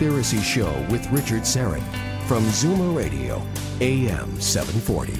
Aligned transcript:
Conspiracy 0.00 0.40
Show 0.40 0.72
with 0.88 1.06
Richard 1.10 1.42
Syrett 1.42 1.82
from 2.26 2.42
Zoomer 2.44 2.96
Radio, 2.96 3.42
AM 3.82 4.40
740. 4.40 5.12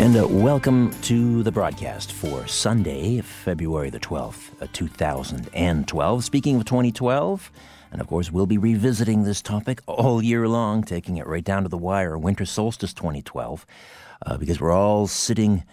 And 0.00 0.16
uh, 0.16 0.28
welcome 0.28 0.92
to 1.00 1.42
the 1.42 1.50
broadcast 1.50 2.12
for 2.12 2.46
Sunday, 2.46 3.22
February 3.22 3.90
the 3.90 3.98
12th, 3.98 4.62
uh, 4.62 4.68
2012. 4.72 6.24
Speaking 6.24 6.56
of 6.58 6.64
2012, 6.64 7.50
and 7.90 8.00
of 8.00 8.06
course, 8.06 8.30
we'll 8.30 8.46
be 8.46 8.58
revisiting 8.58 9.24
this 9.24 9.42
topic 9.42 9.80
all 9.88 10.22
year 10.22 10.46
long, 10.46 10.84
taking 10.84 11.16
it 11.16 11.26
right 11.26 11.42
down 11.42 11.64
to 11.64 11.68
the 11.68 11.76
wire, 11.76 12.16
winter 12.16 12.46
solstice 12.46 12.94
2012, 12.94 13.66
uh, 14.24 14.36
because 14.36 14.60
we're 14.60 14.70
all 14.70 15.08
sitting 15.08 15.64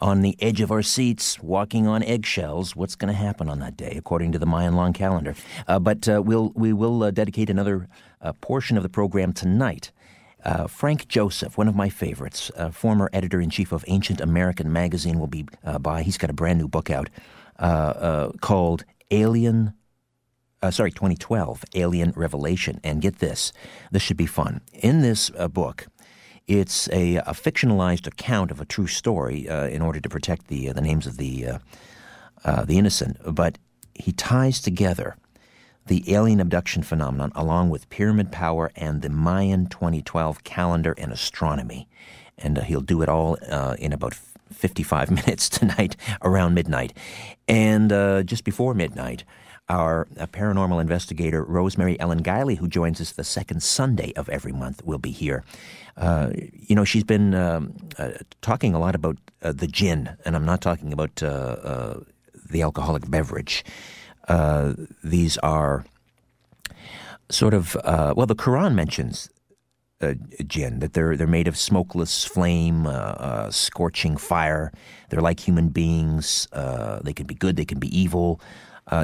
on 0.00 0.22
the 0.22 0.36
edge 0.40 0.60
of 0.60 0.70
our 0.70 0.82
seats, 0.82 1.42
walking 1.42 1.86
on 1.86 2.02
eggshells. 2.02 2.76
What's 2.76 2.94
going 2.94 3.12
to 3.12 3.18
happen 3.18 3.48
on 3.48 3.58
that 3.60 3.76
day, 3.76 3.94
according 3.96 4.32
to 4.32 4.38
the 4.38 4.46
Mayan 4.46 4.74
long 4.74 4.92
calendar? 4.92 5.34
Uh, 5.66 5.78
but 5.78 6.08
uh, 6.08 6.22
we'll, 6.22 6.52
we 6.54 6.72
will 6.72 7.02
uh, 7.02 7.10
dedicate 7.10 7.50
another 7.50 7.88
uh, 8.20 8.32
portion 8.40 8.76
of 8.76 8.82
the 8.82 8.88
program 8.88 9.32
tonight. 9.32 9.90
Uh, 10.44 10.66
Frank 10.66 11.08
Joseph, 11.08 11.58
one 11.58 11.68
of 11.68 11.74
my 11.74 11.88
favorites, 11.88 12.50
uh, 12.56 12.70
former 12.70 13.10
editor 13.12 13.40
in 13.40 13.50
chief 13.50 13.72
of 13.72 13.84
Ancient 13.88 14.20
American 14.20 14.72
magazine, 14.72 15.18
will 15.18 15.26
be 15.26 15.46
by. 15.80 16.02
He's 16.02 16.16
got 16.18 16.30
a 16.30 16.34
brand 16.34 16.58
new 16.58 16.68
book 16.68 16.90
out 16.90 17.10
called 18.40 18.84
Alien 19.10 19.74
uh, 20.62 20.70
sorry, 20.70 20.90
2012, 20.90 21.64
Alien 21.74 22.12
Revelation. 22.16 22.80
And 22.82 23.00
get 23.00 23.18
this, 23.18 23.52
this 23.90 24.02
should 24.02 24.16
be 24.16 24.26
fun. 24.26 24.60
In 24.72 25.02
this 25.02 25.30
uh, 25.36 25.48
book, 25.48 25.86
it's 26.48 26.88
a, 26.88 27.16
a, 27.16 27.34
fictionalized 27.34 28.06
account 28.06 28.50
of 28.50 28.60
a 28.60 28.64
true 28.64 28.86
story 28.86 29.48
uh, 29.48 29.66
in 29.66 29.82
order 29.82 30.00
to 30.00 30.08
protect 30.08 30.48
the, 30.48 30.70
uh, 30.70 30.72
the 30.72 30.80
names 30.80 31.06
of 31.06 31.18
the, 31.18 31.46
uh, 31.46 31.58
uh, 32.44 32.64
the 32.64 32.78
innocent, 32.78 33.18
but 33.26 33.58
he 33.94 34.12
ties 34.12 34.60
together 34.60 35.16
the 35.86 36.12
alien 36.12 36.40
abduction 36.40 36.82
phenomenon 36.82 37.32
along 37.34 37.68
with 37.68 37.88
pyramid 37.90 38.32
power 38.32 38.72
and 38.76 39.02
the 39.02 39.10
Mayan 39.10 39.66
2012 39.66 40.42
calendar 40.42 40.94
and 40.96 41.12
astronomy. 41.12 41.86
And 42.38 42.56
he'll 42.64 42.80
do 42.80 43.02
it 43.02 43.08
all 43.08 43.34
in 43.78 43.92
about 43.92 44.14
55 44.52 45.10
minutes 45.10 45.48
tonight 45.48 45.96
around 46.22 46.54
midnight. 46.54 46.92
And 47.46 47.90
just 48.26 48.44
before 48.44 48.74
midnight, 48.74 49.24
our 49.68 50.06
paranormal 50.16 50.80
investigator, 50.80 51.42
Rosemary 51.42 51.98
Ellen 52.00 52.22
Guiley, 52.22 52.58
who 52.58 52.68
joins 52.68 53.00
us 53.00 53.12
the 53.12 53.24
second 53.24 53.62
Sunday 53.62 54.12
of 54.14 54.28
every 54.28 54.52
month, 54.52 54.84
will 54.84 54.98
be 54.98 55.10
here. 55.10 55.44
Uh, 55.98 56.30
you 56.52 56.76
know, 56.76 56.84
she's 56.84 57.04
been 57.04 57.34
um, 57.34 57.74
uh, 57.98 58.10
talking 58.40 58.72
a 58.72 58.78
lot 58.78 58.94
about 58.94 59.18
uh, 59.42 59.52
the 59.52 59.66
jinn, 59.66 60.16
and 60.24 60.36
I'm 60.36 60.44
not 60.44 60.60
talking 60.60 60.92
about 60.92 61.16
the 61.16 62.62
alcoholic 62.62 63.10
beverage. 63.10 63.64
these 65.02 65.38
are 65.38 65.84
sort 67.30 67.52
of, 67.52 67.76
well, 67.84 68.26
the 68.26 68.36
Quran 68.36 68.74
mentions 68.74 69.28
uh, 70.00 70.14
jinn, 70.46 70.78
that 70.78 70.92
they're 70.92 71.16
they're 71.16 71.26
made 71.26 71.48
of 71.48 71.56
smokeless 71.56 72.24
flame, 72.24 72.86
uh, 72.86 72.90
uh, 72.90 73.50
scorching 73.50 74.16
fire. 74.16 74.72
They're 75.10 75.20
like 75.20 75.40
human 75.40 75.70
beings. 75.70 76.46
they 77.02 77.12
can 77.12 77.26
be 77.26 77.34
good, 77.34 77.56
they 77.56 77.64
can 77.64 77.80
be 77.80 77.98
evil. 77.98 78.40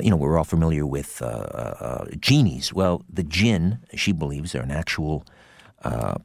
you 0.01 0.11
know, 0.11 0.17
we're 0.17 0.39
all 0.39 0.45
familiar 0.45 0.87
with 0.87 1.21
genies. 2.21 2.73
Well, 2.73 3.03
the 3.13 3.25
jinn, 3.25 3.81
she 3.95 4.13
believes, 4.13 4.55
are 4.55 4.63
an 4.63 4.71
actual 4.71 5.27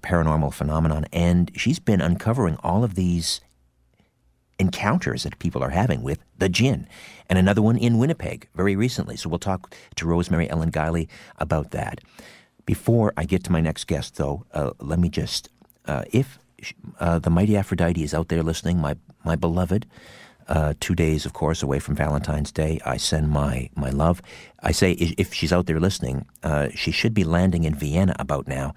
paranormal 0.02 0.54
phenomenon, 0.54 1.06
and 1.12 1.52
she's 1.56 1.80
been 1.80 2.02
uncovering 2.02 2.58
all 2.64 2.84
of 2.84 2.96
these 2.96 3.42
encounters 4.60 5.24
that 5.24 5.40
people 5.40 5.64
are 5.64 5.70
having 5.70 6.04
with 6.04 6.20
the 6.38 6.50
jinn. 6.50 6.88
And 7.30 7.40
another 7.40 7.62
one 7.62 7.78
in 7.78 7.98
Winnipeg 7.98 8.48
very 8.56 8.76
recently. 8.76 9.16
So 9.16 9.30
we'll 9.30 9.40
talk 9.40 9.74
to 9.96 10.08
Rosemary 10.08 10.50
Ellen 10.50 10.72
Guiley 10.72 11.08
about 11.38 11.72
that. 11.72 12.02
Before 12.66 13.14
I 13.18 13.26
get 13.26 13.44
to 13.46 13.52
my 13.52 13.62
next 13.62 13.88
guest, 13.88 14.16
though, 14.16 14.46
uh, 14.54 14.72
let 14.80 15.00
me 15.00 15.10
just, 15.10 15.50
uh, 15.86 16.04
if 16.12 16.38
uh, 17.00 17.20
the 17.20 17.30
mighty 17.30 17.56
Aphrodite 17.56 18.04
is 18.04 18.14
out 18.14 18.28
there 18.28 18.44
listening, 18.44 18.78
my 18.80 18.96
my 19.24 19.36
beloved, 19.36 19.86
uh, 20.48 20.74
two 20.80 20.96
days, 20.96 21.26
of 21.26 21.34
course, 21.34 21.64
away 21.64 21.80
from 21.80 21.96
Valentine's 21.96 22.52
Day, 22.52 22.80
I 22.86 22.98
send 22.98 23.30
my 23.30 23.70
my 23.76 23.90
love. 23.90 24.22
I 24.62 24.72
say 24.72 24.92
if 24.92 25.34
she's 25.34 25.54
out 25.54 25.66
there 25.66 25.80
listening, 25.80 26.26
uh, 26.44 26.70
she 26.76 26.92
should 26.92 27.14
be 27.14 27.24
landing 27.24 27.64
in 27.64 27.74
Vienna 27.74 28.16
about 28.20 28.48
now. 28.48 28.74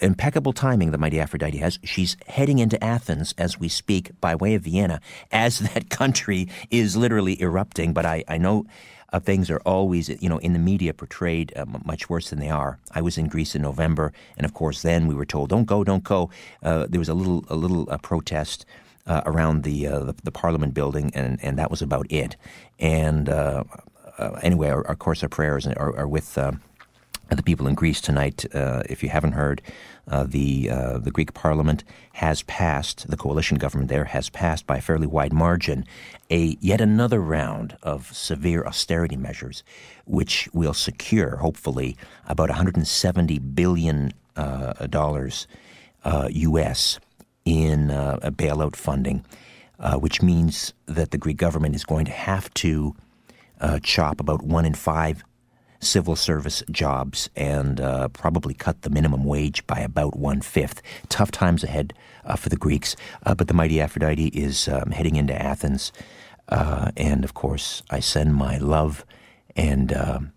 Impeccable 0.00 0.52
timing 0.52 0.90
the 0.90 0.98
mighty 0.98 1.20
Aphrodite 1.20 1.58
has. 1.58 1.78
She's 1.82 2.16
heading 2.26 2.58
into 2.58 2.82
Athens 2.82 3.34
as 3.36 3.58
we 3.58 3.68
speak 3.68 4.12
by 4.20 4.34
way 4.34 4.54
of 4.54 4.62
Vienna 4.62 5.00
as 5.32 5.58
that 5.74 5.90
country 5.90 6.48
is 6.70 6.96
literally 6.96 7.40
erupting. 7.42 7.92
But 7.92 8.06
I, 8.06 8.24
I 8.28 8.38
know 8.38 8.66
uh, 9.12 9.20
things 9.20 9.50
are 9.50 9.60
always, 9.64 10.08
you 10.08 10.28
know, 10.28 10.38
in 10.38 10.52
the 10.52 10.58
media 10.58 10.92
portrayed 10.92 11.52
uh, 11.56 11.64
much 11.84 12.10
worse 12.10 12.30
than 12.30 12.38
they 12.38 12.50
are. 12.50 12.78
I 12.92 13.00
was 13.00 13.16
in 13.16 13.28
Greece 13.28 13.54
in 13.54 13.62
November, 13.62 14.12
and 14.36 14.44
of 14.44 14.54
course, 14.54 14.82
then 14.82 15.06
we 15.06 15.14
were 15.14 15.24
told, 15.24 15.48
"Don't 15.48 15.64
go, 15.64 15.82
don't 15.82 16.04
go." 16.04 16.30
Uh, 16.62 16.86
there 16.88 16.98
was 16.98 17.08
a 17.08 17.14
little, 17.14 17.44
a 17.48 17.56
little 17.56 17.90
uh, 17.90 17.98
protest 17.98 18.66
uh, 19.06 19.22
around 19.24 19.62
the, 19.62 19.86
uh, 19.86 20.00
the, 20.00 20.14
the 20.24 20.32
Parliament 20.32 20.74
building, 20.74 21.10
and 21.14 21.38
and 21.42 21.58
that 21.58 21.70
was 21.70 21.80
about 21.82 22.06
it. 22.10 22.36
And 22.78 23.28
anyway, 24.42 24.68
our, 24.68 24.82
of 24.82 24.98
course, 24.98 25.22
our 25.22 25.28
prayers 25.28 25.66
are, 25.66 25.96
are 25.96 26.08
with 26.08 26.38
the 27.36 27.42
people 27.42 27.66
in 27.66 27.74
Greece 27.74 28.00
tonight. 28.00 28.46
Uh, 28.54 28.82
if 28.88 29.02
you 29.02 29.08
haven't 29.08 29.32
heard, 29.32 29.60
uh, 30.08 30.24
the 30.24 30.70
uh, 30.70 30.98
the 30.98 31.10
Greek 31.10 31.34
Parliament 31.34 31.84
has 32.14 32.42
passed. 32.42 33.08
The 33.10 33.16
coalition 33.16 33.58
government 33.58 33.90
there 33.90 34.06
has 34.06 34.30
passed 34.30 34.66
by 34.66 34.78
a 34.78 34.80
fairly 34.80 35.06
wide 35.06 35.32
margin 35.32 35.84
a 36.30 36.56
yet 36.60 36.80
another 36.80 37.20
round 37.20 37.76
of 37.82 38.14
severe 38.14 38.64
austerity 38.64 39.16
measures, 39.16 39.62
which 40.04 40.48
will 40.52 40.74
secure, 40.74 41.36
hopefully, 41.36 41.96
about 42.26 42.48
170 42.48 43.38
billion 43.38 44.12
uh, 44.36 44.86
dollars 44.86 45.46
U.S. 46.30 46.96
Uh, 46.96 47.00
in 47.44 47.90
uh, 47.90 48.18
bailout 48.30 48.76
funding, 48.76 49.24
which 49.96 50.22
means 50.22 50.74
that 50.86 51.10
the 51.10 51.18
Greek 51.18 51.36
government 51.36 51.74
is 51.74 51.84
going 51.84 52.04
to 52.04 52.12
have 52.12 52.52
to 52.54 52.94
chop 53.82 54.20
about 54.20 54.42
one 54.42 54.64
in 54.64 54.74
five 54.74 55.24
civil 55.80 56.16
service 56.16 56.62
jobs 56.70 57.30
and 57.36 57.80
uh, 57.80 58.08
probably 58.08 58.54
cut 58.54 58.82
the 58.82 58.90
minimum 58.90 59.24
wage 59.24 59.66
by 59.66 59.78
about 59.78 60.16
one 60.16 60.40
fifth. 60.40 60.82
Tough 61.08 61.30
times 61.30 61.64
ahead 61.64 61.94
uh, 62.24 62.36
for 62.36 62.48
the 62.48 62.56
Greeks, 62.56 62.96
uh, 63.24 63.34
but 63.34 63.48
the 63.48 63.54
mighty 63.54 63.80
Aphrodite 63.80 64.28
is 64.28 64.68
um, 64.68 64.90
heading 64.90 65.16
into 65.16 65.40
Athens. 65.40 65.92
Uh, 66.48 66.90
and 66.96 67.24
of 67.24 67.34
course, 67.34 67.82
I 67.90 68.00
send 68.00 68.34
my 68.34 68.58
love 68.58 69.04
and 69.54 69.92
um, 69.92 70.32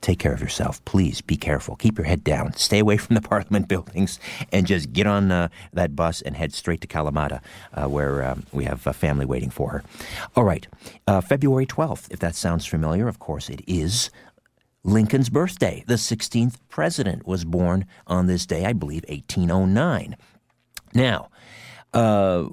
take 0.00 0.18
care 0.18 0.32
of 0.32 0.40
yourself. 0.40 0.84
Please 0.84 1.20
be 1.20 1.36
careful. 1.36 1.76
Keep 1.76 1.98
your 1.98 2.06
head 2.06 2.24
down. 2.24 2.52
Stay 2.54 2.78
away 2.78 2.96
from 2.98 3.14
the 3.14 3.22
Parliament 3.22 3.68
buildings 3.68 4.18
and 4.52 4.66
just 4.66 4.92
get 4.92 5.06
on 5.06 5.30
uh, 5.30 5.48
that 5.72 5.96
bus 5.96 6.20
and 6.22 6.36
head 6.36 6.52
straight 6.52 6.80
to 6.80 6.86
Kalamata, 6.86 7.40
uh, 7.74 7.86
where 7.86 8.24
um, 8.24 8.44
we 8.52 8.64
have 8.64 8.86
a 8.86 8.92
family 8.92 9.26
waiting 9.26 9.50
for 9.50 9.70
her. 9.70 9.84
All 10.36 10.44
right, 10.44 10.66
uh, 11.06 11.20
February 11.20 11.66
12th, 11.66 12.10
if 12.10 12.18
that 12.20 12.34
sounds 12.34 12.66
familiar, 12.66 13.08
of 13.08 13.18
course 13.18 13.48
it 13.48 13.62
is. 13.66 14.10
Lincoln's 14.82 15.28
birthday. 15.28 15.84
The 15.86 15.94
16th 15.94 16.56
president 16.68 17.26
was 17.26 17.44
born 17.44 17.86
on 18.06 18.26
this 18.26 18.46
day, 18.46 18.64
I 18.64 18.72
believe, 18.72 19.04
1809. 19.08 20.16
Now, 20.94 21.28
uh, 21.92 22.48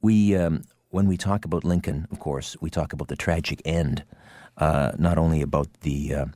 we 0.00 0.36
um, 0.36 0.62
when 0.90 1.06
we 1.06 1.16
talk 1.16 1.44
about 1.44 1.64
Lincoln, 1.64 2.06
of 2.10 2.18
course, 2.18 2.56
we 2.60 2.70
talk 2.70 2.92
about 2.92 3.08
the 3.08 3.16
tragic 3.16 3.60
end, 3.64 4.04
uh, 4.56 4.92
not 4.98 5.18
only 5.18 5.42
about 5.42 5.68
the 5.80 6.14
uh, 6.14 6.26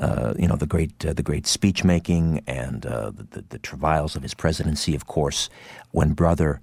uh, 0.00 0.34
you 0.36 0.48
know 0.48 0.56
the 0.56 0.66
great 0.66 1.04
uh, 1.06 1.12
the 1.12 1.22
great 1.22 1.46
speech 1.46 1.84
making 1.84 2.42
and 2.46 2.84
uh, 2.86 3.10
the, 3.10 3.22
the, 3.22 3.44
the, 3.50 3.58
travails 3.58 4.16
of 4.16 4.22
his 4.22 4.34
presidency. 4.34 4.94
Of 4.94 5.06
course, 5.06 5.48
when 5.92 6.12
brother 6.12 6.60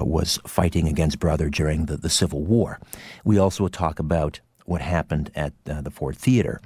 was 0.00 0.38
fighting 0.46 0.88
against 0.88 1.18
brother 1.18 1.50
during 1.50 1.86
the, 1.86 1.98
the 1.98 2.08
Civil 2.08 2.44
War, 2.44 2.80
we 3.24 3.38
also 3.38 3.68
talk 3.68 3.98
about 3.98 4.40
what 4.64 4.80
happened 4.80 5.30
at 5.34 5.52
the 5.64 5.90
Ford 5.90 6.16
Theater, 6.16 6.60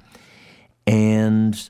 and 0.87 1.69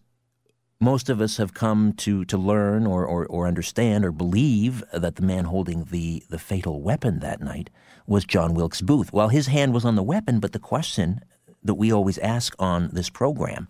most 0.80 1.10
of 1.10 1.22
us 1.22 1.38
have 1.38 1.54
come 1.54 1.94
to 1.94 2.26
to 2.26 2.38
learn 2.38 2.88
or, 2.88 3.06
or, 3.06 3.26
or 3.28 3.48
understand 3.48 4.04
or 4.04 4.12
believe 4.12 4.84
that 4.92 5.16
the 5.16 5.22
man 5.22 5.46
holding 5.46 5.86
the 5.86 6.24
the 6.30 6.40
fatal 6.40 6.82
weapon 6.82 7.20
that 7.20 7.42
night 7.42 7.70
was 8.08 8.26
John 8.26 8.54
Wilkes 8.54 8.82
Booth. 8.82 9.14
Well, 9.14 9.30
his 9.30 9.48
hand 9.48 9.74
was 9.74 9.86
on 9.86 9.96
the 9.96 10.04
weapon, 10.04 10.40
but 10.40 10.54
the 10.54 10.60
question 10.60 11.22
that 11.64 11.76
we 11.76 11.92
always 11.92 12.18
ask 12.18 12.56
on 12.60 12.90
this 12.92 13.10
program 13.10 13.68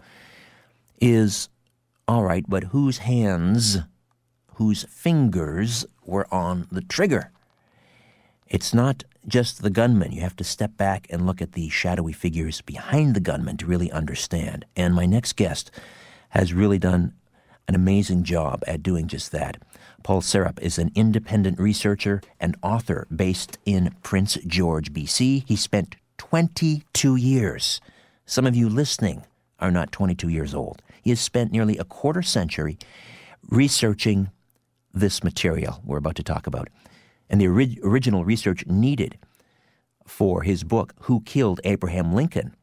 is 1.00 1.50
all 2.08 2.24
right, 2.24 2.46
but 2.48 2.66
whose 2.66 3.00
hands, 3.00 3.80
whose 4.56 4.84
fingers 4.86 5.86
were 6.06 6.32
on 6.34 6.68
the 6.72 6.82
trigger? 6.82 7.32
It's 8.48 8.74
not 8.74 9.04
just 9.28 9.62
the 9.62 9.70
gunman. 9.70 10.12
You 10.12 10.22
have 10.22 10.36
to 10.38 10.44
step 10.44 10.78
back 10.78 11.08
and 11.10 11.26
look 11.26 11.42
at 11.42 11.54
the 11.54 11.70
shadowy 11.70 12.14
figures 12.14 12.62
behind 12.62 13.16
the 13.16 13.20
gunman 13.20 13.58
to 13.58 13.66
really 13.66 13.92
understand. 13.92 14.66
And 14.76 14.96
my 14.96 15.06
next 15.06 15.36
guest 15.36 15.72
has 16.30 16.54
really 16.54 16.80
done 16.80 17.14
an 17.68 17.76
amazing 17.76 18.24
job 18.24 18.64
at 18.68 18.84
doing 18.84 19.08
just 19.08 19.32
that. 19.32 19.58
Paul 20.04 20.22
Serup 20.22 20.60
is 20.62 20.78
an 20.78 20.92
independent 20.96 21.60
researcher 21.60 22.22
and 22.40 22.58
author 22.64 23.08
based 23.16 23.58
in 23.66 23.96
Prince 24.04 24.38
George, 24.48 24.92
BC. 24.92 25.48
He 25.48 25.56
spent 25.56 25.96
22 26.18 27.16
years. 27.16 27.80
Some 28.26 28.48
of 28.48 28.56
you 28.56 28.68
listening 28.68 29.24
are 29.60 29.72
not 29.72 29.92
22 29.92 30.30
years 30.30 30.54
old. 30.56 30.82
He 31.02 31.12
has 31.12 31.20
spent 31.20 31.52
nearly 31.52 31.78
a 31.78 31.84
quarter 31.84 32.22
century 32.22 32.78
researching 33.50 34.30
this 34.94 35.24
material 35.24 35.82
we're 35.86 35.98
about 35.98 36.16
to 36.16 36.24
talk 36.24 36.48
about. 36.48 36.68
And 37.32 37.40
the 37.40 37.48
ori- 37.48 37.80
original 37.82 38.26
research 38.26 38.68
needed 38.68 39.18
for 40.06 40.44
his 40.44 40.66
book, 40.66 40.94
Who 41.04 41.22
Killed 41.22 41.62
Abraham 41.64 42.14
Lincoln, 42.14 42.54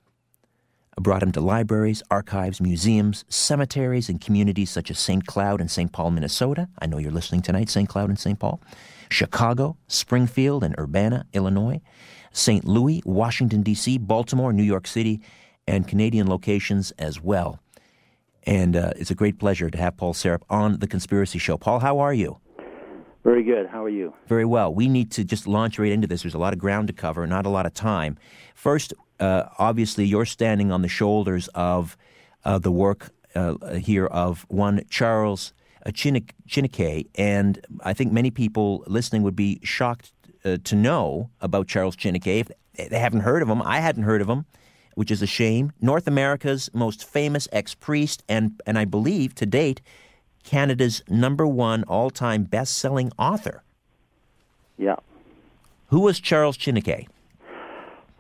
brought 1.01 1.23
him 1.23 1.33
to 1.33 1.41
libraries, 1.41 2.03
archives, 2.11 2.61
museums, 2.61 3.25
cemeteries, 3.29 4.11
and 4.11 4.21
communities 4.21 4.71
such 4.71 4.91
as 4.91 4.99
St. 4.99 5.27
Cloud 5.27 5.61
and 5.63 5.71
St. 5.71 5.91
Paul, 5.91 6.11
Minnesota. 6.11 6.69
I 6.81 6.87
know 6.87 6.99
you're 6.99 7.11
listening 7.11 7.41
tonight, 7.41 7.71
St. 7.71 7.89
Cloud 7.89 8.11
and 8.11 8.19
St. 8.19 8.39
Paul. 8.39 8.61
Chicago, 9.09 9.79
Springfield, 9.87 10.63
and 10.63 10.79
Urbana, 10.79 11.25
Illinois. 11.33 11.81
St. 12.31 12.67
Louis, 12.67 13.01
Washington, 13.07 13.63
D.C., 13.63 13.97
Baltimore, 13.97 14.53
New 14.53 14.63
York 14.63 14.87
City, 14.87 15.23
and 15.67 15.89
Canadian 15.89 16.29
locations 16.29 16.91
as 16.99 17.23
well. 17.23 17.59
And 18.43 18.77
uh, 18.77 18.93
it's 18.97 19.11
a 19.11 19.15
great 19.15 19.39
pleasure 19.39 19.71
to 19.71 19.79
have 19.79 19.97
Paul 19.97 20.13
Serup 20.13 20.43
on 20.51 20.81
The 20.81 20.87
Conspiracy 20.87 21.39
Show. 21.39 21.57
Paul, 21.57 21.81
how 21.81 22.01
are 22.01 22.13
you? 22.13 22.39
Very 23.25 23.43
good. 23.43 23.67
How 23.67 23.85
are 23.85 23.89
you? 23.89 24.15
Very 24.27 24.45
well. 24.45 24.73
We 24.73 24.89
need 24.89 25.11
to 25.13 25.25
just 25.25 25.47
launch 25.47 25.79
right 25.79 25.93
into 25.93 26.07
this. 26.07 26.23
There's 26.23 26.35
a 26.35 26.39
lot 26.39 26.53
of 26.53 26.59
ground 26.59 26.89
to 26.89 26.93
cover, 26.93 27.27
not 27.27 27.47
a 27.47 27.49
lot 27.49 27.67
of 27.67 27.75
time. 27.75 28.17
First, 28.55 28.95
uh, 29.21 29.45
obviously, 29.59 30.05
you're 30.05 30.25
standing 30.25 30.71
on 30.71 30.83
the 30.83 30.89
shoulders 30.89 31.49
of 31.49 31.97
uh, 32.45 32.59
the 32.59 32.71
work 32.71 33.11
uh, 33.35 33.75
here 33.75 34.07
of 34.07 34.47
one 34.49 34.85
Charles 34.89 35.53
Chiniquy, 35.87 37.07
and 37.15 37.65
I 37.83 37.95
think 37.95 38.13
many 38.13 38.31
people 38.31 38.85
listening 38.87 39.23
would 39.23 39.37
be 39.37 39.61
shocked 39.63 40.13
uh, 40.45 40.59
to 40.65 40.77
know 40.77 41.31
about 41.41 41.67
Charles 41.67 41.97
Chiniquy. 41.97 42.41
If 42.75 42.91
they 42.91 42.99
haven't 42.99 43.21
heard 43.21 43.43
of 43.43 43.49
him, 43.49 43.63
I 43.63 43.81
hadn't 43.81 44.05
heard 44.05 44.21
of 44.21 44.29
him 44.29 44.47
which 44.99 45.13
is 45.13 45.23
a 45.23 45.27
shame. 45.29 45.71
North 45.81 46.09
America's 46.09 46.69
most 46.75 47.05
famous 47.05 47.47
ex 47.53 47.73
priest, 47.73 48.25
and, 48.29 48.61
and 48.67 48.77
I 48.77 48.85
believe 48.85 49.33
to 49.37 49.47
date, 49.47 49.81
Canada's 50.49 51.03
number 51.11 51.47
one 51.47 51.85
all 51.85 52.09
time 52.09 52.45
best 52.45 52.79
selling 52.79 53.13
author. 53.19 53.63
Yeah. 54.79 54.97
Who 55.89 56.01
was 56.01 56.21
Charles 56.21 56.57
Chiniquy? 56.57 57.07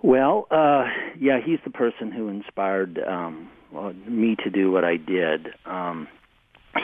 Well, 0.02 0.46
uh, 0.50 0.84
yeah, 1.18 1.40
he's 1.42 1.58
the 1.64 1.70
person 1.70 2.12
who 2.12 2.28
inspired 2.28 2.98
um, 2.98 3.50
well, 3.72 3.94
me 4.06 4.36
to 4.44 4.50
do 4.50 4.70
what 4.70 4.84
I 4.84 4.96
did. 4.96 5.48
Um, 5.64 6.06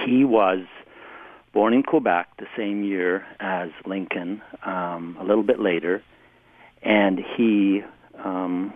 he 0.07 0.25
was 0.25 0.65
born 1.53 1.75
in 1.75 1.83
Quebec 1.83 2.29
the 2.39 2.47
same 2.57 2.83
year 2.83 3.27
as 3.39 3.69
Lincoln, 3.85 4.41
um, 4.65 5.17
a 5.21 5.25
little 5.25 5.45
bit 5.45 5.61
later, 5.61 6.03
and 6.83 7.21
he 7.37 7.83
um, 8.25 8.73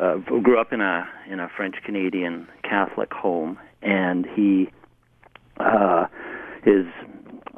uh, 0.00 0.16
grew 0.16 0.58
up 0.58 0.72
in 0.72 0.80
a 0.80 1.06
in 1.30 1.40
a 1.40 1.48
French 1.54 1.76
Canadian 1.84 2.48
Catholic 2.62 3.12
home, 3.12 3.58
and 3.82 4.26
he 4.34 4.70
uh, 5.60 6.06
his 6.64 6.86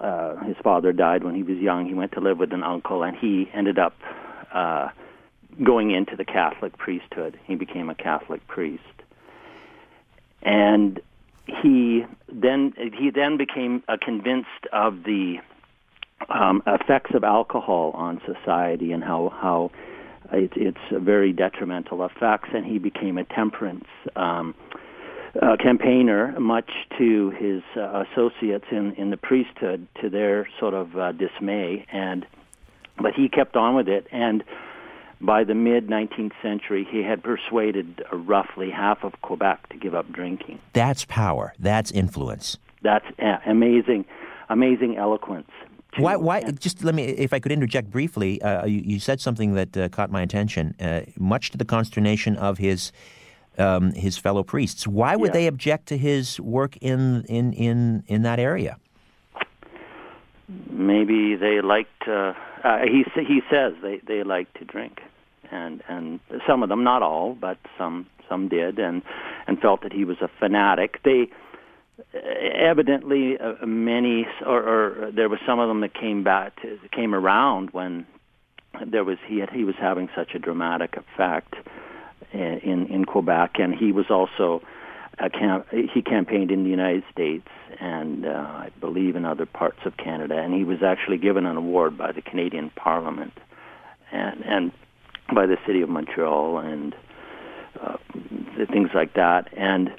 uh, 0.00 0.36
his 0.44 0.56
father 0.62 0.92
died 0.92 1.22
when 1.22 1.34
he 1.34 1.42
was 1.42 1.58
young. 1.58 1.86
He 1.86 1.94
went 1.94 2.12
to 2.12 2.20
live 2.20 2.38
with 2.38 2.52
an 2.52 2.64
uncle, 2.64 3.02
and 3.02 3.16
he 3.16 3.48
ended 3.54 3.78
up 3.78 3.94
uh, 4.52 4.88
going 5.62 5.92
into 5.92 6.16
the 6.16 6.24
Catholic 6.24 6.76
priesthood. 6.76 7.38
He 7.44 7.54
became 7.54 7.88
a 7.88 7.94
Catholic 7.94 8.46
priest, 8.48 8.82
and 10.42 11.00
he 11.46 12.04
then 12.32 12.72
he 12.98 13.10
then 13.10 13.36
became 13.36 13.82
uh, 13.88 13.96
convinced 14.00 14.66
of 14.72 15.04
the 15.04 15.36
um, 16.28 16.62
effects 16.66 17.12
of 17.14 17.24
alcohol 17.24 17.92
on 17.94 18.20
society 18.26 18.92
and 18.92 19.02
how 19.04 19.32
how 19.40 19.70
it, 20.32 20.52
it's 20.56 21.04
very 21.04 21.32
detrimental 21.32 22.04
effects, 22.04 22.48
and 22.54 22.64
he 22.64 22.78
became 22.78 23.18
a 23.18 23.24
temperance 23.24 23.86
um, 24.16 24.54
campaigner, 25.62 26.38
much 26.38 26.70
to 26.98 27.30
his 27.30 27.62
uh, 27.76 28.04
associates 28.04 28.66
in, 28.70 28.92
in 28.94 29.10
the 29.10 29.16
priesthood, 29.16 29.86
to 30.00 30.10
their 30.10 30.48
sort 30.60 30.74
of 30.74 30.96
uh, 30.96 31.12
dismay. 31.12 31.86
And 31.92 32.26
but 33.00 33.14
he 33.14 33.28
kept 33.28 33.56
on 33.56 33.74
with 33.74 33.88
it, 33.88 34.06
and 34.12 34.44
by 35.20 35.44
the 35.44 35.54
mid 35.54 35.86
19th 35.86 36.32
century, 36.42 36.86
he 36.90 37.02
had 37.02 37.22
persuaded 37.22 38.02
roughly 38.12 38.70
half 38.70 39.04
of 39.04 39.12
Quebec 39.22 39.68
to 39.70 39.76
give 39.76 39.94
up 39.94 40.10
drinking. 40.12 40.58
That's 40.72 41.04
power. 41.06 41.54
That's 41.58 41.90
influence. 41.90 42.58
That's 42.82 43.06
amazing, 43.46 44.04
amazing 44.48 44.96
eloquence. 44.96 45.50
Why? 45.96 46.16
Why? 46.16 46.50
Just 46.50 46.82
let 46.82 46.94
me, 46.94 47.04
if 47.04 47.32
I 47.32 47.38
could 47.38 47.52
interject 47.52 47.90
briefly. 47.90 48.40
Uh, 48.42 48.66
you, 48.66 48.82
you, 48.84 48.98
said 48.98 49.20
something 49.20 49.54
that 49.54 49.76
uh, 49.76 49.88
caught 49.90 50.10
my 50.10 50.22
attention, 50.22 50.74
uh, 50.80 51.02
much 51.18 51.50
to 51.50 51.58
the 51.58 51.66
consternation 51.66 52.36
of 52.36 52.58
his 52.58 52.92
um, 53.58 53.92
his 53.92 54.18
fellow 54.18 54.42
priests. 54.42 54.86
Why 54.86 55.16
would 55.16 55.28
yeah. 55.28 55.32
they 55.32 55.46
object 55.46 55.86
to 55.86 55.98
his 55.98 56.40
work 56.40 56.76
in 56.78 57.24
in 57.24 57.52
in 57.52 58.04
in 58.06 58.22
that 58.22 58.38
area? 58.38 58.76
Maybe 60.70 61.36
they 61.36 61.60
liked. 61.60 62.08
Uh, 62.08 62.34
uh, 62.64 62.78
he 62.84 63.04
he 63.14 63.42
says 63.50 63.74
they 63.82 64.00
they 64.06 64.22
like 64.22 64.52
to 64.54 64.64
drink, 64.64 65.00
and 65.50 65.82
and 65.88 66.20
some 66.46 66.62
of 66.62 66.68
them, 66.68 66.84
not 66.84 67.02
all, 67.02 67.34
but 67.34 67.58
some 67.78 68.06
some 68.28 68.48
did, 68.48 68.78
and 68.78 69.02
and 69.46 69.60
felt 69.60 69.82
that 69.82 69.92
he 69.92 70.04
was 70.04 70.18
a 70.20 70.28
fanatic. 70.38 71.00
They 71.04 71.28
evidently 72.14 73.38
uh, 73.38 73.64
many 73.66 74.26
or, 74.46 74.62
or 74.62 75.12
there 75.12 75.28
was 75.28 75.38
some 75.46 75.58
of 75.58 75.68
them 75.68 75.80
that 75.80 75.94
came 75.94 76.22
back 76.22 76.60
to, 76.62 76.78
came 76.90 77.14
around 77.14 77.70
when 77.70 78.06
there 78.86 79.04
was 79.04 79.18
he 79.26 79.38
had, 79.38 79.50
he 79.50 79.64
was 79.64 79.74
having 79.78 80.08
such 80.14 80.34
a 80.34 80.38
dramatic 80.38 80.96
effect 80.96 81.54
in 82.32 82.86
in 82.86 83.04
Quebec 83.04 83.58
and 83.58 83.74
he 83.74 83.92
was 83.92 84.06
also 84.10 84.62
a 85.18 85.28
camp, 85.28 85.66
he 85.70 86.00
campaigned 86.00 86.50
in 86.50 86.64
the 86.64 86.70
United 86.70 87.04
States 87.12 87.48
and 87.80 88.26
uh, 88.26 88.30
I 88.30 88.70
believe 88.80 89.14
in 89.14 89.24
other 89.24 89.46
parts 89.46 89.80
of 89.84 89.96
Canada 89.96 90.38
and 90.38 90.54
he 90.54 90.64
was 90.64 90.82
actually 90.82 91.18
given 91.18 91.44
an 91.46 91.56
award 91.56 91.98
by 91.98 92.12
the 92.12 92.22
Canadian 92.22 92.70
Parliament 92.70 93.38
and 94.10 94.42
and 94.44 94.72
by 95.34 95.46
the 95.46 95.56
city 95.66 95.82
of 95.82 95.88
Montreal 95.88 96.58
and 96.58 96.94
uh, 97.80 97.96
things 98.70 98.90
like 98.94 99.14
that 99.14 99.48
and 99.56 99.92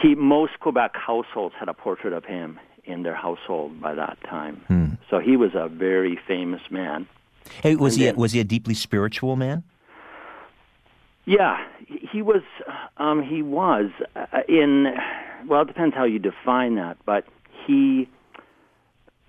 he 0.00 0.14
most 0.14 0.58
Quebec 0.60 0.92
households 0.94 1.54
had 1.58 1.68
a 1.68 1.74
portrait 1.74 2.12
of 2.12 2.24
him 2.24 2.58
in 2.84 3.02
their 3.02 3.14
household 3.14 3.80
by 3.80 3.94
that 3.94 4.18
time. 4.22 4.56
Hmm. 4.66 4.86
So 5.10 5.18
he 5.18 5.36
was 5.36 5.50
a 5.54 5.68
very 5.68 6.18
famous 6.26 6.62
man. 6.70 7.06
Hey, 7.62 7.76
was 7.76 7.94
and 7.94 8.00
he 8.00 8.06
then, 8.06 8.16
was 8.16 8.32
he 8.32 8.40
a 8.40 8.44
deeply 8.44 8.74
spiritual 8.74 9.36
man? 9.36 9.62
Yeah, 11.28 11.58
he 11.86 12.22
was. 12.22 12.40
Um, 12.96 13.22
he 13.22 13.42
was 13.42 13.90
uh, 14.16 14.24
in 14.48 14.86
well, 15.46 15.60
it 15.60 15.66
depends 15.66 15.94
how 15.94 16.04
you 16.04 16.18
define 16.18 16.76
that, 16.76 16.96
but 17.04 17.24
he 17.66 18.08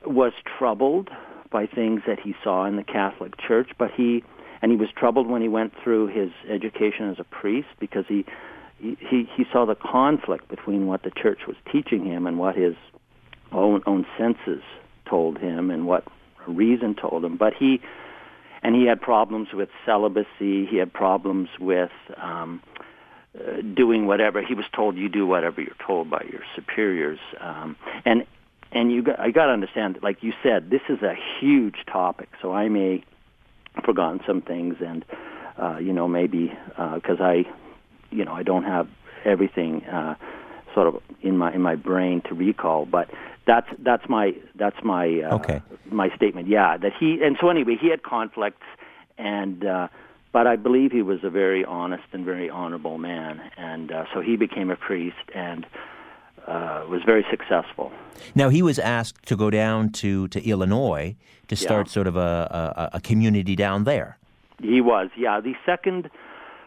was 0.06 0.32
troubled 0.58 1.10
by 1.52 1.66
things 1.66 2.02
that 2.08 2.18
he 2.18 2.34
saw 2.42 2.66
in 2.66 2.78
the 2.78 2.86
Catholic 2.86 3.34
Church, 3.46 3.72
but 3.78 3.92
he 3.92 4.24
and 4.62 4.72
he 4.72 4.78
was 4.78 4.88
troubled 4.96 5.28
when 5.28 5.42
he 5.42 5.50
went 5.50 5.74
through 5.84 6.08
his 6.08 6.30
education 6.50 7.10
as 7.10 7.18
a 7.20 7.26
priest 7.26 7.68
because 7.82 8.06
he 8.08 8.24
he 8.80 9.28
he 9.36 9.44
saw 9.52 9.66
the 9.66 9.76
conflict 9.76 10.48
between 10.48 10.88
what 10.88 11.04
the 11.04 11.12
church 11.12 11.40
was 11.48 11.58
teaching 11.70 12.06
him 12.06 12.26
and 12.26 12.40
what 12.40 12.56
his 12.56 12.76
own 13.52 13.82
own 13.86 14.06
senses 14.18 14.64
told 15.06 15.38
him 15.38 15.70
and 15.70 15.86
what 15.86 16.06
reason 16.48 16.96
told 16.96 17.26
him. 17.26 17.36
But 17.36 17.54
he 17.60 17.82
and 18.62 18.76
he 18.76 18.86
had 18.86 19.02
problems 19.02 19.50
with 19.54 19.70
celibacy. 19.86 20.66
He 20.66 20.78
had 20.78 20.92
problems 20.92 21.50
with 21.60 21.92
um, 22.18 22.62
uh, 23.38 23.62
doing 23.62 24.08
whatever 24.08 24.42
he 24.42 24.54
was 24.54 24.66
told. 24.76 24.98
You 24.98 25.10
do 25.10 25.26
whatever 25.26 25.62
you're 25.62 25.76
told 25.86 26.10
by 26.10 26.26
your 26.32 26.42
superiors. 26.56 27.20
Um, 27.40 27.76
and 28.06 28.26
and 28.72 28.92
you 28.92 29.02
got, 29.02 29.20
I 29.20 29.32
got 29.32 29.48
to 29.48 29.52
understand, 29.52 30.00
like 30.04 30.22
you 30.22 30.34
said, 30.44 30.70
this 30.70 30.82
is 30.90 31.02
a 31.02 31.16
huge 31.40 31.78
topic. 31.92 32.30
So 32.42 32.54
I 32.54 32.70
may 32.70 33.04
have 33.74 33.84
forgotten 33.86 34.20
some 34.28 34.42
things, 34.42 34.76
and 34.80 35.06
uh, 35.58 35.78
you 35.78 35.94
know 35.94 36.08
maybe 36.08 36.52
because 36.68 37.20
uh, 37.20 37.24
I, 37.24 37.46
you 38.12 38.26
know, 38.26 38.34
I 38.34 38.44
don't 38.44 38.64
have 38.64 38.88
everything 39.26 39.84
uh, 39.86 40.16
sort 40.74 40.88
of 40.88 41.02
in 41.22 41.38
my 41.38 41.54
in 41.54 41.62
my 41.62 41.76
brain 41.76 42.22
to 42.30 42.36
recall. 42.36 42.86
But 42.86 43.10
that's 43.48 43.68
that's 43.80 44.08
my 44.08 44.36
that's 44.56 44.84
my 44.84 45.22
uh, 45.22 45.36
okay. 45.36 45.62
My 45.92 46.10
statement. 46.16 46.48
Yeah, 46.48 46.78
that 46.78 46.94
he 47.00 47.20
and 47.24 47.38
so 47.40 47.50
anyway, 47.50 47.78
he 47.80 47.90
had 47.90 48.04
conflicts, 48.04 48.66
and 49.18 49.66
uh, 49.66 49.88
but 50.32 50.48
I 50.48 50.56
believe 50.56 50.92
he 50.92 51.02
was 51.02 51.20
a 51.24 51.30
very 51.30 51.66
honest 51.66 52.04
and 52.14 52.24
very 52.24 52.50
honorable 52.50 52.98
man, 52.98 53.42
and 53.58 53.92
uh, 53.92 54.06
so 54.14 54.22
he 54.22 54.36
became 54.36 54.70
a 54.70 54.76
priest 54.76 55.18
and 55.34 55.66
uh, 56.48 56.84
was 56.90 57.02
very 57.06 57.26
successful. 57.30 57.92
Now 58.36 58.50
he 58.50 58.62
was 58.62 58.80
asked 58.80 59.26
to 59.28 59.36
go 59.36 59.50
down 59.50 59.92
to, 59.94 60.28
to 60.30 60.44
Illinois 60.44 61.16
to 61.48 61.56
start 61.56 61.88
yeah. 61.88 61.94
sort 61.94 62.08
of 62.08 62.16
a, 62.16 62.90
a, 62.92 62.98
a, 62.98 63.02
community 63.02 63.56
down 63.56 63.84
there. 63.84 64.18
He 64.62 64.82
was, 64.82 65.10
yeah. 65.18 65.40
The 65.40 65.56
second 65.66 66.10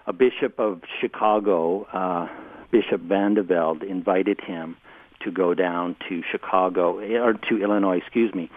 a 0.07 0.13
bishop 0.13 0.59
of 0.59 0.83
Chicago, 1.01 1.85
uh, 1.93 2.29
Bishop 2.71 3.01
Van 3.03 3.35
de 3.35 3.43
Velde, 3.43 3.83
invited 3.83 4.41
him 4.41 4.77
to 5.21 5.31
go 5.31 5.55
down 5.55 5.95
to 6.09 6.23
Chicago 6.31 6.99
or 6.99 7.35
to 7.35 7.63
Illinois, 7.63 7.99
excuse 7.99 8.35
me, 8.35 8.51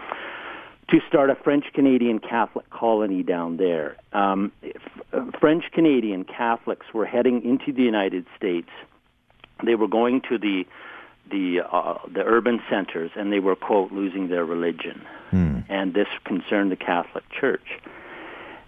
to 0.90 1.00
start 1.08 1.30
a 1.30 1.36
French 1.36 1.66
Canadian 1.74 2.20
Catholic 2.20 2.70
colony 2.70 3.24
down 3.24 3.58
there. 3.58 3.98
Um, 4.14 4.52
French 5.40 5.64
Canadian 5.74 6.24
Catholics 6.24 6.86
were 6.94 7.06
heading 7.06 7.44
into 7.44 7.74
the 7.74 7.82
United 7.82 8.26
States. 8.38 8.70
They 9.66 9.76
were 9.76 9.88
going 9.88 10.22
to 10.30 10.38
the 10.38 10.66
the 11.32 11.62
uh, 11.72 11.98
the 12.14 12.22
urban 12.22 12.62
centers, 12.70 13.12
and 13.16 13.32
they 13.32 13.40
were 13.40 13.56
quote 13.56 13.92
losing 13.92 14.28
their 14.28 14.46
religion, 14.46 15.02
hmm. 15.32 15.60
and 15.70 15.94
this 15.94 16.08
concerned 16.24 16.72
the 16.72 16.76
Catholic 16.76 17.24
Church. 17.32 17.82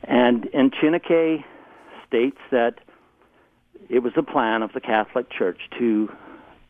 And 0.04 0.50
and 0.54 0.74
Chiniquy 0.74 1.44
states 2.08 2.38
that 2.52 2.80
it 3.90 4.00
was 4.00 4.14
a 4.16 4.24
plan 4.24 4.64
of 4.64 4.74
the 4.74 4.82
Catholic 4.82 5.30
Church 5.30 5.60
to 5.78 6.12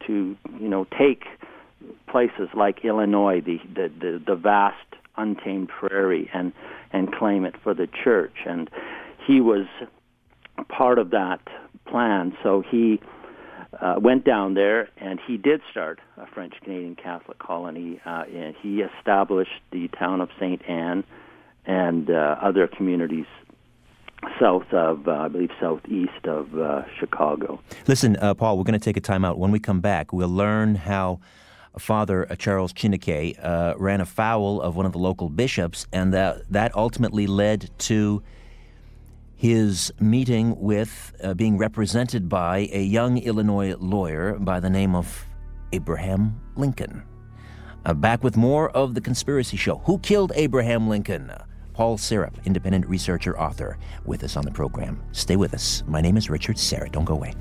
to 0.07 0.35
you 0.59 0.67
know 0.67 0.85
take 0.97 1.23
places 2.07 2.49
like 2.53 2.83
Illinois, 2.83 3.39
the 3.39 3.59
the 3.73 3.89
the, 3.99 4.21
the 4.25 4.35
vast 4.35 4.75
untamed 5.17 5.69
prairie, 5.69 6.29
and 6.33 6.53
and 6.91 7.13
claim 7.13 7.45
it 7.45 7.55
for 7.61 7.73
the 7.73 7.87
church. 7.87 8.35
And 8.45 8.69
he 9.25 9.41
was 9.41 9.65
part 10.69 10.99
of 10.99 11.11
that 11.11 11.39
plan. 11.85 12.35
So 12.43 12.63
he 12.69 12.99
uh, 13.79 13.95
went 13.99 14.23
down 14.23 14.53
there 14.53 14.89
and 14.97 15.19
he 15.25 15.37
did 15.37 15.61
start 15.69 15.99
a 16.17 16.25
French 16.27 16.53
Canadian 16.63 16.95
Catholic 16.95 17.39
colony. 17.39 17.99
Uh, 18.05 18.23
and 18.33 18.55
he 18.61 18.81
established 18.81 19.61
the 19.71 19.87
town 19.89 20.21
of 20.21 20.29
St. 20.39 20.61
Anne 20.67 21.03
and 21.65 22.09
uh, 22.09 22.37
other 22.41 22.67
communities 22.67 23.25
south 24.39 24.71
of, 24.73 25.07
uh, 25.07 25.11
I 25.11 25.27
believe, 25.27 25.51
southeast 25.59 26.25
of 26.25 26.57
uh, 26.57 26.83
Chicago. 26.99 27.61
Listen, 27.87 28.15
uh, 28.17 28.33
Paul, 28.33 28.57
we're 28.57 28.63
going 28.63 28.79
to 28.79 28.83
take 28.83 28.97
a 28.97 29.01
time 29.01 29.23
out. 29.23 29.37
When 29.37 29.51
we 29.51 29.59
come 29.59 29.79
back, 29.79 30.11
we'll 30.11 30.27
learn 30.27 30.75
how 30.75 31.19
Father 31.79 32.27
Charles 32.37 32.73
Chiniquy 32.73 33.37
uh, 33.43 33.73
ran 33.77 34.01
afoul 34.01 34.61
of 34.61 34.75
one 34.75 34.85
of 34.85 34.91
the 34.91 34.99
local 34.99 35.29
bishops, 35.29 35.87
and 35.91 36.13
that, 36.13 36.51
that 36.51 36.75
ultimately 36.75 37.27
led 37.27 37.69
to 37.79 38.21
his 39.35 39.93
meeting 39.99 40.59
with, 40.59 41.15
uh, 41.23 41.33
being 41.33 41.57
represented 41.57 42.27
by 42.27 42.67
a 42.71 42.81
young 42.81 43.19
Illinois 43.19 43.75
lawyer 43.77 44.33
by 44.39 44.59
the 44.59 44.69
name 44.69 44.95
of 44.95 45.25
Abraham 45.71 46.41
Lincoln. 46.55 47.03
Uh, 47.85 47.93
back 47.93 48.23
with 48.23 48.35
more 48.35 48.69
of 48.71 48.95
The 48.95 49.01
Conspiracy 49.01 49.55
Show. 49.55 49.77
Who 49.85 49.99
killed 49.99 50.31
Abraham 50.35 50.89
Lincoln? 50.89 51.31
Paul 51.73 51.99
Serup, 51.99 52.43
independent 52.43 52.87
researcher, 52.87 53.39
author, 53.39 53.77
with 54.03 54.23
us 54.23 54.35
on 54.35 54.43
the 54.43 54.51
program. 54.51 54.99
Stay 55.11 55.35
with 55.35 55.53
us. 55.53 55.83
My 55.85 56.01
name 56.01 56.17
is 56.17 56.27
Richard 56.27 56.55
Syrett. 56.55 56.91
Don't 56.91 57.05
go 57.05 57.13
away. 57.13 57.33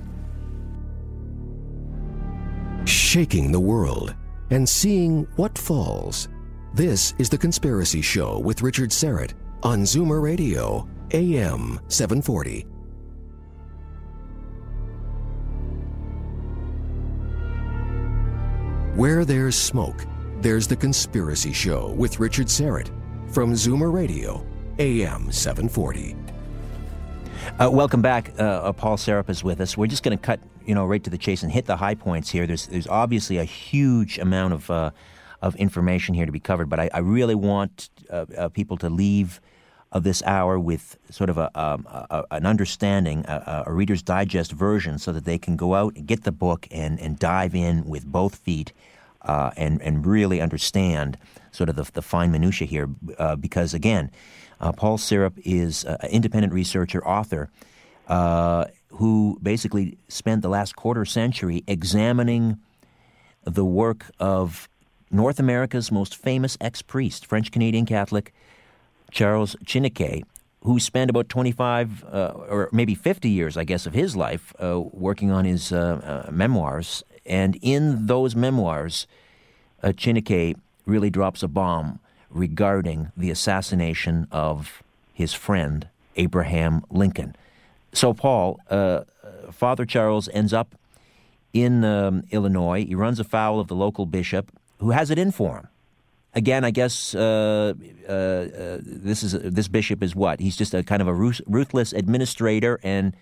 Shaking 2.84 3.50
the 3.50 3.58
world 3.58 4.14
and 4.50 4.68
seeing 4.68 5.26
what 5.36 5.56
falls. 5.56 6.28
This 6.74 7.14
is 7.18 7.28
The 7.28 7.38
Conspiracy 7.38 8.02
Show 8.02 8.38
with 8.38 8.62
Richard 8.62 8.90
Syrett 8.90 9.32
on 9.62 9.80
Zoomer 9.80 10.22
Radio, 10.22 10.88
AM 11.12 11.80
740. 11.88 12.66
Where 18.94 19.24
there's 19.24 19.56
smoke, 19.56 20.04
there's 20.40 20.66
The 20.66 20.76
Conspiracy 20.76 21.52
Show 21.52 21.92
with 21.92 22.18
Richard 22.20 22.46
Syrett 22.46 22.90
from 23.30 23.52
Zoomer 23.52 23.92
Radio, 23.92 24.46
AM 24.78 25.30
740. 25.30 26.16
Uh, 27.58 27.70
welcome 27.70 28.02
back. 28.02 28.32
Uh, 28.38 28.42
uh, 28.42 28.72
Paul 28.72 28.96
Serup 28.96 29.30
is 29.30 29.42
with 29.44 29.60
us. 29.60 29.76
We're 29.76 29.86
just 29.86 30.02
going 30.02 30.16
to 30.16 30.22
cut, 30.22 30.40
you 30.66 30.74
know, 30.74 30.84
right 30.84 31.02
to 31.04 31.10
the 31.10 31.18
chase 31.18 31.42
and 31.42 31.52
hit 31.52 31.66
the 31.66 31.76
high 31.76 31.94
points 31.94 32.30
here. 32.30 32.46
There's, 32.46 32.66
there's 32.66 32.86
obviously 32.88 33.38
a 33.38 33.44
huge 33.44 34.18
amount 34.18 34.54
of, 34.54 34.70
uh, 34.70 34.90
of 35.40 35.54
information 35.56 36.14
here 36.14 36.26
to 36.26 36.32
be 36.32 36.40
covered, 36.40 36.68
but 36.68 36.80
I, 36.80 36.90
I 36.92 36.98
really 36.98 37.34
want 37.34 37.88
uh, 38.10 38.26
uh, 38.36 38.48
people 38.48 38.76
to 38.78 38.90
leave 38.90 39.40
of 39.92 40.02
this 40.02 40.22
hour 40.24 40.58
with 40.58 40.98
sort 41.10 41.30
of 41.30 41.38
a, 41.38 41.50
um, 41.58 41.86
a 41.88 42.24
an 42.32 42.44
understanding, 42.44 43.24
a, 43.28 43.64
a, 43.68 43.72
Reader's 43.72 44.02
Digest 44.02 44.52
version, 44.52 44.98
so 44.98 45.12
that 45.12 45.24
they 45.24 45.38
can 45.38 45.56
go 45.56 45.74
out 45.74 45.94
and 45.96 46.06
get 46.06 46.24
the 46.24 46.32
book 46.32 46.66
and, 46.70 47.00
and 47.00 47.18
dive 47.18 47.54
in 47.54 47.84
with 47.86 48.04
both 48.04 48.34
feet 48.34 48.72
and, 49.24 49.80
and 49.80 50.04
really 50.04 50.40
understand 50.40 51.16
sort 51.52 51.68
of 51.68 51.76
the, 51.76 51.88
the 51.92 52.02
fine 52.02 52.30
minutia 52.32 52.66
here, 52.66 52.88
uh, 53.18 53.36
because 53.36 53.74
again, 53.74 54.10
uh, 54.60 54.72
Paul 54.72 54.98
Serup 54.98 55.34
is 55.44 55.84
an 55.84 56.10
independent 56.10 56.52
researcher, 56.52 57.06
author, 57.06 57.50
uh, 58.08 58.66
who 58.96 59.38
basically 59.42 59.96
spent 60.08 60.42
the 60.42 60.48
last 60.48 60.76
quarter 60.76 61.04
century 61.04 61.62
examining 61.66 62.58
the 63.44 63.64
work 63.64 64.06
of 64.18 64.68
North 65.10 65.38
America's 65.38 65.92
most 65.92 66.16
famous 66.16 66.56
ex 66.60 66.82
priest, 66.82 67.26
French 67.26 67.52
Canadian 67.52 67.86
Catholic 67.86 68.32
Charles 69.10 69.54
Chiniquy, 69.64 70.24
who 70.62 70.80
spent 70.80 71.10
about 71.10 71.28
25 71.28 72.04
uh, 72.04 72.32
or 72.48 72.68
maybe 72.72 72.94
50 72.94 73.28
years, 73.28 73.56
I 73.56 73.64
guess, 73.64 73.86
of 73.86 73.94
his 73.94 74.16
life 74.16 74.52
uh, 74.60 74.80
working 74.80 75.30
on 75.30 75.44
his 75.44 75.72
uh, 75.72 76.24
uh 76.26 76.30
memoirs. 76.32 77.04
And 77.24 77.58
in 77.62 78.06
those 78.06 78.34
memoirs, 78.34 79.06
uh, 79.82 79.92
really 80.86 81.10
drops 81.10 81.42
a 81.42 81.48
bomb 81.48 82.00
regarding 82.30 83.12
the 83.16 83.30
assassination 83.30 84.26
of 84.30 84.82
his 85.12 85.34
friend, 85.34 85.88
Abraham 86.16 86.84
Lincoln. 86.90 87.36
So, 87.96 88.12
Paul, 88.12 88.60
uh, 88.68 89.04
Father 89.50 89.86
Charles 89.86 90.28
ends 90.34 90.52
up 90.52 90.74
in 91.54 91.82
um, 91.82 92.24
Illinois. 92.30 92.84
He 92.84 92.94
runs 92.94 93.18
afoul 93.18 93.58
of 93.58 93.68
the 93.68 93.74
local 93.74 94.04
bishop 94.04 94.52
who 94.80 94.90
has 94.90 95.10
it 95.10 95.18
in 95.18 95.30
for 95.30 95.56
him. 95.56 95.68
Again, 96.34 96.62
I 96.62 96.70
guess 96.70 97.14
uh, 97.14 97.72
uh, 98.06 98.12
uh 98.12 98.78
this 98.82 99.22
is 99.22 99.32
this 99.32 99.68
bishop 99.68 100.02
is 100.02 100.14
what 100.14 100.40
he's 100.40 100.58
just 100.58 100.74
a 100.74 100.82
kind 100.82 101.00
of 101.00 101.08
a 101.08 101.14
ruthless 101.14 101.94
administrator, 101.94 102.78
and 102.82 103.16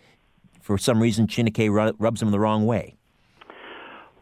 for 0.61 0.77
some 0.77 1.01
reason, 1.01 1.29
Chiniquy 1.29 1.95
rubs 1.97 2.21
him 2.21 2.33
the 2.33 2.41
wrong 2.41 2.67
way. 2.67 2.97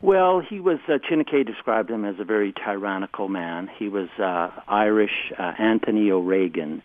Well, 0.03 0.41
he 0.41 0.61
was, 0.61 0.81
uh, 0.87 0.99
described 1.45 1.91
him 1.91 2.05
as 2.05 2.17
a 2.19 2.25
very 2.25 2.53
tyrannical 2.53 3.29
man. 3.29 3.71
He 3.79 3.89
was 3.89 4.09
uh, 4.19 4.51
Irish, 4.69 5.33
uh, 5.39 5.53
Anthony 5.59 6.11
O'Regan. 6.11 6.83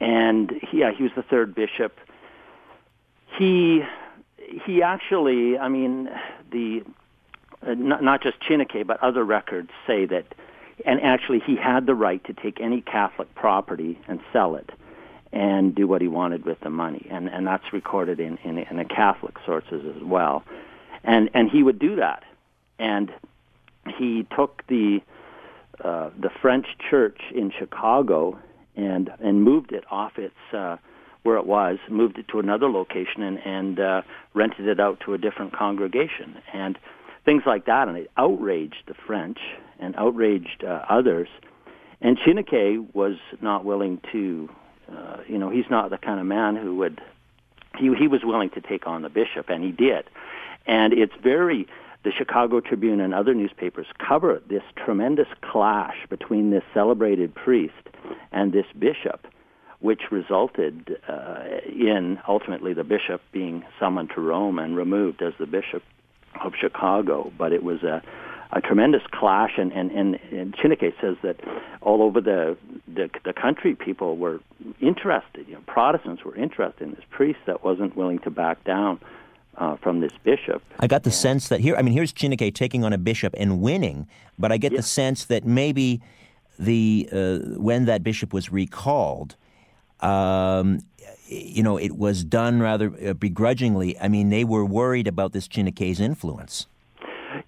And 0.00 0.52
he, 0.70 0.80
yeah, 0.80 0.90
he 0.94 1.04
was 1.04 1.12
the 1.14 1.22
third 1.22 1.54
bishop. 1.54 1.96
He, 3.38 3.82
he 4.66 4.82
actually, 4.82 5.58
I 5.58 5.68
mean, 5.68 6.08
the, 6.50 6.82
uh, 7.66 7.74
not, 7.74 8.02
not 8.02 8.22
just 8.22 8.36
Chiniquy, 8.40 8.86
but 8.86 9.02
other 9.02 9.24
records 9.24 9.70
say 9.86 10.06
that, 10.06 10.26
and 10.84 11.00
actually 11.00 11.40
he 11.40 11.56
had 11.56 11.86
the 11.86 11.94
right 11.94 12.22
to 12.24 12.32
take 12.32 12.60
any 12.60 12.80
Catholic 12.80 13.34
property 13.34 13.98
and 14.08 14.20
sell 14.32 14.56
it 14.56 14.70
and 15.32 15.74
do 15.74 15.86
what 15.86 16.02
he 16.02 16.08
wanted 16.08 16.44
with 16.44 16.60
the 16.60 16.70
money. 16.70 17.06
And, 17.10 17.28
and 17.28 17.46
that's 17.46 17.72
recorded 17.72 18.20
in, 18.20 18.36
in, 18.44 18.58
in 18.58 18.76
the 18.76 18.84
Catholic 18.84 19.36
sources 19.46 19.82
as 19.96 20.02
well. 20.02 20.44
And, 21.04 21.30
and 21.32 21.50
he 21.50 21.62
would 21.62 21.78
do 21.78 21.96
that 21.96 22.22
and 22.82 23.12
he 23.98 24.26
took 24.36 24.66
the 24.66 25.00
uh, 25.82 26.10
the 26.18 26.30
French 26.40 26.66
church 26.90 27.20
in 27.34 27.50
Chicago 27.56 28.38
and 28.76 29.10
and 29.20 29.42
moved 29.42 29.72
it 29.72 29.84
off 29.90 30.18
its 30.18 30.34
uh, 30.52 30.76
where 31.22 31.36
it 31.36 31.46
was, 31.46 31.78
moved 31.88 32.18
it 32.18 32.28
to 32.28 32.40
another 32.40 32.70
location, 32.70 33.22
and 33.22 33.38
and 33.38 33.80
uh, 33.80 34.02
rented 34.34 34.66
it 34.66 34.80
out 34.80 35.00
to 35.00 35.14
a 35.14 35.18
different 35.18 35.52
congregation, 35.52 36.36
and 36.52 36.78
things 37.24 37.42
like 37.46 37.66
that, 37.66 37.88
and 37.88 37.96
it 37.96 38.10
outraged 38.16 38.82
the 38.86 38.94
French 38.94 39.38
and 39.78 39.94
outraged 39.96 40.64
uh, 40.64 40.84
others. 40.88 41.28
And 42.00 42.18
Chiniquy 42.18 42.84
was 42.94 43.16
not 43.40 43.64
willing 43.64 44.00
to, 44.10 44.48
uh, 44.90 45.18
you 45.28 45.38
know, 45.38 45.50
he's 45.50 45.70
not 45.70 45.90
the 45.90 45.98
kind 45.98 46.18
of 46.18 46.26
man 46.26 46.56
who 46.56 46.76
would. 46.76 47.00
He 47.78 47.94
he 47.94 48.08
was 48.08 48.22
willing 48.24 48.50
to 48.50 48.60
take 48.60 48.86
on 48.86 49.02
the 49.02 49.08
bishop, 49.08 49.48
and 49.48 49.62
he 49.62 49.70
did. 49.70 50.04
And 50.66 50.92
it's 50.92 51.14
very 51.22 51.66
the 52.04 52.12
Chicago 52.12 52.60
Tribune 52.60 53.00
and 53.00 53.14
other 53.14 53.34
newspapers 53.34 53.86
cover 53.98 54.42
this 54.48 54.62
tremendous 54.76 55.28
clash 55.40 55.96
between 56.08 56.50
this 56.50 56.64
celebrated 56.74 57.34
priest 57.34 57.88
and 58.32 58.52
this 58.52 58.66
bishop, 58.76 59.26
which 59.82 60.02
resulted 60.10 60.96
uh, 61.08 61.44
in 61.66 62.18
ultimately 62.26 62.72
the 62.72 62.84
bishop 62.84 63.20
being 63.32 63.64
summoned 63.78 64.10
to 64.14 64.20
Rome 64.20 64.58
and 64.58 64.76
removed 64.76 65.20
as 65.20 65.34
the 65.38 65.46
bishop 65.46 65.82
of 66.40 66.52
Chicago. 66.58 67.32
But 67.36 67.52
it 67.52 67.62
was 67.62 67.82
a 67.82 68.02
a 68.54 68.60
tremendous 68.60 69.02
clash, 69.10 69.52
and 69.56 69.72
and 69.72 69.90
and, 69.90 70.18
and 70.30 70.54
Chiniquy 70.54 70.92
says 71.00 71.16
that 71.22 71.36
all 71.80 72.02
over 72.02 72.20
the, 72.20 72.56
the 72.86 73.10
the 73.24 73.32
country, 73.32 73.74
people 73.74 74.16
were 74.16 74.40
interested. 74.80 75.48
You 75.48 75.54
know, 75.54 75.62
Protestants 75.66 76.24
were 76.24 76.36
interested 76.36 76.84
in 76.84 76.94
this 76.94 77.04
priest 77.10 77.40
that 77.46 77.64
wasn't 77.64 77.96
willing 77.96 78.20
to 78.20 78.30
back 78.30 78.62
down 78.64 79.00
uh, 79.56 79.76
from 79.76 80.00
this 80.00 80.12
bishop. 80.22 80.62
I 80.80 80.86
got 80.86 81.02
the 81.02 81.08
and, 81.08 81.14
sense 81.14 81.48
that 81.48 81.60
here, 81.60 81.76
I 81.76 81.82
mean, 81.82 81.94
here's 81.94 82.12
Chiniquy 82.12 82.54
taking 82.54 82.84
on 82.84 82.92
a 82.92 82.98
bishop 82.98 83.34
and 83.38 83.60
winning, 83.60 84.06
but 84.38 84.52
I 84.52 84.58
get 84.58 84.76
the 84.76 84.82
sense 84.82 85.24
that 85.24 85.44
maybe 85.44 86.00
the 86.58 87.08
uh, 87.10 87.38
when 87.58 87.86
that 87.86 88.04
bishop 88.04 88.32
was 88.32 88.52
recalled, 88.52 89.34
um, 90.02 90.80
you 91.28 91.62
know, 91.62 91.76
it 91.76 91.96
was 91.96 92.24
done 92.24 92.60
rather 92.60 92.92
uh, 93.06 93.14
begrudgingly. 93.14 93.98
I 93.98 94.08
mean, 94.08 94.30
they 94.30 94.44
were 94.44 94.64
worried 94.64 95.06
about 95.06 95.32
this 95.32 95.48
Chiniquy's 95.48 96.00
influence. 96.00 96.66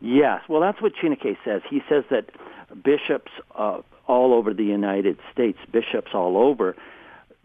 Yes, 0.01 0.43
well, 0.49 0.61
that's 0.61 0.81
what 0.81 0.93
Chiniquy 0.95 1.37
says. 1.45 1.63
He 1.69 1.83
says 1.89 2.05
that 2.11 2.31
bishops 2.83 3.33
uh, 3.57 3.81
all 4.07 4.35
over 4.35 4.55
the 4.55 4.65
United 4.65 5.19
States, 5.33 5.59
bishops 5.71 6.13
all 6.15 6.37
over, 6.37 6.77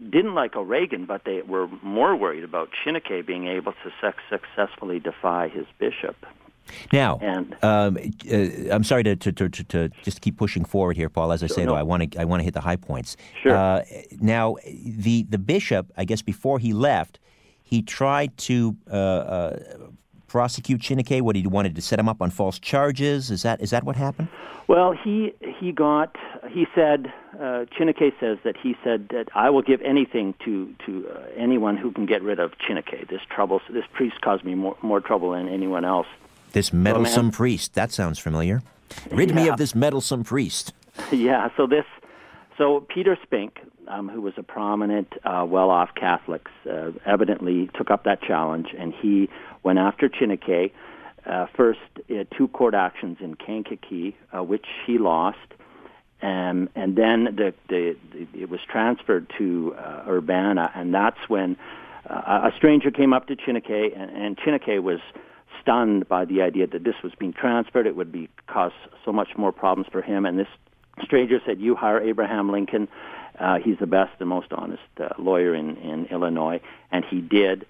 didn't 0.09 0.33
like 0.33 0.55
O'Regan, 0.55 1.05
but 1.05 1.23
they 1.25 1.41
were 1.41 1.67
more 1.81 2.15
worried 2.15 2.43
about 2.43 2.69
Chiniquy 2.85 3.25
being 3.25 3.47
able 3.47 3.73
to 3.83 4.13
successfully 4.29 4.99
defy 4.99 5.49
his 5.49 5.65
bishop. 5.77 6.15
Now, 6.91 7.19
and, 7.21 7.55
um, 7.63 7.97
uh, 8.31 8.73
I'm 8.73 8.83
sorry 8.83 9.03
to, 9.03 9.15
to, 9.15 9.31
to, 9.31 9.49
to, 9.49 9.89
just 10.03 10.21
keep 10.21 10.37
pushing 10.37 10.65
forward 10.65 10.95
here, 10.95 11.09
Paul. 11.09 11.31
As 11.31 11.43
I 11.43 11.47
say, 11.47 11.65
no. 11.65 11.71
though, 11.71 11.77
I 11.77 11.83
want 11.83 12.11
to 12.11 12.19
I 12.19 12.25
want 12.25 12.39
to 12.41 12.43
hit 12.43 12.53
the 12.53 12.61
high 12.61 12.75
points. 12.75 13.17
Sure. 13.41 13.55
Uh, 13.55 13.83
now, 14.19 14.55
the 14.65 15.23
the 15.23 15.37
bishop, 15.37 15.91
I 15.97 16.05
guess, 16.05 16.21
before 16.21 16.59
he 16.59 16.73
left, 16.73 17.19
he 17.63 17.81
tried 17.81 18.37
to 18.37 18.75
uh, 18.91 18.95
uh 18.95 19.59
prosecute 20.29 20.79
Chiniquy? 20.79 21.21
What 21.21 21.35
he 21.35 21.45
wanted 21.45 21.75
to 21.75 21.81
set 21.81 21.99
him 21.99 22.07
up 22.07 22.21
on 22.21 22.29
false 22.29 22.57
charges? 22.59 23.29
Is 23.31 23.41
that 23.43 23.61
is 23.61 23.71
that 23.71 23.83
what 23.83 23.97
happened? 23.97 24.29
Well, 24.67 24.93
he 24.93 25.33
he 25.59 25.71
got 25.71 26.15
he 26.49 26.65
said 26.73 27.11
uh, 27.35 27.65
Chiniquy 27.77 28.13
says 28.19 28.37
that 28.43 28.55
he 28.55 28.75
said 28.83 29.09
that 29.09 29.27
I 29.35 29.49
will 29.49 29.63
give 29.63 29.81
anything 29.81 30.35
to 30.45 30.73
to 30.85 31.09
uh, 31.09 31.19
anyone 31.35 31.75
who 31.75 31.91
can 31.91 32.05
get 32.05 32.21
rid 32.21 32.39
of 32.39 32.51
Chiniquy. 32.59 33.09
This 33.09 33.21
trouble 33.29 33.59
this 33.69 33.85
priest 33.91 34.21
caused 34.21 34.45
me 34.45 34.55
more 34.55 34.77
more 34.81 35.01
trouble 35.01 35.31
than 35.31 35.49
anyone 35.49 35.83
else. 35.83 36.07
This 36.51 36.73
meddlesome 36.73 37.31
so, 37.31 37.37
priest. 37.37 37.73
That 37.75 37.91
sounds 37.91 38.19
familiar. 38.19 38.61
Rid 39.11 39.29
yeah. 39.29 39.35
me 39.35 39.47
of 39.49 39.57
this 39.57 39.75
meddlesome 39.75 40.23
priest. 40.23 40.73
Yeah. 41.11 41.49
So 41.55 41.67
this 41.67 41.85
so 42.57 42.81
Peter 42.81 43.17
Spink, 43.23 43.59
um, 43.87 44.09
who 44.09 44.21
was 44.21 44.33
a 44.37 44.43
prominent, 44.43 45.13
uh, 45.23 45.45
well-off 45.47 45.95
Catholic, 45.95 46.47
uh, 46.69 46.91
evidently 47.05 47.69
took 47.73 47.89
up 47.89 48.03
that 48.03 48.21
challenge, 48.21 48.75
and 48.77 48.93
he 48.93 49.29
went 49.63 49.79
after 49.79 50.09
Chiniquy. 50.09 50.71
Uh, 51.25 51.45
first, 51.55 51.79
uh, 52.09 52.25
two 52.35 52.49
court 52.49 52.73
actions 52.73 53.17
in 53.21 53.35
Kankakee, 53.35 54.15
uh, 54.35 54.43
which 54.43 54.65
he 54.85 54.97
lost, 54.97 55.37
um, 56.21 56.69
and 56.75 56.97
then 56.97 57.25
the, 57.35 57.53
the, 57.69 57.95
the, 58.11 58.27
it 58.33 58.49
was 58.49 58.59
transferred 58.67 59.31
to 59.37 59.73
uh, 59.77 60.03
Urbana, 60.07 60.69
and 60.75 60.93
that's 60.93 61.29
when 61.29 61.55
uh, 62.09 62.49
a 62.51 62.55
stranger 62.57 62.91
came 62.91 63.13
up 63.13 63.27
to 63.27 63.37
Chiniquy, 63.37 63.97
and, 63.97 64.37
and 64.37 64.83
was 64.83 64.99
stunned 65.61 66.07
by 66.07 66.25
the 66.25 66.41
idea 66.41 66.67
that 66.67 66.83
this 66.83 66.95
was 67.03 67.13
being 67.17 67.33
transferred. 67.33 67.87
It 67.87 67.95
would 67.95 68.11
be 68.11 68.29
cause 68.47 68.71
so 69.05 69.11
much 69.11 69.29
more 69.37 69.51
problems 69.51 69.87
for 69.91 70.01
him, 70.01 70.25
and 70.25 70.37
this 70.37 70.47
stranger 71.03 71.39
said, 71.45 71.59
"You 71.59 71.75
hire 71.75 71.99
Abraham 71.99 72.51
Lincoln. 72.51 72.87
Uh, 73.39 73.59
he's 73.59 73.77
the 73.79 73.87
best 73.87 74.11
and 74.19 74.27
most 74.27 74.51
honest 74.51 74.81
uh, 74.99 75.09
lawyer 75.17 75.55
in, 75.55 75.77
in 75.77 76.05
Illinois," 76.07 76.59
and 76.91 77.05
he 77.05 77.21
did, 77.21 77.65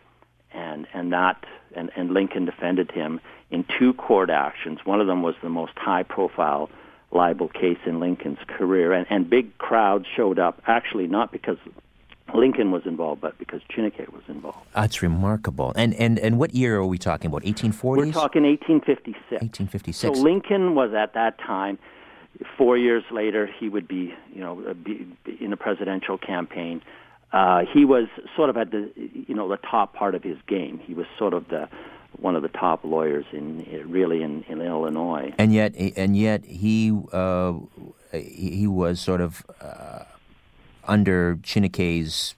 and 0.51 0.87
and 0.93 1.13
that 1.13 1.45
and, 1.75 1.91
and 1.95 2.11
Lincoln 2.11 2.45
defended 2.45 2.91
him 2.91 3.21
in 3.51 3.65
two 3.77 3.93
court 3.93 4.29
actions. 4.29 4.79
One 4.83 5.01
of 5.01 5.07
them 5.07 5.21
was 5.21 5.35
the 5.41 5.49
most 5.49 5.73
high-profile 5.75 6.69
libel 7.11 7.47
case 7.47 7.79
in 7.85 7.99
Lincoln's 7.99 8.39
career, 8.47 8.93
and, 8.93 9.07
and 9.09 9.29
big 9.29 9.57
crowds 9.57 10.05
showed 10.15 10.39
up. 10.39 10.61
Actually, 10.67 11.07
not 11.07 11.31
because 11.31 11.57
Lincoln 12.33 12.71
was 12.71 12.85
involved, 12.85 13.21
but 13.21 13.37
because 13.37 13.61
Chiniquy 13.69 14.11
was 14.11 14.23
involved. 14.27 14.59
That's 14.73 15.01
remarkable. 15.01 15.73
And 15.75 15.93
and 15.95 16.19
and 16.19 16.37
what 16.37 16.53
year 16.53 16.77
are 16.77 16.85
we 16.85 16.97
talking 16.97 17.27
about? 17.27 17.43
1840s. 17.43 17.97
We're 17.97 18.11
talking 18.11 18.43
1856. 18.43 19.41
1856. 19.41 19.97
So 19.97 20.11
Lincoln 20.11 20.75
was 20.75 20.93
at 20.93 21.13
that 21.13 21.37
time 21.39 21.79
Four 22.57 22.77
years 22.77 23.03
later, 23.11 23.49
he 23.59 23.67
would 23.67 23.87
be, 23.87 24.13
you 24.33 24.39
know, 24.39 24.63
uh, 24.69 24.73
be, 24.73 25.05
in 25.41 25.51
a 25.51 25.57
presidential 25.57 26.17
campaign. 26.17 26.81
Uh, 27.33 27.65
he 27.73 27.83
was 27.83 28.07
sort 28.35 28.49
of 28.49 28.55
at 28.55 28.71
the, 28.71 28.91
you 28.95 29.35
know, 29.35 29.49
the 29.49 29.57
top 29.57 29.93
part 29.93 30.15
of 30.15 30.23
his 30.23 30.37
game. 30.47 30.79
He 30.79 30.93
was 30.93 31.05
sort 31.17 31.33
of 31.33 31.49
the 31.49 31.67
one 32.17 32.35
of 32.35 32.41
the 32.41 32.49
top 32.49 32.83
lawyers 32.83 33.25
in 33.33 33.65
really 33.89 34.21
in, 34.21 34.43
in 34.43 34.61
Illinois. 34.61 35.33
And 35.37 35.53
yet, 35.53 35.75
and 35.75 36.15
yet, 36.15 36.45
he 36.45 36.97
uh, 37.11 37.53
he 38.13 38.67
was 38.67 39.01
sort 39.01 39.19
of 39.19 39.45
uh, 39.59 40.03
under 40.89 41.35
Chiniquy's 41.37 42.35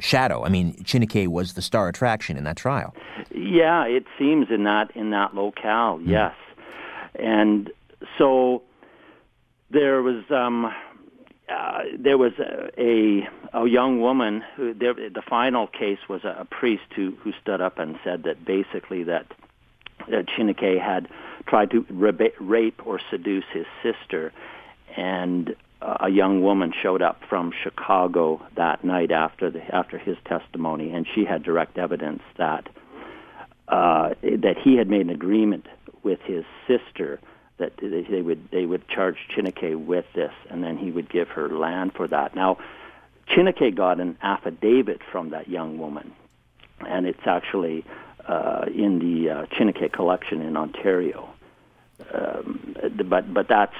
shadow. 0.00 0.44
I 0.44 0.48
mean, 0.48 0.74
Chiniquy 0.82 1.28
was 1.28 1.52
the 1.52 1.62
star 1.62 1.88
attraction 1.88 2.36
in 2.36 2.44
that 2.44 2.56
trial. 2.56 2.94
Yeah, 3.34 3.84
it 3.84 4.04
seems 4.18 4.46
in 4.50 4.64
that 4.64 4.90
in 4.96 5.10
that 5.10 5.34
locale, 5.34 5.98
mm. 5.98 6.08
yes. 6.08 6.34
And 7.14 7.70
so 8.18 8.62
there 9.70 10.02
was 10.02 10.24
um, 10.30 10.72
uh, 11.48 11.82
there 11.98 12.16
was 12.16 12.32
a, 12.38 12.70
a, 12.80 13.28
a 13.52 13.68
young 13.68 14.00
woman 14.00 14.42
who 14.56 14.72
there, 14.74 14.94
the 14.94 15.22
final 15.28 15.66
case 15.66 15.98
was 16.08 16.24
a, 16.24 16.36
a 16.40 16.44
priest 16.44 16.84
who 16.94 17.12
who 17.22 17.32
stood 17.40 17.60
up 17.60 17.78
and 17.78 17.98
said 18.04 18.22
that 18.24 18.44
basically 18.44 19.04
that 19.04 19.26
that 20.08 20.26
Chiniquy 20.26 20.80
had 20.80 21.08
tried 21.46 21.70
to 21.72 21.84
rape 22.40 22.86
or 22.86 23.00
seduce 23.10 23.44
his 23.52 23.66
sister, 23.82 24.32
and 24.96 25.54
a 25.82 26.10
young 26.10 26.42
woman 26.42 26.72
showed 26.82 27.02
up 27.02 27.20
from 27.28 27.52
Chicago 27.62 28.40
that 28.56 28.84
night 28.84 29.10
after 29.10 29.50
the 29.50 29.62
after 29.74 29.98
his 29.98 30.16
testimony, 30.24 30.90
and 30.90 31.06
she 31.14 31.24
had 31.24 31.42
direct 31.42 31.78
evidence 31.78 32.22
that 32.36 32.68
uh, 33.68 34.10
that 34.22 34.56
he 34.62 34.76
had 34.76 34.88
made 34.88 35.02
an 35.02 35.10
agreement 35.10 35.66
with 36.02 36.20
his 36.22 36.44
sister 36.66 37.20
that 37.58 37.72
they 37.78 38.22
would 38.22 38.50
they 38.50 38.66
would 38.66 38.88
charge 38.88 39.16
Chiniquy 39.34 39.74
with 39.74 40.06
this, 40.14 40.32
and 40.50 40.64
then 40.64 40.76
he 40.76 40.90
would 40.90 41.08
give 41.08 41.28
her 41.28 41.48
land 41.48 41.92
for 41.94 42.08
that. 42.08 42.34
Now, 42.34 42.58
Chiniquy 43.28 43.74
got 43.74 44.00
an 44.00 44.18
affidavit 44.22 45.00
from 45.12 45.30
that 45.30 45.48
young 45.48 45.78
woman, 45.78 46.12
and 46.86 47.06
it's 47.06 47.26
actually 47.26 47.84
uh, 48.26 48.66
in 48.74 48.98
the 48.98 49.30
uh, 49.30 49.88
collection 49.92 50.42
in 50.42 50.56
Ontario. 50.56 51.28
Um, 52.12 52.76
but 53.08 53.32
but 53.32 53.48
that's 53.48 53.76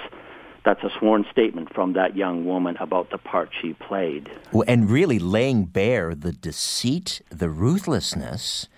that's 0.64 0.82
a 0.82 0.90
sworn 0.98 1.24
statement 1.30 1.72
from 1.74 1.94
that 1.94 2.16
young 2.16 2.44
woman 2.44 2.76
about 2.80 3.10
the 3.10 3.18
part 3.18 3.50
she 3.60 3.72
played. 3.74 4.30
Well, 4.52 4.64
and 4.68 4.90
really 4.90 5.18
laying 5.18 5.64
bare 5.64 6.14
the 6.14 6.32
deceit, 6.32 7.22
the 7.30 7.48
ruthlessness 7.48 8.68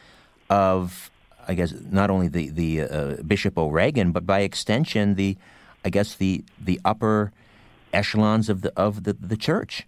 of 0.49 1.11
I 1.49 1.55
guess 1.55 1.75
not 1.91 2.11
only 2.11 2.29
the 2.29 2.51
the 2.51 2.83
uh, 2.83 3.17
Bishop 3.27 3.59
O'Regan, 3.59 4.13
but 4.13 4.27
by 4.27 4.41
extension 4.41 5.15
the, 5.15 5.37
I 5.85 5.91
guess 5.91 6.15
the 6.15 6.45
the 6.61 6.81
upper 6.85 7.33
echelons 7.93 8.49
of 8.49 8.63
the 8.63 8.73
of 8.77 9.05
the, 9.05 9.13
the 9.15 9.37
church. 9.37 9.87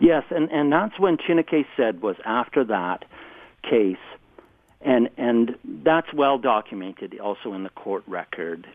Yes, 0.00 0.24
and 0.30 0.50
and 0.50 0.72
that's 0.72 0.98
when 0.98 1.16
Chiniquy 1.16 1.66
said 1.76 2.00
was 2.00 2.16
after 2.24 2.64
that 2.64 3.04
case, 3.62 3.96
and 4.80 5.08
and 5.16 5.56
that's 5.82 6.12
well 6.12 6.38
documented 6.38 7.18
also 7.18 7.52
in 7.52 7.64
the 7.64 7.70
court 7.70 8.04
record 8.06 8.66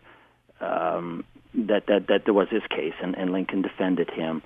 um, 0.60 1.24
that 1.54 1.88
that 1.88 2.08
that 2.08 2.26
there 2.26 2.34
was 2.34 2.50
this 2.50 2.66
case, 2.70 2.94
and, 3.02 3.18
and 3.18 3.32
Lincoln 3.32 3.62
defended 3.62 4.10
him. 4.10 4.42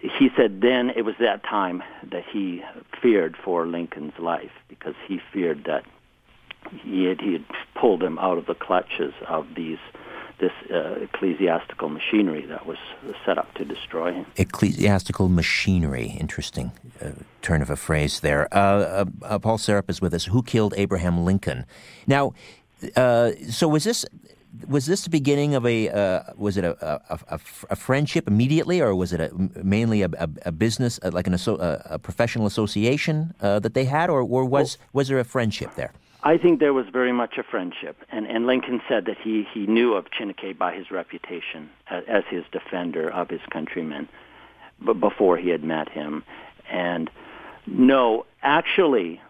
He 0.00 0.30
said 0.36 0.60
then 0.60 0.90
it 0.90 1.02
was 1.02 1.14
that 1.20 1.42
time 1.42 1.82
that 2.10 2.24
he 2.30 2.62
feared 3.00 3.36
for 3.36 3.66
Lincoln's 3.66 4.18
life 4.18 4.52
because 4.68 4.94
he 5.06 5.20
feared 5.32 5.64
that 5.64 5.84
he 6.70 7.04
had, 7.04 7.20
he 7.20 7.34
had 7.34 7.44
pulled 7.74 8.02
him 8.02 8.18
out 8.18 8.38
of 8.38 8.46
the 8.46 8.54
clutches 8.54 9.12
of 9.28 9.46
these 9.54 9.78
this 10.40 10.52
uh, 10.72 10.94
ecclesiastical 11.00 11.88
machinery 11.88 12.44
that 12.46 12.66
was 12.66 12.78
set 13.24 13.38
up 13.38 13.54
to 13.54 13.64
destroy 13.64 14.12
him. 14.12 14.26
Ecclesiastical 14.36 15.28
machinery, 15.28 16.16
interesting 16.18 16.72
uh, 17.00 17.10
turn 17.40 17.62
of 17.62 17.70
a 17.70 17.76
phrase 17.76 18.18
there. 18.18 18.52
Uh, 18.52 18.58
uh, 18.58 19.04
uh 19.22 19.38
Paul 19.38 19.58
Serup 19.58 19.88
is 19.88 20.00
with 20.00 20.12
us. 20.12 20.24
Who 20.24 20.42
killed 20.42 20.74
Abraham 20.76 21.24
Lincoln? 21.24 21.66
Now, 22.08 22.32
uh, 22.96 23.30
so 23.48 23.68
was 23.68 23.84
this 23.84 24.04
was 24.68 24.86
this 24.86 25.02
the 25.02 25.10
beginning 25.10 25.54
of 25.54 25.66
a 25.66 25.88
uh, 25.88 26.22
was 26.36 26.56
it 26.56 26.64
a, 26.64 26.76
a, 26.86 27.18
a, 27.28 27.40
a, 27.70 27.76
friendship 27.76 28.28
immediately, 28.28 28.80
or 28.80 28.94
was 28.94 29.12
it 29.12 29.20
a, 29.20 29.30
mainly 29.62 30.02
a, 30.02 30.52
business 30.52 31.00
uh, 31.02 31.10
like 31.12 31.26
an 31.26 31.34
a, 31.34 31.98
professional 31.98 32.46
association 32.46 33.34
uh, 33.40 33.58
that 33.58 33.74
they 33.74 33.84
had, 33.84 34.10
or, 34.10 34.20
or 34.22 34.44
was 34.44 34.78
well, 34.78 34.88
was 34.92 35.08
there 35.08 35.18
a 35.18 35.24
friendship 35.24 35.74
there? 35.74 35.92
I 36.22 36.38
think 36.38 36.60
there 36.60 36.72
was 36.72 36.86
very 36.88 37.12
much 37.12 37.36
a 37.36 37.42
friendship, 37.42 37.96
and 38.10 38.26
and 38.26 38.46
Lincoln 38.46 38.80
said 38.88 39.06
that 39.06 39.18
he 39.18 39.46
he 39.52 39.66
knew 39.66 39.94
of 39.94 40.06
Chiniquy 40.10 40.56
by 40.56 40.74
his 40.74 40.90
reputation 40.90 41.70
as, 41.88 42.04
as 42.06 42.24
his 42.30 42.44
defender 42.52 43.10
of 43.10 43.28
his 43.28 43.40
countrymen, 43.50 44.08
but 44.80 45.00
before 45.00 45.36
he 45.36 45.48
had 45.48 45.64
met 45.64 45.88
him, 45.88 46.24
and 46.70 47.10
no, 47.66 48.26
actually, 48.42 49.20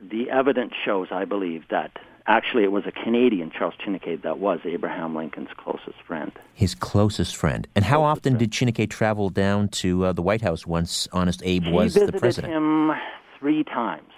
the 0.00 0.30
evidence 0.30 0.72
shows, 0.84 1.08
I 1.10 1.24
believe, 1.24 1.64
that 1.68 1.98
Actually, 2.26 2.64
it 2.64 2.72
was 2.72 2.84
a 2.86 2.92
Canadian, 2.92 3.50
Charles 3.50 3.74
Chiniquy, 3.84 4.22
that 4.22 4.38
was 4.38 4.60
Abraham 4.64 5.16
Lincoln's 5.16 5.48
closest 5.56 6.00
friend. 6.06 6.32
His 6.54 6.74
closest 6.74 7.34
friend. 7.36 7.66
And 7.74 7.84
how 7.84 8.00
closest 8.00 8.18
often 8.18 8.32
friend. 8.32 8.50
did 8.50 8.52
Chiniquy 8.52 8.88
travel 8.88 9.30
down 9.30 9.68
to 9.68 10.06
uh, 10.06 10.12
the 10.12 10.22
White 10.22 10.42
House 10.42 10.66
once 10.66 11.08
Honest 11.12 11.42
Abe 11.44 11.64
he 11.64 11.72
was 11.72 11.94
the 11.94 12.12
president? 12.12 12.52
Him 12.52 12.92
three 13.38 13.64
times 13.64 14.12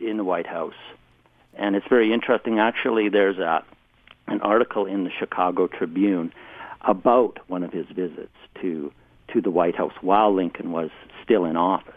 in 0.00 0.16
the 0.16 0.24
White 0.24 0.46
House. 0.46 0.74
And 1.54 1.76
it's 1.76 1.86
very 1.88 2.12
interesting. 2.12 2.58
Actually, 2.58 3.08
there's 3.08 3.38
a, 3.38 3.64
an 4.26 4.40
article 4.40 4.86
in 4.86 5.04
the 5.04 5.10
Chicago 5.10 5.68
Tribune 5.68 6.32
about 6.82 7.38
one 7.46 7.62
of 7.62 7.72
his 7.72 7.86
visits 7.86 8.34
to 8.60 8.92
to 9.32 9.40
the 9.40 9.50
White 9.50 9.74
House 9.74 9.94
while 10.02 10.34
Lincoln 10.34 10.70
was 10.70 10.90
still 11.24 11.46
in 11.46 11.56
office 11.56 11.94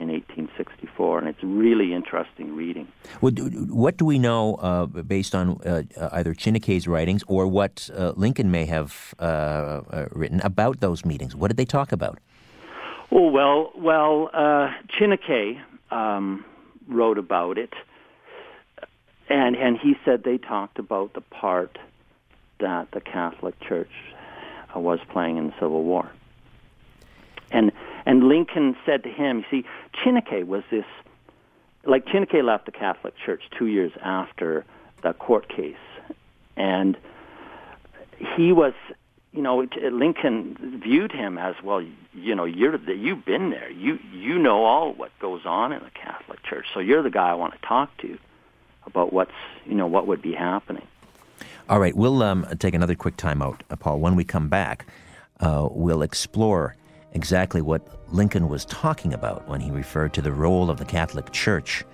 in 0.00 0.08
1864, 0.08 1.18
and 1.18 1.28
it's 1.28 1.42
really 1.42 1.92
interesting 1.92 2.56
reading. 2.56 2.88
Well, 3.20 3.32
what 3.68 3.98
do 3.98 4.06
we 4.06 4.18
know 4.18 4.54
uh, 4.54 4.86
based 4.86 5.34
on 5.34 5.60
uh, 5.60 5.82
either 6.12 6.32
Chiniquy's 6.34 6.88
writings 6.88 7.22
or 7.26 7.46
what 7.46 7.90
uh, 7.94 8.12
Lincoln 8.16 8.50
may 8.50 8.64
have 8.64 9.14
uh, 9.18 9.22
uh, 9.22 10.06
written 10.12 10.40
about 10.40 10.80
those 10.80 11.04
meetings? 11.04 11.36
What 11.36 11.48
did 11.48 11.58
they 11.58 11.66
talk 11.66 11.92
about? 11.92 12.18
Oh 13.12 13.28
well, 13.30 13.72
well, 13.76 14.30
uh, 14.32 14.70
Chiniquy 14.98 15.60
um, 15.90 16.44
wrote 16.88 17.18
about 17.18 17.58
it, 17.58 17.74
and 19.28 19.54
and 19.54 19.76
he 19.78 19.94
said 20.04 20.24
they 20.24 20.38
talked 20.38 20.78
about 20.78 21.12
the 21.12 21.20
part 21.20 21.78
that 22.60 22.90
the 22.92 23.00
Catholic 23.00 23.60
Church 23.60 23.90
was 24.74 25.00
playing 25.10 25.36
in 25.36 25.48
the 25.48 25.54
Civil 25.60 25.82
War, 25.82 26.10
and 27.50 27.72
and 28.10 28.24
Lincoln 28.24 28.74
said 28.84 29.04
to 29.04 29.08
him, 29.08 29.44
you 29.52 29.62
see, 29.62 29.68
Chiniquy 29.94 30.44
was 30.44 30.64
this, 30.68 30.84
like 31.84 32.06
Chiniquy 32.06 32.42
left 32.42 32.66
the 32.66 32.72
Catholic 32.72 33.14
Church 33.24 33.40
two 33.56 33.68
years 33.68 33.92
after 34.02 34.64
the 35.04 35.12
court 35.12 35.48
case. 35.48 35.76
And 36.56 36.96
he 38.36 38.50
was, 38.50 38.72
you 39.30 39.42
know, 39.42 39.64
Lincoln 39.92 40.80
viewed 40.82 41.12
him 41.12 41.38
as, 41.38 41.54
well, 41.62 41.80
you 42.12 42.34
know, 42.34 42.46
you're 42.46 42.76
the, 42.76 42.96
you've 42.96 43.24
been 43.24 43.50
there. 43.50 43.70
You, 43.70 44.00
you 44.12 44.40
know 44.40 44.64
all 44.64 44.92
what 44.92 45.16
goes 45.20 45.42
on 45.44 45.70
in 45.70 45.78
the 45.78 45.90
Catholic 45.90 46.42
Church. 46.42 46.66
So 46.74 46.80
you're 46.80 47.04
the 47.04 47.10
guy 47.10 47.28
I 47.28 47.34
want 47.34 47.52
to 47.52 47.60
talk 47.64 47.96
to 47.98 48.18
about 48.86 49.12
what's, 49.12 49.30
you 49.64 49.76
know, 49.76 49.86
what 49.86 50.08
would 50.08 50.20
be 50.20 50.32
happening. 50.32 50.88
All 51.68 51.78
right, 51.78 51.94
we'll 51.94 52.24
um, 52.24 52.44
take 52.58 52.74
another 52.74 52.96
quick 52.96 53.16
time 53.16 53.40
out, 53.40 53.62
uh, 53.70 53.76
Paul. 53.76 54.00
When 54.00 54.16
we 54.16 54.24
come 54.24 54.48
back, 54.48 54.86
uh, 55.38 55.68
we'll 55.70 56.02
explore 56.02 56.74
exactly 57.12 57.60
what 57.60 57.86
Lincoln 58.12 58.48
was 58.48 58.64
talking 58.66 59.14
about 59.14 59.48
when 59.48 59.60
he 59.60 59.70
referred 59.70 60.12
to 60.14 60.22
the 60.22 60.32
role 60.32 60.70
of 60.70 60.78
the 60.78 60.84
Catholic 60.84 61.30
Church 61.32 61.84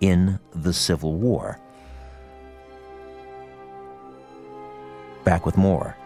in 0.00 0.38
the 0.54 0.72
Civil 0.72 1.14
War. 1.14 1.58
Back 5.24 5.46
with 5.46 5.56
more. 5.56 5.96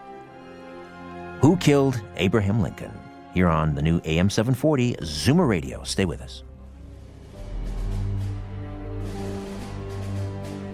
Who 1.41 1.57
killed 1.57 2.01
Abraham 2.17 2.61
Lincoln? 2.61 2.91
Here 3.33 3.47
on 3.47 3.75
the 3.75 3.81
new 3.81 4.01
AM 4.05 4.29
740 4.29 4.95
Zoomer 5.01 5.47
Radio. 5.47 5.83
Stay 5.83 6.05
with 6.05 6.21
us. 6.21 6.43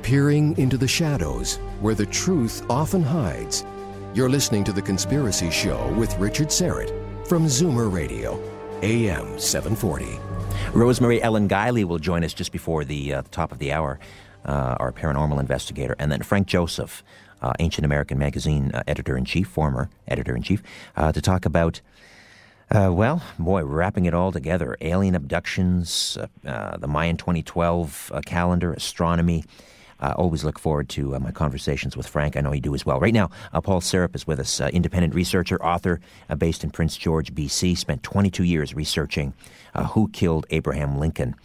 Peering 0.04 0.56
into 0.58 0.78
the 0.78 0.88
shadows 0.88 1.58
where 1.82 1.96
the 1.96 2.06
truth 2.06 2.64
often 2.70 3.02
hides. 3.02 3.66
You're 4.14 4.30
listening 4.30 4.64
to 4.66 4.72
The 4.72 4.82
Conspiracy 4.82 5.50
Show 5.50 5.92
with 5.98 6.18
Richard 6.20 6.48
Syrett 6.48 7.05
from 7.28 7.48
Zoomer 7.48 7.92
Radio, 7.92 8.40
AM 8.84 9.40
740. 9.40 10.20
Rosemary 10.74 11.24
Ellen 11.24 11.50
Guiley 11.50 11.84
will 11.84 11.98
join 11.98 12.24
us 12.24 12.36
just 12.36 12.52
before 12.52 12.86
the 12.86 13.16
uh, 13.16 13.24
top 13.32 13.52
of 13.52 13.58
the 13.58 13.72
hour, 13.72 14.00
uh, 14.46 14.76
our 14.80 14.92
paranormal 14.92 15.40
investigator. 15.40 15.96
And 15.98 16.12
then 16.12 16.22
Frank 16.22 16.46
Joseph, 16.46 17.04
uh, 17.42 17.54
Ancient 17.58 17.84
American 17.84 18.20
Magazine 18.20 18.70
uh, 18.74 18.84
editor 18.86 19.18
in 19.18 19.26
chief, 19.26 19.48
former 19.48 19.90
editor 20.08 20.36
in 20.36 20.44
chief, 20.44 20.62
uh, 20.96 21.12
to 21.12 21.22
talk 21.22 21.46
about. 21.46 21.82
Uh, 22.70 22.92
well, 22.94 23.24
boy, 23.40 23.64
wrapping 23.64 24.06
it 24.06 24.14
all 24.14 24.32
together 24.32 24.78
alien 24.82 25.16
abductions, 25.16 26.18
the 26.44 26.88
Mayan 26.88 27.18
2012 27.18 28.12
calendar, 28.26 28.74
astronomy, 28.74 29.44
uh, 30.00 30.14
always 30.18 30.44
look 30.44 30.60
forward 30.60 30.90
to 30.90 31.16
uh, 31.16 31.20
my 31.20 31.32
conversations 31.32 31.96
with 31.96 32.08
Frank. 32.08 32.36
I 32.36 32.42
know 32.42 32.52
you 32.52 32.62
do 32.62 32.76
as 32.76 32.86
well. 32.86 33.00
Right 33.00 33.14
now, 33.14 33.30
uh, 33.54 33.62
Paul 33.62 33.82
Serup 33.82 34.16
is 34.16 34.28
with 34.28 34.40
us, 34.40 34.60
uh, 34.60 34.70
independent 34.74 35.14
researcher, 35.14 35.62
author, 35.64 36.02
based 36.38 36.64
in 36.64 36.72
Prince 36.72 36.98
George, 36.98 37.34
BC. 37.34 37.78
Spent 37.78 38.04
22 38.04 38.44
years 38.44 38.74
researching 38.74 39.34
who 39.92 40.08
killed 40.10 40.46
Abraham 40.52 41.00
Lincoln. 41.00 41.36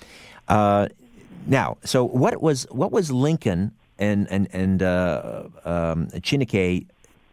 now, 0.48 1.76
so 1.84 2.04
what 2.04 2.40
was 2.40 2.66
what 2.70 2.92
was 2.92 3.10
Lincoln 3.10 3.72
and 3.98 4.28
and 4.30 4.48
and 4.52 4.82
um, 5.64 6.08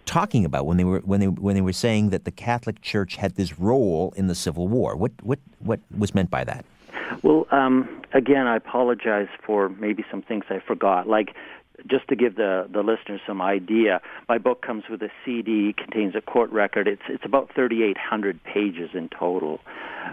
talking 0.05 0.45
about 0.45 0.65
when 0.65 0.77
they 0.77 0.83
were 0.83 0.99
when 0.99 1.19
they 1.19 1.27
when 1.27 1.55
they 1.55 1.61
were 1.61 1.73
saying 1.73 2.09
that 2.09 2.25
the 2.25 2.31
Catholic 2.31 2.81
Church 2.81 3.17
had 3.17 3.35
this 3.35 3.59
role 3.59 4.13
in 4.15 4.27
the 4.27 4.35
Civil 4.35 4.67
War? 4.67 4.95
What 4.95 5.11
what 5.21 5.39
what 5.59 5.79
was 5.95 6.15
meant 6.15 6.31
by 6.31 6.43
that? 6.45 6.65
Well, 7.23 7.47
um, 7.51 8.01
again, 8.13 8.47
I 8.47 8.57
apologize 8.57 9.27
for 9.45 9.69
maybe 9.69 10.03
some 10.09 10.21
things 10.21 10.45
I 10.49 10.59
forgot. 10.65 11.07
Like, 11.07 11.35
just 11.89 12.07
to 12.07 12.15
give 12.15 12.35
the, 12.35 12.67
the 12.71 12.81
listeners 12.81 13.21
some 13.27 13.41
idea, 13.41 14.01
my 14.27 14.37
book 14.37 14.61
comes 14.61 14.83
with 14.89 15.01
a 15.01 15.09
CD, 15.23 15.73
contains 15.73 16.15
a 16.15 16.21
court 16.21 16.51
record. 16.51 16.87
It's 16.87 17.03
it's 17.07 17.23
about 17.23 17.53
3,800 17.53 18.43
pages 18.43 18.89
in 18.93 19.09
total. 19.09 19.59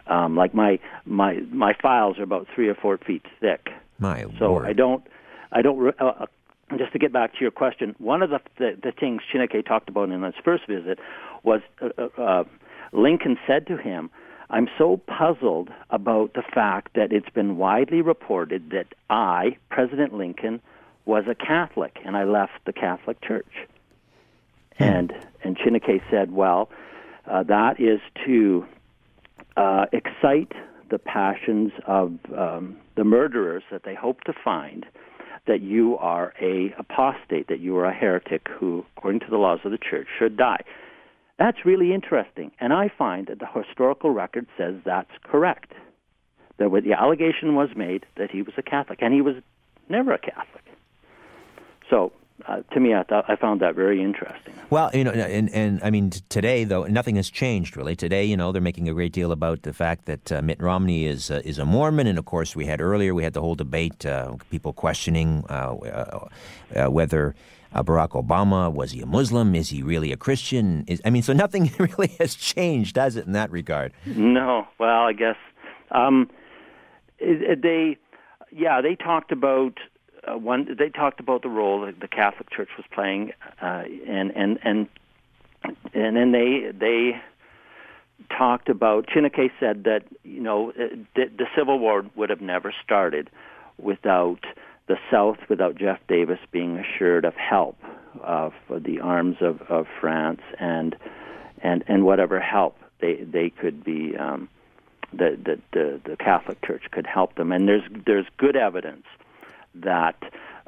Um, 0.07 0.37
like 0.37 0.55
my 0.55 0.79
my 1.07 1.41
my 1.51 1.75
files 1.81 2.19
are 2.19 2.23
about 2.23 2.47
three 2.55 2.69
or 2.69 2.75
four 2.75 2.99
feet 2.99 3.25
thick. 3.41 3.71
My 3.99 4.25
so 4.39 4.47
Lord. 4.47 4.67
I 4.67 4.73
don't 4.73 5.05
I 5.53 5.63
don't. 5.63 5.95
Uh, 6.01 6.05
uh, 6.05 6.27
just 6.79 6.93
to 6.93 6.99
get 6.99 7.13
back 7.13 7.33
to 7.35 7.41
your 7.41 7.51
question, 7.51 7.95
one 7.99 8.23
of 8.23 8.31
the 8.31 8.41
the, 8.59 8.77
the 8.83 8.93
things 8.93 9.23
Chiniquy 9.33 9.65
talked 9.65 9.89
about 9.89 10.11
in 10.11 10.23
his 10.23 10.35
first 10.45 10.67
visit 10.67 10.99
was 11.43 11.61
uh, 11.81 11.89
uh, 11.97 12.21
uh 12.21 12.45
Lincoln 12.93 13.39
said 13.47 13.67
to 13.69 13.77
him 13.77 14.11
I'm 14.51 14.69
so 14.79 15.01
puzzled 15.07 15.71
about 15.91 16.35
the 16.35 16.43
fact 16.43 16.95
that 16.95 17.13
it's 17.13 17.31
been 17.31 17.57
widely 17.57 18.03
reported 18.03 18.71
that 18.71 18.87
I, 19.09 19.57
President 19.71 20.13
Lincoln, 20.15 20.61
was 21.05 21.25
a 21.29 21.35
Catholic 21.35 21.99
and 22.05 22.17
I 22.17 22.25
left 22.25 22.53
the 22.67 22.73
Catholic 22.73 23.21
Church. 23.23 23.53
Hmm. 24.79 24.85
And 24.85 25.13
and 25.43 25.57
Chiniquy 25.59 26.03
said, 26.11 26.33
well, 26.33 26.71
uh, 27.31 27.43
that 27.45 27.79
is 27.79 28.01
to 28.25 28.67
uh, 29.57 29.87
excite 29.93 30.53
the 30.91 30.99
passions 30.99 31.73
of 31.87 32.19
um, 32.37 32.77
the 32.97 33.05
murderers 33.05 33.63
that 33.71 33.83
they 33.85 33.95
hope 33.95 34.23
to 34.23 34.33
find 34.33 34.87
that 35.47 35.61
you 35.61 35.99
are 35.99 36.33
a 36.41 36.75
apostate, 36.79 37.49
that 37.49 37.61
you 37.61 37.77
are 37.77 37.85
a 37.85 37.95
heretic 37.95 38.47
who, 38.49 38.85
according 38.97 39.21
to 39.21 39.27
the 39.29 39.37
laws 39.37 39.61
of 39.65 39.71
the 39.71 39.79
church, 39.79 40.07
should 40.19 40.37
die. 40.37 40.63
That's 41.39 41.65
really 41.65 41.93
interesting, 41.93 42.53
and 42.61 42.73
I 42.73 42.89
find 42.97 43.27
that 43.27 43.41
the 43.41 43.47
historical 43.47 44.11
record 44.11 44.47
says 44.57 44.77
that's 44.85 45.11
correct. 45.25 45.73
That 46.59 46.71
the 46.85 46.93
allegation 46.93 47.57
was 47.57 47.71
made 47.75 48.07
that 48.17 48.31
he 48.31 48.43
was 48.43 48.55
a 48.57 48.63
Catholic, 48.63 49.01
and 49.03 49.13
he 49.13 49.21
was 49.21 49.35
never 49.89 50.13
a 50.13 50.19
Catholic. 50.19 50.65
So 51.91 52.13
uh, 52.47 52.63
to 52.73 52.81
me, 52.81 52.95
I 52.95 53.05
thought 53.05 53.25
I 53.29 53.37
found 53.37 53.61
that 53.61 53.75
very 53.75 54.03
interesting. 54.03 54.55
Well, 54.69 54.91
you 54.93 55.05
know, 55.05 55.13
and, 55.13 55.49
and 55.51 55.81
I 55.85 55.91
mean, 55.91 56.11
today 56.29 56.65
though, 56.65 56.85
nothing 56.85 57.17
has 57.17 57.31
changed 57.31 57.77
really. 57.77 57.95
Today, 57.95 58.25
you 58.25 58.37
know, 58.37 58.51
they're 58.51 58.61
making 58.61 58.89
a 58.89 58.93
great 58.93 59.13
deal 59.13 59.31
about 59.31 59.63
the 59.63 59.73
fact 59.73 60.07
that 60.07 60.33
uh, 60.33 60.43
Mitt 60.43 60.61
Romney 60.61 61.07
is 61.07 61.31
uh, 61.31 61.43
is 61.45 61.59
a 61.59 61.65
Mormon, 61.65 62.07
and 62.07 62.19
of 62.19 62.25
course, 62.25 62.57
we 62.57 62.67
had 62.67 62.81
earlier 62.81 63.15
we 63.15 63.23
had 63.23 63.35
the 63.35 63.41
whole 63.41 63.55
debate, 63.55 64.05
uh, 64.05 64.35
people 64.51 64.73
questioning 64.73 65.45
uh, 65.49 66.27
uh, 66.75 66.91
whether 66.91 67.35
uh, 67.75 67.83
Barack 67.83 68.11
Obama 68.11 68.73
was 68.73 68.93
he 68.93 69.01
a 69.01 69.07
Muslim? 69.07 69.55
Is 69.55 69.69
he 69.69 69.83
really 69.83 70.13
a 70.13 70.17
Christian? 70.17 70.85
Is, 70.87 71.03
I 71.05 71.11
mean, 71.11 71.23
so 71.23 71.33
nothing 71.33 71.73
really 71.79 72.15
has 72.19 72.35
changed, 72.35 72.95
does 72.95 73.17
it, 73.17 73.27
in 73.27 73.33
that 73.33 73.51
regard? 73.51 73.93
No. 74.07 74.67
Well, 74.79 75.03
I 75.03 75.13
guess 75.13 75.37
um, 75.91 76.31
they, 77.21 77.99
yeah, 78.51 78.81
they 78.81 78.95
talked 78.95 79.33
about 79.33 79.79
uh, 80.27 80.39
one 80.39 80.77
they 80.79 80.89
talked 80.89 81.21
about 81.21 81.43
the 81.43 81.49
role 81.49 81.85
that 81.85 82.01
the 82.01 82.09
Catholic 82.09 82.51
Church 82.51 82.71
was 82.77 82.87
playing, 82.93 83.33
uh, 83.61 83.85
and 84.07 84.31
and 84.35 84.59
and 84.63 84.89
and 85.93 86.17
then 86.17 86.33
they 86.33 86.71
they 86.73 87.21
talked 88.37 88.69
about 88.69 89.07
Chiniquy 89.07 89.51
said 89.61 89.85
that 89.85 90.05
you 90.23 90.41
know 90.41 90.71
uh, 90.71 90.97
the, 91.15 91.25
the 91.37 91.47
Civil 91.57 91.79
War 91.79 92.05
would 92.17 92.31
have 92.31 92.41
never 92.41 92.73
started 92.83 93.29
without 93.79 94.41
the 94.87 94.97
South, 95.11 95.39
without 95.49 95.77
Jeff 95.77 95.99
Davis 96.09 96.39
being 96.53 96.77
assured 96.79 97.25
of 97.25 97.35
help 97.35 97.77
uh, 98.23 98.51
for 98.67 98.79
the 98.79 99.01
arms 99.01 99.37
of, 99.41 99.63
of 99.63 99.87
France 100.01 100.43
and 100.59 100.97
and 101.63 101.85
and 101.89 102.05
whatever 102.05 102.41
help 102.41 102.77
they 103.01 103.17
they 103.17 103.51
could 103.51 103.83
be 103.83 104.17
um, 104.17 104.49
that 105.13 105.43
the, 105.45 105.61
the 105.73 106.01
the 106.05 106.17
Catholic 106.17 106.63
Church 106.63 106.85
could 106.91 107.07
help 107.07 107.35
them. 107.37 107.53
And 107.53 107.69
there's 107.69 107.85
there's 108.07 108.27
good 108.37 108.57
evidence 108.57 109.07
that 109.77 110.23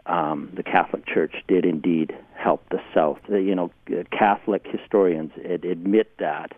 um, 0.06 0.50
the 0.54 0.62
Catholic 0.62 1.06
Church 1.06 1.34
did 1.46 1.64
indeed 1.64 2.16
help 2.34 2.66
the 2.70 2.80
South. 2.94 3.18
You 3.28 3.54
know, 3.54 3.70
Catholic 4.10 4.66
historians 4.66 5.32
admit 5.44 6.16
that. 6.18 6.52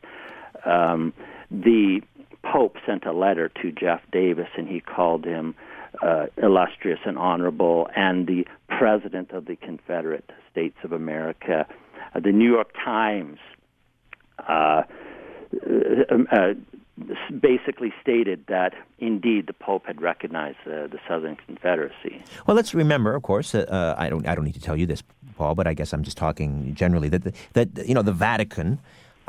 Um, 0.64 1.12
the 1.50 2.02
Pope 2.42 2.76
sent 2.86 3.04
a 3.04 3.12
letter 3.12 3.48
to 3.62 3.72
Jeff 3.72 4.00
Davis, 4.12 4.48
and 4.56 4.68
he 4.68 4.80
called 4.80 5.24
him 5.24 5.54
uh, 6.02 6.26
illustrious 6.36 7.00
and 7.04 7.18
honorable, 7.18 7.88
and 7.96 8.26
the 8.26 8.46
President 8.68 9.30
of 9.32 9.46
the 9.46 9.56
Confederate 9.56 10.30
States 10.50 10.76
of 10.84 10.92
America. 10.92 11.66
Uh, 12.14 12.20
the 12.20 12.32
New 12.32 12.50
York 12.50 12.72
Times 12.84 13.38
uh, 14.48 14.82
uh, 15.66 16.14
uh 16.30 16.54
basically 17.40 17.92
stated 18.02 18.44
that 18.48 18.74
indeed 18.98 19.46
the 19.46 19.52
Pope 19.52 19.86
had 19.86 20.02
recognized 20.02 20.58
the 20.64 20.98
Southern 21.06 21.36
Confederacy. 21.36 22.20
Well, 22.44 22.56
let's 22.56 22.74
remember, 22.74 23.14
of 23.14 23.22
course, 23.22 23.54
uh, 23.54 23.94
I 23.96 24.08
don't 24.08 24.26
I 24.26 24.34
don't 24.34 24.44
need 24.44 24.54
to 24.54 24.60
tell 24.60 24.76
you 24.76 24.86
this, 24.86 25.02
Paul, 25.36 25.54
but 25.54 25.66
I 25.66 25.74
guess 25.74 25.92
I'm 25.92 26.02
just 26.02 26.16
talking 26.16 26.74
generally 26.74 27.08
that 27.10 27.22
the, 27.22 27.32
that 27.52 27.86
you 27.86 27.94
know 27.94 28.02
the 28.02 28.12
Vatican. 28.12 28.80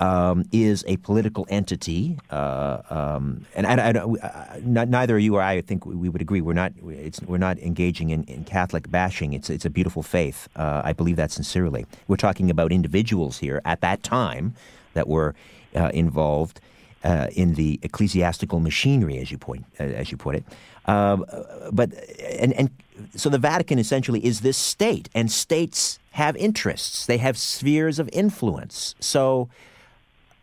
Um, 0.01 0.45
is 0.53 0.85
a 0.87 0.95
political 0.95 1.45
entity, 1.49 2.17
uh, 2.31 2.81
um, 2.89 3.45
and 3.53 3.67
I, 3.67 3.89
I, 3.89 4.03
I, 4.23 4.61
neither 4.63 5.19
you 5.19 5.35
or 5.35 5.41
I, 5.41 5.59
think 5.59 5.85
we 5.85 6.07
would 6.07 6.21
agree. 6.21 6.39
We're 6.39 6.53
not. 6.53 6.71
we're 6.81 7.37
not 7.37 7.59
engaging 7.59 8.11
in, 8.11 8.23
in, 8.23 8.45
Catholic 8.45 8.89
bashing. 8.89 9.33
It's 9.33 9.49
it's 9.49 9.65
a 9.65 9.69
beautiful 9.69 10.01
faith. 10.01 10.47
Uh, 10.55 10.81
I 10.85 10.93
believe 10.93 11.17
that 11.17 11.31
sincerely. 11.31 11.85
We're 12.07 12.15
talking 12.15 12.49
about 12.49 12.71
individuals 12.71 13.39
here 13.39 13.61
at 13.65 13.81
that 13.81 14.01
time 14.01 14.55
that 14.93 15.09
were 15.09 15.35
uh, 15.75 15.91
involved 15.93 16.61
uh, 17.03 17.27
in 17.35 17.55
the 17.55 17.79
ecclesiastical 17.83 18.59
machinery, 18.59 19.17
as 19.17 19.31
you 19.31 19.37
point 19.37 19.65
uh, 19.79 19.83
as 19.83 20.11
you 20.11 20.17
put 20.17 20.35
it. 20.35 20.43
Um, 20.85 21.25
but 21.71 21.91
and 22.19 22.53
and 22.53 22.69
so 23.15 23.29
the 23.29 23.37
Vatican 23.37 23.79
essentially 23.79 24.23
is 24.25 24.41
this 24.41 24.57
state, 24.57 25.09
and 25.13 25.31
states 25.31 25.99
have 26.11 26.35
interests. 26.35 27.05
They 27.05 27.17
have 27.17 27.37
spheres 27.37 27.99
of 27.99 28.09
influence. 28.11 28.95
So 28.99 29.49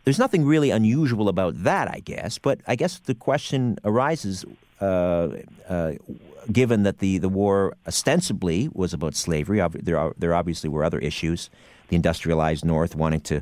there's 0.07 0.19
nothing 0.19 0.45
really 0.45 0.69
unusual 0.71 1.27
about 1.27 1.61
that, 1.65 1.89
I 1.89 1.99
guess. 1.99 2.37
But 2.37 2.61
I 2.65 2.77
guess 2.77 2.99
the 2.99 3.13
question 3.13 3.77
arises. 3.83 4.45
Uh, 4.79 5.29
uh, 5.67 5.93
given 6.49 6.83
that 6.83 6.99
the, 6.99 7.17
the 7.17 7.27
war 7.27 7.75
ostensibly 7.85 8.69
was 8.71 8.93
about 8.93 9.15
slavery, 9.15 9.59
there, 9.73 9.99
are, 9.99 10.13
there 10.17 10.33
obviously 10.33 10.69
were 10.69 10.85
other 10.85 10.99
issues. 10.99 11.49
The 11.89 11.97
industrialized 11.97 12.63
North 12.63 12.95
wanting 12.95 13.19
to 13.21 13.41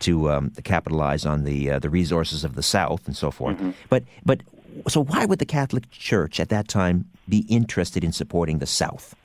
to 0.00 0.30
um, 0.30 0.50
capitalize 0.62 1.26
on 1.26 1.42
the 1.42 1.68
uh, 1.68 1.78
the 1.80 1.90
resources 1.90 2.44
of 2.44 2.54
the 2.54 2.62
South 2.62 3.08
and 3.08 3.16
so 3.16 3.32
forth. 3.32 3.56
Mm-hmm. 3.56 3.70
But 3.88 4.04
but 4.24 4.42
so 4.86 5.02
why 5.02 5.24
would 5.24 5.40
the 5.40 5.46
Catholic 5.46 5.90
Church 5.90 6.38
at 6.38 6.48
that 6.50 6.68
time 6.68 7.06
be 7.28 7.38
interested 7.48 8.04
in 8.04 8.12
supporting 8.12 8.60
the 8.60 8.66
South? 8.66 9.16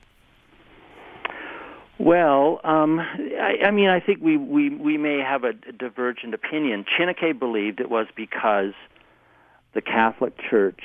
Well, 2.03 2.59
um, 2.65 2.99
I, 2.99 3.59
I 3.67 3.71
mean, 3.71 3.87
I 3.87 4.01
think 4.01 4.19
we, 4.21 4.35
we, 4.35 4.69
we 4.69 4.97
may 4.97 5.19
have 5.19 5.45
a 5.45 5.53
divergent 5.53 6.33
opinion. 6.33 6.83
Chiniquy 6.83 7.31
believed 7.31 7.79
it 7.79 7.89
was 7.89 8.07
because 8.13 8.73
the 9.73 9.79
Catholic 9.79 10.33
Church 10.37 10.81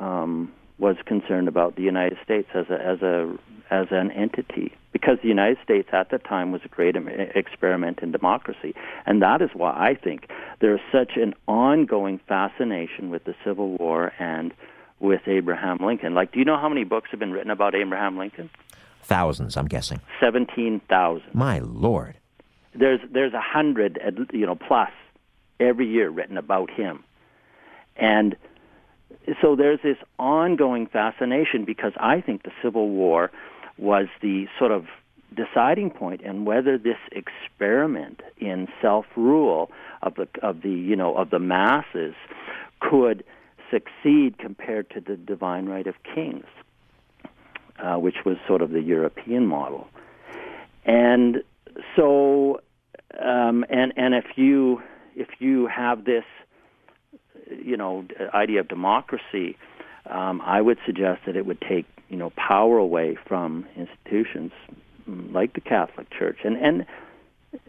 um, 0.00 0.50
was 0.78 0.96
concerned 1.04 1.46
about 1.46 1.76
the 1.76 1.82
United 1.82 2.16
States 2.24 2.48
as 2.54 2.70
a 2.70 2.80
as 2.80 3.02
a 3.02 3.36
as 3.70 3.88
an 3.90 4.10
entity 4.12 4.72
because 4.92 5.18
the 5.20 5.28
United 5.28 5.58
States 5.62 5.90
at 5.92 6.08
the 6.08 6.16
time 6.16 6.52
was 6.52 6.62
a 6.64 6.68
great 6.68 6.96
experiment 6.96 7.98
in 8.00 8.10
democracy. 8.10 8.74
And 9.04 9.20
that 9.20 9.42
is 9.42 9.50
why 9.52 9.72
I 9.72 9.94
think 9.94 10.30
there 10.60 10.74
is 10.74 10.80
such 10.90 11.18
an 11.18 11.34
ongoing 11.48 12.18
fascination 12.26 13.10
with 13.10 13.24
the 13.24 13.34
Civil 13.44 13.76
War 13.76 14.14
and 14.18 14.54
with 15.00 15.20
Abraham 15.26 15.76
Lincoln. 15.82 16.14
Like, 16.14 16.32
do 16.32 16.38
you 16.38 16.46
know 16.46 16.56
how 16.56 16.70
many 16.70 16.84
books 16.84 17.10
have 17.10 17.20
been 17.20 17.30
written 17.30 17.50
about 17.50 17.74
Abraham 17.74 18.16
Lincoln? 18.16 18.48
Thousands, 19.10 19.56
I'm 19.56 19.66
guessing. 19.66 20.00
17,000. 20.20 21.34
My 21.34 21.58
Lord. 21.58 22.16
There's, 22.76 23.00
there's 23.12 23.32
a 23.32 23.40
hundred, 23.40 23.98
you 24.32 24.46
know, 24.46 24.54
plus 24.54 24.92
every 25.58 25.88
year 25.88 26.10
written 26.10 26.36
about 26.36 26.70
him. 26.70 27.02
And 27.96 28.36
so 29.42 29.56
there's 29.56 29.80
this 29.82 29.96
ongoing 30.20 30.86
fascination 30.86 31.64
because 31.64 31.92
I 31.96 32.20
think 32.20 32.44
the 32.44 32.52
Civil 32.62 32.88
War 32.90 33.32
was 33.78 34.06
the 34.22 34.46
sort 34.56 34.70
of 34.70 34.84
deciding 35.34 35.90
point 35.90 36.20
and 36.24 36.46
whether 36.46 36.78
this 36.78 36.98
experiment 37.10 38.20
in 38.38 38.68
self-rule 38.80 39.72
of 40.02 40.14
the 40.14 40.28
of 40.40 40.62
the 40.62 40.70
you 40.70 40.94
know 40.94 41.16
of 41.16 41.30
the 41.30 41.38
masses 41.38 42.14
could 42.80 43.24
succeed 43.70 44.38
compared 44.38 44.88
to 44.90 45.00
the 45.00 45.16
divine 45.16 45.66
right 45.66 45.86
of 45.86 45.94
kings, 46.14 46.46
uh, 47.82 47.96
which 47.96 48.16
was 48.24 48.36
sort 48.46 48.62
of 48.62 48.70
the 48.70 48.80
European 48.80 49.46
model, 49.46 49.86
and 50.84 51.42
so 51.96 52.60
um, 53.18 53.64
and 53.68 53.92
and 53.96 54.14
if 54.14 54.36
you 54.36 54.82
if 55.14 55.28
you 55.38 55.66
have 55.66 56.04
this 56.04 56.24
you 57.46 57.76
know 57.76 58.04
idea 58.34 58.60
of 58.60 58.68
democracy, 58.68 59.56
um, 60.08 60.40
I 60.44 60.60
would 60.60 60.78
suggest 60.86 61.22
that 61.26 61.36
it 61.36 61.46
would 61.46 61.60
take 61.60 61.86
you 62.08 62.16
know 62.16 62.30
power 62.30 62.78
away 62.78 63.16
from 63.26 63.66
institutions 63.76 64.52
like 65.06 65.54
the 65.54 65.60
Catholic 65.60 66.08
Church, 66.10 66.38
and 66.44 66.56
and 66.56 66.86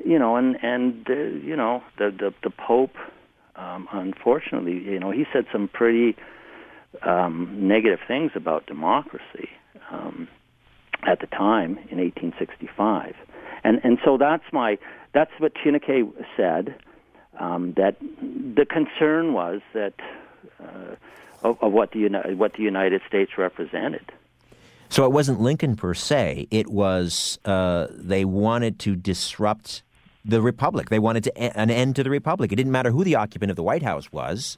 you 0.03 0.19
know, 0.19 0.35
and 0.35 0.57
and 0.61 1.09
uh, 1.09 1.13
you 1.13 1.55
know 1.55 1.83
the 1.97 2.11
the, 2.11 2.33
the 2.43 2.49
Pope. 2.49 2.95
Um, 3.55 3.87
unfortunately, 3.91 4.73
you 4.73 4.99
know, 4.99 5.11
he 5.11 5.25
said 5.31 5.45
some 5.51 5.67
pretty 5.67 6.15
um, 7.03 7.67
negative 7.67 7.99
things 8.07 8.31
about 8.33 8.65
democracy 8.65 9.49
um, 9.91 10.27
at 11.03 11.19
the 11.19 11.27
time 11.27 11.77
in 11.89 11.97
1865, 11.97 13.15
and 13.63 13.79
and 13.83 13.97
so 14.03 14.17
that's 14.17 14.43
my 14.51 14.77
that's 15.13 15.31
what 15.39 15.53
Chiniquy 15.55 16.11
said. 16.35 16.75
Um, 17.39 17.73
that 17.73 17.97
the 17.99 18.65
concern 18.65 19.33
was 19.33 19.61
that 19.73 19.93
uh, 20.59 20.95
of, 21.43 21.57
of 21.61 21.71
what 21.71 21.91
the 21.91 22.07
what 22.35 22.53
the 22.53 22.63
United 22.63 23.01
States 23.07 23.31
represented. 23.37 24.11
So 24.89 25.05
it 25.05 25.11
wasn't 25.11 25.39
Lincoln 25.39 25.77
per 25.77 25.93
se. 25.93 26.47
It 26.51 26.69
was 26.69 27.39
uh, 27.45 27.87
they 27.91 28.25
wanted 28.25 28.77
to 28.79 28.95
disrupt 28.95 29.83
the 30.25 30.41
republic. 30.41 30.89
They 30.89 30.99
wanted 30.99 31.23
to 31.25 31.37
an 31.57 31.69
end 31.69 31.95
to 31.95 32.03
the 32.03 32.09
republic. 32.09 32.51
It 32.51 32.57
didn't 32.57 32.71
matter 32.71 32.91
who 32.91 33.03
the 33.03 33.15
occupant 33.15 33.49
of 33.49 33.55
the 33.55 33.63
White 33.63 33.83
House 33.83 34.11
was. 34.11 34.57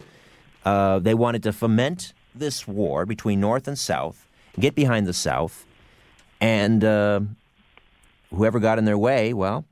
Uh, 0.66 1.00
they 1.00 1.14
wanted 1.14 1.44
to 1.44 1.54
foment 1.54 2.14
this 2.34 2.68
war 2.68 3.06
between 3.06 3.40
North 3.40 3.68
and 3.68 3.78
South, 3.78 4.23
get 4.60 4.76
behind 4.76 5.08
the 5.08 5.14
South, 5.14 5.66
and 6.40 6.84
uh, 6.84 7.22
whoever 8.34 8.60
got 8.60 8.78
in 8.78 8.86
their 8.86 8.98
way, 8.98 9.34
well. 9.34 9.66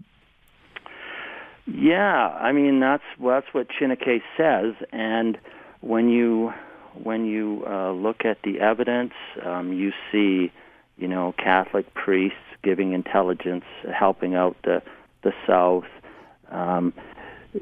Yeah, 1.67 2.27
I 2.27 2.51
mean 2.51 2.79
that's 2.79 3.03
that's 3.23 3.47
what 3.53 3.67
Chiniquy 3.69 4.21
says, 4.37 4.73
and 4.91 5.37
when 5.81 6.09
you 6.09 6.53
when 6.93 7.25
you 7.25 7.63
uh, 7.67 7.91
look 7.91 8.25
at 8.25 8.41
the 8.43 8.59
evidence, 8.59 9.13
um, 9.43 9.71
you 9.71 9.93
see, 10.11 10.51
you 10.97 11.07
know, 11.07 11.33
Catholic 11.37 11.93
priests 11.93 12.37
giving 12.63 12.93
intelligence, 12.93 13.65
helping 13.93 14.35
out 14.35 14.55
the 14.63 14.81
the 15.23 15.33
South. 15.47 15.85
Um, 16.49 16.93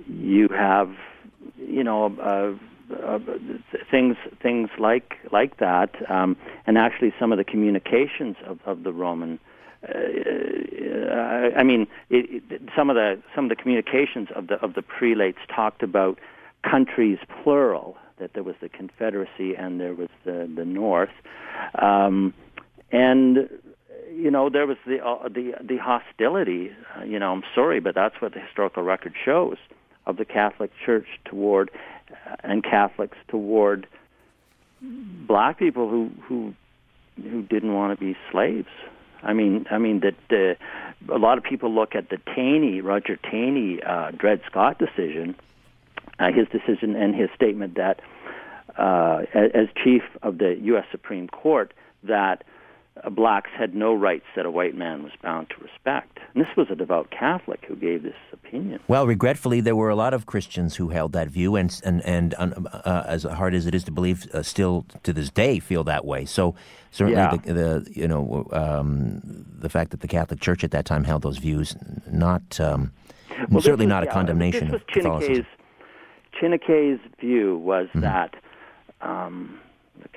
you 0.08 0.48
have, 0.50 0.92
you 1.58 1.84
know, 1.84 2.06
uh, 2.06 2.54
uh, 2.92 3.20
things 3.92 4.16
things 4.42 4.70
like 4.78 5.16
like 5.32 5.58
that, 5.58 5.96
um, 6.10 6.36
and 6.66 6.78
actually 6.78 7.14
some 7.20 7.32
of 7.32 7.38
the 7.38 7.44
communications 7.44 8.36
of, 8.46 8.60
of 8.66 8.84
the 8.84 8.94
Roman. 8.94 9.40
Uh, 9.88 11.56
I 11.56 11.64
mean, 11.64 11.88
it, 12.10 12.44
it, 12.50 12.62
some 12.76 12.90
of 12.90 12.96
the 12.96 13.22
some 13.36 13.46
of 13.46 13.50
the 13.50 13.56
communications 13.56 14.30
of 14.36 14.48
the 14.48 14.56
of 14.56 14.74
the 14.74 14.82
prelates 14.82 15.40
talked 15.54 15.84
about 15.84 16.20
countries 16.64 17.20
plural 17.44 17.98
that 18.20 18.34
there 18.34 18.44
was 18.44 18.56
the 18.62 18.70
Confederacy 18.70 19.56
and 19.56 19.80
there 19.80 19.94
was 19.94 20.10
the 20.26 20.50
the 20.54 20.66
North, 20.66 21.14
um, 21.82 22.34
and 22.92 23.50
you 24.14 24.30
know 24.30 24.50
there 24.50 24.68
was 24.68 24.78
the 24.86 25.04
uh, 25.06 25.30
the 25.30 25.54
the 25.62 25.78
hostility. 25.78 26.72
Uh, 26.98 27.04
you 27.04 27.20
know, 27.20 27.32
I'm 27.32 27.44
sorry, 27.56 27.80
but 27.80 27.96
that's 27.96 28.22
what 28.22 28.34
the 28.34 28.40
historical 28.40 28.84
record 28.84 29.14
shows 29.24 29.58
of 30.10 30.18
the 30.18 30.26
Catholic 30.26 30.72
Church 30.86 31.08
toward 31.26 31.72
uh, 32.12 32.36
and 32.44 32.64
Catholics 32.64 33.18
toward 33.28 33.88
black 34.82 35.58
people 35.58 35.90
who 35.90 36.12
who 36.24 36.54
who 37.22 37.42
didn't 37.44 37.74
want 37.74 37.98
to 37.98 38.04
be 38.04 38.18
slaves. 38.32 38.70
I 39.22 39.34
mean, 39.34 39.66
I 39.70 39.78
mean 39.78 40.02
that 40.02 40.16
uh, 40.32 41.14
a 41.14 41.18
lot 41.18 41.38
of 41.38 41.44
people 41.44 41.74
look 41.74 41.96
at 41.96 42.10
the 42.10 42.18
Taney, 42.36 42.82
Roger 42.82 43.18
Taney, 43.18 43.82
uh, 43.84 44.12
Dred 44.12 44.42
Scott 44.50 44.80
decision, 44.80 45.36
uh, 46.20 46.32
his 46.32 46.48
decision 46.48 46.96
and 46.96 47.14
his 47.14 47.30
statement 47.36 47.76
that, 47.76 48.00
uh, 48.78 49.24
as 49.34 49.68
chief 49.84 50.04
of 50.22 50.38
the 50.38 50.58
U.S. 50.64 50.86
Supreme 50.92 51.28
Court, 51.28 51.74
that 52.04 52.44
blacks 53.12 53.50
had 53.58 53.74
no 53.74 53.94
rights 53.94 54.26
that 54.36 54.46
a 54.46 54.52
white 54.52 54.76
man 54.76 55.04
was 55.04 55.12
bound 55.22 55.50
to 55.50 55.56
respect. 55.64 56.20
And 56.34 56.44
this 56.44 56.56
was 56.58 56.68
a 56.70 56.76
devout 56.76 57.12
Catholic 57.12 57.64
who 57.68 57.76
gave 57.76 58.04
this 58.04 58.16
opinion. 58.34 58.80
Well, 58.88 59.08
regretfully, 59.08 59.62
there 59.62 59.76
were 59.76 59.90
a 59.90 59.96
lot 59.96 60.14
of 60.14 60.26
Christians 60.26 60.76
who 60.76 60.90
held 60.90 61.14
that 61.14 61.30
view, 61.30 61.56
and 61.56 61.80
and 61.84 62.04
and 62.04 62.68
uh, 62.72 63.04
as 63.08 63.24
hard 63.24 63.54
as 63.54 63.66
it 63.66 63.74
is 63.74 63.84
to 63.86 63.92
believe, 63.92 64.28
uh, 64.34 64.44
still 64.44 64.86
to 65.04 65.14
this 65.14 65.30
day 65.30 65.60
feel 65.60 65.84
that 65.86 66.06
way. 66.06 66.26
So 66.26 66.56
certainly, 66.92 67.22
yeah. 67.22 67.38
the, 67.38 67.54
the, 67.54 67.92
you 67.92 68.08
know 68.08 68.48
um, 68.52 69.22
the 69.60 69.70
fact 69.70 69.92
that 69.92 70.02
the 70.02 70.08
Catholic 70.08 70.40
Church 70.40 70.64
at 70.64 70.72
that 70.72 70.86
time 70.86 71.04
held 71.04 71.22
those 71.22 71.38
views, 71.38 71.76
not 72.10 72.60
um, 72.60 72.92
well, 73.50 73.62
certainly 73.62 73.86
was, 73.86 73.90
not 73.90 74.04
yeah, 74.04 74.10
a 74.10 74.14
condemnation 74.14 74.72
was 74.72 74.82
Chiniquy's, 74.94 75.46
Chiniquy's 76.40 77.00
view 77.20 77.58
was 77.58 77.88
mm-hmm. 77.88 78.02
that. 78.02 78.36
Um, 79.02 79.60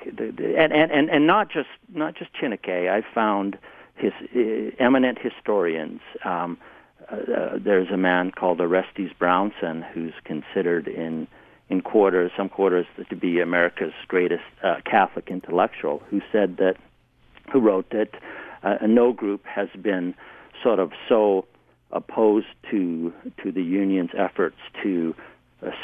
the, 0.05 0.55
and, 0.57 0.73
and, 0.73 1.09
and 1.09 1.27
not 1.27 1.51
just 1.51 1.69
not 1.93 2.15
just 2.15 2.31
Chiniquy. 2.33 2.89
I 2.89 3.03
found 3.13 3.57
his 3.95 4.11
uh, 4.35 4.75
eminent 4.83 5.19
historians. 5.19 6.01
Um, 6.25 6.57
uh, 7.11 7.15
uh, 7.15 7.57
there's 7.63 7.89
a 7.89 7.97
man 7.97 8.31
called 8.31 8.61
Orestes 8.61 9.11
Brownson 9.17 9.83
who's 9.93 10.13
considered 10.23 10.87
in 10.87 11.27
in 11.69 11.81
quarters, 11.81 12.31
some 12.35 12.49
quarters, 12.49 12.85
to 13.09 13.15
be 13.15 13.39
America's 13.39 13.93
greatest 14.07 14.43
uh, 14.63 14.75
Catholic 14.85 15.29
intellectual, 15.29 16.03
who 16.09 16.21
said 16.31 16.57
that, 16.57 16.75
who 17.51 17.59
wrote 17.59 17.89
that 17.91 18.09
uh, 18.63 18.77
no 18.85 19.13
group 19.13 19.45
has 19.45 19.69
been 19.81 20.13
sort 20.61 20.79
of 20.79 20.91
so 21.07 21.45
opposed 21.91 22.47
to 22.69 23.13
to 23.41 23.51
the 23.51 23.61
union's 23.61 24.11
efforts 24.17 24.57
to 24.81 25.15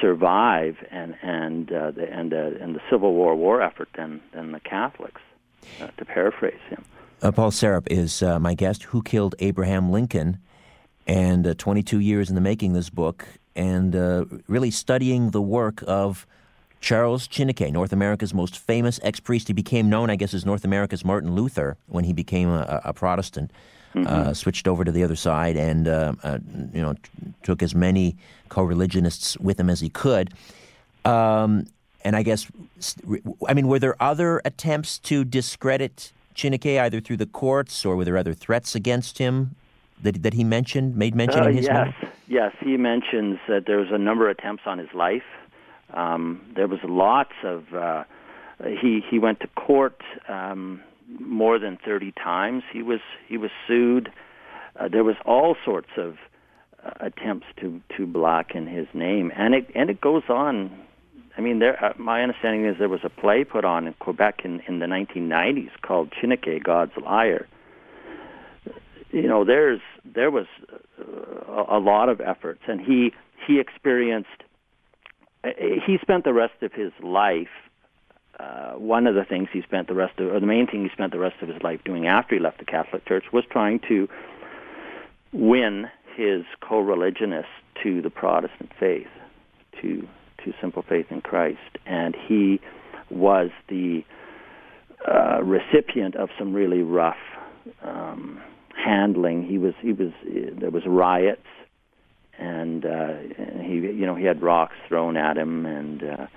survive 0.01 0.77
and 0.91 1.15
and 1.21 1.71
uh, 1.71 1.91
the 1.91 2.11
and 2.11 2.33
uh, 2.33 2.51
and 2.59 2.75
the 2.75 2.81
Civil 2.89 3.13
War 3.13 3.35
war 3.35 3.61
effort 3.61 3.89
than 3.95 4.21
than 4.33 4.51
the 4.51 4.59
Catholics, 4.59 5.21
uh, 5.81 5.87
to 5.97 6.05
paraphrase 6.05 6.59
him. 6.69 6.83
Uh, 7.21 7.31
Paul 7.31 7.51
Serup 7.51 7.87
is 7.91 8.23
uh, 8.23 8.39
my 8.39 8.53
guest. 8.53 8.83
Who 8.83 9.01
killed 9.01 9.35
Abraham 9.39 9.91
Lincoln? 9.91 10.39
And 11.07 11.57
22 11.57 11.99
years 11.99 12.29
in 12.29 12.35
the 12.35 12.41
making 12.41 12.73
this 12.73 12.91
book, 12.91 13.25
and 13.55 13.95
really 14.47 14.69
studying 14.69 15.31
the 15.31 15.41
work 15.41 15.83
of 15.87 16.27
Charles 16.81 17.27
Chiniquy, 17.27 17.71
North 17.71 17.91
America's 17.91 18.33
most 18.33 18.57
famous 18.57 18.99
ex-priest. 19.03 19.47
He 19.47 19.53
became 19.53 19.89
known, 19.89 20.09
I 20.09 20.15
guess, 20.15 20.33
as 20.33 20.45
North 20.45 20.63
America's 20.63 21.03
Martin 21.03 21.33
Luther 21.33 21.77
when 21.87 22.03
he 22.03 22.13
became 22.13 22.49
a, 22.49 22.81
a 22.85 22.93
Protestant. 22.93 23.51
Mm-hmm. 23.95 24.05
Uh, 24.05 24.33
switched 24.35 24.67
over 24.67 24.83
to 24.83 24.91
the 24.91 25.03
other 25.03 25.15
side 25.15 25.57
and 25.57 25.87
uh, 25.87 26.13
uh, 26.21 26.37
you 26.73 26.81
know 26.81 26.93
t- 26.93 27.33
took 27.41 27.63
as 27.63 27.73
many 27.73 28.15
co-religionists 28.47 29.35
with 29.39 29.59
him 29.59 29.67
as 29.67 29.79
he 29.79 29.89
could. 29.89 30.31
Um, 31.05 31.65
and 32.05 32.15
I 32.15 32.23
guess, 32.23 32.47
I 33.47 33.53
mean, 33.53 33.67
were 33.67 33.79
there 33.79 33.95
other 34.01 34.41
attempts 34.45 34.99
to 34.99 35.25
discredit 35.25 36.11
Chiniquy 36.35 36.79
either 36.79 37.01
through 37.01 37.17
the 37.17 37.25
courts 37.25 37.85
or 37.85 37.95
were 37.95 38.05
there 38.05 38.17
other 38.17 38.33
threats 38.33 38.75
against 38.75 39.17
him 39.17 39.55
that 40.01 40.23
that 40.23 40.33
he 40.33 40.43
mentioned, 40.43 40.95
made 40.95 41.15
mention 41.15 41.43
in 41.47 41.57
his 41.57 41.65
yes, 41.65 41.93
yes, 42.27 42.53
he 42.61 42.77
mentions 42.77 43.39
that 43.47 43.65
there 43.65 43.77
was 43.77 43.89
a 43.91 43.97
number 43.97 44.29
of 44.29 44.37
attempts 44.37 44.63
on 44.65 44.77
his 44.77 44.93
life. 44.93 45.23
Um, 45.93 46.41
there 46.55 46.67
was 46.67 46.79
lots 46.83 47.33
of. 47.43 47.73
Uh, 47.73 48.03
he 48.63 49.03
he 49.09 49.19
went 49.19 49.39
to 49.41 49.47
court. 49.47 50.01
Um, 50.27 50.81
more 51.19 51.59
than 51.59 51.77
30 51.83 52.11
times. 52.11 52.63
He 52.71 52.81
was 52.83 52.99
he 53.27 53.37
was 53.37 53.51
sued. 53.67 54.09
Uh, 54.79 54.87
there 54.87 55.03
was 55.03 55.15
all 55.25 55.55
sorts 55.65 55.89
of 55.97 56.15
uh, 56.83 56.91
attempts 56.99 57.47
to 57.59 57.81
to 57.97 58.05
blacken 58.05 58.67
his 58.67 58.87
name, 58.93 59.31
and 59.35 59.53
it 59.53 59.67
and 59.75 59.89
it 59.89 60.01
goes 60.01 60.23
on. 60.29 60.71
I 61.37 61.41
mean, 61.41 61.59
there. 61.59 61.83
Uh, 61.83 61.93
my 61.97 62.21
understanding 62.21 62.65
is 62.65 62.75
there 62.77 62.89
was 62.89 63.01
a 63.03 63.09
play 63.09 63.43
put 63.43 63.65
on 63.65 63.87
in 63.87 63.93
Quebec 63.93 64.41
in 64.43 64.61
in 64.67 64.79
the 64.79 64.85
1990s 64.85 65.71
called 65.81 66.11
Chiniquy, 66.11 66.63
God's 66.63 66.93
Liar. 67.03 67.47
You 69.11 69.27
know, 69.27 69.43
there's 69.43 69.81
there 70.05 70.29
was 70.29 70.45
uh, 70.71 71.51
a, 71.51 71.77
a 71.77 71.79
lot 71.79 72.09
of 72.09 72.21
efforts, 72.21 72.61
and 72.67 72.79
he 72.79 73.11
he 73.47 73.59
experienced. 73.59 74.29
Uh, 75.43 75.49
he 75.57 75.97
spent 76.01 76.25
the 76.25 76.33
rest 76.33 76.61
of 76.61 76.73
his 76.73 76.91
life 77.01 77.47
uh, 78.39 78.71
one 78.73 79.05
of 79.05 79.15
the 79.15 79.25
things 79.25 79.49
he 79.51 79.61
spent 79.61 79.87
the 79.87 79.93
rest 79.93 80.17
of, 80.19 80.33
or 80.33 80.39
the 80.39 80.45
main 80.45 80.65
thing 80.65 80.83
he 80.83 80.89
spent 80.89 81.11
the 81.11 81.19
rest 81.19 81.35
of 81.41 81.49
his 81.49 81.61
life 81.61 81.81
doing 81.83 82.07
after 82.07 82.35
he 82.35 82.41
left 82.41 82.59
the 82.59 82.65
Catholic 82.65 83.05
Church 83.05 83.25
was 83.33 83.43
trying 83.51 83.79
to 83.89 84.07
win 85.33 85.89
his 86.15 86.43
co-religionists 86.61 87.51
to 87.83 88.01
the 88.01 88.09
Protestant 88.09 88.71
faith, 88.79 89.07
to 89.81 90.07
to 90.43 90.53
simple 90.61 90.81
faith 90.81 91.07
in 91.09 91.19
Christ, 91.19 91.77
and 91.85 92.15
he 92.15 92.61
was 93.09 93.49
the 93.67 94.05
uh, 95.05 95.43
recipient 95.43 96.15
of 96.15 96.29
some 96.37 96.53
really 96.53 96.81
rough 96.81 97.17
um, 97.83 98.41
handling. 98.73 99.45
He 99.45 99.57
was 99.57 99.73
he 99.81 99.91
was 99.91 100.11
there 100.23 100.71
was 100.71 100.83
riots, 100.85 101.47
and, 102.37 102.85
uh, 102.85 103.17
he 103.61 103.73
you 103.73 104.05
know 104.05 104.15
he 104.15 104.23
had 104.23 104.41
rocks 104.41 104.75
thrown 104.87 105.17
at 105.17 105.37
him 105.37 105.65
and. 105.65 106.03
Uh, 106.03 106.27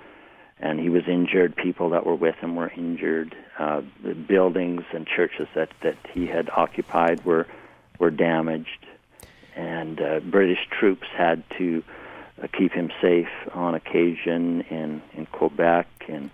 and 0.59 0.79
he 0.79 0.89
was 0.89 1.03
injured. 1.07 1.55
People 1.55 1.89
that 1.91 2.05
were 2.05 2.15
with 2.15 2.35
him 2.35 2.55
were 2.55 2.69
injured. 2.69 3.35
Uh, 3.57 3.81
the 4.03 4.13
buildings 4.13 4.83
and 4.93 5.07
churches 5.07 5.47
that 5.55 5.69
that 5.81 5.97
he 6.13 6.27
had 6.27 6.49
occupied 6.55 7.25
were 7.25 7.47
were 7.99 8.11
damaged, 8.11 8.85
and 9.55 10.01
uh, 10.01 10.19
British 10.19 10.67
troops 10.69 11.07
had 11.15 11.43
to 11.57 11.83
uh, 12.41 12.47
keep 12.57 12.71
him 12.71 12.91
safe 13.01 13.29
on 13.53 13.75
occasion 13.75 14.61
in 14.69 15.01
in 15.13 15.25
Quebec, 15.27 15.87
and 16.07 16.29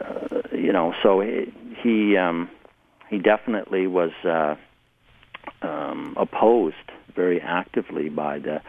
uh, 0.00 0.42
you 0.52 0.72
know, 0.72 0.94
so 1.02 1.20
he 1.20 1.52
he, 1.82 2.16
um, 2.16 2.50
he 3.08 3.18
definitely 3.18 3.86
was 3.86 4.12
uh, 4.24 4.56
um, 5.62 6.14
opposed 6.16 6.76
very 7.14 7.40
actively 7.40 8.08
by 8.08 8.38
the 8.38 8.60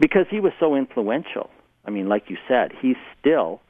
because 0.00 0.26
he 0.30 0.40
was 0.40 0.52
so 0.58 0.74
influential. 0.74 1.50
I 1.84 1.90
mean, 1.90 2.08
like 2.08 2.28
you 2.30 2.36
said, 2.48 2.72
he's 2.80 2.96
still 3.18 3.60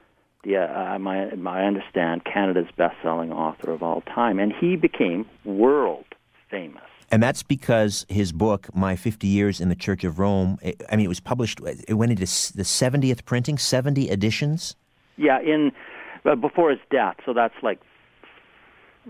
yeah, 0.47 0.95
uh, 0.95 0.99
my, 1.01 1.35
my 1.35 1.65
understand 1.65 2.25
Canada's 2.25 2.69
best-selling 2.77 3.33
author 3.33 3.73
of 3.73 3.83
all 3.83 4.03
time, 4.03 4.39
and 4.39 4.53
he 4.53 4.77
became 4.77 5.27
world 5.45 6.05
famous. 6.49 6.85
And 7.11 7.21
that's 7.21 7.43
because 7.43 8.07
his 8.09 8.31
book, 8.31 8.69
My 8.73 8.95
50 8.95 9.27
Years 9.27 9.61
in 9.61 9.71
the 9.71 9.75
Church 9.75 10.05
of 10.05 10.21
Rome, 10.21 10.59
it, 10.63 10.81
I 10.91 10.95
mean, 10.95 11.05
it 11.05 11.09
was 11.09 11.19
published, 11.19 11.61
it 11.89 11.95
went 11.95 12.13
into 12.13 12.21
the 12.21 12.63
70th 12.63 13.25
printing, 13.25 13.59
70 13.59 14.09
editions? 14.09 14.77
Yeah, 15.17 15.41
in 15.41 15.73
uh, 16.25 16.37
before 16.37 16.71
his 16.71 16.81
death, 16.91 17.17
so 17.27 17.33
that's 17.33 17.55
like 17.63 17.81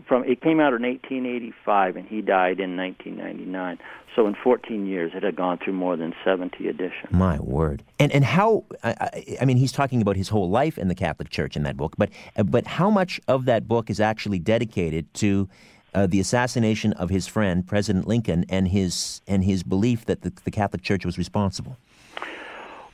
from 0.07 0.25
it 0.25 0.41
came 0.41 0.61
out 0.61 0.75
in 0.75 0.83
1885 0.83 1.97
and 1.97 2.09
he 2.09 2.21
died 2.21 2.61
in 2.61 2.77
1999. 2.77 3.79
So 4.15 4.27
in 4.27 4.35
14 4.35 4.87
years, 4.87 5.13
it 5.15 5.23
had 5.23 5.37
gone 5.37 5.59
through 5.59 5.75
more 5.75 5.97
than 5.97 6.15
70 6.25 6.69
editions. 6.69 7.13
My 7.13 7.39
word! 7.41 7.83
And 7.99 8.11
and 8.13 8.25
how? 8.25 8.65
I, 8.83 9.37
I 9.41 9.45
mean, 9.45 9.57
he's 9.57 9.73
talking 9.73 10.01
about 10.01 10.17
his 10.17 10.29
whole 10.29 10.49
life 10.49 10.79
in 10.79 10.89
the 10.89 10.95
Catholic 10.95 11.29
Church 11.31 11.57
in 11.57 11.63
that 11.65 11.77
book, 11.77 11.95
but 11.99 12.11
but 12.45 12.67
how 12.67 12.91
much 12.91 13.21
of 13.29 13.45
that 13.45 13.69
book 13.69 13.91
is 13.91 14.01
actually 14.01 14.39
dedicated 14.39 15.13
to? 15.15 15.49
Uh, 15.95 16.07
the 16.07 16.21
assassination 16.21 16.93
of 16.95 17.09
his 17.09 17.27
friend 17.27 17.67
President 17.67 18.07
Lincoln 18.07 18.45
and 18.51 18.69
his 18.69 19.23
and 19.27 19.43
his 19.43 19.63
belief 19.63 20.05
that 20.05 20.21
the, 20.21 20.33
the 20.45 20.51
Catholic 20.51 20.83
Church 20.83 21.07
was 21.07 21.17
responsible. 21.17 21.79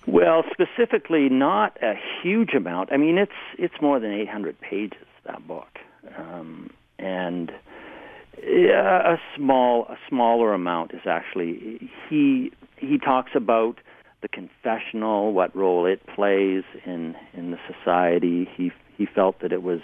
Well, 0.07 0.45
specifically, 0.53 1.29
not 1.29 1.77
a 1.83 1.95
huge 2.23 2.55
amount. 2.55 2.93
I 2.93 2.99
mean, 2.99 3.19
it's 3.19 3.33
it's 3.59 3.75
more 3.81 3.99
than 3.99 4.13
800 4.13 4.61
pages 4.61 5.03
that 5.25 5.45
book. 5.49 5.81
Um, 6.17 6.71
and 7.03 7.53
a 8.39 9.17
small 9.37 9.85
a 9.85 9.97
smaller 10.09 10.55
amount 10.55 10.93
is 10.95 11.03
actually 11.07 11.91
he 12.09 12.53
he 12.77 12.99
talks 12.99 13.33
about 13.35 13.79
the 14.23 14.29
confessional, 14.29 15.33
what 15.33 15.55
role 15.55 15.87
it 15.87 16.01
plays 16.07 16.65
in 16.87 17.17
in 17.35 17.51
the 17.51 17.59
society. 17.67 18.49
He 18.57 18.73
he 18.97 19.07
felt 19.07 19.41
that 19.41 19.53
it 19.53 19.63
was 19.63 19.81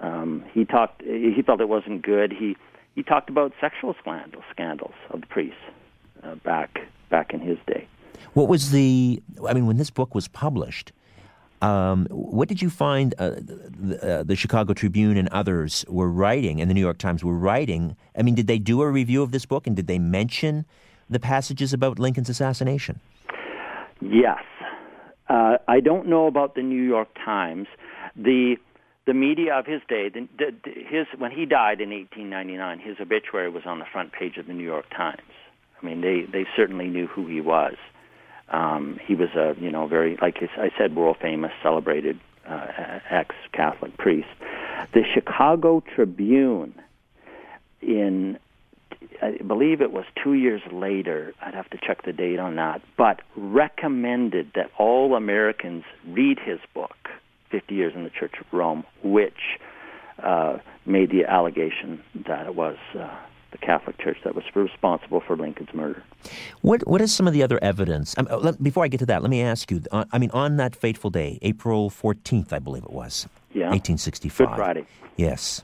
um, 0.00 0.44
he 0.52 0.64
talked 0.64 1.02
he 1.02 1.42
felt 1.44 1.60
it 1.60 1.68
wasn't 1.68 2.02
good. 2.02 2.32
He 2.32 2.56
he 2.94 3.02
talked 3.02 3.30
about 3.30 3.52
sexual 3.60 3.94
scandals 4.00 4.44
scandals 4.50 4.94
of 5.10 5.20
the 5.20 5.26
priests 5.26 5.56
uh, 6.22 6.34
back 6.36 6.80
back 7.10 7.32
in 7.32 7.40
his 7.40 7.58
day. 7.66 7.86
What 8.34 8.48
was 8.48 8.70
the? 8.70 9.22
I 9.48 9.54
mean, 9.54 9.66
when 9.66 9.76
this 9.76 9.90
book 9.90 10.14
was 10.14 10.28
published, 10.28 10.92
um, 11.62 12.06
what 12.10 12.48
did 12.48 12.60
you 12.60 12.68
find 12.68 13.14
uh, 13.18 13.30
the, 13.30 13.98
uh, 14.02 14.22
the, 14.22 14.36
Chicago 14.36 14.74
Tribune 14.74 15.16
and 15.16 15.28
others 15.28 15.84
were 15.88 16.10
writing, 16.10 16.60
and 16.60 16.68
the 16.68 16.74
New 16.74 16.80
York 16.80 16.98
Times 16.98 17.24
were 17.24 17.36
writing? 17.36 17.96
I 18.16 18.22
mean, 18.22 18.34
did 18.34 18.46
they 18.46 18.58
do 18.58 18.82
a 18.82 18.90
review 18.90 19.22
of 19.22 19.30
this 19.30 19.46
book, 19.46 19.66
and 19.66 19.74
did 19.74 19.86
they 19.86 19.98
mention 19.98 20.66
the 21.08 21.20
passages 21.20 21.72
about 21.72 21.98
Lincoln's 21.98 22.28
assassination? 22.28 23.00
Yes. 24.00 24.42
Uh, 25.28 25.56
I 25.66 25.80
don't 25.80 26.06
know 26.08 26.26
about 26.26 26.54
the 26.54 26.62
New 26.62 26.82
York 26.82 27.08
Times. 27.24 27.66
The 28.16 28.56
the 29.06 29.14
media 29.14 29.54
of 29.54 29.66
his 29.66 29.82
day, 29.86 30.08
the, 30.08 30.26
the, 30.38 30.52
his 30.64 31.06
when 31.18 31.30
he 31.30 31.44
died 31.44 31.80
in 31.80 31.90
1899, 31.90 32.78
his 32.78 32.96
obituary 33.00 33.50
was 33.50 33.64
on 33.66 33.78
the 33.78 33.84
front 33.90 34.12
page 34.12 34.38
of 34.38 34.46
the 34.46 34.54
New 34.54 34.64
York 34.64 34.86
Times. 34.90 35.20
I 35.80 35.86
mean, 35.86 36.00
they 36.00 36.22
they 36.30 36.46
certainly 36.56 36.88
knew 36.88 37.06
who 37.06 37.26
he 37.26 37.40
was. 37.40 37.74
Um, 38.48 38.98
he 39.04 39.14
was 39.14 39.30
a 39.30 39.54
you 39.58 39.70
know 39.70 39.86
very 39.86 40.16
like 40.20 40.38
I 40.42 40.70
said, 40.76 40.94
world 40.94 41.16
famous, 41.20 41.52
celebrated 41.62 42.20
uh, 42.46 42.66
ex-Catholic 43.10 43.96
priest. 43.96 44.28
The 44.92 45.02
Chicago 45.14 45.82
Tribune, 45.94 46.74
in 47.80 48.38
I 49.22 49.38
believe 49.46 49.80
it 49.80 49.92
was 49.92 50.04
two 50.22 50.34
years 50.34 50.62
later. 50.72 51.32
I'd 51.40 51.54
have 51.54 51.70
to 51.70 51.78
check 51.78 52.02
the 52.02 52.12
date 52.12 52.38
on 52.38 52.56
that, 52.56 52.82
but 52.96 53.20
recommended 53.36 54.52
that 54.54 54.70
all 54.78 55.14
Americans 55.14 55.84
read 56.06 56.38
his 56.38 56.58
book 56.74 57.08
50 57.50 57.74
Years 57.74 57.94
in 57.94 58.04
the 58.04 58.10
Church 58.10 58.34
of 58.40 58.46
Rome, 58.52 58.84
which 59.02 59.58
uh, 60.22 60.58
made 60.86 61.10
the 61.10 61.24
allegation 61.24 62.02
that 62.26 62.46
it 62.46 62.54
was 62.54 62.76
uh, 62.98 63.16
the 63.54 63.66
Catholic 63.66 63.96
Church 63.98 64.18
that 64.24 64.34
was 64.34 64.44
responsible 64.54 65.20
for 65.20 65.36
Lincoln's 65.36 65.72
murder. 65.72 66.02
What 66.60 66.86
What 66.88 67.00
is 67.00 67.14
some 67.14 67.28
of 67.28 67.32
the 67.32 67.42
other 67.42 67.62
evidence? 67.62 68.14
Um, 68.18 68.26
let, 68.40 68.60
before 68.60 68.84
I 68.84 68.88
get 68.88 68.98
to 68.98 69.06
that, 69.06 69.22
let 69.22 69.30
me 69.30 69.42
ask 69.42 69.70
you. 69.70 69.80
Uh, 69.92 70.04
I 70.12 70.18
mean, 70.18 70.30
on 70.32 70.56
that 70.56 70.74
fateful 70.74 71.10
day, 71.10 71.38
April 71.40 71.88
14th, 71.88 72.52
I 72.52 72.58
believe 72.58 72.82
it 72.82 72.90
was. 72.90 73.28
Yeah. 73.52 73.70
1865. 73.70 74.48
Good 74.48 74.56
Friday. 74.56 74.86
Yes. 75.16 75.62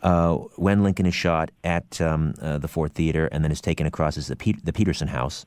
Uh, 0.00 0.36
when 0.56 0.84
Lincoln 0.84 1.06
is 1.06 1.14
shot 1.14 1.50
at 1.64 2.00
um, 2.00 2.34
uh, 2.40 2.58
the 2.58 2.68
Ford 2.68 2.94
Theater 2.94 3.26
and 3.32 3.42
then 3.42 3.50
is 3.50 3.60
taken 3.60 3.86
across 3.86 4.16
as 4.16 4.28
the, 4.28 4.54
the 4.62 4.72
Petersen 4.72 5.08
House, 5.08 5.44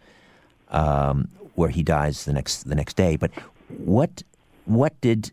um, 0.69 1.29
where 1.55 1.69
he 1.69 1.83
dies 1.83 2.25
the 2.25 2.33
next 2.33 2.63
the 2.63 2.75
next 2.75 2.97
day. 2.97 3.15
But 3.15 3.31
what 3.69 4.23
what 4.65 4.99
did 4.99 5.31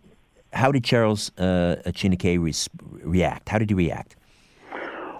how 0.53 0.71
did 0.71 0.85
Charles 0.85 1.37
uh, 1.37 1.77
re- 1.85 2.55
react? 3.03 3.49
How 3.49 3.59
did 3.59 3.71
he 3.71 3.75
react? 3.75 4.15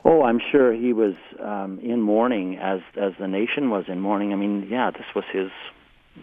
Oh, 0.05 0.23
I'm 0.23 0.39
sure 0.53 0.73
he 0.73 0.93
was 0.93 1.15
um, 1.41 1.79
in 1.83 2.03
mourning 2.03 2.59
as 2.59 2.81
as 2.97 3.13
the 3.19 3.27
nation 3.27 3.71
was 3.71 3.85
in 3.89 4.01
mourning. 4.01 4.33
I 4.33 4.37
mean, 4.37 4.69
yeah, 4.71 4.91
this 4.91 5.07
was 5.15 5.25
his 5.33 5.51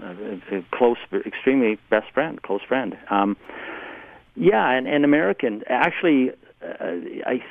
uh, 0.04 0.14
close, 0.72 0.98
extremely 1.26 1.80
best 1.90 2.12
friend, 2.14 2.42
close 2.42 2.62
friend. 2.68 2.98
Um, 3.10 3.36
yeah, 4.36 4.70
and, 4.70 4.88
and 4.88 5.04
American. 5.04 5.64
Actually, 5.68 6.32
uh, 6.62 6.96
I 7.26 7.44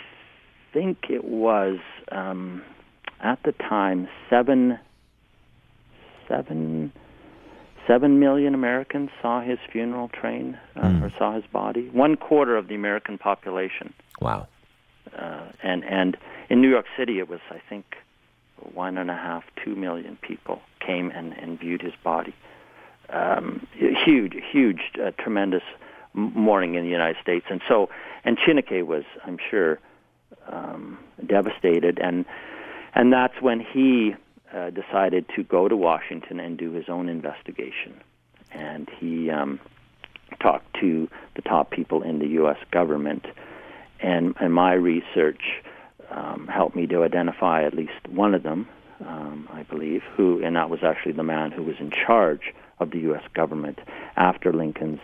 think 0.72 1.06
it 1.10 1.24
was 1.24 1.78
um, 2.12 2.62
at 3.20 3.42
the 3.42 3.52
time 3.52 4.08
seven 4.28 4.78
seven 6.28 6.92
seven 7.86 8.20
million 8.20 8.54
Americans 8.54 9.10
saw 9.20 9.40
his 9.42 9.58
funeral 9.72 10.08
train 10.08 10.58
uh, 10.76 10.82
mm. 10.82 11.02
or 11.02 11.12
saw 11.18 11.34
his 11.34 11.44
body. 11.52 11.88
One 11.92 12.16
quarter 12.16 12.56
of 12.56 12.68
the 12.68 12.74
American 12.74 13.18
population. 13.18 13.92
Wow. 14.20 14.46
Uh, 15.16 15.46
and 15.62 15.84
and 15.84 16.16
in 16.48 16.60
New 16.60 16.70
York 16.70 16.86
City, 16.96 17.18
it 17.18 17.28
was 17.28 17.40
I 17.50 17.60
think 17.68 17.96
one 18.74 18.98
and 18.98 19.10
a 19.10 19.14
half, 19.14 19.44
two 19.64 19.74
million 19.74 20.18
people 20.20 20.60
came 20.80 21.10
and, 21.10 21.32
and 21.32 21.58
viewed 21.58 21.82
his 21.82 21.94
body. 22.04 22.34
Um, 23.08 23.66
huge, 23.72 24.34
huge, 24.52 24.80
uh, 25.02 25.10
tremendous 25.18 25.62
mourning 26.12 26.74
in 26.74 26.84
the 26.84 26.90
United 26.90 27.16
States, 27.22 27.46
and 27.50 27.60
so 27.68 27.88
and 28.24 28.38
Chiniquy 28.38 28.84
was, 28.84 29.04
I'm 29.24 29.38
sure, 29.50 29.78
um, 30.48 30.98
devastated, 31.26 31.98
and 31.98 32.24
and 32.94 33.12
that's 33.12 33.40
when 33.40 33.60
he 33.60 34.14
uh, 34.54 34.70
decided 34.70 35.26
to 35.36 35.42
go 35.44 35.68
to 35.68 35.76
Washington 35.76 36.40
and 36.40 36.58
do 36.58 36.72
his 36.72 36.88
own 36.88 37.08
investigation. 37.08 38.00
And 38.52 38.88
he 38.98 39.30
um, 39.30 39.60
talked 40.40 40.74
to 40.80 41.08
the 41.36 41.42
top 41.42 41.70
people 41.70 42.02
in 42.02 42.18
the 42.18 42.26
U.S. 42.28 42.58
government. 42.72 43.26
And, 44.02 44.34
and 44.40 44.52
my 44.52 44.72
research 44.72 45.42
um, 46.10 46.48
helped 46.52 46.76
me 46.76 46.86
to 46.88 47.02
identify 47.02 47.64
at 47.64 47.74
least 47.74 48.08
one 48.08 48.34
of 48.34 48.42
them, 48.42 48.68
um, 49.06 49.48
I 49.52 49.62
believe, 49.64 50.02
who, 50.16 50.42
and 50.44 50.56
that 50.56 50.70
was 50.70 50.80
actually 50.82 51.12
the 51.12 51.22
man 51.22 51.50
who 51.52 51.62
was 51.62 51.76
in 51.78 51.90
charge 51.90 52.52
of 52.78 52.90
the 52.90 52.98
U.S. 53.00 53.22
government 53.34 53.78
after 54.16 54.52
Lincoln's 54.52 55.00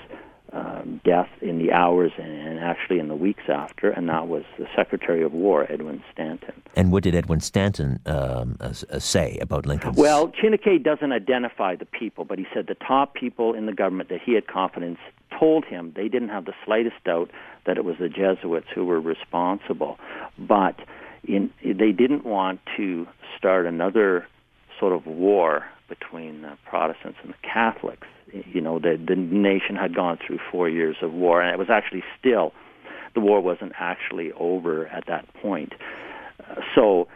um, 0.57 1.01
death 1.05 1.29
in 1.43 1.59
the 1.59 1.73
hours 1.73 2.13
and, 2.17 2.59
actually 2.59 2.99
in 2.99 3.09
the 3.09 3.15
weeks 3.15 3.45
after, 3.49 3.91
and 3.91 4.09
that 4.09 4.27
was 4.27 4.43
the 4.59 4.67
Secretary 4.75 5.23
of 5.23 5.33
War, 5.33 5.71
Edwin 5.71 6.03
Stanton. 6.13 6.63
And 6.75 6.91
what 6.91 7.03
did 7.03 7.15
Edwin 7.15 7.41
Stanton 7.41 8.01
um, 8.07 8.57
uh, 8.61 8.73
say 8.73 9.39
about 9.41 9.67
Lincoln? 9.67 9.95
Well, 9.95 10.29
Chiniquy 10.29 10.83
doesn't 10.83 11.13
identify 11.13 11.77
the 11.77 11.85
people, 11.85 12.25
but 12.25 12.39
he 12.39 12.47
said 12.55 12.67
the 12.67 12.75
top 12.75 13.15
people 13.15 13.53
in 13.53 13.67
the 13.67 13.73
government 13.73 14.09
that 14.09 14.21
he 14.25 14.33
had 14.35 14.47
confidence 14.47 14.99
told 15.39 15.65
him 15.65 15.93
they 15.95 16.09
didn't 16.09 16.31
have 16.31 16.47
the 16.47 16.55
slightest 16.65 16.97
doubt 17.05 17.31
that 17.67 17.77
it 17.77 17.85
was 17.85 17.97
the 17.99 18.09
Jesuits 18.09 18.69
who 18.75 18.85
were 18.87 19.01
responsible, 19.01 19.99
but 20.39 20.77
in, 21.25 21.51
they 21.63 21.93
didn't 21.93 22.25
want 22.25 22.61
to 22.77 23.07
start 23.37 23.67
another 23.67 24.27
sort 24.81 24.93
of 24.93 25.07
war 25.07 25.67
between 25.89 26.43
the 26.43 26.57
Protestants 26.65 27.19
and 27.23 27.33
the 27.33 27.39
Catholics 27.43 28.07
you 28.33 28.61
know 28.61 28.79
the 28.79 28.99
the 29.07 29.17
nation 29.17 29.77
had 29.77 29.95
gone 29.95 30.19
through 30.25 30.39
four 30.51 30.69
years 30.69 30.97
of 31.03 31.13
war, 31.13 31.41
and 31.41 31.53
it 31.53 31.59
was 31.59 31.71
actually 31.71 32.03
still 32.19 32.53
the 33.15 33.21
war 33.21 33.41
wasn't 33.41 33.73
actually 33.79 34.33
over 34.33 34.87
at 34.89 35.05
that 35.07 35.27
point. 35.35 35.73
Uh, 36.41 36.57
so 36.75 37.09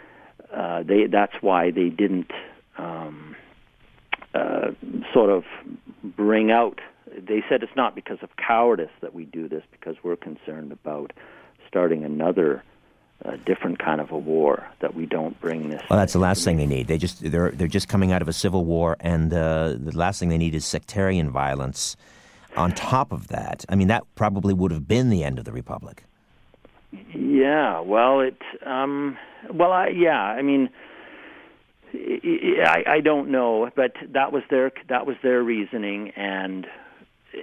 uh, 0.54 0.82
they 0.82 1.06
that's 1.10 1.34
why 1.40 1.70
they 1.70 1.88
didn't 1.88 2.30
um, 2.78 3.36
uh, 4.34 4.68
sort 5.12 5.30
of 5.30 5.44
bring 6.02 6.50
out. 6.50 6.80
They 7.06 7.42
said 7.48 7.62
it's 7.62 7.76
not 7.76 7.94
because 7.94 8.18
of 8.22 8.30
cowardice 8.36 8.90
that 9.02 9.14
we 9.14 9.24
do 9.24 9.48
this, 9.48 9.62
because 9.72 9.96
we're 10.02 10.16
concerned 10.16 10.72
about 10.72 11.12
starting 11.68 12.04
another 12.04 12.62
a 13.22 13.36
different 13.36 13.78
kind 13.78 14.00
of 14.00 14.10
a 14.10 14.18
war 14.18 14.66
that 14.80 14.94
we 14.94 15.06
don't 15.06 15.38
bring 15.40 15.68
this. 15.68 15.82
Well, 15.90 15.98
that's 15.98 16.12
the 16.12 16.18
last 16.18 16.44
thing 16.44 16.56
they 16.56 16.66
need. 16.66 16.86
They 16.86 16.98
just 16.98 17.20
they're 17.30 17.50
they're 17.50 17.68
just 17.68 17.88
coming 17.88 18.12
out 18.12 18.22
of 18.22 18.28
a 18.28 18.32
civil 18.32 18.64
war, 18.64 18.96
and 19.00 19.32
uh, 19.32 19.74
the 19.78 19.96
last 19.96 20.20
thing 20.20 20.28
they 20.28 20.38
need 20.38 20.54
is 20.54 20.64
sectarian 20.64 21.30
violence. 21.30 21.96
On 22.56 22.72
top 22.72 23.12
of 23.12 23.28
that, 23.28 23.64
I 23.68 23.76
mean, 23.76 23.86
that 23.88 24.02
probably 24.16 24.52
would 24.52 24.72
have 24.72 24.88
been 24.88 25.08
the 25.08 25.22
end 25.22 25.38
of 25.38 25.44
the 25.44 25.52
republic. 25.52 26.02
Yeah. 27.14 27.80
Well, 27.80 28.20
it. 28.20 28.42
Um, 28.66 29.16
well, 29.52 29.72
I 29.72 29.88
yeah. 29.88 30.20
I 30.20 30.42
mean. 30.42 30.70
I, 31.92 32.84
I 32.86 33.00
don't 33.00 33.30
know, 33.30 33.68
but 33.74 33.94
that 34.10 34.30
was 34.30 34.44
their 34.48 34.70
that 34.88 35.06
was 35.06 35.16
their 35.24 35.42
reasoning, 35.42 36.10
and 36.10 36.68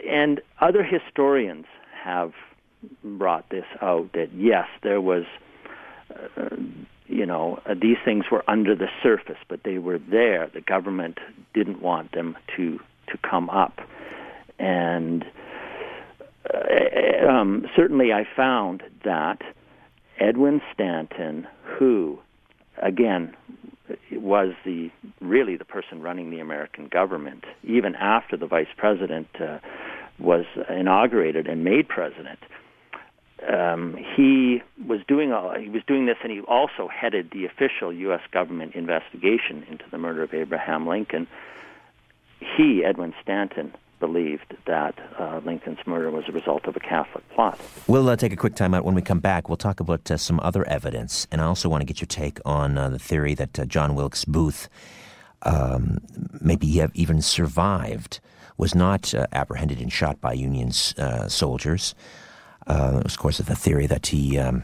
and 0.10 0.40
other 0.62 0.84
historians 0.84 1.66
have 2.02 2.32
brought 3.04 3.50
this 3.50 3.66
out 3.82 4.14
that 4.14 4.32
yes, 4.34 4.68
there 4.84 5.02
was 5.02 5.26
you 7.08 7.26
know, 7.26 7.60
uh, 7.66 7.74
these 7.74 7.98
things 8.04 8.26
were 8.32 8.44
under 8.50 8.76
the 8.76 8.88
surface, 9.02 9.38
but 9.48 9.62
they 9.64 9.78
were 9.78 9.98
there. 9.98 10.50
The 10.54 10.62
government 10.62 11.20
didn't 11.54 11.82
want 11.82 12.12
them 12.12 12.38
to 12.56 12.80
to 13.08 13.18
come 13.18 13.50
up, 13.50 13.80
and 14.60 15.26
uh, 16.54 17.28
um, 17.28 17.66
certainly 17.76 18.12
I 18.12 18.28
found 18.36 18.84
that 19.06 19.42
Edwin 20.20 20.62
Stanton, 20.74 21.48
who 21.64 22.20
again 22.82 23.36
was 24.12 24.54
the 24.66 24.92
really 25.22 25.56
the 25.56 25.66
person 25.66 26.02
running 26.02 26.30
the 26.30 26.40
American 26.40 26.88
government, 26.88 27.46
even 27.64 27.96
after 27.96 28.36
the 28.36 28.48
vice 28.48 28.68
president 28.76 29.28
uh, 29.40 29.60
was 30.20 30.46
inaugurated 30.70 31.48
and 31.48 31.64
made 31.64 31.88
president 31.88 32.40
um, 33.48 33.98
he 34.16 34.62
was 34.86 35.02
doing 35.08 35.32
all, 35.32 35.54
he 35.54 35.70
was 35.70 35.84
doing 35.86 36.06
this, 36.06 36.18
and 36.24 36.32
he 36.32 36.42
also 36.42 36.88
headed 36.88 37.32
the 37.32 37.46
official 37.46 37.94
U.S. 37.94 38.22
government 38.32 38.76
investigation 38.76 39.66
into 39.70 39.86
the 39.92 39.98
murder 39.98 40.24
of 40.24 40.34
Abraham 40.34 40.88
Lincoln. 40.88 41.28
He, 42.40 42.84
Edwin 42.84 43.14
Stanton, 43.22 43.74
believed 44.00 44.56
that 44.66 44.96
uh, 45.20 45.42
Lincoln's 45.44 45.80
murder 45.86 46.12
was 46.12 46.26
a 46.28 46.32
result 46.32 46.66
of 46.66 46.76
a 46.76 46.80
Catholic 46.80 47.28
plot. 47.30 47.60
We'll 47.88 48.10
uh, 48.10 48.16
take 48.16 48.34
a 48.34 48.36
quick 48.36 48.56
time 48.56 48.74
out. 48.74 48.86
When 48.86 48.96
we 48.96 49.02
come 49.02 49.20
back, 49.20 49.50
we'll 49.50 49.58
talk 49.58 49.80
about 49.80 50.10
uh, 50.10 50.18
some 50.18 50.40
other 50.42 50.68
evidence, 50.68 51.28
and 51.32 51.42
I 51.42 51.46
also 51.46 51.70
want 51.70 51.82
to 51.82 51.86
get 51.86 52.00
your 52.00 52.08
take 52.08 52.40
on 52.46 52.78
uh, 52.78 52.90
the 52.90 53.00
theory 53.00 53.34
that 53.36 53.60
uh, 53.60 53.66
John 53.66 53.96
Wilkes 53.96 54.26
Booth 54.26 54.70
um, 55.44 56.00
maybe 56.42 56.68
even 56.94 57.22
survived, 57.22 58.20
was 58.58 58.74
not 58.74 59.14
uh, 59.14 59.28
apprehended 59.34 59.80
and 59.80 59.94
shot 59.94 60.20
by 60.20 60.34
Union 60.34 60.72
soldiers. 60.72 61.94
Uh, 62.68 63.02
was, 63.04 63.14
of 63.14 63.20
course, 63.20 63.38
the 63.38 63.56
theory 63.56 63.88
that 63.88 64.08
he 64.08 64.38
um, 64.38 64.64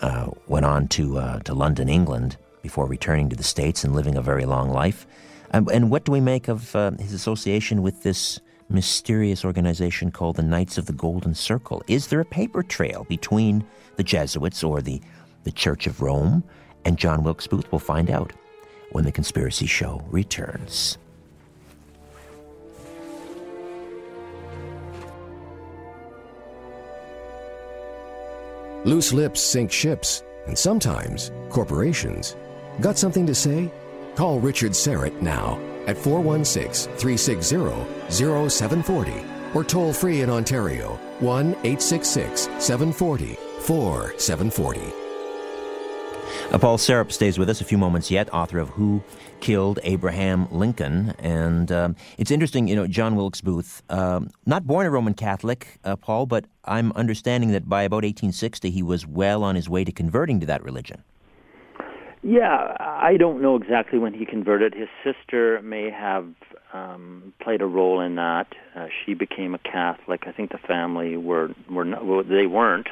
uh, 0.00 0.30
went 0.46 0.66
on 0.66 0.86
to 0.88 1.18
uh, 1.18 1.38
to 1.40 1.54
London, 1.54 1.88
England, 1.88 2.36
before 2.62 2.86
returning 2.86 3.28
to 3.30 3.36
the 3.36 3.42
States 3.42 3.84
and 3.84 3.94
living 3.94 4.16
a 4.16 4.22
very 4.22 4.44
long 4.44 4.70
life. 4.70 5.06
And 5.52 5.90
what 5.90 6.04
do 6.04 6.12
we 6.12 6.20
make 6.20 6.48
of 6.48 6.76
uh, 6.76 6.90
his 6.98 7.14
association 7.14 7.80
with 7.80 8.02
this 8.02 8.40
mysterious 8.68 9.44
organization 9.44 10.10
called 10.10 10.36
the 10.36 10.42
Knights 10.42 10.76
of 10.76 10.86
the 10.86 10.92
Golden 10.92 11.34
Circle? 11.34 11.82
Is 11.88 12.08
there 12.08 12.20
a 12.20 12.26
paper 12.26 12.62
trail 12.62 13.06
between 13.08 13.64
the 13.96 14.02
Jesuits 14.02 14.62
or 14.62 14.82
the, 14.82 15.00
the 15.44 15.52
Church 15.52 15.86
of 15.86 16.02
Rome 16.02 16.44
and 16.84 16.98
John 16.98 17.22
Wilkes 17.22 17.46
Booth? 17.46 17.70
We'll 17.72 17.78
find 17.78 18.10
out 18.10 18.32
when 18.90 19.04
the 19.04 19.12
Conspiracy 19.12 19.66
Show 19.66 20.02
returns. 20.10 20.98
Loose 28.86 29.12
lips 29.12 29.40
sink 29.40 29.72
ships, 29.72 30.22
and 30.46 30.56
sometimes 30.56 31.32
corporations. 31.50 32.36
Got 32.80 32.96
something 32.96 33.26
to 33.26 33.34
say? 33.34 33.72
Call 34.14 34.38
Richard 34.38 34.72
Syrett 34.72 35.20
now 35.20 35.58
at 35.88 35.98
416 35.98 36.92
360 36.96 37.56
0740 38.48 39.24
or 39.54 39.64
toll 39.64 39.92
free 39.92 40.20
in 40.20 40.30
Ontario 40.30 41.00
1 41.18 41.46
866 41.64 42.42
740 42.60 43.34
4740. 43.62 45.05
Uh, 46.52 46.58
Paul 46.58 46.78
Serup 46.78 47.12
stays 47.12 47.38
with 47.38 47.50
us 47.50 47.60
a 47.60 47.64
few 47.64 47.78
moments 47.78 48.10
yet, 48.10 48.32
author 48.32 48.58
of 48.58 48.70
Who 48.70 49.02
Killed 49.40 49.78
Abraham 49.82 50.48
Lincoln. 50.50 51.14
And 51.18 51.70
um, 51.70 51.96
it's 52.18 52.30
interesting, 52.30 52.68
you 52.68 52.76
know, 52.76 52.86
John 52.86 53.16
Wilkes 53.16 53.40
Booth, 53.40 53.82
um, 53.90 54.30
not 54.46 54.66
born 54.66 54.86
a 54.86 54.90
Roman 54.90 55.14
Catholic, 55.14 55.78
uh, 55.84 55.96
Paul, 55.96 56.26
but 56.26 56.46
I'm 56.64 56.92
understanding 56.92 57.52
that 57.52 57.68
by 57.68 57.82
about 57.82 58.04
1860 58.04 58.70
he 58.70 58.82
was 58.82 59.06
well 59.06 59.42
on 59.42 59.54
his 59.54 59.68
way 59.68 59.84
to 59.84 59.92
converting 59.92 60.40
to 60.40 60.46
that 60.46 60.62
religion. 60.62 61.02
Yeah, 62.22 62.76
I 62.80 63.16
don't 63.18 63.40
know 63.40 63.54
exactly 63.54 63.98
when 63.98 64.12
he 64.12 64.24
converted. 64.24 64.74
His 64.74 64.88
sister 65.04 65.60
may 65.62 65.90
have 65.90 66.26
um, 66.72 67.32
played 67.40 67.62
a 67.62 67.66
role 67.66 68.00
in 68.00 68.16
that. 68.16 68.48
Uh, 68.74 68.86
she 69.04 69.14
became 69.14 69.54
a 69.54 69.58
Catholic. 69.58 70.24
I 70.26 70.32
think 70.32 70.50
the 70.50 70.58
family 70.58 71.16
were 71.16 71.50
were 71.70 71.84
not, 71.84 72.04
well, 72.04 72.24
they 72.24 72.46
weren't, 72.46 72.88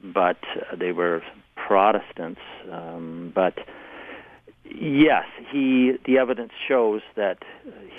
but 0.00 0.36
they 0.78 0.92
were 0.92 1.22
Protestants. 1.66 2.40
Um, 2.70 3.32
but 3.34 3.58
yes, 4.64 5.24
he 5.50 5.96
the 6.04 6.18
evidence 6.18 6.52
shows 6.68 7.02
that 7.14 7.38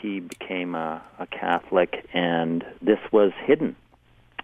he 0.01 0.20
became 0.20 0.76
a, 0.76 1.01
a 1.20 1.28
Catholic, 1.28 2.05
and 2.14 2.66
this 2.82 2.99
was 3.11 3.32
hidden 3.45 3.76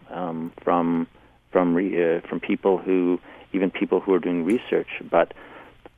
um, 0.09 0.51
from 0.63 1.07
from 1.51 1.75
re, 1.75 2.17
uh, 2.17 2.21
from 2.27 2.39
people 2.39 2.77
who 2.77 3.19
even 3.51 3.71
people 3.71 3.99
who 3.99 4.13
are 4.13 4.19
doing 4.19 4.45
research, 4.45 5.01
but 5.09 5.33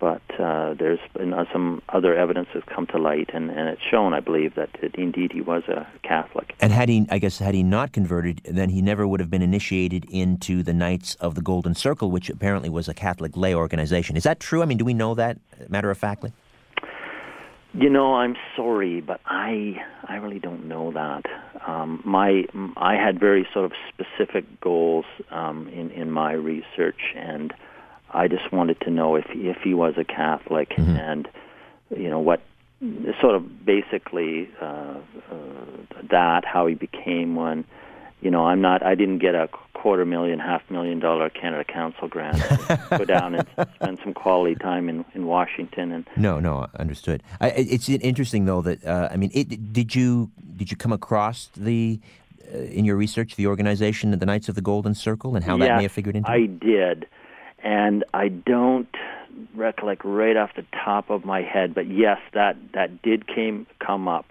but 0.01 0.23
uh, 0.39 0.73
there's 0.73 0.99
been 1.15 1.31
uh, 1.31 1.45
some 1.53 1.83
other 1.89 2.17
evidence 2.17 2.49
that's 2.53 2.65
come 2.67 2.87
to 2.87 2.97
light, 2.97 3.29
and, 3.35 3.51
and 3.51 3.69
it's 3.69 3.83
shown, 3.83 4.15
I 4.15 4.19
believe, 4.19 4.55
that 4.55 4.71
it, 4.81 4.95
indeed 4.95 5.31
he 5.31 5.41
was 5.41 5.61
a 5.67 5.87
Catholic. 6.01 6.55
And 6.59 6.73
had 6.73 6.89
he, 6.89 7.05
I 7.11 7.19
guess, 7.19 7.37
had 7.37 7.53
he 7.53 7.61
not 7.61 7.93
converted, 7.93 8.41
then 8.43 8.69
he 8.69 8.81
never 8.81 9.07
would 9.07 9.19
have 9.19 9.29
been 9.29 9.43
initiated 9.43 10.05
into 10.09 10.63
the 10.63 10.73
Knights 10.73 11.13
of 11.15 11.35
the 11.35 11.41
Golden 11.41 11.75
Circle, 11.75 12.09
which 12.09 12.31
apparently 12.31 12.67
was 12.67 12.89
a 12.89 12.95
Catholic 12.95 13.37
lay 13.37 13.53
organization. 13.53 14.17
Is 14.17 14.23
that 14.23 14.39
true? 14.39 14.63
I 14.63 14.65
mean, 14.65 14.79
do 14.79 14.85
we 14.85 14.95
know 14.95 15.13
that, 15.13 15.37
matter 15.69 15.91
of 15.91 15.99
factly? 15.99 16.33
You 17.73 17.89
know, 17.89 18.15
I'm 18.15 18.35
sorry, 18.57 18.99
but 18.99 19.21
I 19.25 19.81
I 20.03 20.15
really 20.15 20.39
don't 20.39 20.65
know 20.67 20.91
that. 20.91 21.23
Um, 21.65 22.01
my 22.03 22.43
I 22.75 22.95
had 22.95 23.17
very 23.17 23.47
sort 23.53 23.63
of 23.63 23.71
specific 23.87 24.59
goals 24.59 25.05
um, 25.29 25.69
in 25.69 25.89
in 25.91 26.11
my 26.11 26.33
research, 26.33 26.99
and 27.15 27.53
I 28.13 28.27
just 28.27 28.51
wanted 28.51 28.79
to 28.81 28.89
know 28.89 29.15
if 29.15 29.25
if 29.31 29.57
he 29.63 29.73
was 29.73 29.95
a 29.97 30.03
Catholic 30.03 30.69
mm-hmm. 30.69 30.95
and 30.95 31.27
you 31.95 32.09
know 32.09 32.19
what 32.19 32.41
sort 33.19 33.35
of 33.35 33.65
basically 33.65 34.49
uh, 34.59 34.65
uh, 34.65 35.35
that 36.09 36.45
how 36.45 36.67
he 36.67 36.75
became 36.75 37.35
one. 37.35 37.65
You 38.21 38.29
know, 38.29 38.45
I'm 38.45 38.61
not. 38.61 38.83
I 38.83 38.93
didn't 38.93 39.17
get 39.17 39.33
a 39.33 39.49
quarter 39.73 40.05
million, 40.05 40.39
half 40.39 40.61
million 40.69 40.99
dollar 40.99 41.29
Canada 41.29 41.63
Council 41.63 42.07
grant. 42.07 42.37
go 42.91 43.03
down 43.03 43.33
and 43.35 43.47
spend 43.75 43.99
some 44.03 44.13
quality 44.13 44.55
time 44.55 44.89
in, 44.89 45.03
in 45.15 45.25
Washington. 45.25 45.91
And 45.91 46.07
no, 46.17 46.39
no, 46.39 46.67
understood. 46.77 47.23
I, 47.39 47.49
it's 47.49 47.89
interesting 47.89 48.45
though 48.45 48.61
that 48.61 48.85
uh, 48.85 49.09
I 49.11 49.17
mean, 49.17 49.31
it, 49.33 49.73
did 49.73 49.95
you 49.95 50.29
did 50.55 50.69
you 50.69 50.77
come 50.77 50.93
across 50.93 51.49
the 51.55 51.99
uh, 52.53 52.57
in 52.57 52.85
your 52.85 52.95
research 52.95 53.35
the 53.35 53.47
organization, 53.47 54.11
the 54.11 54.25
Knights 54.25 54.49
of 54.49 54.55
the 54.55 54.61
Golden 54.61 54.93
Circle, 54.93 55.35
and 55.35 55.43
how 55.43 55.57
yes, 55.57 55.67
that 55.67 55.77
may 55.77 55.83
have 55.83 55.91
figured 55.91 56.15
into? 56.15 56.31
It? 56.31 56.33
I 56.33 56.45
did 56.45 57.07
and 57.63 58.03
I 58.13 58.27
don't 58.29 58.93
recollect 59.55 60.03
right 60.03 60.35
off 60.35 60.51
the 60.55 60.65
top 60.73 61.09
of 61.09 61.25
my 61.25 61.41
head, 61.41 61.73
but 61.73 61.87
yes, 61.87 62.19
that 62.33 62.57
that 62.73 63.01
did 63.01 63.27
came 63.27 63.67
come 63.79 64.07
up, 64.07 64.25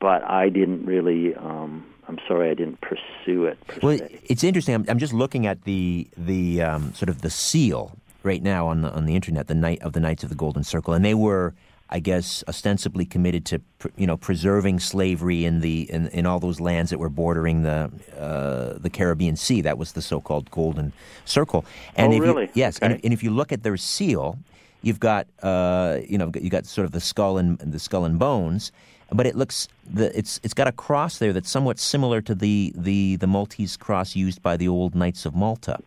but 0.00 0.22
I 0.24 0.48
didn't 0.48 0.84
really. 0.86 1.34
Um, 1.34 1.84
I'm 2.06 2.18
sorry, 2.26 2.50
I 2.50 2.54
didn't 2.54 2.80
pursue 2.80 3.44
it. 3.44 3.58
well, 3.82 3.98
se. 3.98 4.20
it's 4.24 4.42
interesting. 4.42 4.74
I'm, 4.74 4.84
I'm, 4.88 4.98
just 4.98 5.12
looking 5.12 5.46
at 5.46 5.64
the 5.64 6.08
the 6.16 6.62
um, 6.62 6.94
sort 6.94 7.10
of 7.10 7.20
the 7.20 7.30
seal 7.30 7.92
right 8.22 8.42
now 8.42 8.66
on 8.66 8.82
the 8.82 8.92
on 8.92 9.04
the 9.04 9.14
internet, 9.14 9.46
the 9.46 9.54
night 9.54 9.82
of 9.82 9.92
the 9.92 10.00
Knights 10.00 10.22
of 10.22 10.30
the 10.30 10.34
Golden 10.34 10.64
Circle, 10.64 10.94
and 10.94 11.04
they 11.04 11.14
were 11.14 11.54
I 11.90 12.00
guess, 12.00 12.44
ostensibly 12.46 13.06
committed 13.06 13.44
to 13.46 13.60
you 13.96 14.06
know 14.06 14.16
preserving 14.16 14.80
slavery 14.80 15.44
in 15.44 15.60
the 15.60 15.90
in, 15.90 16.08
in 16.08 16.26
all 16.26 16.38
those 16.38 16.60
lands 16.60 16.90
that 16.90 16.98
were 16.98 17.08
bordering 17.08 17.62
the 17.62 17.90
uh, 18.18 18.78
the 18.78 18.90
Caribbean 18.90 19.36
Sea. 19.36 19.62
That 19.62 19.78
was 19.78 19.92
the 19.92 20.02
so-called 20.02 20.50
Golden 20.50 20.92
Circle. 21.24 21.64
And 21.96 22.12
oh, 22.12 22.16
if 22.16 22.22
really? 22.22 22.44
You, 22.44 22.52
yes, 22.54 22.76
okay. 22.78 22.86
and, 22.86 23.04
and, 23.04 23.12
if 23.12 23.22
you 23.22 23.30
look 23.30 23.52
at 23.52 23.62
their 23.62 23.76
seal, 23.76 24.38
you've 24.82 25.00
got 25.00 25.26
uh, 25.42 25.98
you 26.06 26.18
know 26.18 26.30
you 26.34 26.50
got 26.50 26.66
sort 26.66 26.84
of 26.84 26.92
the 26.92 27.00
skull 27.00 27.38
and 27.38 27.58
the 27.58 27.78
skull 27.78 28.04
and 28.04 28.18
bones. 28.18 28.70
But 29.10 29.26
it 29.26 29.36
looks 29.36 29.68
the, 29.90 30.16
it's 30.16 30.38
it's 30.42 30.52
got 30.52 30.68
a 30.68 30.72
cross 30.72 31.18
there 31.18 31.32
that's 31.32 31.50
somewhat 31.50 31.78
similar 31.78 32.20
to 32.20 32.34
the, 32.34 32.74
the, 32.76 33.16
the 33.16 33.26
Maltese 33.26 33.76
cross 33.76 34.14
used 34.14 34.42
by 34.42 34.58
the 34.58 34.68
old 34.68 34.94
Knights 34.94 35.24
of 35.24 35.34
Malta. 35.34 35.78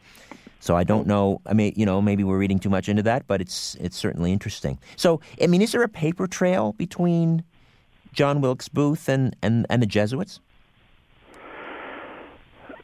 So 0.62 0.76
I 0.76 0.84
don't 0.84 1.07
know. 1.07 1.41
I 1.47 1.53
mean, 1.53 1.74
you 1.76 1.88
know, 1.88 2.01
maybe 2.01 2.24
we're 2.24 2.38
reading 2.38 2.59
too 2.59 2.70
much 2.70 2.88
into 2.88 3.01
that, 3.03 3.26
but 3.26 3.41
it's 3.41 3.76
it's 3.82 3.97
certainly 3.97 4.32
interesting. 4.32 4.80
So, 4.95 5.20
I 5.41 5.47
mean, 5.47 5.62
is 5.62 5.72
there 5.72 5.82
a 5.82 5.89
paper 5.89 6.28
trail 6.28 6.74
between 6.74 7.43
John 8.14 8.41
Wilkes 8.41 8.70
Booth 8.70 9.09
and 9.09 9.36
and, 9.41 9.66
and 9.72 9.82
the 9.82 9.88
Jesuits? 9.88 10.39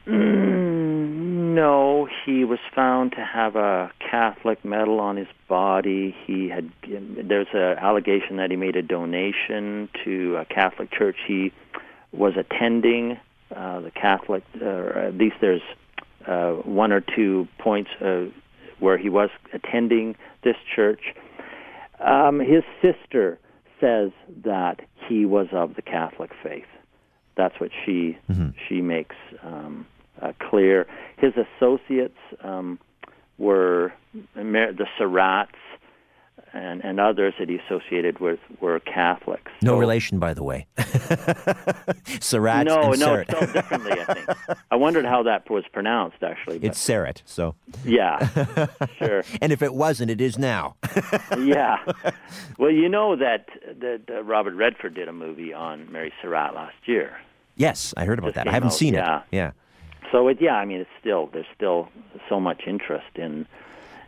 Mm, 0.08 1.54
no, 1.54 2.08
he 2.26 2.46
was 2.46 2.60
found 2.74 3.12
to 3.12 3.24
have 3.24 3.56
a 3.56 3.92
Catholic 4.00 4.66
medal 4.66 5.00
on 5.00 5.16
his 5.16 5.28
body. 5.48 6.16
He 6.26 6.50
had 6.50 6.72
there's 6.82 7.48
an 7.54 7.78
allegation 7.78 8.38
that 8.38 8.50
he 8.50 8.58
made 8.58 8.76
a 8.76 8.82
donation 8.82 9.88
to 10.04 10.38
a 10.38 10.46
Catholic 10.46 10.92
church 10.92 11.18
he 11.28 11.54
was 12.12 12.34
attending. 12.38 13.20
Uh, 13.56 13.82
the 13.82 13.92
Catholic, 13.92 14.44
uh, 14.62 14.66
at 14.98 15.16
least 15.16 15.36
there's 15.40 15.62
uh, 16.28 16.52
one 16.64 16.92
or 16.92 17.02
two 17.02 17.48
points 17.60 17.90
uh, 18.02 18.26
where 18.80 18.98
he 18.98 19.10
was 19.10 19.30
attending 19.54 20.16
this 20.44 20.56
church. 20.76 21.16
Um, 22.00 22.40
his 22.40 22.64
sister 22.82 23.40
says 23.80 24.12
that 24.44 24.82
he 25.08 25.26
was 25.26 25.48
of 25.52 25.76
the 25.76 25.82
Catholic 25.82 26.32
faith. 26.44 26.66
That's 27.36 27.60
what 27.60 27.72
she 27.86 28.18
mm-hmm. 28.30 28.50
she 28.68 28.82
makes 28.82 29.16
um, 29.44 29.86
uh, 30.22 30.34
clear. 30.50 30.88
His 31.18 31.34
associates 31.36 32.18
um, 32.44 32.80
were 33.38 33.94
the 34.36 34.88
Surratts 35.00 35.50
and, 36.54 36.84
and 36.84 37.00
others 37.00 37.34
that 37.40 37.50
he 37.50 37.58
associated 37.58 38.20
with 38.20 38.40
were 38.60 38.80
Catholics. 38.80 39.52
No 39.62 39.72
so, 39.74 39.78
relation, 39.78 40.20
by 40.20 40.34
the 40.34 40.44
way. 40.44 40.68
Surratt 42.20 42.66
no, 42.66 42.92
no, 42.94 43.16
it's 43.16 43.32
spelled 43.32 43.54
differently. 43.54 43.92
I 43.92 44.14
think. 44.14 44.60
I 44.72 44.76
wondered 44.76 45.06
how 45.06 45.24
that 45.24 45.50
was 45.50 45.64
pronounced. 45.72 46.24
Actually, 46.24 46.60
but, 46.60 46.68
it's 46.68 46.86
Syrett. 46.86 47.22
So 47.26 47.56
yeah, 47.84 48.68
sure. 48.98 49.24
And 49.42 49.52
if 49.52 49.62
it 49.62 49.74
wasn't, 49.74 50.12
it 50.12 50.22
is 50.22 50.38
now. 50.38 50.76
yeah. 51.40 51.78
Well, 52.58 52.72
you 52.72 52.90
know 52.90 53.16
that 53.16 53.48
that 53.80 54.02
uh, 54.10 54.24
Robert 54.24 54.56
Redford 54.56 54.96
did 54.96 55.08
a 55.08 55.14
movie 55.14 55.54
on 55.54 55.92
Mary 55.92 56.14
Surratt 56.22 56.56
last 56.56 56.76
year. 56.86 57.18
Yes, 57.56 57.94
I 57.98 58.06
heard 58.06 58.20
about 58.20 58.36
that. 58.36 58.48
I 58.48 58.52
haven't 58.52 58.68
out, 58.68 58.74
seen 58.74 58.94
yeah. 58.94 59.20
it. 59.20 59.24
Yeah. 59.32 59.52
So 60.12 60.28
it, 60.28 60.38
yeah, 60.40 60.56
I 60.56 60.66
mean, 60.66 60.80
it's 60.80 60.90
still 61.00 61.30
there's 61.34 61.46
still 61.56 61.90
so 62.30 62.40
much 62.40 62.64
interest 62.68 63.16
in 63.16 63.48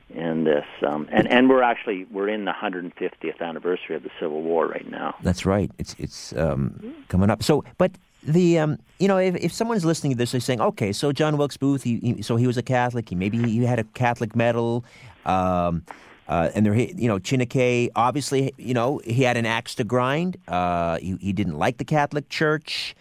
in 0.10 0.43
this. 0.43 0.66
Um, 0.86 1.07
and 1.12 1.28
and 1.28 1.49
we're 1.49 1.64
actually 1.64 2.05
we're 2.12 2.30
in 2.30 2.45
the 2.45 2.51
150th 2.51 3.41
anniversary 3.41 3.95
of 3.95 4.03
the 4.03 4.12
Civil 4.20 4.41
War 4.41 4.68
right 4.68 4.89
now. 4.89 5.16
That's 5.22 5.45
right. 5.45 5.72
It's 5.78 5.95
it's 5.99 6.34
um, 6.34 7.05
coming 7.07 7.30
up. 7.30 7.43
So, 7.43 7.64
but 7.78 7.91
the 8.24 8.60
um, 8.60 8.78
you 8.99 9.07
know 9.07 9.18
if, 9.18 9.36
if 9.36 9.53
someone's 9.53 9.86
listening 9.86 10.14
to 10.14 10.18
this, 10.18 10.32
they're 10.32 10.41
saying, 10.41 10.62
okay, 10.62 10.91
so 10.91 11.12
John 11.12 11.38
Wilkes 11.38 11.57
Booth, 11.57 11.84
he, 11.84 11.97
he 11.97 12.22
so 12.22 12.36
he 12.36 12.47
was 12.47 12.57
a 12.57 12.64
Catholic. 12.64 13.10
He 13.10 13.16
maybe 13.16 13.38
he 13.38 13.64
had 13.64 13.80
a 13.80 13.84
Catholic 13.84 14.36
medal. 14.36 14.84
Um, 15.26 15.84
uh, 16.28 16.51
and 16.53 16.64
there, 16.64 16.76
you 16.76 17.07
know, 17.07 17.18
Chiniquy, 17.18 17.89
obviously, 17.95 18.53
you 18.57 18.76
know, 18.76 19.01
he 19.03 19.24
had 19.24 19.36
an 19.36 19.47
axe 19.47 19.74
to 19.76 19.84
grind. 19.84 20.38
Uh, 20.47 20.99
he, 20.99 21.18
he 21.20 21.34
didn't 21.34 21.57
like 21.57 21.78
the 21.78 21.84
Catholic 21.84 22.30
Church. 22.30 22.95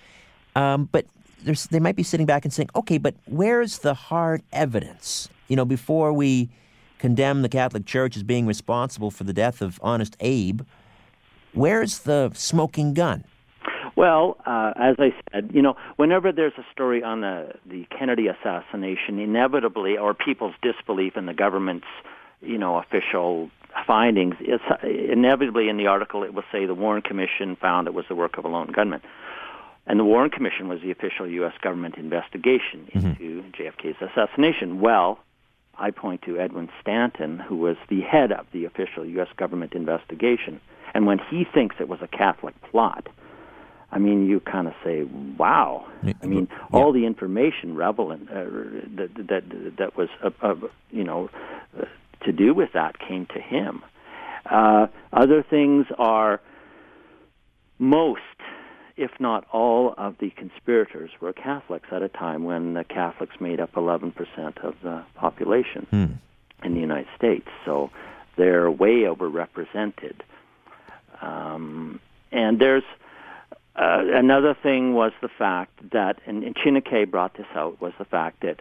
Um, 0.56 0.88
but 0.90 1.04
they 1.70 1.78
might 1.78 1.94
be 1.94 2.02
sitting 2.02 2.24
back 2.24 2.46
and 2.46 2.54
saying, 2.54 2.70
okay, 2.74 2.96
but 2.96 3.14
where's 3.26 3.80
the 3.80 3.92
hard 3.92 4.42
evidence? 4.50 5.28
You 5.48 5.56
know, 5.56 5.66
before 5.66 6.12
we 6.12 6.48
condemn 6.99 7.42
the 7.42 7.49
Catholic 7.49 7.86
Church 7.86 8.16
as 8.16 8.22
being 8.22 8.46
responsible 8.46 9.11
for 9.11 9.24
the 9.24 9.32
death 9.32 9.61
of 9.61 9.78
Honest 9.82 10.16
Abe. 10.20 10.62
Where's 11.53 12.01
the 12.01 12.30
smoking 12.34 12.94
gun? 12.94 13.24
Well, 13.96 14.36
uh, 14.46 14.74
as 14.76 14.94
I 15.01 15.12
said, 15.32 15.51
you 15.53 15.61
know, 15.61 15.74
whenever 15.96 16.30
there's 16.30 16.53
a 16.57 16.64
story 16.72 17.03
on 17.03 17.20
the 17.22 17.55
the 17.66 17.84
Kennedy 17.86 18.28
assassination, 18.28 19.18
inevitably, 19.18 19.99
or 19.99 20.14
people's 20.14 20.55
disbelief 20.62 21.16
in 21.16 21.26
the 21.26 21.34
government's, 21.34 21.88
you 22.40 22.59
know, 22.59 22.76
official 22.76 23.51
findings, 23.86 24.36
it's 24.38 24.62
inevitably 24.84 25.68
in 25.68 25.78
the 25.78 25.88
article 25.88 26.22
it 26.22 26.32
will 26.32 26.44
say 26.53 26.64
the 26.64 26.74
Warren 26.74 27.03
Commission 27.03 27.57
found 27.57 27.88
it 27.88 27.94
was 27.94 28.05
the 28.09 28.14
work 28.14 28.38
of 28.38 28.44
a 28.44 28.49
lone 28.49 28.70
gunman. 28.72 29.01
And 29.88 29.99
the 29.99 30.05
Warren 30.05 30.30
Commission 30.30 30.68
was 30.68 30.80
the 30.80 30.90
official 30.90 31.26
U.S. 31.26 31.55
government 31.61 31.96
investigation 31.96 32.86
mm-hmm. 32.94 33.09
into 33.09 33.42
JFK's 33.51 33.96
assassination. 34.01 34.80
Well, 34.80 35.18
I 35.79 35.91
point 35.91 36.22
to 36.22 36.39
Edwin 36.39 36.68
Stanton, 36.81 37.39
who 37.39 37.57
was 37.57 37.76
the 37.89 38.01
head 38.01 38.33
of 38.33 38.47
the 38.53 38.64
official 38.64 39.05
U.S. 39.05 39.29
government 39.37 39.74
investigation. 39.74 40.61
And 40.95 41.07
when 41.07 41.18
he 41.31 41.45
thinks 41.45 41.76
it 41.79 41.89
was 41.89 42.01
a 42.03 42.09
Catholic 42.09 42.55
plot, 42.62 43.09
I 43.91 43.99
mean, 43.99 44.26
you 44.26 44.41
kind 44.41 44.66
of 44.66 44.74
say, 44.85 45.05
"Wow!" 45.39 45.87
I 46.22 46.26
mean, 46.26 46.49
yeah. 46.51 46.59
all 46.72 46.93
the 46.93 47.07
information 47.07 47.74
relevant 47.74 48.29
uh, 48.31 48.45
that 48.97 49.11
that 49.29 49.76
that 49.79 49.97
was, 49.97 50.09
uh, 50.22 50.31
uh, 50.43 50.55
you 50.91 51.05
know, 51.05 51.31
uh, 51.79 51.85
to 52.24 52.33
do 52.33 52.53
with 52.53 52.70
that 52.74 52.99
came 52.99 53.26
to 53.26 53.41
him. 53.41 53.83
Uh, 54.45 54.89
other 55.12 55.43
things 55.43 55.87
are 55.99 56.41
most, 57.79 58.20
if 58.99 59.12
not 59.20 59.46
all, 59.53 59.94
of 59.96 60.16
the 60.18 60.30
conspirators 60.30 61.11
were 61.20 61.32
Catholics 61.32 61.88
at 61.92 62.03
a 62.03 62.09
time 62.09 62.44
when 62.44 62.74
the 62.74 62.84
Catholics 62.84 63.36
made 63.40 63.61
up 63.61 63.72
11% 63.72 64.12
of 64.64 64.74
the 64.82 65.05
population 65.14 65.86
hmm. 65.90 66.66
in 66.66 66.74
the 66.74 66.80
United 66.80 67.07
States. 67.16 67.46
So 67.64 67.90
they're 68.36 68.70
way 68.70 69.03
overrepresented. 69.03 70.20
Um, 71.22 72.01
and 72.32 72.61
there's 72.61 72.84
uh, 73.76 74.03
another 74.14 74.57
thing 74.61 74.94
was 74.94 75.12
the 75.22 75.28
fact 75.28 75.78
that, 75.92 76.20
and, 76.26 76.42
and 76.42 77.11
brought 77.11 77.36
this 77.36 77.46
out, 77.55 77.80
was 77.80 77.92
the 77.99 78.05
fact 78.05 78.42
that 78.42 78.61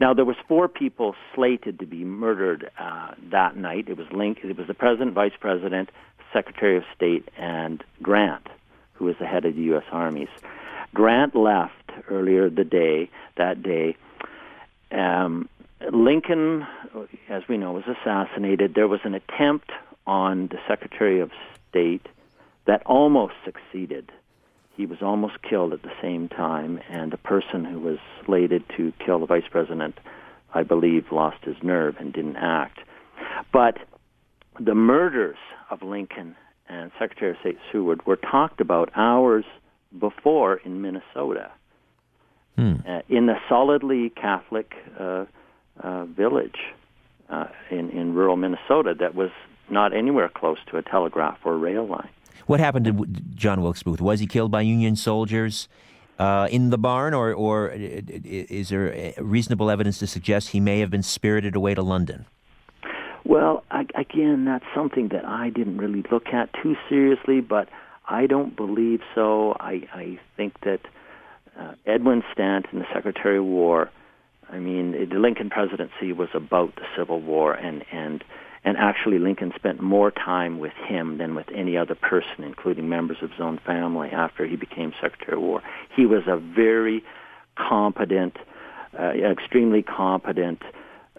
now 0.00 0.12
there 0.12 0.24
was 0.24 0.36
four 0.48 0.68
people 0.68 1.14
slated 1.34 1.78
to 1.78 1.86
be 1.86 2.04
murdered 2.04 2.70
uh, 2.78 3.12
that 3.30 3.56
night. 3.56 3.88
It 3.88 3.96
was 3.96 4.08
Link, 4.12 4.38
it 4.42 4.56
was 4.56 4.66
the 4.66 4.74
president, 4.74 5.12
vice 5.12 5.32
president, 5.38 5.90
secretary 6.32 6.76
of 6.76 6.82
state, 6.94 7.28
and 7.38 7.82
Grant, 8.02 8.48
who 8.96 9.04
was 9.04 9.16
the 9.18 9.26
head 9.26 9.44
of 9.44 9.54
the 9.56 9.62
U.S. 9.62 9.84
armies. 9.90 10.28
Grant 10.94 11.34
left 11.34 11.90
earlier 12.08 12.48
the 12.48 12.64
day 12.64 13.10
that 13.36 13.62
day. 13.62 13.96
Um, 14.90 15.48
Lincoln, 15.92 16.66
as 17.28 17.42
we 17.48 17.56
know, 17.58 17.72
was 17.72 17.84
assassinated. 17.84 18.74
There 18.74 18.88
was 18.88 19.00
an 19.04 19.14
attempt 19.14 19.70
on 20.06 20.48
the 20.48 20.58
Secretary 20.66 21.20
of 21.20 21.30
State 21.68 22.06
that 22.66 22.82
almost 22.86 23.34
succeeded 23.44 24.10
he 24.76 24.84
was 24.84 24.98
almost 25.00 25.42
killed 25.42 25.72
at 25.72 25.82
the 25.82 25.92
same 26.02 26.28
time, 26.28 26.80
and 26.90 27.10
the 27.10 27.16
person 27.16 27.64
who 27.64 27.80
was 27.80 27.98
slated 28.24 28.62
to 28.76 28.92
kill 29.04 29.18
the 29.18 29.26
vice 29.26 29.48
president, 29.50 29.98
I 30.52 30.64
believe, 30.64 31.10
lost 31.10 31.42
his 31.44 31.56
nerve 31.62 31.96
and 31.98 32.12
didn't 32.12 32.36
act. 32.36 32.80
But 33.52 33.78
the 34.60 34.74
murders 34.74 35.38
of 35.70 35.82
Lincoln 35.82 36.36
and 36.68 36.90
Secretary 36.98 37.30
of 37.32 37.36
State 37.40 37.58
Seward 37.70 38.04
were 38.06 38.16
talked 38.16 38.60
about 38.60 38.90
hours 38.96 39.44
before 39.98 40.56
in 40.56 40.82
Minnesota, 40.82 41.50
hmm. 42.56 42.74
uh, 42.86 43.00
in 43.08 43.28
a 43.28 43.40
solidly 43.48 44.10
Catholic 44.10 44.74
uh, 44.98 45.24
uh, 45.80 46.04
village 46.06 46.58
uh, 47.28 47.46
in, 47.70 47.90
in 47.90 48.14
rural 48.14 48.36
Minnesota 48.36 48.94
that 48.98 49.14
was 49.14 49.30
not 49.70 49.94
anywhere 49.94 50.28
close 50.28 50.58
to 50.70 50.76
a 50.76 50.82
telegraph 50.82 51.38
or 51.44 51.56
rail 51.56 51.86
line. 51.86 52.08
What 52.46 52.60
happened 52.60 52.84
to 52.84 53.06
John 53.34 53.60
Wilkes 53.62 53.82
Booth? 53.82 54.00
Was 54.00 54.20
he 54.20 54.26
killed 54.26 54.50
by 54.50 54.60
Union 54.60 54.94
soldiers 54.94 55.68
uh, 56.18 56.48
in 56.50 56.70
the 56.70 56.78
barn, 56.78 57.12
or, 57.12 57.32
or 57.32 57.70
is 57.70 58.68
there 58.68 59.12
reasonable 59.18 59.70
evidence 59.70 59.98
to 59.98 60.06
suggest 60.06 60.50
he 60.50 60.60
may 60.60 60.78
have 60.80 60.90
been 60.90 61.02
spirited 61.02 61.56
away 61.56 61.74
to 61.74 61.82
London? 61.82 62.26
Well, 63.24 63.64
Again, 63.94 64.44
that's 64.46 64.64
something 64.74 65.08
that 65.08 65.24
I 65.24 65.50
didn't 65.50 65.78
really 65.78 66.04
look 66.10 66.28
at 66.28 66.50
too 66.62 66.76
seriously, 66.88 67.40
but 67.40 67.68
I 68.08 68.26
don't 68.26 68.56
believe 68.56 69.00
so. 69.14 69.56
I, 69.58 69.82
I 69.92 70.18
think 70.36 70.54
that 70.60 70.80
uh, 71.58 71.74
Edwin 71.86 72.22
Stanton, 72.32 72.78
the 72.78 72.86
Secretary 72.94 73.38
of 73.38 73.44
War, 73.44 73.90
I 74.48 74.58
mean, 74.58 74.92
the 74.92 75.18
Lincoln 75.18 75.50
presidency 75.50 76.12
was 76.12 76.28
about 76.32 76.76
the 76.76 76.86
Civil 76.96 77.20
War, 77.20 77.52
and 77.54 77.84
and 77.92 78.22
and 78.66 78.76
actually, 78.78 79.20
Lincoln 79.20 79.52
spent 79.54 79.80
more 79.80 80.10
time 80.10 80.58
with 80.58 80.72
him 80.88 81.18
than 81.18 81.36
with 81.36 81.46
any 81.54 81.76
other 81.76 81.94
person, 81.94 82.42
including 82.42 82.88
members 82.88 83.18
of 83.22 83.30
his 83.30 83.40
own 83.40 83.60
family, 83.64 84.08
after 84.08 84.44
he 84.44 84.56
became 84.56 84.92
Secretary 85.00 85.36
of 85.36 85.42
War. 85.42 85.62
He 85.94 86.04
was 86.04 86.22
a 86.26 86.36
very 86.36 87.04
competent, 87.56 88.36
uh, 88.98 89.12
extremely 89.12 89.82
competent, 89.82 90.62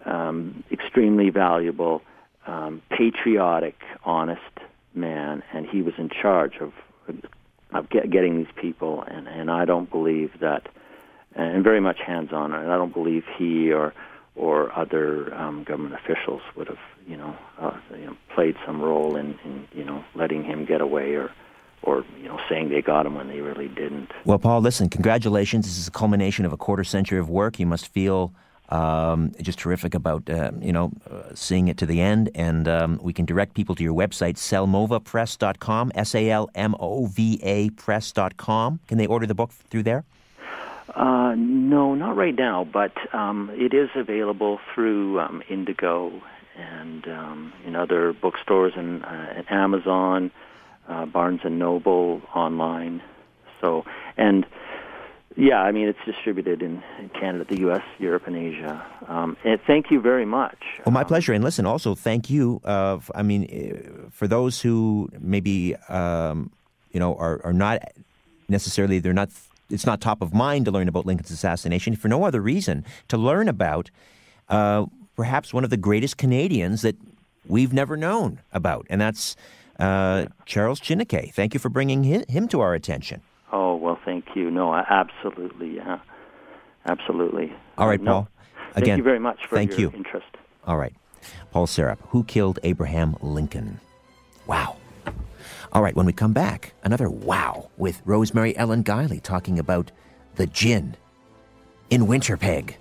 um, 0.05 0.64
extremely 0.72 1.30
valuable, 1.30 2.01
um, 2.48 2.82
patriotic, 2.89 3.76
honest 4.04 4.41
man, 4.95 5.43
and 5.54 5.68
he 5.68 5.82
was 5.82 5.93
in 5.98 6.10
charge 6.10 6.56
of 6.60 6.72
of 7.72 7.89
get, 7.89 8.10
getting 8.10 8.38
these 8.38 8.54
people. 8.56 9.04
And, 9.04 9.28
and 9.28 9.52
I 9.52 9.66
don't 9.66 9.89
believe 9.91 10.32
that, 10.39 10.68
and 11.36 11.64
very 11.64 11.82
much 11.82 12.00
hands-on. 12.00 12.54
And 12.54 12.72
I 12.72 12.78
don't 12.78 12.93
believe 12.93 13.24
he 13.38 13.72
or 13.72 13.93
or 14.36 14.72
other 14.78 15.34
um, 15.34 15.64
government 15.64 15.95
officials 15.95 16.41
would 16.56 16.68
have, 16.68 16.78
you 17.08 17.18
know, 17.18 17.36
uh, 17.60 17.76
you 17.98 18.06
know, 18.06 18.16
played 18.36 18.56
some 18.68 18.80
role 18.80 19.16
in, 19.16 19.38
in, 19.43 19.68
you 19.74 19.84
know, 19.84 20.04
letting 20.14 20.43
him 20.43 20.64
get 20.64 20.80
away 20.80 21.16
or, 21.16 21.32
or 21.82 22.06
you 22.22 22.28
know, 22.28 22.39
saying 22.48 22.70
they 22.70 22.80
got 22.80 23.08
him 23.08 23.16
when 23.16 23.28
they 23.30 23.41
really 23.41 23.68
didn't. 23.68 24.12
Well, 24.26 24.38
Paul, 24.38 24.62
listen, 24.62 24.89
congratulations. 24.89 25.66
This 25.66 25.80
is 25.80 25.88
a 25.88 25.91
culmination 25.91 26.45
of 26.45 26.54
a 26.54 26.58
quarter 26.58 26.84
century 26.84 27.18
of 27.18 27.30
work. 27.30 27.60
You 27.60 27.66
must 27.66 27.88
feel 27.88 28.32
um, 28.70 29.32
just 29.41 29.59
terrific 29.59 29.93
about, 29.93 30.30
uh, 30.30 30.51
you 30.59 30.74
know, 30.74 30.91
uh, 31.09 31.34
seeing 31.34 31.68
it 31.68 31.78
to 31.78 31.86
the 31.86 32.01
end. 32.01 32.30
And 32.36 32.68
um, 32.68 32.99
we 33.01 33.13
can 33.13 33.26
direct 33.26 33.53
people 33.53 33.76
to 33.76 33.84
your 33.84 33.93
website, 33.93 34.36
salmovapress.com, 34.36 35.91
S-A-L-M-O-V-A 35.95 37.70
press.com. 37.72 38.80
Can 38.88 38.97
they 38.97 39.07
order 39.07 39.26
the 39.26 39.36
book 39.36 39.51
through 39.51 39.84
there? 39.84 40.03
Uh, 40.95 41.36
no, 41.38 41.93
not 41.95 42.15
right 42.15 42.36
now, 42.36 42.63
but 42.63 42.93
um, 43.13 43.51
it 43.53 43.74
is 43.74 43.89
available 43.95 44.59
through 44.74 45.20
um, 45.20 45.43
Indigo 45.49 46.22
and 46.55 47.07
um, 47.07 47.53
in 47.65 47.76
other 47.76 48.13
bookstores 48.13 48.74
and, 48.76 49.03
uh, 49.03 49.07
and 49.07 49.51
Amazon, 49.51 50.32
uh, 50.88 51.05
Barnes 51.05 51.41
and 51.43 51.59
Noble 51.59 52.22
online. 52.34 53.03
So, 53.61 53.86
and 54.18 54.45
yeah, 55.38 55.62
I 55.62 55.72
mean 55.72 55.88
it's 55.88 56.00
distributed 56.06 56.62
in, 56.62 56.84
Canada, 57.14 57.46
the 57.48 57.60
U.S., 57.62 57.84
Europe, 58.00 58.24
and 58.26 58.36
Asia. 58.36 58.86
Um, 59.08 59.38
and 59.46 59.60
thank 59.68 59.92
you 59.92 60.02
very 60.02 60.26
much. 60.26 60.58
Well, 60.86 60.94
my 60.94 61.02
um, 61.02 61.08
pleasure. 61.08 61.32
And 61.32 61.44
listen, 61.44 61.66
also 61.66 61.94
thank 61.96 62.30
you. 62.30 62.60
Uh, 62.66 63.00
I 63.14 63.22
mean, 63.24 63.44
uh, 63.46 64.10
for 64.12 64.28
those 64.28 64.60
who 64.62 65.10
maybe 65.20 65.76
um, 65.90 66.52
you 66.92 67.00
know 67.00 67.16
are, 67.16 67.40
are 67.46 67.54
not 67.54 67.84
necessarily 68.50 69.00
they're 69.00 69.14
not 69.14 69.30
it's 69.70 69.86
not 69.86 70.02
top 70.02 70.22
of 70.22 70.34
mind 70.34 70.66
to 70.66 70.72
learn 70.72 70.88
about 70.88 71.06
Lincoln's 71.06 71.32
assassination 71.32 71.96
for 71.96 72.08
no 72.08 72.24
other 72.24 72.42
reason 72.42 72.84
to 73.08 73.18
learn 73.18 73.48
about 73.48 73.92
uh, 74.50 74.86
perhaps 75.16 75.54
one 75.54 75.64
of 75.64 75.70
the 75.70 75.78
greatest 75.78 76.18
Canadians 76.18 76.82
that 76.82 76.96
we've 77.48 77.74
never 77.74 77.96
known 77.96 78.40
about, 78.54 78.88
and 78.90 79.00
that's 79.00 79.36
uh, 79.80 80.26
Charles 80.46 80.80
Chiniquy. 80.80 81.32
Thank 81.32 81.54
you 81.54 81.60
for 81.60 81.70
bringing 81.70 82.04
him 82.04 82.48
to 82.48 82.62
our 82.62 82.74
attention. 82.74 83.22
Oh 83.52 83.76
well, 83.76 84.00
thank 84.04 84.36
you. 84.36 84.52
No, 84.52 84.74
absolutely, 84.74 85.76
yeah, 85.76 86.00
absolutely. 86.86 87.54
All 87.78 87.88
right, 87.88 88.02
uh, 88.02 88.06
Paul. 88.06 88.30
Again, 88.76 88.86
thank 88.86 88.98
you 88.98 89.04
very 89.04 89.20
much 89.20 89.39
for 89.48 89.56
thank 89.56 89.72
your 89.72 89.80
you. 89.80 89.91
interest. 89.91 90.28
All 90.66 90.78
right, 90.78 90.93
Paul 91.52 91.68
Serup, 91.68 92.00
who 92.10 92.24
killed 92.24 92.60
Abraham 92.64 93.16
Lincoln? 93.22 93.80
Wow. 94.45 94.78
All 95.74 95.82
right, 95.82 95.95
when 95.95 96.06
we 96.06 96.14
come 96.14 96.34
back, 96.34 96.74
another 96.84 97.10
wow 97.10 97.70
with 97.78 98.02
Rosemary 98.06 98.56
Ellen 98.58 98.84
Guiley 98.84 99.22
talking 99.22 99.60
about 99.60 99.91
the 100.36 100.48
jinn 100.48 100.95
in 101.89 102.08
Winnipeg. 102.08 102.78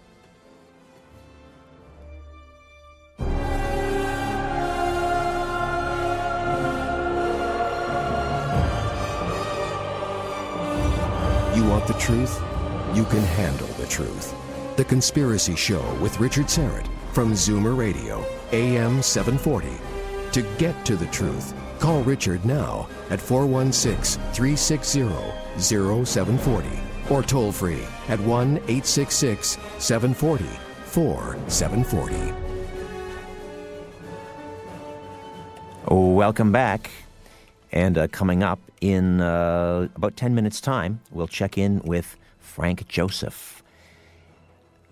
You 11.57 11.65
want 11.65 11.87
the 11.87 11.95
truth? 11.95 12.39
You 12.93 13.05
can 13.05 13.23
handle 13.23 13.67
the 13.79 13.87
truth. 13.87 14.35
The 14.77 14.85
Conspiracy 14.85 15.57
Show 15.57 15.83
with 16.03 16.21
Richard 16.21 16.49
Syrett 16.49 16.87
from 17.15 17.33
Zoomer 17.33 17.75
Radio, 17.75 18.23
AM 18.53 19.01
740. 19.01 19.71
To 20.33 20.43
get 20.59 20.85
to 20.85 20.97
the 20.97 21.07
truth, 21.07 21.55
Call 21.79 22.03
Richard 22.03 22.45
now 22.45 22.89
at 23.09 23.23
416 23.23 24.23
360 24.35 25.09
0740 25.59 26.69
or 27.09 27.23
toll 27.23 27.53
free 27.53 27.83
at 28.09 28.21
1 28.21 28.57
866 28.57 29.57
740 29.79 30.45
4740. 30.85 32.35
Welcome 35.89 36.53
back. 36.53 36.91
And 37.73 37.97
uh, 37.97 38.09
coming 38.09 38.43
up 38.43 38.59
in 38.87 39.21
uh, 39.21 39.89
about 39.97 40.17
10 40.17 40.35
minutes' 40.35 40.61
time, 40.61 41.01
we'll 41.11 41.27
check 41.27 41.59
in 41.59 41.81
with 41.81 42.17
Frank 42.39 42.87
Joseph. 42.89 43.63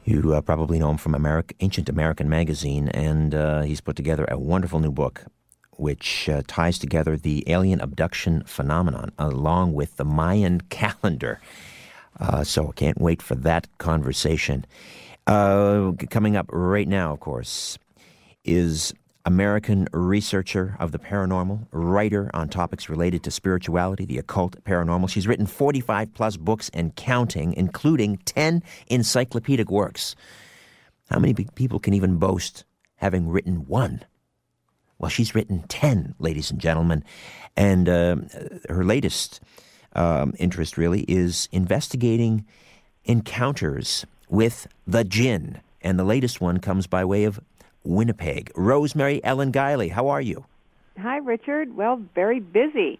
You 0.04 0.34
uh, 0.34 0.40
probably 0.40 0.78
know 0.78 0.90
him 0.90 0.98
from 0.98 1.14
America, 1.14 1.54
Ancient 1.60 1.88
American 1.88 2.28
Magazine, 2.28 2.88
and 2.88 3.34
uh, 3.34 3.62
he's 3.62 3.80
put 3.80 3.96
together 3.96 4.26
a 4.30 4.38
wonderful 4.38 4.80
new 4.80 4.92
book 4.92 5.24
which 5.76 6.28
uh, 6.28 6.42
ties 6.46 6.78
together 6.78 7.16
the 7.16 7.42
alien 7.48 7.80
abduction 7.80 8.44
phenomenon 8.44 9.10
along 9.18 9.72
with 9.72 9.96
the 9.96 10.04
Mayan 10.04 10.60
calendar. 10.70 11.40
Uh, 12.20 12.44
so 12.44 12.68
I 12.68 12.72
can't 12.72 13.00
wait 13.00 13.20
for 13.20 13.34
that 13.34 13.66
conversation. 13.78 14.64
Uh, 15.26 15.92
coming 16.10 16.36
up 16.36 16.46
right 16.50 16.86
now, 16.86 17.12
of 17.12 17.20
course, 17.20 17.78
is 18.44 18.94
American 19.26 19.88
researcher 19.92 20.76
of 20.78 20.92
the 20.92 20.98
paranormal, 20.98 21.66
writer 21.72 22.30
on 22.34 22.48
topics 22.48 22.90
related 22.90 23.22
to 23.22 23.30
spirituality, 23.30 24.04
the 24.04 24.18
occult, 24.18 24.62
paranormal. 24.64 25.08
She's 25.08 25.26
written 25.26 25.46
45 25.46 26.12
plus 26.12 26.36
books 26.36 26.70
and 26.74 26.94
counting, 26.94 27.54
including 27.54 28.18
10 28.18 28.62
encyclopedic 28.88 29.70
works. 29.70 30.14
How 31.10 31.18
many 31.18 31.32
people 31.34 31.78
can 31.78 31.94
even 31.94 32.18
boast 32.18 32.64
having 32.96 33.28
written 33.28 33.66
one? 33.66 34.04
Well, 34.98 35.08
she's 35.10 35.34
written 35.34 35.64
10, 35.68 36.14
ladies 36.18 36.50
and 36.50 36.60
gentlemen. 36.60 37.02
And 37.56 37.88
uh, 37.88 38.16
her 38.68 38.84
latest 38.84 39.40
um, 39.94 40.34
interest 40.38 40.76
really 40.76 41.02
is 41.02 41.48
investigating 41.50 42.44
encounters 43.04 44.06
with 44.28 44.66
the 44.86 45.04
jinn. 45.04 45.60
And 45.80 45.98
the 45.98 46.04
latest 46.04 46.40
one 46.40 46.58
comes 46.58 46.86
by 46.86 47.04
way 47.04 47.24
of 47.24 47.40
Winnipeg. 47.84 48.50
Rosemary 48.54 49.22
Ellen 49.24 49.52
Guiley, 49.52 49.90
how 49.90 50.08
are 50.08 50.20
you? 50.20 50.44
Hi, 50.98 51.18
Richard. 51.18 51.76
Well, 51.76 52.00
very 52.14 52.40
busy. 52.40 52.98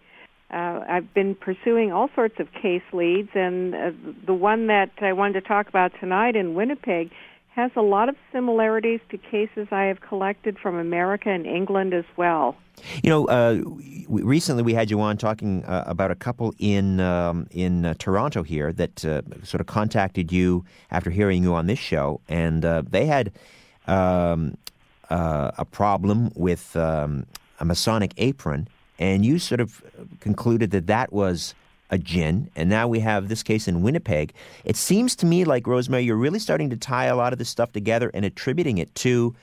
Uh, 0.51 0.85
I've 0.89 1.13
been 1.15 1.35
pursuing 1.35 1.93
all 1.93 2.11
sorts 2.15 2.39
of 2.39 2.53
case 2.53 2.83
leads, 2.93 3.31
and 3.35 3.75
uh, 3.75 3.91
the 4.27 4.35
one 4.35 4.69
that 4.69 4.91
I 5.01 5.13
wanted 5.13 5.41
to 5.41 5.49
talk 5.49 5.69
about 5.69 5.93
tonight 5.99 6.37
in 6.37 6.55
Winnipeg 6.55 7.11
has 7.55 7.71
a 7.77 7.83
lot 7.83 8.09
of 8.09 8.17
similarities 8.33 9.01
to 9.11 9.19
cases 9.19 9.69
I 9.71 9.85
have 9.85 10.01
collected 10.01 10.59
from 10.59 10.77
America 10.77 11.31
and 11.31 11.47
England 11.47 11.95
as 11.95 12.05
well. 12.17 12.57
You 13.03 13.11
know, 13.11 13.27
uh, 13.27 13.61
recently 14.09 14.65
we 14.65 14.75
had 14.75 14.91
you 14.91 15.01
on 15.01 15.17
talking 15.17 15.65
uh, 15.65 15.85
about 15.87 16.11
a 16.11 16.17
couple 16.17 16.53
in 16.59 16.99
um, 16.99 17.47
in 17.53 17.87
uh, 17.87 17.95
Toronto 17.99 18.43
here 18.43 18.73
that 18.73 19.05
uh, 19.05 19.23
sort 19.45 19.61
of 19.61 19.69
contacted 19.69 20.33
you 20.33 20.65
after 20.91 21.11
hearing 21.11 21.45
you 21.45 21.55
on 21.55 21.67
this 21.67 21.79
show, 21.79 22.21
and 22.29 22.65
uh, 22.65 22.83
they 22.89 23.07
had 23.07 23.31
um, 23.87 24.57
uh, 25.11 25.53
a 25.59 25.65
problem 25.65 26.31
with 26.35 26.77
um, 26.77 27.27
a 27.61 27.65
Masonic 27.65 28.13
apron, 28.17 28.69
and 28.99 29.25
you 29.25 29.39
sort 29.39 29.61
of 29.61 29.83
concluded 30.21 30.71
that 30.71 30.87
that 30.87 31.13
was 31.13 31.55
a 31.91 31.99
jinn, 31.99 32.51
and 32.57 32.69
now 32.69 32.89
we 32.89 33.01
have 33.01 33.29
this 33.29 33.43
case 33.43 33.69
in 33.69 33.83
Winnipeg. 33.83 34.33
It 34.65 34.77
seems 34.77 35.15
to 35.17 35.27
me 35.27 35.45
like, 35.45 35.67
Rosemary, 35.67 36.05
you're 36.05 36.17
really 36.17 36.39
starting 36.39 36.71
to 36.71 36.77
tie 36.77 37.07
a 37.07 37.17
lot 37.17 37.33
of 37.33 37.39
this 37.39 37.49
stuff 37.49 37.73
together 37.73 38.11
and 38.15 38.25
attributing 38.25 38.79
it 38.79 38.95
to 38.97 39.35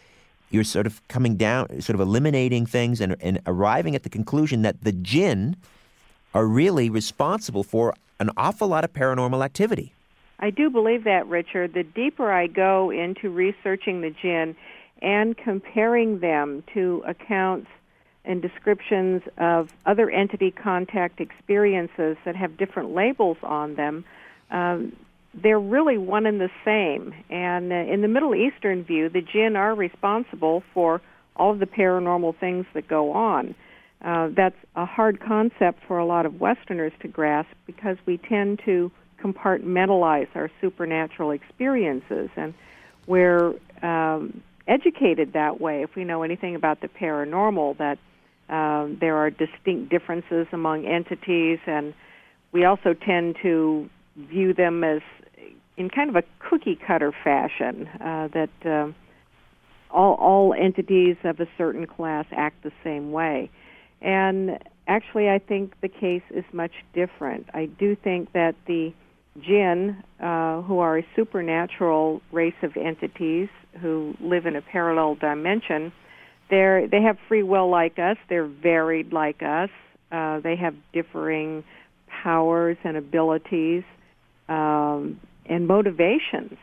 you're 0.49 0.65
sort 0.65 0.85
of 0.85 1.05
coming 1.07 1.35
down, 1.35 1.81
sort 1.81 1.95
of 1.95 2.01
eliminating 2.01 2.65
things 2.65 2.99
and, 2.99 3.15
and 3.21 3.39
arriving 3.47 3.95
at 3.95 4.03
the 4.03 4.09
conclusion 4.09 4.63
that 4.63 4.83
the 4.83 4.91
jinn 4.91 5.55
are 6.33 6.45
really 6.45 6.89
responsible 6.89 7.63
for 7.63 7.93
an 8.19 8.29
awful 8.37 8.67
lot 8.67 8.83
of 8.83 8.93
paranormal 8.93 9.43
activity. 9.43 9.93
I 10.39 10.49
do 10.49 10.69
believe 10.69 11.03
that, 11.05 11.27
Richard. 11.27 11.73
The 11.73 11.83
deeper 11.83 12.31
I 12.31 12.47
go 12.47 12.89
into 12.89 13.29
researching 13.29 14.01
the 14.01 14.09
jinn 14.09 14.55
and 15.01 15.37
comparing 15.37 16.19
them 16.19 16.63
to 16.73 17.03
accounts 17.07 17.67
and 18.23 18.41
descriptions 18.41 19.23
of 19.37 19.73
other 19.85 20.09
entity 20.09 20.51
contact 20.51 21.19
experiences 21.19 22.17
that 22.23 22.35
have 22.35 22.55
different 22.57 22.93
labels 22.93 23.37
on 23.41 23.75
them, 23.75 24.05
um, 24.51 24.95
they're 25.33 25.59
really 25.59 25.97
one 25.97 26.25
and 26.25 26.39
the 26.39 26.51
same. 26.63 27.13
And 27.29 27.71
uh, 27.71 27.75
in 27.75 28.01
the 28.01 28.07
Middle 28.07 28.35
Eastern 28.35 28.83
view, 28.83 29.09
the 29.09 29.21
jinn 29.21 29.55
are 29.55 29.73
responsible 29.73 30.63
for 30.73 31.01
all 31.35 31.51
of 31.51 31.59
the 31.59 31.65
paranormal 31.65 32.37
things 32.37 32.65
that 32.73 32.87
go 32.87 33.13
on. 33.13 33.55
Uh, 34.03 34.29
that's 34.35 34.55
a 34.75 34.85
hard 34.85 35.19
concept 35.19 35.79
for 35.87 35.97
a 35.97 36.05
lot 36.05 36.25
of 36.25 36.39
Westerners 36.39 36.91
to 37.01 37.07
grasp 37.07 37.51
because 37.65 37.97
we 38.05 38.17
tend 38.17 38.59
to 38.65 38.91
compartmentalize 39.21 40.27
our 40.35 40.49
supernatural 40.59 41.31
experiences, 41.31 42.29
and 42.35 42.53
we're 43.05 43.53
um, 43.83 44.41
educated 44.71 45.33
that 45.33 45.59
way. 45.59 45.83
If 45.83 45.95
we 45.95 46.03
know 46.03 46.23
anything 46.23 46.55
about 46.55 46.81
the 46.81 46.87
paranormal, 46.87 47.77
that 47.77 47.97
um, 48.49 48.97
there 48.99 49.17
are 49.17 49.29
distinct 49.29 49.89
differences 49.89 50.47
among 50.51 50.85
entities, 50.85 51.59
and 51.67 51.93
we 52.51 52.65
also 52.65 52.93
tend 52.93 53.35
to 53.41 53.89
view 54.15 54.53
them 54.53 54.83
as 54.83 55.01
in 55.77 55.89
kind 55.89 56.09
of 56.09 56.15
a 56.15 56.23
cookie 56.39 56.77
cutter 56.87 57.13
fashion 57.23 57.87
uh, 57.99 58.27
that 58.33 58.49
uh, 58.65 58.91
all, 59.89 60.15
all 60.15 60.53
entities 60.53 61.15
of 61.23 61.39
a 61.39 61.47
certain 61.57 61.87
class 61.87 62.25
act 62.31 62.63
the 62.63 62.71
same 62.83 63.11
way. 63.11 63.49
And 64.01 64.59
actually, 64.87 65.29
I 65.29 65.39
think 65.39 65.73
the 65.81 65.87
case 65.87 66.23
is 66.29 66.43
much 66.51 66.73
different. 66.93 67.47
I 67.53 67.65
do 67.65 67.95
think 67.95 68.33
that 68.33 68.55
the 68.67 68.93
jinn, 69.39 70.03
uh, 70.19 70.61
who 70.61 70.79
are 70.79 70.97
a 70.97 71.05
supernatural 71.15 72.21
race 72.31 72.55
of 72.63 72.75
entities 72.75 73.49
who 73.81 74.13
live 74.19 74.45
in 74.45 74.55
a 74.55 74.61
parallel 74.61 75.15
dimension, 75.15 75.91
they're 76.49 76.87
they 76.87 77.01
have 77.01 77.17
free 77.27 77.43
will 77.43 77.69
like 77.69 77.97
us. 77.97 78.17
They're 78.29 78.45
varied 78.45 79.13
like 79.13 79.41
us. 79.41 79.69
Uh, 80.11 80.41
they 80.41 80.57
have 80.57 80.75
differing 80.91 81.63
powers 82.23 82.77
and 82.83 82.97
abilities 82.97 83.83
um, 84.49 85.19
and 85.45 85.65
motivations, 85.67 86.57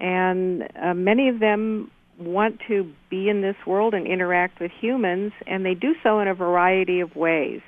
and 0.00 0.64
uh, 0.82 0.94
many 0.94 1.28
of 1.28 1.38
them 1.38 1.90
want 2.18 2.58
to 2.66 2.92
be 3.10 3.28
in 3.28 3.42
this 3.42 3.54
world 3.64 3.94
and 3.94 4.06
interact 4.06 4.60
with 4.60 4.72
humans, 4.80 5.32
and 5.46 5.64
they 5.64 5.74
do 5.74 5.94
so 6.02 6.18
in 6.18 6.26
a 6.26 6.34
variety 6.34 6.98
of 6.98 7.14
ways. 7.14 7.60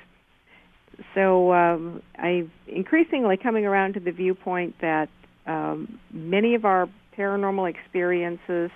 So 1.15 1.53
um, 1.53 2.01
I'm 2.17 2.51
increasingly 2.67 3.37
coming 3.37 3.65
around 3.65 3.93
to 3.93 3.99
the 3.99 4.11
viewpoint 4.11 4.75
that 4.81 5.09
um, 5.45 5.99
many 6.11 6.55
of 6.55 6.65
our 6.65 6.89
paranormal 7.17 7.69
experiences 7.69 8.71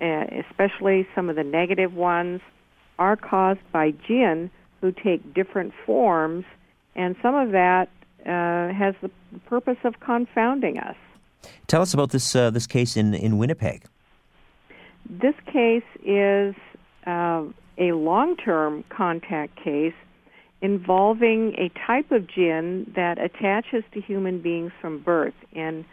uh, 0.00 0.24
especially 0.48 1.06
some 1.14 1.28
of 1.28 1.36
the 1.36 1.42
negative 1.42 1.94
ones, 1.94 2.40
are 2.98 3.16
caused 3.16 3.60
by 3.72 3.90
jinn 4.06 4.50
who 4.80 4.92
take 4.92 5.34
different 5.34 5.72
forms, 5.84 6.44
and 6.94 7.16
some 7.20 7.34
of 7.34 7.50
that 7.50 7.88
uh, 8.20 8.72
has 8.72 8.94
the 9.02 9.10
purpose 9.46 9.78
of 9.84 9.98
confounding 10.00 10.78
us. 10.78 10.96
Tell 11.66 11.82
us 11.82 11.94
about 11.94 12.10
this 12.10 12.36
uh, 12.36 12.50
this 12.50 12.66
case 12.66 12.96
in 12.96 13.14
in 13.14 13.38
Winnipeg. 13.38 13.84
This 15.08 15.34
case 15.46 15.84
is 16.04 16.54
uh, 17.06 17.44
a 17.76 17.92
long 17.92 18.36
term 18.36 18.84
contact 18.88 19.56
case 19.56 19.94
involving 20.60 21.54
a 21.56 21.70
type 21.86 22.10
of 22.10 22.26
jinn 22.26 22.92
that 22.96 23.18
attaches 23.18 23.84
to 23.94 24.00
human 24.00 24.40
beings 24.40 24.72
from 24.80 25.00
birth. 25.02 25.34
In 25.52 25.84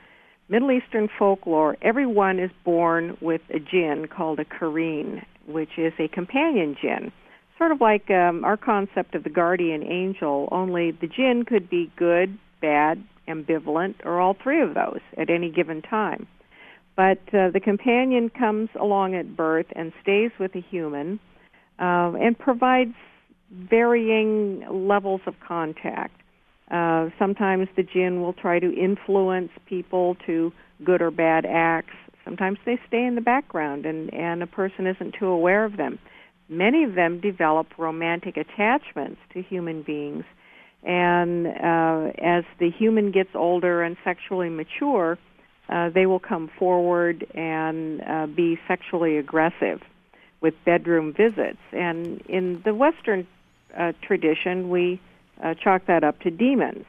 Middle 0.49 0.71
Eastern 0.71 1.07
folklore, 1.19 1.77
everyone 1.81 2.39
is 2.39 2.51
born 2.63 3.17
with 3.21 3.41
a 3.49 3.59
jinn 3.59 4.07
called 4.07 4.39
a 4.39 4.45
kareen, 4.45 5.23
which 5.47 5.77
is 5.77 5.93
a 5.99 6.07
companion 6.07 6.75
jinn. 6.81 7.11
Sort 7.57 7.71
of 7.71 7.79
like 7.79 8.09
um, 8.11 8.43
our 8.43 8.57
concept 8.57 9.15
of 9.15 9.23
the 9.23 9.29
guardian 9.29 9.83
angel, 9.83 10.49
only 10.51 10.91
the 10.91 11.07
jinn 11.07 11.45
could 11.47 11.69
be 11.69 11.91
good, 11.95 12.37
bad, 12.61 13.03
ambivalent, 13.27 13.95
or 14.03 14.19
all 14.19 14.35
three 14.41 14.61
of 14.61 14.73
those 14.73 14.99
at 15.17 15.29
any 15.29 15.49
given 15.49 15.81
time. 15.81 16.27
But 16.95 17.19
uh, 17.33 17.49
the 17.51 17.61
companion 17.63 18.29
comes 18.29 18.69
along 18.79 19.15
at 19.15 19.35
birth 19.35 19.67
and 19.75 19.93
stays 20.01 20.31
with 20.39 20.53
the 20.53 20.61
human 20.61 21.19
uh, 21.79 22.13
and 22.19 22.37
provides 22.37 22.95
varying 23.51 24.65
levels 24.69 25.21
of 25.25 25.35
contact. 25.45 26.21
Uh, 26.69 27.09
sometimes 27.19 27.67
the 27.75 27.83
jinn 27.83 28.21
will 28.21 28.33
try 28.33 28.59
to 28.59 28.73
influence 28.73 29.51
people 29.67 30.17
to 30.25 30.51
good 30.83 31.01
or 31.01 31.11
bad 31.11 31.45
acts. 31.45 31.93
Sometimes 32.23 32.57
they 32.65 32.79
stay 32.87 33.05
in 33.05 33.15
the 33.15 33.21
background 33.21 33.85
and, 33.85 34.11
and 34.13 34.41
a 34.41 34.47
person 34.47 34.87
isn't 34.87 35.15
too 35.19 35.27
aware 35.27 35.63
of 35.63 35.77
them. 35.77 35.99
Many 36.49 36.83
of 36.83 36.95
them 36.95 37.19
develop 37.21 37.67
romantic 37.77 38.37
attachments 38.37 39.19
to 39.33 39.41
human 39.41 39.83
beings. 39.83 40.25
And 40.83 41.47
uh, 41.47 42.11
as 42.21 42.43
the 42.59 42.69
human 42.69 43.11
gets 43.11 43.31
older 43.33 43.81
and 43.81 43.97
sexually 44.03 44.49
mature, 44.49 45.17
uh, 45.69 45.89
they 45.89 46.05
will 46.05 46.19
come 46.19 46.49
forward 46.59 47.25
and 47.33 48.01
uh, 48.01 48.27
be 48.27 48.59
sexually 48.67 49.17
aggressive 49.17 49.81
with 50.41 50.53
bedroom 50.63 51.13
visits. 51.13 51.57
And 51.71 52.21
in 52.29 52.61
the 52.63 52.75
Western 52.75 53.25
uh, 53.77 53.93
tradition, 54.01 54.69
we 54.69 55.01
uh, 55.43 55.53
chalk 55.53 55.85
that 55.87 56.03
up 56.03 56.19
to 56.21 56.31
demons, 56.31 56.85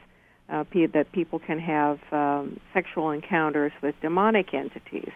uh, 0.48 0.64
that 0.92 1.06
people 1.12 1.38
can 1.38 1.58
have 1.58 1.98
um, 2.12 2.60
sexual 2.72 3.10
encounters 3.10 3.72
with 3.82 3.94
demonic 4.00 4.54
entities. 4.54 5.10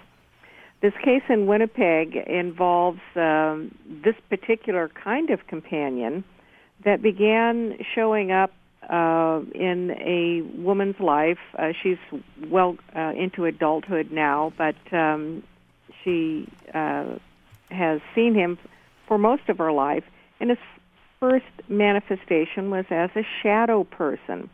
This 0.83 0.95
case 1.05 1.23
in 1.29 1.47
Winnipeg 1.47 2.16
involves 2.16 3.01
um, 3.14 3.75
this 4.03 4.14
particular 4.31 4.89
kind 4.89 5.31
of 5.31 5.47
companion 5.47 6.25
that 6.85 7.03
began 7.03 7.77
showing 7.95 8.33
up 8.33 8.53
uh, 8.89 9.41
in 9.55 9.91
a 10.01 10.41
woman's 10.59 10.99
life. 10.99 11.39
Uh, 11.59 11.73
she's 11.83 11.99
well 12.49 12.77
uh, 12.97 13.12
into 13.16 13.45
adulthood 13.45 14.11
now, 14.11 14.53
but 14.57 14.75
um, 14.93 15.43
she 16.03 16.49
uh, 16.73 17.16
has 17.71 18.01
seen 18.14 18.35
him 18.35 18.59
for 19.07 19.18
most 19.18 19.49
of 19.49 19.59
her 19.59 19.73
life 19.73 20.05
and 20.41 20.51
his 20.51 20.59
first 21.21 21.45
manifestation 21.68 22.71
was 22.71 22.87
as 22.91 23.11
a 23.14 23.23
shadow 23.43 23.85
person. 23.85 24.49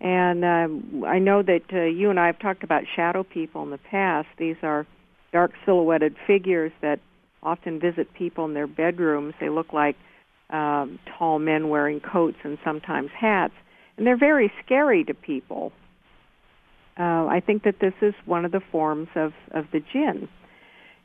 And 0.00 0.44
um, 0.44 1.04
I 1.06 1.18
know 1.18 1.42
that 1.42 1.62
uh, 1.72 1.82
you 1.82 2.10
and 2.10 2.18
I 2.18 2.26
have 2.26 2.38
talked 2.38 2.64
about 2.64 2.84
shadow 2.96 3.24
people 3.24 3.62
in 3.62 3.70
the 3.70 3.78
past. 3.78 4.28
These 4.38 4.56
are 4.62 4.86
dark 5.32 5.52
silhouetted 5.64 6.16
figures 6.26 6.72
that 6.80 7.00
often 7.42 7.78
visit 7.78 8.12
people 8.14 8.44
in 8.44 8.54
their 8.54 8.66
bedrooms. 8.66 9.34
They 9.40 9.48
look 9.48 9.72
like 9.72 9.96
um, 10.50 10.98
tall 11.18 11.38
men 11.38 11.68
wearing 11.68 12.00
coats 12.00 12.38
and 12.42 12.58
sometimes 12.64 13.10
hats, 13.18 13.52
and 13.96 14.06
they're 14.06 14.18
very 14.18 14.50
scary 14.64 15.04
to 15.04 15.14
people. 15.14 15.72
Uh, 16.98 17.26
I 17.26 17.42
think 17.44 17.64
that 17.64 17.76
this 17.80 17.92
is 18.00 18.14
one 18.24 18.44
of 18.44 18.52
the 18.52 18.62
forms 18.72 19.08
of, 19.14 19.32
of 19.52 19.66
the 19.72 19.80
jinn. 19.92 20.28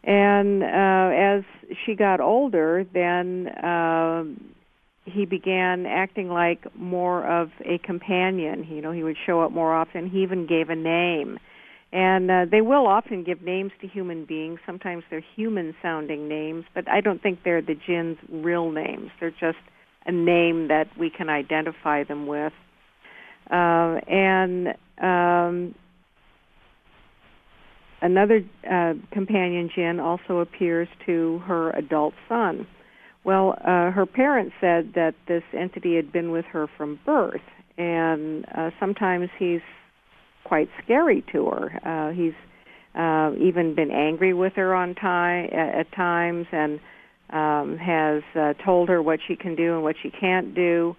And 0.04 0.64
uh, 0.64 1.12
as 1.14 1.44
she 1.86 1.96
got 1.96 2.20
older, 2.20 2.86
then 2.94 3.48
uh, 3.48 4.24
he 5.06 5.26
began 5.26 5.86
acting 5.86 6.30
like 6.30 6.66
more 6.76 7.26
of 7.26 7.50
a 7.66 7.78
companion. 7.80 8.66
You 8.70 8.82
know, 8.82 8.92
he 8.92 9.04
would 9.04 9.18
show 9.26 9.42
up 9.42 9.52
more 9.52 9.74
often. 9.74 10.10
He 10.10 10.24
even 10.24 10.48
gave 10.48 10.70
a 10.70 10.76
name. 10.76 11.40
And 11.92 12.32
uh, 12.32 12.46
they 12.50 12.62
will 12.62 12.88
often 12.88 13.24
give 13.24 13.44
names 13.44 13.72
to 13.82 13.88
human 13.88 14.26
beings. 14.26 14.60
Sometimes 14.66 15.04
they're 15.10 15.24
human 15.36 15.76
sounding 15.82 16.28
names, 16.28 16.66
but 16.74 16.90
I 16.90 17.02
don't 17.02 17.22
think 17.22 17.40
they're 17.44 17.62
the 17.62 17.76
jinn's 17.76 18.18
real 18.30 18.72
names. 18.72 19.12
They're 19.20 19.30
just 19.30 19.60
a 20.06 20.12
name 20.12 20.70
that 20.70 20.88
we 20.98 21.12
can 21.12 21.30
identify 21.30 22.04
them 22.04 22.26
with. 22.26 22.54
Uh, 23.52 24.00
and 24.08 24.70
um, 25.00 25.76
another 28.02 28.42
uh, 28.70 28.94
companion 29.12 29.70
jinn 29.76 30.00
also 30.00 30.40
appears 30.40 30.88
to 31.06 31.40
her 31.46 31.70
adult 31.72 32.16
son. 32.28 32.66
Well, 33.24 33.56
uh, 33.62 33.92
her 33.92 34.06
parents 34.06 34.54
said 34.60 34.94
that 34.96 35.16
this 35.28 35.44
entity 35.54 35.96
had 35.96 36.12
been 36.12 36.32
with 36.32 36.46
her 36.46 36.68
from 36.78 37.00
birth, 37.06 37.42
and 37.78 38.46
uh, 38.54 38.72
sometimes 38.80 39.30
he's 39.40 39.62
quite 40.44 40.70
scary 40.84 41.24
to 41.32 41.46
her. 41.46 41.80
Uh, 41.86 42.14
he's 42.14 42.34
uh, 42.96 43.32
even 43.40 43.76
been 43.76 43.92
angry 43.92 44.34
with 44.34 44.54
her 44.54 44.76
on 44.76 44.94
time 44.94 45.50
at, 45.54 45.92
times, 45.94 46.48
and 46.52 46.80
um, 47.30 47.78
has 47.78 48.24
uh, 48.36 48.54
told 48.64 48.90
her 48.90 49.02
what 49.02 49.20
she 49.26 49.36
can 49.36 49.56
do 49.56 49.74
and 49.74 49.84
what 49.84 49.96
she 50.02 50.10
can't 50.10 50.54
do. 50.54 50.96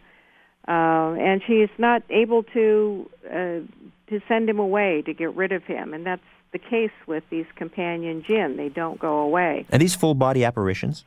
Uh, 0.66 1.12
and 1.20 1.42
she's 1.46 1.68
not 1.76 2.02
able 2.08 2.42
to 2.42 3.08
uh, 3.26 3.60
to 4.08 4.20
send 4.28 4.48
him 4.48 4.58
away 4.58 5.02
to 5.02 5.12
get 5.12 5.34
rid 5.34 5.52
of 5.52 5.62
him, 5.64 5.92
and 5.92 6.06
that's 6.06 6.22
the 6.52 6.58
case 6.58 6.90
with 7.06 7.22
these 7.30 7.44
companion 7.56 8.24
jinn. 8.26 8.56
They 8.56 8.70
don't 8.70 8.98
go 8.98 9.18
away. 9.18 9.66
Are 9.72 9.78
these 9.78 9.94
full 9.94 10.14
body 10.14 10.42
apparitions? 10.42 11.04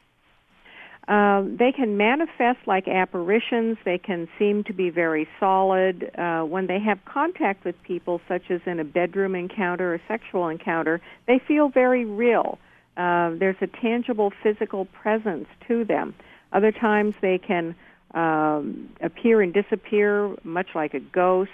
Um, 1.08 1.56
they 1.58 1.72
can 1.72 1.96
manifest 1.96 2.60
like 2.66 2.88
apparitions. 2.88 3.78
They 3.86 3.98
can 3.98 4.28
seem 4.38 4.66
to 4.66 4.74
be 4.74 4.90
very 4.90 5.28
solid. 5.40 6.12
Uh, 6.18 6.42
when 6.42 6.68
they 6.68 6.80
have 6.80 7.00
contact 7.06 7.64
with 7.64 7.82
people, 7.84 8.20
such 8.28 8.52
as 8.52 8.60
in 8.66 8.80
a 8.80 8.84
bedroom 8.84 9.34
encounter 9.34 9.94
or 9.94 10.02
sexual 10.08 10.50
encounter, 10.50 11.00
they 11.26 11.40
feel 11.48 11.70
very 11.70 12.04
real. 12.04 12.60
Uh, 12.98 13.32
there's 13.40 13.56
a 13.62 13.68
tangible 13.68 14.34
physical 14.44 14.86
presence 14.86 15.48
to 15.68 15.86
them. 15.86 16.14
Other 16.52 16.72
times 16.72 17.16
they 17.22 17.38
can 17.38 17.76
um, 18.14 18.90
appear 19.02 19.42
and 19.42 19.54
disappear, 19.54 20.36
much 20.44 20.68
like 20.76 20.94
a 20.94 21.00
ghost. 21.00 21.52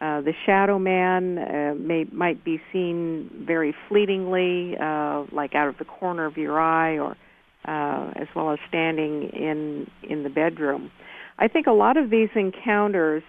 Uh, 0.00 0.20
the 0.20 0.34
shadow 0.44 0.78
man 0.80 1.38
uh, 1.38 1.74
may 1.78 2.04
might 2.10 2.42
be 2.44 2.60
seen 2.72 3.30
very 3.46 3.74
fleetingly, 3.88 4.76
uh, 4.76 5.24
like 5.30 5.54
out 5.54 5.68
of 5.68 5.78
the 5.78 5.84
corner 5.84 6.26
of 6.26 6.36
your 6.36 6.60
eye, 6.60 6.98
or 6.98 7.16
uh, 7.64 8.12
as 8.16 8.28
well 8.34 8.50
as 8.50 8.58
standing 8.68 9.30
in 9.30 9.90
in 10.02 10.22
the 10.22 10.30
bedroom. 10.30 10.90
I 11.38 11.48
think 11.48 11.66
a 11.66 11.72
lot 11.72 11.96
of 11.96 12.10
these 12.10 12.30
encounters 12.34 13.22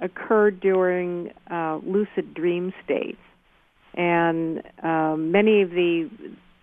occurred 0.00 0.60
during 0.60 1.32
uh, 1.50 1.80
lucid 1.82 2.34
dream 2.34 2.72
states, 2.84 3.20
and 3.94 4.62
uh, 4.82 5.16
many 5.16 5.62
of 5.62 5.70
the 5.70 6.10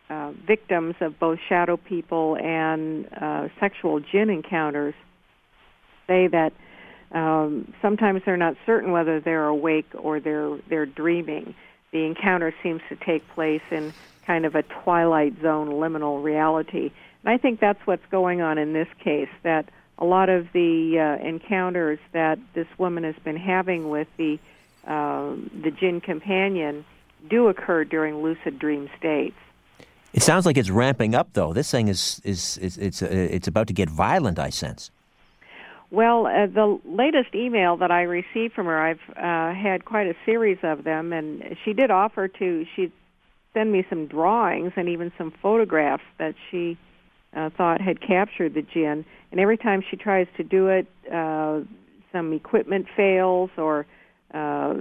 uh, 0.09 0.31
victims 0.45 0.95
of 1.01 1.19
both 1.19 1.39
shadow 1.49 1.77
people 1.77 2.37
and 2.37 3.07
uh, 3.19 3.47
sexual 3.59 3.99
jinn 3.99 4.29
encounters 4.29 4.93
say 6.07 6.27
that 6.27 6.53
um, 7.11 7.73
sometimes 7.81 8.21
they're 8.25 8.37
not 8.37 8.55
certain 8.65 8.91
whether 8.91 9.19
they're 9.19 9.47
awake 9.47 9.87
or 9.95 10.19
they're 10.19 10.57
they're 10.69 10.85
dreaming. 10.85 11.55
The 11.91 12.05
encounter 12.05 12.53
seems 12.61 12.81
to 12.89 12.95
take 12.95 13.27
place 13.29 13.61
in 13.71 13.93
kind 14.25 14.45
of 14.45 14.55
a 14.55 14.63
twilight 14.63 15.33
zone 15.41 15.69
liminal 15.69 16.23
reality. 16.23 16.91
And 17.23 17.33
I 17.33 17.37
think 17.37 17.59
that's 17.59 17.79
what's 17.85 18.05
going 18.11 18.41
on 18.41 18.57
in 18.57 18.73
this 18.73 18.87
case, 19.03 19.29
that 19.43 19.69
a 19.97 20.05
lot 20.05 20.29
of 20.29 20.47
the 20.53 20.99
uh, 20.99 21.25
encounters 21.25 21.99
that 22.11 22.37
this 22.53 22.67
woman 22.77 23.03
has 23.03 23.15
been 23.23 23.37
having 23.37 23.89
with 23.89 24.07
the 24.17 24.39
uh, 24.85 25.35
the 25.63 25.71
jinn 25.71 25.99
companion 25.99 26.85
do 27.27 27.47
occur 27.47 27.83
during 27.83 28.21
lucid 28.21 28.59
dream 28.59 28.87
states. 28.99 29.35
It 30.13 30.21
sounds 30.21 30.45
like 30.45 30.57
it's 30.57 30.69
ramping 30.69 31.15
up, 31.15 31.29
though. 31.33 31.53
This 31.53 31.71
thing 31.71 31.87
is 31.87 32.21
is, 32.23 32.57
is 32.59 32.77
it's 32.77 33.01
uh, 33.01 33.07
it's 33.09 33.47
about 33.47 33.67
to 33.67 33.73
get 33.73 33.89
violent. 33.89 34.39
I 34.39 34.49
sense. 34.49 34.91
Well, 35.91 36.27
uh, 36.27 36.47
the 36.47 36.79
latest 36.85 37.33
email 37.35 37.77
that 37.77 37.91
I 37.91 38.03
received 38.03 38.53
from 38.53 38.65
her, 38.65 38.79
I've 38.79 38.99
uh, 39.15 39.53
had 39.53 39.85
quite 39.85 40.07
a 40.07 40.15
series 40.25 40.57
of 40.63 40.83
them, 40.83 41.13
and 41.13 41.57
she 41.63 41.73
did 41.73 41.91
offer 41.91 42.27
to 42.27 42.65
she 42.75 42.91
send 43.55 43.71
me 43.71 43.83
some 43.89 44.05
drawings 44.05 44.73
and 44.75 44.87
even 44.87 45.11
some 45.17 45.33
photographs 45.41 46.03
that 46.19 46.35
she 46.51 46.77
uh, 47.35 47.49
thought 47.57 47.81
had 47.81 47.99
captured 48.01 48.53
the 48.53 48.61
jinn. 48.61 49.05
And 49.31 49.39
every 49.39 49.57
time 49.57 49.81
she 49.89 49.97
tries 49.97 50.27
to 50.37 50.43
do 50.43 50.67
it, 50.67 50.87
uh, 51.11 51.61
some 52.11 52.33
equipment 52.33 52.85
fails 52.95 53.49
or 53.57 53.87
uh, 54.33 54.73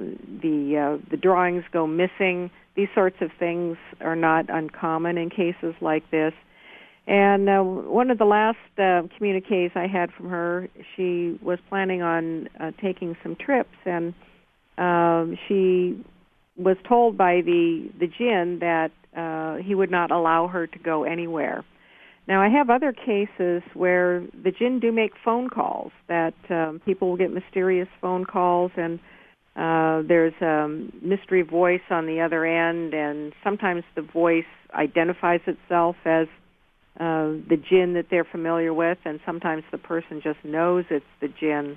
the 0.43 0.99
uh, 1.01 1.11
the 1.11 1.17
drawings 1.17 1.65
go 1.73 1.87
missing. 1.87 2.51
These 2.75 2.89
sorts 2.95 3.17
of 3.21 3.31
things 3.39 3.77
are 4.01 4.17
not 4.17 4.47
uncommon 4.49 5.17
in 5.17 5.31
cases 5.31 5.75
like 5.81 6.11
this. 6.11 6.33
And 7.07 7.49
uh, 7.49 7.61
one 7.63 8.11
of 8.11 8.19
the 8.19 8.25
last 8.25 8.59
uh, 8.79 9.03
communiques 9.17 9.77
I 9.77 9.87
had 9.87 10.11
from 10.13 10.31
her, 10.31 10.69
she 10.97 11.39
was 11.43 11.59
planning 11.69 12.03
on 12.03 12.49
uh, 12.59 12.73
taking 12.81 13.17
some 13.23 13.37
trips, 13.37 13.77
and 13.85 14.15
um, 14.79 15.37
she 15.47 16.03
was 16.57 16.77
told 16.89 17.17
by 17.17 17.41
the 17.41 17.91
the 17.99 18.07
jinn 18.07 18.59
that 18.61 18.91
uh, 19.17 19.57
he 19.63 19.75
would 19.75 19.91
not 19.91 20.11
allow 20.11 20.47
her 20.49 20.67
to 20.67 20.79
go 20.79 21.05
anywhere. 21.05 21.65
Now, 22.27 22.41
I 22.41 22.49
have 22.49 22.71
other 22.71 22.93
cases 22.93 23.63
where 23.75 24.21
the 24.43 24.51
jinn 24.51 24.81
do 24.81 24.91
make 24.91 25.13
phone 25.23 25.51
calls, 25.51 25.93
that 26.09 26.35
um, 26.49 26.81
people 26.85 27.11
will 27.11 27.19
get 27.19 27.31
mysterious 27.31 27.89
phone 28.01 28.25
calls, 28.25 28.73
and 28.77 28.99
uh, 29.57 30.07
there's 30.09 30.35
a 30.41 30.69
mystery 31.03 31.43
voice 31.43 31.83
on 31.91 32.07
the 32.07 32.23
other 32.23 32.47
end, 32.47 32.95
and 32.95 33.35
sometimes 33.45 33.85
the 33.95 34.03
voice 34.03 34.45
identifies 34.73 35.41
itself 35.47 35.97
as 36.07 36.27
uh, 36.99 37.37
the 37.49 37.61
jinn 37.69 37.93
that 37.95 38.07
they're 38.11 38.25
familiar 38.25 38.73
with, 38.73 38.99
and 39.05 39.21
sometimes 39.27 39.63
the 39.71 39.79
person 39.79 40.21
just 40.23 40.43
knows 40.45 40.85
it's 40.91 41.05
the 41.21 41.29
jinn. 41.29 41.77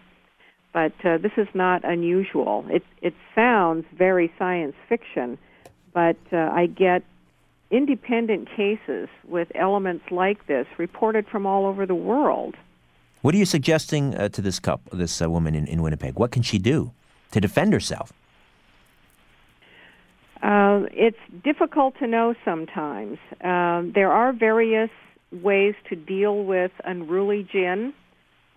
But 0.78 0.93
uh, 1.03 1.17
this 1.17 1.32
is 1.38 1.47
not 1.55 1.84
unusual. 1.84 2.63
It 2.69 2.84
it 3.01 3.15
sounds 3.34 3.84
very 3.97 4.32
science 4.38 4.75
fiction, 4.88 5.39
but 5.91 6.17
uh, 6.32 6.38
I 6.61 6.67
get 6.67 7.01
independent 7.71 8.47
cases 8.55 9.09
with 9.28 9.47
elements 9.55 10.05
like 10.11 10.45
this 10.45 10.67
reported 10.78 11.25
from 11.28 11.47
all 11.47 11.65
over 11.65 11.88
the 11.88 11.95
world. 11.95 12.53
What 13.23 13.34
are 13.34 13.39
you 13.39 13.45
suggesting 13.45 14.13
uh, 14.13 14.30
to 14.30 14.39
this 14.39 14.59
couple, 14.59 14.95
this 14.95 15.19
uh, 15.19 15.28
woman 15.28 15.55
in, 15.55 15.65
in 15.65 15.82
Winnipeg? 15.82 16.13
What 16.19 16.30
can 16.30 16.43
she 16.43 16.59
do 16.59 16.91
to 17.32 17.41
defend 17.41 17.73
herself? 17.73 18.13
Uh, 20.43 20.82
it's 20.91 21.23
difficult 21.43 21.97
to 21.97 22.05
know 22.05 22.36
sometimes. 22.45 23.17
Um, 23.41 23.93
there 23.95 24.11
are 24.11 24.32
various 24.32 24.91
ways 25.32 25.73
to 25.89 25.95
deal 25.95 26.43
with 26.43 26.71
unruly 26.84 27.47
jinn. 27.51 27.95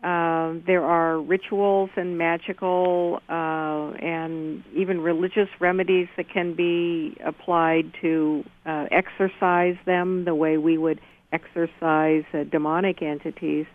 Uh, 0.03 0.55
there 0.67 0.83
are 0.83 1.21
rituals 1.21 1.91
and 1.95 2.17
magical 2.17 3.21
uh, 3.29 3.91
and 4.01 4.65
even 4.75 4.99
religious 5.01 5.49
remedies 5.61 6.09
that 6.17 6.27
can 6.33 6.55
be 6.55 7.15
applied 7.23 7.93
to 8.01 8.43
uh, 8.65 8.87
exorcise 8.91 9.77
them 9.85 10.25
the 10.25 10.35
way 10.35 10.57
we 10.57 10.79
would 10.79 10.99
exorcise 11.33 12.25
uh, 12.33 12.45
demonic 12.51 13.03
entities. 13.03 13.67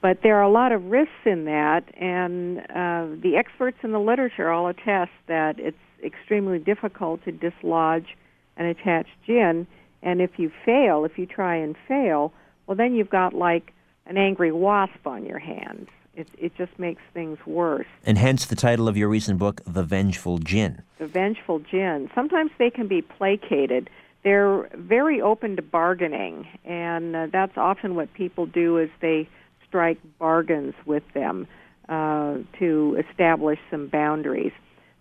But 0.00 0.18
there 0.22 0.36
are 0.36 0.42
a 0.42 0.50
lot 0.50 0.70
of 0.70 0.84
risks 0.84 1.26
in 1.26 1.44
that, 1.46 1.82
and 2.00 2.58
uh, 2.60 3.20
the 3.20 3.34
experts 3.36 3.76
in 3.82 3.90
the 3.90 3.98
literature 3.98 4.50
all 4.50 4.68
attest 4.68 5.10
that 5.26 5.56
it's 5.58 5.76
extremely 6.02 6.58
difficult 6.58 7.24
to 7.24 7.32
dislodge 7.32 8.16
an 8.56 8.66
attached 8.66 9.10
jinn. 9.26 9.66
And 10.02 10.22
if 10.22 10.30
you 10.38 10.50
fail, 10.64 11.04
if 11.04 11.18
you 11.18 11.26
try 11.26 11.56
and 11.56 11.76
fail, 11.88 12.32
well, 12.66 12.76
then 12.76 12.94
you've 12.94 13.10
got 13.10 13.34
like 13.34 13.72
an 14.06 14.16
angry 14.16 14.52
wasp 14.52 15.06
on 15.06 15.24
your 15.24 15.38
hands. 15.38 15.88
It, 16.14 16.28
it 16.36 16.52
just 16.56 16.76
makes 16.78 17.02
things 17.14 17.38
worse. 17.46 17.86
And 18.04 18.18
hence 18.18 18.44
the 18.44 18.56
title 18.56 18.88
of 18.88 18.96
your 18.96 19.08
recent 19.08 19.38
book, 19.38 19.60
The 19.66 19.84
Vengeful 19.84 20.38
Jinn. 20.38 20.82
The 20.98 21.06
Vengeful 21.06 21.60
Jinn. 21.60 22.10
Sometimes 22.14 22.50
they 22.58 22.70
can 22.70 22.88
be 22.88 23.00
placated. 23.00 23.88
They're 24.24 24.68
very 24.74 25.22
open 25.22 25.56
to 25.56 25.62
bargaining, 25.62 26.46
and 26.64 27.16
uh, 27.16 27.26
that's 27.32 27.56
often 27.56 27.94
what 27.94 28.12
people 28.12 28.46
do 28.46 28.76
is 28.76 28.90
they 29.00 29.28
strike 29.66 29.98
bargains 30.18 30.74
with 30.84 31.04
them 31.14 31.46
uh, 31.88 32.38
to 32.58 33.02
establish 33.08 33.58
some 33.70 33.86
boundaries. 33.86 34.52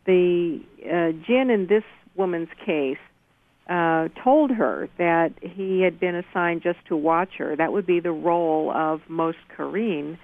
The 0.05 0.61
uh, 0.85 1.11
jinn 1.25 1.49
in 1.49 1.67
this 1.67 1.83
woman's 2.15 2.49
case 2.65 2.97
uh, 3.69 4.07
told 4.23 4.49
her 4.49 4.89
that 4.97 5.31
he 5.41 5.81
had 5.81 5.99
been 5.99 6.15
assigned 6.15 6.63
just 6.63 6.79
to 6.87 6.97
watch 6.97 7.33
her. 7.37 7.55
That 7.55 7.71
would 7.71 7.85
be 7.85 7.99
the 7.99 8.11
role 8.11 8.71
of 8.71 9.01
most 9.07 9.37
Kareen, 9.55 10.17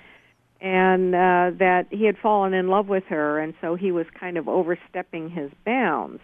and 0.60 1.14
uh, 1.14 1.52
that 1.60 1.86
he 1.92 2.06
had 2.06 2.18
fallen 2.18 2.56
in 2.56 2.70
love 2.70 2.88
with 2.88 3.04
her, 3.06 3.40
and 3.40 3.54
so 3.62 3.76
he 3.76 3.92
was 3.92 4.08
kind 4.20 4.38
of 4.38 4.50
overstepping 4.50 5.30
his 5.30 5.52
bounds. 5.64 6.22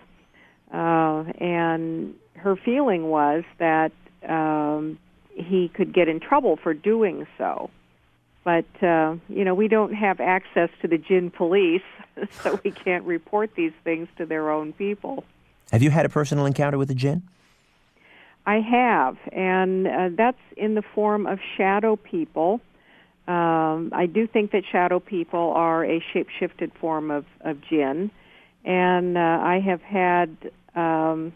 Uh, 0.74 1.26
and 1.40 2.16
her 2.36 2.56
feeling 2.56 3.10
was 3.10 3.44
that 3.60 3.92
um, 4.28 4.98
he 5.36 5.70
could 5.70 5.94
get 5.94 6.08
in 6.08 6.20
trouble 6.20 6.58
for 6.58 6.74
doing 6.74 7.28
so. 7.38 7.70
But, 8.44 8.66
uh, 8.82 9.18
you 9.30 9.46
know, 9.46 9.54
we 9.54 9.68
don't 9.68 9.94
have 9.94 10.20
access 10.20 10.70
to 10.82 10.88
the 10.88 10.98
Jinn 10.98 11.30
police, 11.30 11.84
so 12.42 12.60
we 12.64 12.72
can't 12.72 13.04
report 13.04 13.52
these 13.56 13.74
things 13.84 14.08
to 14.18 14.26
their 14.26 14.50
own 14.50 14.74
people. 14.74 15.24
Have 15.72 15.82
you 15.82 15.90
had 15.90 16.06
a 16.06 16.10
personal 16.10 16.46
encounter 16.46 16.78
with 16.78 16.92
a 16.92 16.96
Jinn? 16.96 17.24
I 18.46 18.60
have, 18.60 19.18
and 19.32 19.88
uh, 19.88 20.10
that's 20.18 20.42
in 20.58 20.76
the 20.76 20.82
form 20.82 21.28
of 21.28 21.40
shadow 21.58 21.96
people. 21.96 22.60
Um, 23.28 23.92
I 23.94 24.08
do 24.12 24.28
think 24.28 24.52
that 24.52 24.64
shadow 24.70 25.00
people 25.00 25.52
are 25.52 25.86
a 25.86 26.04
shape-shifted 26.12 26.72
form 26.74 27.12
of, 27.12 27.26
of 27.42 27.62
jinn, 27.62 28.10
and 28.66 29.16
uh, 29.16 29.22
I 29.22 29.60
have 29.60 29.82
had 29.82 30.36
um, 30.76 31.32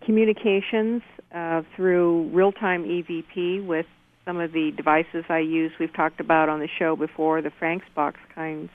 communications 0.00 1.02
uh, 1.34 1.62
through 1.76 2.30
real-time 2.32 2.84
EVP 2.84 3.64
with 3.66 3.86
some 4.24 4.40
of 4.40 4.52
the 4.52 4.70
devices 4.70 5.24
I 5.28 5.40
use. 5.40 5.72
We've 5.78 5.92
talked 5.92 6.18
about 6.18 6.48
on 6.48 6.60
the 6.60 6.68
show 6.78 6.96
before 6.96 7.42
the 7.42 7.50
Frank's 7.50 7.86
box 7.94 8.18
kinds 8.34 8.70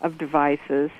of 0.00 0.18
devices. 0.18 0.90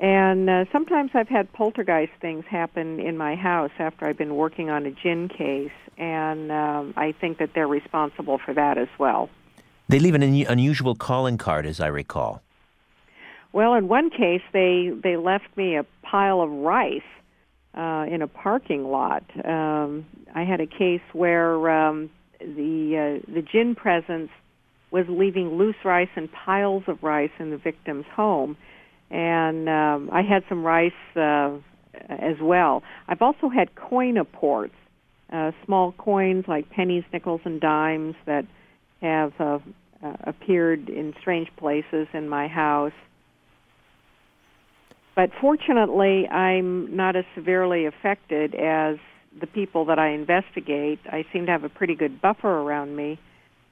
And 0.00 0.48
uh, 0.48 0.64
sometimes 0.70 1.10
I've 1.14 1.28
had 1.28 1.52
poltergeist 1.52 2.12
things 2.20 2.44
happen 2.48 3.00
in 3.00 3.16
my 3.16 3.34
house 3.34 3.72
after 3.78 4.06
I've 4.06 4.18
been 4.18 4.36
working 4.36 4.70
on 4.70 4.86
a 4.86 4.92
jinn 4.92 5.28
case, 5.28 5.72
and 5.96 6.52
um, 6.52 6.94
I 6.96 7.12
think 7.12 7.38
that 7.38 7.50
they're 7.54 7.66
responsible 7.66 8.38
for 8.38 8.54
that 8.54 8.78
as 8.78 8.88
well. 8.98 9.28
They 9.88 9.98
leave 9.98 10.14
an 10.14 10.22
un- 10.22 10.46
unusual 10.48 10.94
calling 10.94 11.36
card, 11.36 11.66
as 11.66 11.80
I 11.80 11.88
recall. 11.88 12.42
Well, 13.52 13.74
in 13.74 13.88
one 13.88 14.10
case, 14.10 14.42
they 14.52 14.92
they 15.02 15.16
left 15.16 15.56
me 15.56 15.76
a 15.76 15.84
pile 16.02 16.42
of 16.42 16.50
rice 16.50 17.00
uh, 17.74 18.04
in 18.08 18.22
a 18.22 18.28
parking 18.28 18.84
lot. 18.84 19.24
Um, 19.44 20.06
I 20.34 20.44
had 20.44 20.60
a 20.60 20.66
case 20.66 21.00
where 21.12 21.70
um, 21.70 22.10
the 22.38 23.20
uh, 23.24 23.32
the 23.32 23.42
jinn 23.42 23.74
presence 23.74 24.30
was 24.90 25.06
leaving 25.08 25.56
loose 25.56 25.76
rice 25.84 26.08
and 26.14 26.30
piles 26.30 26.84
of 26.86 27.02
rice 27.02 27.30
in 27.38 27.50
the 27.50 27.58
victim's 27.58 28.06
home, 28.14 28.56
and 29.10 29.68
um, 29.68 30.10
I 30.12 30.22
had 30.22 30.44
some 30.48 30.64
rice 30.64 30.92
uh, 31.16 31.56
as 32.08 32.36
well. 32.40 32.82
I've 33.06 33.22
also 33.22 33.48
had 33.48 33.74
coin 33.74 34.16
apports, 34.16 34.74
uh, 35.32 35.52
small 35.64 35.92
coins 35.92 36.44
like 36.46 36.70
pennies, 36.70 37.04
nickels, 37.12 37.40
and 37.44 37.60
dimes 37.60 38.14
that 38.26 38.44
have 39.00 39.32
uh, 39.38 39.58
uh, 40.02 40.16
appeared 40.24 40.88
in 40.88 41.14
strange 41.20 41.48
places 41.56 42.06
in 42.12 42.28
my 42.28 42.48
house. 42.48 42.92
But 45.16 45.30
fortunately, 45.40 46.28
I'm 46.28 46.94
not 46.94 47.16
as 47.16 47.24
severely 47.34 47.86
affected 47.86 48.54
as 48.54 48.98
the 49.40 49.46
people 49.46 49.86
that 49.86 49.98
I 49.98 50.10
investigate. 50.10 51.00
I 51.06 51.24
seem 51.32 51.46
to 51.46 51.52
have 51.52 51.64
a 51.64 51.68
pretty 51.68 51.94
good 51.94 52.20
buffer 52.20 52.48
around 52.48 52.94
me. 52.94 53.18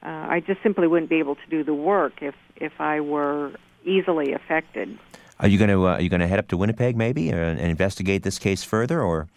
Uh, 0.02 0.08
I 0.08 0.42
just 0.44 0.62
simply 0.62 0.88
wouldn't 0.88 1.08
be 1.08 1.20
able 1.20 1.36
to 1.36 1.46
do 1.48 1.64
the 1.64 1.74
work 1.74 2.14
if 2.20 2.34
if 2.56 2.72
I 2.78 3.00
were 3.00 3.52
easily 3.84 4.32
affected. 4.32 4.98
Are 5.38 5.48
you 5.48 5.58
going 5.58 5.70
to 5.70 5.86
uh, 5.86 5.94
are 5.94 6.00
you 6.00 6.08
going 6.08 6.20
to 6.20 6.26
head 6.26 6.38
up 6.38 6.48
to 6.48 6.56
Winnipeg 6.56 6.96
maybe 6.96 7.32
uh, 7.32 7.36
and 7.36 7.60
investigate 7.60 8.22
this 8.22 8.38
case 8.38 8.64
further, 8.64 9.02
or? 9.02 9.28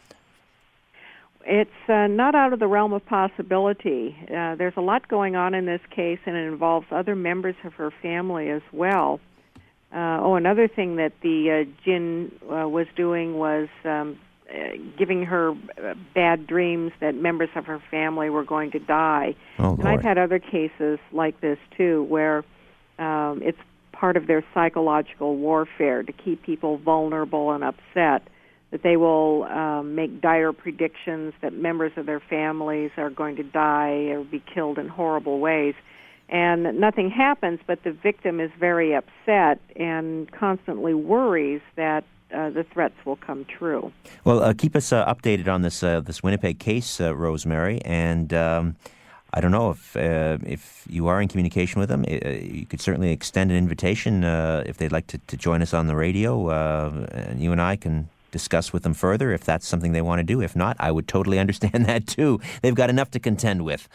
It's 1.46 1.90
uh, 1.90 2.08
not 2.08 2.36
out 2.36 2.54
of 2.54 2.60
the 2.60 2.68
realm 2.68 2.94
of 2.94 3.06
possibility. 3.06 4.16
Uh, 4.26 4.56
there's 4.56 4.76
a 4.78 4.82
lot 4.82 5.08
going 5.08 5.36
on 5.36 5.56
in 5.56 5.66
this 5.66 5.82
case, 5.90 6.20
and 6.26 6.36
it 6.36 6.48
involves 6.48 6.86
other 6.92 7.16
members 7.16 7.56
of 7.64 7.74
her 7.74 7.92
family 8.02 8.50
as 8.50 8.62
well. 8.72 9.20
Uh, 9.92 10.20
oh, 10.22 10.36
another 10.36 10.68
thing 10.68 10.98
that 10.98 11.14
the 11.22 11.66
uh, 11.66 11.84
Jinn 11.84 12.32
uh, 12.44 12.70
was 12.70 12.86
doing 12.96 13.40
was 13.40 13.68
um, 13.84 14.20
uh, 14.50 14.78
giving 14.98 15.24
her 15.26 15.52
uh, 15.52 15.96
bad 16.14 16.46
dreams 16.46 16.92
that 17.00 17.16
members 17.16 17.50
of 17.56 17.66
her 17.66 17.82
family 17.90 18.30
were 18.30 18.44
going 18.44 18.70
to 18.72 18.80
die. 18.80 19.36
Oh, 19.58 19.74
and 19.74 19.88
I've 19.88 20.04
had 20.04 20.20
other 20.20 20.38
cases 20.38 21.00
like 21.12 21.42
this 21.42 21.58
too, 21.76 22.04
where 22.04 22.44
um, 23.00 23.42
it's 23.44 23.58
part 24.00 24.18
of 24.18 24.28
their 24.28 24.44
psychological 24.54 25.36
warfare 25.36 26.04
to 26.04 26.12
keep 26.12 26.44
people 26.44 26.78
vulnerable 26.78 27.52
and 27.52 27.64
upset. 27.64 28.28
That 28.72 28.84
they 28.84 28.98
will 28.98 29.46
um, 29.46 29.96
make 29.96 30.22
dire 30.22 30.54
predictions 30.54 31.34
that 31.42 31.54
members 31.54 31.92
of 31.98 32.06
their 32.06 32.20
families 32.20 32.92
are 32.98 33.10
going 33.10 33.36
to 33.38 33.44
die 33.44 34.12
or 34.12 34.24
be 34.24 34.44
killed 34.54 34.78
in 34.78 34.88
horrible 34.88 35.40
ways 35.40 35.74
and 36.30 36.80
nothing 36.80 37.10
happens, 37.10 37.60
but 37.66 37.84
the 37.84 37.92
victim 37.92 38.40
is 38.40 38.52
very 38.60 38.94
upset 38.94 39.60
and 39.76 40.32
constantly 40.32 40.94
worries 40.94 41.62
that 41.76 42.04
uh, 42.34 42.52
the 42.52 42.64
threats 42.64 42.94
will 43.06 43.16
come 43.16 43.46
true. 43.46 43.92
Well, 44.24 44.44
uh, 44.44 44.54
keep 44.54 44.76
us 44.76 44.94
uh, 44.94 45.12
updated 45.12 45.48
on 45.48 45.64
this 45.64 45.82
uh, 45.82 46.02
this 46.02 46.22
Winnipeg 46.22 46.60
case, 46.60 47.02
uh, 47.02 47.16
Rosemary, 47.16 47.82
and. 47.84 48.34
Um, 48.34 48.76
I 49.34 49.42
don't 49.42 49.52
know 49.52 49.72
if 49.72 49.96
uh, 49.96 50.38
if 50.46 50.86
you 50.90 51.08
are 51.08 51.22
in 51.22 51.28
communication 51.28 51.80
with 51.80 51.90
them. 51.90 52.04
you 52.04 52.66
could 52.66 52.82
certainly 52.82 53.12
extend 53.12 53.52
an 53.52 53.58
invitation 53.58 54.24
if 54.24 54.78
they'd 54.78 54.92
like 54.92 55.08
to, 55.08 55.18
to 55.18 55.38
join 55.38 55.62
us 55.62 55.74
on 55.74 55.88
the 55.88 55.96
radio, 55.96 56.50
and 56.50 57.42
you 57.42 57.52
and 57.52 57.62
I 57.62 57.76
can 57.76 58.10
discuss 58.32 58.72
with 58.72 58.84
them 58.84 58.94
further 58.94 59.32
if 59.32 59.44
that's 59.44 59.68
something 59.68 59.92
they 59.92 60.02
want 60.02 60.20
to 60.20 60.24
do. 60.24 60.42
If 60.42 60.56
not, 60.56 60.78
I 60.80 60.92
would 60.92 61.08
totally 61.08 61.40
understand 61.46 61.86
that 61.86 62.08
too. 62.08 62.40
They've 62.62 62.76
got 62.76 62.90
enough 62.90 63.12
to 63.12 63.20
contend 63.20 63.66
with 63.66 63.88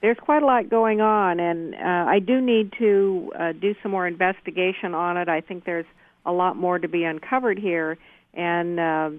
there's 0.00 0.16
quite 0.18 0.42
a 0.42 0.46
lot 0.46 0.70
going 0.70 1.00
on, 1.00 1.40
and 1.40 1.74
uh, 1.74 1.78
I 2.08 2.20
do 2.20 2.40
need 2.40 2.72
to 2.78 3.32
uh, 3.38 3.52
do 3.52 3.74
some 3.82 3.92
more 3.92 4.06
investigation 4.06 4.94
on 4.94 5.16
it. 5.16 5.28
I 5.28 5.40
think 5.40 5.64
there's 5.64 5.86
a 6.24 6.32
lot 6.32 6.56
more 6.56 6.78
to 6.78 6.88
be 6.88 7.04
uncovered 7.04 7.58
here, 7.58 7.98
and 8.34 8.78
uh, 8.78 9.10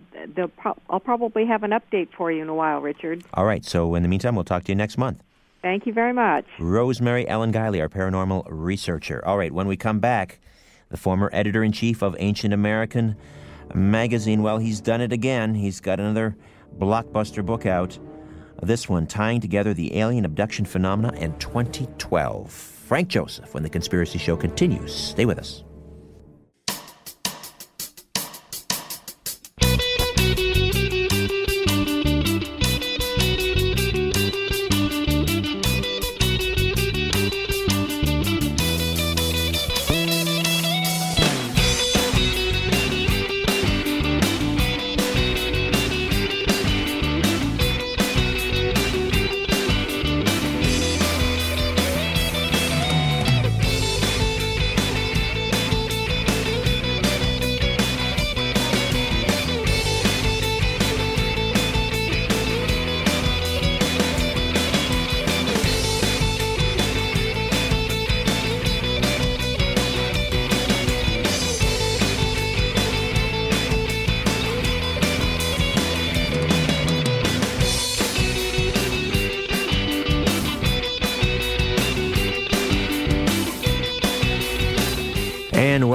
pro- 0.58 0.78
I'll 0.90 1.00
probably 1.00 1.46
have 1.46 1.64
an 1.64 1.72
update 1.72 2.10
for 2.16 2.32
you 2.32 2.42
in 2.42 2.50
a 2.50 2.56
while, 2.56 2.80
Richard. 2.80 3.24
All 3.34 3.46
right. 3.46 3.66
So 3.66 3.96
in 3.96 4.04
the 4.04 4.10
meantime, 4.10 4.36
we'll 4.36 4.44
talk 4.44 4.64
to 4.66 4.72
you 4.72 4.76
next 4.76 4.98
month. 4.98 5.22
Thank 5.62 5.86
you 5.86 5.94
very 5.94 6.14
much. 6.14 6.46
Rosemary 6.60 7.28
Ellen 7.28 7.54
Guiley, 7.54 7.82
our 7.82 7.90
paranormal 7.90 8.46
researcher. 8.50 9.24
All 9.26 9.38
right. 9.38 9.52
When 9.52 9.68
we 9.68 9.78
come 9.78 10.00
back, 10.00 10.40
the 10.90 10.98
former 10.98 11.30
editor 11.34 11.64
in 11.64 11.72
chief 11.72 12.02
of 12.02 12.16
Ancient 12.20 12.54
American 12.54 13.16
magazine. 13.74 14.42
Well, 14.42 14.58
he's 14.58 14.82
done 14.82 15.02
it 15.02 15.12
again. 15.12 15.56
He's 15.56 15.80
got 15.80 16.00
another 16.00 16.36
blockbuster 16.78 17.46
book 17.46 17.66
out. 17.66 17.98
This 18.62 18.88
one 18.88 19.08
tying 19.08 19.42
together 19.42 19.74
the 19.74 19.98
alien 19.98 20.26
abduction 20.26 20.66
phenomena 20.66 21.14
in 21.18 21.38
2012. 21.40 22.52
Frank 22.52 23.08
Joseph, 23.08 23.54
when 23.54 23.64
the 23.64 23.70
Conspiracy 23.70 24.20
Show 24.20 24.36
continues. 24.36 24.94
Stay 24.94 25.26
with 25.26 25.40
us. 25.40 25.64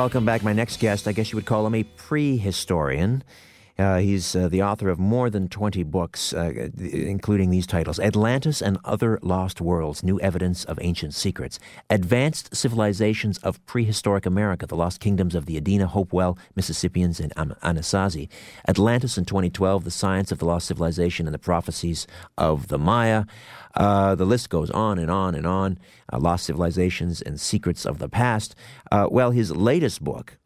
Welcome 0.06 0.24
back 0.24 0.44
my 0.44 0.52
next 0.52 0.78
guest. 0.78 1.08
I 1.08 1.12
guess 1.12 1.32
you 1.32 1.36
would 1.36 1.46
call 1.46 1.66
him 1.66 1.74
a 1.74 1.82
prehistorian. 1.82 3.24
Uh, 3.78 3.98
he's 3.98 4.34
uh, 4.34 4.48
the 4.48 4.62
author 4.62 4.88
of 4.88 4.98
more 4.98 5.28
than 5.28 5.48
20 5.48 5.82
books, 5.82 6.32
uh, 6.32 6.68
including 6.78 7.50
these 7.50 7.66
titles 7.66 8.00
Atlantis 8.00 8.62
and 8.62 8.78
Other 8.84 9.18
Lost 9.22 9.60
Worlds 9.60 10.02
New 10.02 10.18
Evidence 10.20 10.64
of 10.64 10.78
Ancient 10.80 11.14
Secrets, 11.14 11.58
Advanced 11.90 12.56
Civilizations 12.56 13.38
of 13.38 13.64
Prehistoric 13.66 14.24
America, 14.24 14.66
The 14.66 14.76
Lost 14.76 15.00
Kingdoms 15.00 15.34
of 15.34 15.44
the 15.46 15.60
Adena, 15.60 15.86
Hopewell, 15.86 16.38
Mississippians, 16.54 17.20
and 17.20 17.34
Anasazi, 17.34 18.28
Atlantis 18.66 19.18
in 19.18 19.26
2012, 19.26 19.84
The 19.84 19.90
Science 19.90 20.32
of 20.32 20.38
the 20.38 20.46
Lost 20.46 20.66
Civilization 20.68 21.26
and 21.26 21.34
the 21.34 21.38
Prophecies 21.38 22.06
of 22.38 22.68
the 22.68 22.78
Maya. 22.78 23.24
Uh, 23.74 24.14
the 24.14 24.24
list 24.24 24.48
goes 24.48 24.70
on 24.70 24.98
and 24.98 25.10
on 25.10 25.34
and 25.34 25.46
on. 25.46 25.78
Uh, 26.10 26.18
Lost 26.18 26.46
Civilizations 26.46 27.20
and 27.20 27.38
Secrets 27.38 27.84
of 27.84 27.98
the 27.98 28.08
Past. 28.08 28.54
Uh, 28.90 29.06
well, 29.10 29.32
his 29.32 29.54
latest 29.54 30.02
book, 30.02 30.38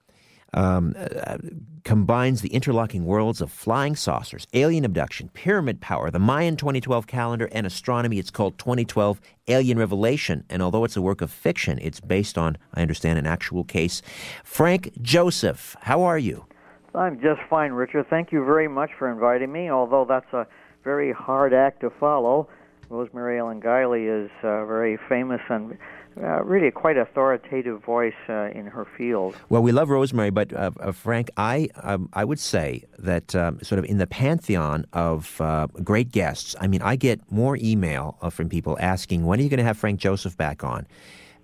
um, 0.55 0.95
uh, 0.99 1.39
combines 1.85 2.43
the 2.43 2.49
interlocking 2.51 3.05
worlds 3.05 3.41
of 3.41 3.51
flying 3.51 3.97
saucers, 3.97 4.47
alien 4.53 4.85
abduction, 4.85 5.29
pyramid 5.31 5.81
power, 5.81 6.11
the 6.11 6.19
Mayan 6.19 6.57
2012 6.57 7.07
calendar, 7.07 7.49
and 7.53 7.67
astronomy. 7.67 8.19
It's 8.19 8.31
called 8.31 8.59
2012 8.59 9.21
Alien 9.49 9.79
Revelation. 9.79 10.45
And 10.49 10.63
although 10.63 10.85
it's 10.85 10.97
a 10.97 11.03
work 11.03 11.21
of 11.21 11.31
fiction, 11.31 11.79
it's 11.81 12.01
based 12.01 12.37
on, 12.37 12.59
I 12.75 12.83
understand, 12.83 13.19
an 13.19 13.27
actual 13.27 13.65
case. 13.65 14.03
Frank 14.45 14.93
Joseph, 15.01 15.77
how 15.83 16.03
are 16.03 16.19
you? 16.19 16.47
I'm 16.95 17.21
just 17.21 17.41
fine, 17.49 17.73
Richard. 17.73 18.07
Thank 18.11 18.33
you 18.33 18.45
very 18.45 18.69
much 18.69 18.91
for 18.99 19.11
inviting 19.11 19.53
me, 19.53 19.71
although 19.71 20.05
that's 20.05 20.33
a 20.33 20.47
very 20.83 21.13
hard 21.13 21.55
act 21.55 21.81
to 21.83 21.91
follow. 21.91 22.49
Rosemary 22.89 23.39
Ellen 23.39 23.61
Guiley 23.61 24.25
is 24.25 24.31
uh, 24.43 24.67
very 24.67 24.99
famous 25.09 25.41
and 25.49 25.79
uh, 26.17 26.43
really 26.45 26.71
quite 26.71 26.97
authoritative 26.97 27.83
voice 27.83 28.15
uh, 28.29 28.51
in 28.51 28.67
her 28.67 28.85
field. 28.97 29.37
Well, 29.49 29.63
we 29.63 29.73
love 29.73 29.89
Rosemary, 29.89 30.31
but 30.31 30.53
uh, 30.53 30.71
uh 30.81 30.93
Frank, 30.93 31.31
I 31.37 31.69
um, 31.83 32.09
I 32.13 32.25
would 32.25 32.41
say 32.41 32.85
that 32.99 33.35
um, 33.35 33.61
sort 33.63 33.79
of 33.79 33.85
in 33.85 33.99
the 33.99 34.07
pantheon 34.07 34.87
of 34.93 35.41
uh, 35.41 35.69
great 35.85 36.11
guests, 36.11 36.57
I 36.61 36.67
mean, 36.67 36.83
I 36.83 36.97
get 36.97 37.21
more 37.31 37.57
email 37.61 38.19
uh, 38.23 38.31
from 38.31 38.49
people 38.49 38.77
asking 38.81 39.25
when 39.25 39.39
are 39.39 39.43
you 39.43 39.49
going 39.49 39.59
to 39.59 39.65
have 39.65 39.79
Frank 39.79 40.01
Joseph 40.01 40.37
back 40.37 40.65
on, 40.65 40.87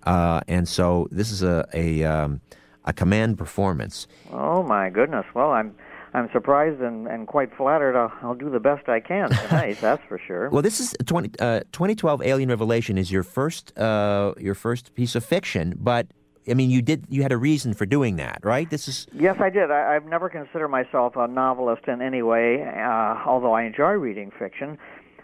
and 0.05 0.69
so 0.69 1.09
this 1.11 1.31
is 1.31 1.43
a 1.43 1.67
a, 1.73 2.05
um, 2.05 2.41
a 2.85 2.93
command 2.93 3.39
performance. 3.39 4.09
Oh 4.33 4.63
my 4.63 4.91
goodness! 4.91 5.27
Well, 5.33 5.53
I'm 5.53 5.75
I'm 6.17 6.31
surprised 6.33 6.81
and, 6.81 7.07
and 7.07 7.27
quite 7.27 7.55
flattered. 7.55 7.95
I'll, 7.95 8.11
I'll 8.23 8.35
do 8.35 8.49
the 8.49 8.59
best 8.59 8.89
I 8.89 9.01
can 9.01 9.29
tonight. 9.29 9.77
that's 9.83 10.03
for 10.09 10.19
sure. 10.19 10.49
Well, 10.49 10.63
this 10.63 10.81
is 10.81 10.97
20, 11.05 11.39
uh, 11.39 11.61
2012 11.73 12.23
Alien 12.23 12.49
Revelation 12.49 12.97
is 12.97 13.13
your 13.13 13.23
first 13.23 13.77
uh, 13.77 14.33
your 14.39 14.55
first 14.55 14.95
piece 14.95 15.15
of 15.15 15.27
fiction, 15.27 15.75
but 15.77 16.07
I 16.49 16.55
mean, 16.55 16.71
you 16.71 16.81
did 16.81 17.05
you 17.11 17.21
had 17.21 17.33
a 17.33 17.37
reason 17.37 17.75
for 17.75 17.85
doing 17.85 18.17
that, 18.17 18.39
right? 18.45 18.69
This 18.71 18.89
is 18.89 19.07
yes, 19.13 19.37
I 19.41 19.51
did. 19.51 19.71
I, 19.71 19.93
have 19.93 20.07
never 20.07 20.31
considered 20.31 20.69
myself 20.69 21.17
a 21.17 21.29
novelist 21.29 21.83
in 21.87 22.01
any 22.01 22.23
way, 22.23 22.63
uh, 22.63 23.23
although 23.27 23.53
I 23.53 23.65
enjoy 23.65 23.93
reading 23.93 24.33
fiction. 24.39 24.79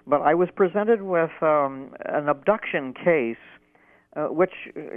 But 0.06 0.20
I 0.20 0.34
was 0.34 0.50
presented 0.54 1.00
with 1.00 1.30
um, 1.40 1.94
an 2.04 2.28
abduction 2.28 2.92
case. 2.92 3.36
Uh, 4.14 4.26
which 4.26 4.52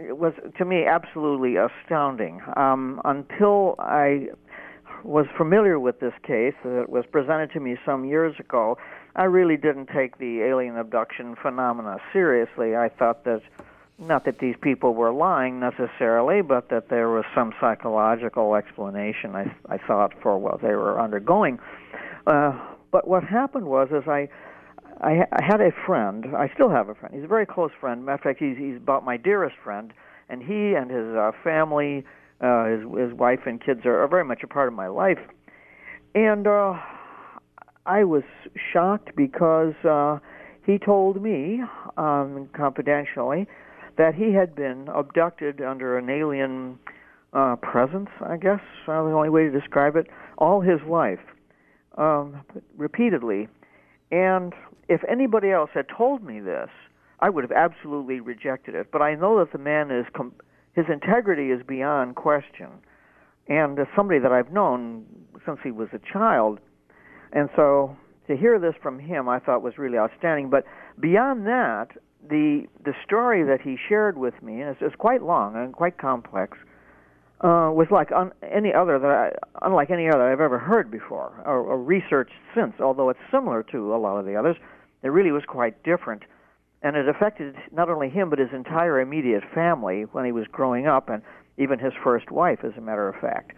was 0.10 0.34
to 0.58 0.66
me 0.66 0.84
absolutely 0.84 1.56
astounding. 1.56 2.42
Um, 2.58 3.00
until 3.06 3.76
I 3.80 4.28
was 5.06 5.28
familiar 5.38 5.80
with 5.80 6.00
this 6.00 6.14
case. 6.24 6.56
It 6.66 6.90
was 6.90 7.06
presented 7.12 7.52
to 7.54 7.60
me 7.60 7.78
some 7.86 8.06
years 8.06 8.36
ago. 8.40 8.78
I 9.16 9.24
really 9.26 9.56
didn't 9.56 9.88
take 9.88 10.18
the 10.18 10.42
alien 10.42 10.78
abduction 10.78 11.36
phenomena 11.42 11.98
seriously. 12.12 12.76
I 12.76 12.90
thought 12.90 13.24
that 13.26 13.42
not 13.98 14.26
that 14.26 14.40
these 14.40 14.56
people 14.62 14.94
were 14.94 15.14
lying 15.14 15.60
necessarily, 15.60 16.42
but 16.42 16.70
that 16.70 16.90
there 16.90 17.10
was 17.10 17.24
some 17.34 17.54
psychological 17.62 18.56
explanation. 18.56 19.36
I 19.36 19.56
I 19.70 19.78
thought 19.78 20.14
for 20.22 20.38
what 20.38 20.62
they 20.62 20.76
were 20.76 21.00
undergoing. 21.00 21.60
Uh, 22.28 22.60
but 22.92 23.08
what 23.08 23.24
happened 23.24 23.66
was, 23.66 23.90
is 23.92 24.08
I, 24.08 24.28
I 25.00 25.26
I 25.32 25.44
had 25.44 25.62
a 25.62 25.72
friend. 25.86 26.26
I 26.36 26.50
still 26.54 26.70
have 26.70 26.90
a 26.90 26.96
friend. 26.96 27.14
He's 27.14 27.24
a 27.24 27.28
very 27.28 27.46
close 27.46 27.72
friend. 27.80 28.06
Matter 28.06 28.16
of 28.16 28.22
fact, 28.22 28.40
he's 28.40 28.58
he's 28.58 28.78
about 28.78 29.06
my 29.06 29.18
dearest 29.18 29.56
friend, 29.64 29.94
and 30.30 30.42
he 30.42 30.74
and 30.74 30.90
his 30.90 31.16
uh, 31.16 31.32
family 31.44 32.04
uh, 32.42 32.66
his 32.66 32.82
his 32.98 33.14
wife 33.14 33.42
and 33.46 33.64
kids 33.64 33.82
are, 33.86 34.04
are 34.04 34.08
very 34.08 34.26
much 34.26 34.42
a 34.44 34.48
part 34.48 34.68
of 34.68 34.74
my 34.74 34.88
life, 34.88 35.20
and 36.14 36.48
uh, 36.48 36.74
I 37.86 38.04
was 38.04 38.24
shocked 38.74 39.16
because 39.16 39.74
uh, 39.84 40.20
he 40.66 40.78
told 40.78 41.22
me 41.22 41.62
um, 41.98 42.50
confidentially 42.54 43.48
that 43.98 44.16
he 44.16 44.34
had 44.34 44.56
been 44.56 44.90
abducted 44.94 45.62
under 45.62 45.98
an 45.98 46.10
alien 46.10 46.80
uh, 47.34 47.56
presence. 47.58 48.10
I 48.22 48.38
guess 48.38 48.62
uh, 48.88 49.04
the 49.04 49.12
only 49.12 49.30
way 49.30 49.44
to 49.44 49.52
describe 49.52 49.96
it, 49.96 50.08
all 50.38 50.62
his 50.62 50.80
life, 50.88 51.20
um, 51.98 52.42
repeatedly, 52.78 53.48
and 54.12 54.54
if 54.88 55.02
anybody 55.10 55.52
else 55.52 55.70
had 55.74 55.86
told 55.96 56.24
me 56.24 56.40
this, 56.40 56.70
I 57.20 57.30
would 57.30 57.44
have 57.44 57.52
absolutely 57.52 58.20
rejected 58.20 58.76
it. 58.76 58.92
But 58.92 59.02
I 59.02 59.16
know 59.16 59.40
that 59.40 59.52
the 59.52 59.58
man 59.58 59.92
is 59.92 60.06
com- 60.14 60.34
his 60.76 60.86
integrity 60.92 61.52
is 61.52 61.62
beyond 61.66 62.16
question. 62.16 62.68
And 63.48 63.80
as 63.80 63.88
somebody 63.96 64.20
that 64.20 64.32
I've 64.32 64.52
known 64.52 65.06
since 65.46 65.60
he 65.64 65.72
was 65.72 65.88
a 65.94 66.00
child, 66.12 66.60
and 67.32 67.50
so 67.56 67.96
to 68.28 68.36
hear 68.36 68.60
this 68.60 68.74
from 68.82 69.00
him, 69.00 69.30
I 69.30 69.40
thought 69.40 69.62
was 69.62 69.78
really 69.78 69.98
outstanding. 69.98 70.50
But 70.50 70.66
beyond 71.00 71.46
that, 71.46 71.90
the 72.28 72.66
the 72.84 72.94
story 73.06 73.44
that 73.44 73.62
he 73.62 73.78
shared 73.88 74.18
with 74.18 74.42
me, 74.42 74.64
it's 74.64 74.96
quite 74.98 75.22
long 75.22 75.56
and 75.56 75.74
quite 75.74 75.98
complex, 75.98 76.58
uh, 77.42 77.70
was 77.72 77.88
like 77.92 78.12
un, 78.12 78.32
any 78.42 78.74
other 78.74 78.98
that 78.98 79.12
I, 79.12 79.32
unlike 79.62 79.92
any 79.92 80.10
other 80.10 80.24
I've 80.24 80.42
ever 80.42 80.58
heard 80.58 80.90
before 80.90 81.34
or, 81.46 81.60
or 81.60 81.82
researched 81.82 82.34
since. 82.56 82.74
Although 82.80 83.10
it's 83.10 83.20
similar 83.32 83.62
to 83.72 83.94
a 83.94 83.98
lot 83.98 84.18
of 84.18 84.26
the 84.26 84.36
others, 84.36 84.58
it 85.04 85.10
really 85.10 85.32
was 85.32 85.44
quite 85.48 85.84
different 85.84 86.24
and 86.86 86.96
it 86.96 87.10
affected 87.10 87.56
not 87.72 87.90
only 87.90 88.10
him 88.10 88.30
but 88.30 88.38
his 88.38 88.50
entire 88.54 89.00
immediate 89.00 89.44
family 89.56 90.04
when 90.12 90.24
he 90.24 90.32
was 90.32 90.46
growing 90.52 90.86
up, 90.86 91.10
and 91.10 91.24
even 91.58 91.80
his 91.80 91.94
first 92.04 92.30
wife, 92.30 92.60
as 92.64 92.74
a 92.78 92.82
matter 92.82 93.10
of 93.10 93.16
fact. 93.20 93.54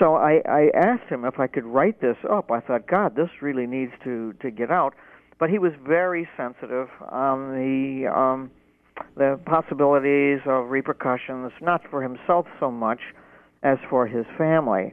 So 0.00 0.16
I, 0.16 0.42
I 0.48 0.70
asked 0.74 1.08
him 1.08 1.24
if 1.24 1.38
I 1.38 1.46
could 1.46 1.64
write 1.64 2.00
this 2.00 2.16
up. 2.28 2.50
I 2.50 2.58
thought, 2.58 2.88
God, 2.88 3.14
this 3.14 3.28
really 3.40 3.66
needs 3.66 3.92
to 4.02 4.32
to 4.42 4.50
get 4.50 4.70
out. 4.70 4.94
But 5.38 5.48
he 5.48 5.58
was 5.58 5.72
very 5.86 6.28
sensitive 6.36 6.88
on 7.08 7.52
the 7.52 8.08
um, 8.08 8.50
the 9.16 9.38
possibilities 9.46 10.40
of 10.44 10.70
repercussions, 10.70 11.52
not 11.62 11.82
for 11.88 12.02
himself 12.02 12.46
so 12.58 12.70
much 12.70 13.00
as 13.62 13.78
for 13.88 14.08
his 14.08 14.26
family. 14.36 14.92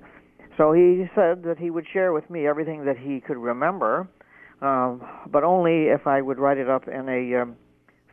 So 0.58 0.74
he 0.74 1.06
said 1.16 1.44
that 1.44 1.58
he 1.58 1.72
would 1.72 1.86
share 1.92 2.14
with 2.14 2.30
me 2.30 2.46
everything 2.46 2.86
that 2.86 2.98
he 2.98 3.20
could 3.20 3.38
remember, 3.38 4.08
um, 4.62 5.02
but 5.32 5.44
only 5.44 5.86
if 5.86 6.08
I 6.08 6.22
would 6.22 6.40
write 6.40 6.58
it 6.58 6.70
up 6.70 6.88
in 6.88 7.08
a 7.10 7.42
um, 7.42 7.56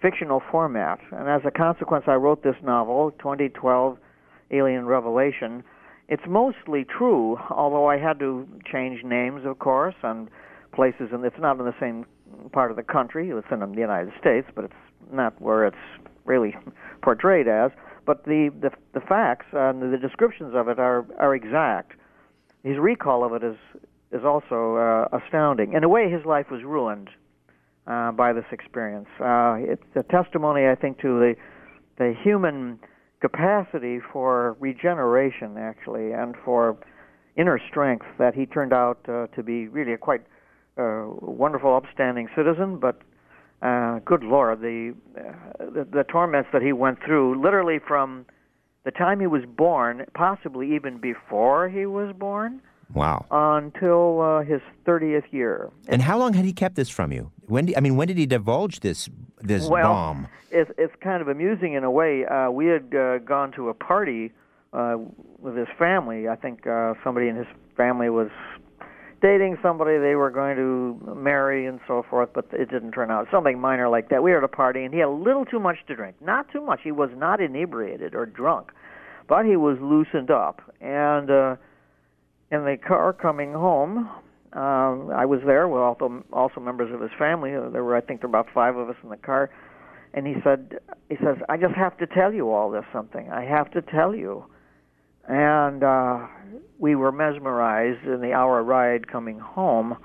fictional 0.01 0.43
format. 0.51 0.99
And 1.13 1.29
as 1.29 1.43
a 1.47 1.51
consequence, 1.51 2.05
I 2.07 2.15
wrote 2.15 2.43
this 2.43 2.57
novel, 2.63 3.13
2012 3.19 3.99
Alien 4.51 4.87
Revelation. 4.87 5.65
It's 6.09 6.23
mostly 6.29 6.85
true, 6.85 7.39
although 7.51 7.87
I 7.87 7.97
had 7.97 8.19
to 8.19 8.47
change 8.71 9.03
names, 9.03 9.43
of 9.47 9.59
course, 9.59 9.95
and 10.03 10.29
places, 10.75 11.09
and 11.13 11.25
it's 11.25 11.39
not 11.39 11.59
in 11.59 11.65
the 11.65 11.75
same 11.81 12.05
part 12.53 12.71
of 12.71 12.77
the 12.77 12.83
country. 12.83 13.31
It's 13.31 13.47
in 13.51 13.61
the 13.61 13.81
United 13.81 14.13
States, 14.21 14.47
but 14.55 14.65
it's 14.65 14.75
not 15.11 15.41
where 15.41 15.67
it's 15.67 15.77
really 16.25 16.55
portrayed 17.03 17.49
as. 17.49 17.71
But 18.05 18.25
the 18.25 18.51
the, 18.61 18.71
the 18.93 19.01
facts 19.01 19.47
and 19.53 19.81
the 19.81 19.97
descriptions 19.97 20.55
of 20.55 20.69
it 20.69 20.79
are 20.79 21.07
are 21.19 21.35
exact. 21.35 21.93
His 22.63 22.77
recall 22.79 23.25
of 23.25 23.33
it 23.33 23.45
is 23.45 23.57
is 24.15 24.25
also 24.25 24.77
uh, 24.77 25.19
astounding. 25.19 25.73
In 25.73 25.83
a 25.83 25.89
way, 25.89 26.09
his 26.09 26.25
life 26.25 26.47
was 26.51 26.63
ruined 26.63 27.11
uh, 27.87 28.13
by 28.13 28.33
this 28.33 28.45
experience. 28.53 29.09
Uh, 29.21 29.57
it's 29.59 29.83
a 29.97 30.05
testimony, 30.05 30.67
I 30.67 30.77
think, 30.77 31.01
to 31.01 31.19
the 31.19 31.35
the 31.99 32.15
human 32.23 32.79
capacity 33.21 34.01
for 34.13 34.57
regeneration, 34.59 35.57
actually, 35.59 36.13
and 36.13 36.35
for 36.45 36.79
inner 37.37 37.61
strength. 37.71 38.07
That 38.19 38.35
he 38.35 38.47
turned 38.47 38.73
out 38.73 38.99
uh, 39.09 39.27
to 39.35 39.43
be 39.43 39.69
really 39.69 39.93
a 39.93 39.99
quite 39.99 40.23
uh, 40.79 41.07
wonderful, 41.21 41.77
upstanding 41.77 42.29
citizen. 42.37 42.79
But 42.79 43.01
uh, 43.63 43.99
good 44.05 44.23
Lord, 44.23 44.61
the, 44.61 44.95
uh, 45.19 45.71
the 45.71 45.89
the 45.91 46.05
torments 46.05 46.51
that 46.53 46.63
he 46.63 46.73
went 46.73 46.99
through, 47.05 47.43
literally 47.43 47.81
from 47.87 48.27
the 48.85 48.93
time 48.93 49.19
he 49.19 49.27
was 49.27 49.43
born, 49.57 50.05
possibly 50.15 50.77
even 50.77 50.99
before 50.99 51.69
he 51.69 51.85
was 51.85 52.15
born 52.17 52.61
Wow. 52.93 53.27
Until 53.31 54.21
uh, 54.21 54.43
his 54.43 54.61
30th 54.87 55.33
year. 55.33 55.71
And 55.89 56.03
how 56.03 56.19
long 56.19 56.35
had 56.35 56.45
he 56.45 56.53
kept 56.53 56.77
this 56.77 56.89
from 56.89 57.13
you? 57.13 57.31
When 57.47 57.67
did, 57.67 57.77
I 57.77 57.81
mean, 57.81 57.97
when 57.97 58.09
did 58.09 58.19
he 58.19 58.27
divulge 58.27 58.81
this 58.81 59.09
this 59.41 59.69
well, 59.69 59.93
bomb? 59.93 60.29
It's, 60.51 60.71
it's 60.79 60.95
kind 61.01 61.21
of 61.21 61.29
amusing 61.29 61.75
in 61.75 61.85
a 61.85 61.91
way. 61.91 62.25
Uh, 62.25 62.51
we 62.51 62.67
had 62.67 62.95
uh, 62.95 63.19
gone 63.19 63.53
to 63.53 63.69
a 63.69 63.75
party 63.75 64.33
uh, 64.73 64.97
with 65.39 65.57
his 65.57 65.69
family. 65.79 66.29
I 66.29 66.37
think 66.37 66.67
uh, 66.67 66.95
somebody 67.03 67.29
in 67.29 67.37
his 67.37 67.47
family 67.77 68.11
was 68.11 68.31
dating 69.21 69.59
somebody 69.63 69.99
they 69.99 70.15
were 70.15 70.31
going 70.31 70.57
to 70.57 71.15
marry 71.15 71.67
and 71.67 71.81
so 71.87 72.05
forth, 72.09 72.29
but 72.35 72.47
it 72.53 72.71
didn't 72.71 72.93
turn 72.93 73.11
out. 73.11 73.27
Something 73.31 73.59
minor 73.59 73.89
like 73.89 74.11
that. 74.11 74.23
We 74.23 74.33
were 74.33 74.39
at 74.39 74.45
a 74.45 74.49
party, 74.49 74.85
and 74.85 74.93
he 74.93 75.01
had 75.01 75.09
a 75.09 75.11
little 75.11 75.45
too 75.45 75.59
much 75.59 75.79
to 75.89 75.97
drink. 75.97 76.17
Not 76.21 76.51
too 76.51 76.61
much. 76.61 76.81
He 76.83 76.93
was 76.93 77.11
not 77.17 77.41
inebriated 77.41 78.15
or 78.15 78.27
drunk, 78.27 78.71
but 79.29 79.45
he 79.45 79.57
was 79.57 79.79
loosened 79.81 80.31
up. 80.31 80.63
And... 80.81 81.59
In 82.51 82.65
the 82.65 82.77
car 82.77 83.13
coming 83.13 83.53
home, 83.53 84.09
uh, 84.55 85.09
I 85.13 85.25
was 85.25 85.41
there 85.45 85.67
with 85.67 85.81
also 85.81 86.23
also 86.33 86.61
members 86.61 86.93
of 86.95 87.01
his 87.01 87.11
family. 87.19 87.51
There 87.51 87.83
were, 87.83 87.97
I 87.97 88.01
think, 88.01 88.21
there 88.21 88.29
were 88.29 88.39
about 88.39 88.53
five 88.55 88.77
of 88.77 88.89
us 88.89 88.97
in 89.03 89.09
the 89.09 89.17
car. 89.17 89.51
And 90.13 90.27
he 90.29 90.35
said, 90.45 90.79
he 91.09 91.17
says, 91.17 91.37
I 91.49 91.57
just 91.57 91.75
have 91.75 91.99
to 91.99 92.07
tell 92.07 92.33
you 92.33 92.53
all 92.53 92.71
this 92.71 92.85
something. 92.93 93.31
I 93.31 93.45
have 93.45 93.71
to 93.73 93.83
tell 93.83 94.15
you. 94.15 94.45
And 95.27 95.83
uh, 95.83 96.27
we 96.79 96.95
were 96.95 97.11
mesmerized 97.11 98.07
in 98.07 98.21
the 98.21 98.33
hour 98.33 98.63
ride 98.63 99.09
coming 99.09 99.41
home. 99.41 99.97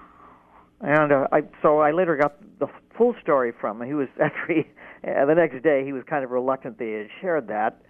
And 0.82 1.12
uh, 1.12 1.28
I, 1.32 1.42
so 1.62 1.80
I 1.80 1.92
later 1.92 2.16
got 2.16 2.38
the 2.60 2.68
full 2.98 3.14
story 3.22 3.52
from 3.62 3.82
him. 3.82 3.88
He 3.88 3.94
was 3.94 4.08
actually 4.22 4.68
uh, 5.08 5.26
the 5.26 5.36
next 5.36 5.62
day 5.62 5.86
he 5.86 5.94
was 5.94 6.04
kind 6.10 6.24
of 6.24 6.32
reluctant 6.32 6.80
that 6.80 6.86
he 6.86 6.92
had 6.92 7.08
shared 7.22 7.48
that. 7.50 7.82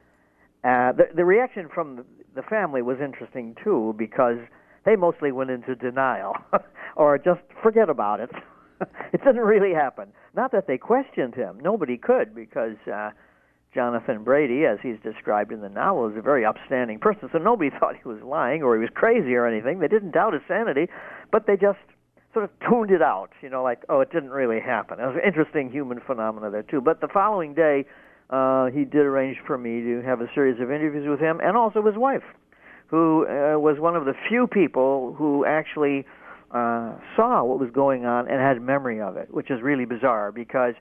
Uh, 0.61 0.91
the, 0.91 1.07
the 1.15 1.23
reaction 1.23 1.69
from 1.73 1.97
the, 1.97 2.05
the 2.39 2.47
family 2.49 2.81
was 2.81 2.97
interesting 3.03 3.53
too 3.61 3.93
because 3.97 4.37
they 4.85 4.95
mostly 4.95 5.29
went 5.33 5.49
into 5.49 5.75
denial 5.75 6.33
or 6.95 7.17
just 7.17 7.41
forget 7.61 7.89
about 7.89 8.21
it. 8.21 8.29
it 9.11 9.21
didn't 9.25 9.41
really 9.41 9.73
happen. 9.73 10.07
Not 10.33 10.53
that 10.53 10.65
they 10.65 10.77
questioned 10.77 11.35
him. 11.35 11.59
Nobody 11.61 11.97
could 11.97 12.33
because 12.33 12.77
uh, 12.87 13.09
Jonathan 13.73 14.23
Brady, 14.23 14.63
as 14.65 14.77
he's 14.81 14.95
described 15.03 15.51
in 15.51 15.59
the 15.59 15.67
novel, 15.67 16.09
is 16.09 16.15
a 16.15 16.21
very 16.21 16.45
upstanding 16.45 16.97
person. 16.97 17.27
So 17.33 17.39
nobody 17.39 17.71
thought 17.79 17.95
he 18.01 18.07
was 18.07 18.21
lying 18.23 18.63
or 18.63 18.75
he 18.75 18.79
was 18.79 18.89
crazy 18.93 19.35
or 19.35 19.45
anything. 19.45 19.79
They 19.79 19.89
didn't 19.89 20.11
doubt 20.11 20.31
his 20.31 20.41
sanity, 20.47 20.87
but 21.33 21.45
they 21.45 21.57
just 21.57 21.79
sort 22.31 22.45
of 22.45 22.51
tuned 22.69 22.91
it 22.91 23.01
out. 23.01 23.31
You 23.41 23.49
know, 23.49 23.63
like 23.63 23.83
oh, 23.89 23.99
it 23.99 24.13
didn't 24.13 24.29
really 24.29 24.61
happen. 24.61 24.97
It 25.01 25.05
was 25.05 25.17
an 25.21 25.27
interesting 25.27 25.69
human 25.69 25.99
phenomena 25.99 26.49
there 26.49 26.63
too. 26.63 26.79
But 26.79 27.01
the 27.01 27.09
following 27.09 27.53
day, 27.53 27.83
uh, 28.29 28.67
he 28.67 28.85
did 28.85 29.01
arrange 29.01 29.37
for 29.45 29.57
me 29.57 29.81
to 29.81 30.01
have 30.05 30.21
a 30.21 30.27
series 30.33 30.59
of 30.61 30.71
interviews 30.71 31.07
with 31.07 31.19
him 31.19 31.39
and 31.41 31.57
also 31.57 31.83
his 31.85 31.95
wife, 31.95 32.23
who 32.87 33.25
uh, 33.25 33.57
was 33.57 33.79
one 33.79 33.95
of 33.95 34.05
the 34.05 34.13
few 34.27 34.47
people 34.47 35.15
who 35.17 35.45
actually 35.45 36.05
uh, 36.51 36.93
saw 37.15 37.43
what 37.43 37.59
was 37.59 37.69
going 37.71 38.05
on 38.05 38.27
and 38.27 38.39
had 38.39 38.61
memory 38.61 39.01
of 39.01 39.17
it, 39.17 39.33
which 39.33 39.49
is 39.49 39.61
really 39.61 39.85
bizarre 39.85 40.31
because 40.31 40.73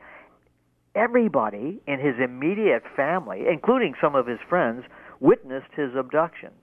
everybody 0.94 1.80
in 1.86 1.98
his 1.98 2.14
immediate 2.22 2.82
family, 2.96 3.44
including 3.50 3.94
some 4.00 4.14
of 4.14 4.26
his 4.26 4.38
friends, 4.48 4.84
witnessed 5.20 5.72
his 5.74 5.94
abductions. 5.96 6.54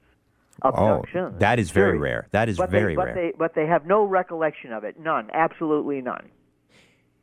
Abductions. 0.61 1.33
Oh, 1.35 1.39
that 1.39 1.59
is 1.59 1.71
very 1.71 1.97
rare. 1.97 2.27
That 2.31 2.47
is 2.47 2.57
but 2.57 2.69
very 2.69 2.93
they, 2.93 2.95
but 2.95 3.05
rare. 3.05 3.15
They, 3.15 3.33
but 3.37 3.55
they 3.55 3.67
have 3.67 3.85
no 3.85 4.03
recollection 4.05 4.71
of 4.71 4.83
it. 4.83 4.99
None. 4.99 5.29
Absolutely 5.33 6.01
none. 6.01 6.29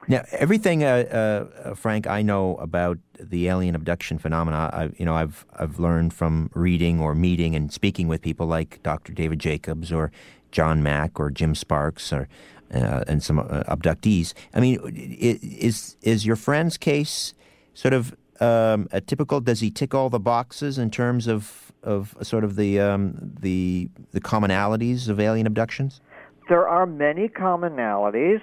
Now, 0.08 0.24
everything, 0.32 0.82
uh, 0.82 1.46
uh, 1.64 1.74
Frank, 1.74 2.06
I 2.06 2.22
know 2.22 2.56
about 2.56 2.98
the 3.20 3.48
alien 3.48 3.74
abduction 3.74 4.18
phenomena, 4.18 4.68
I, 4.72 4.90
you 4.96 5.04
know, 5.04 5.14
I've 5.14 5.46
I've 5.56 5.78
learned 5.78 6.12
from 6.12 6.50
reading 6.54 7.00
or 7.00 7.14
meeting 7.14 7.54
and 7.54 7.72
speaking 7.72 8.08
with 8.08 8.20
people 8.20 8.46
like 8.46 8.82
Dr. 8.82 9.12
David 9.12 9.38
Jacobs 9.38 9.92
or 9.92 10.10
John 10.50 10.82
Mack 10.82 11.20
or 11.20 11.30
Jim 11.30 11.54
Sparks 11.54 12.12
or 12.12 12.28
uh, 12.74 13.04
and 13.06 13.22
some 13.22 13.38
uh, 13.38 13.62
abductees. 13.68 14.34
I 14.54 14.60
mean, 14.60 14.80
is 14.94 15.96
is 16.02 16.26
your 16.26 16.36
friend's 16.36 16.76
case 16.76 17.34
sort 17.74 17.94
of 17.94 18.16
um, 18.40 18.88
a 18.92 19.00
typical? 19.00 19.40
Does 19.40 19.60
he 19.60 19.70
tick 19.70 19.94
all 19.94 20.10
the 20.10 20.20
boxes 20.20 20.78
in 20.78 20.90
terms 20.90 21.26
of 21.26 21.72
of 21.82 22.16
sort 22.22 22.44
of 22.44 22.56
the 22.56 22.80
um, 22.80 23.34
the 23.40 23.88
the 24.12 24.20
commonalities 24.20 25.08
of 25.08 25.20
alien 25.20 25.46
abductions? 25.46 26.00
There 26.48 26.66
are 26.66 26.86
many 26.86 27.28
commonalities. 27.28 28.40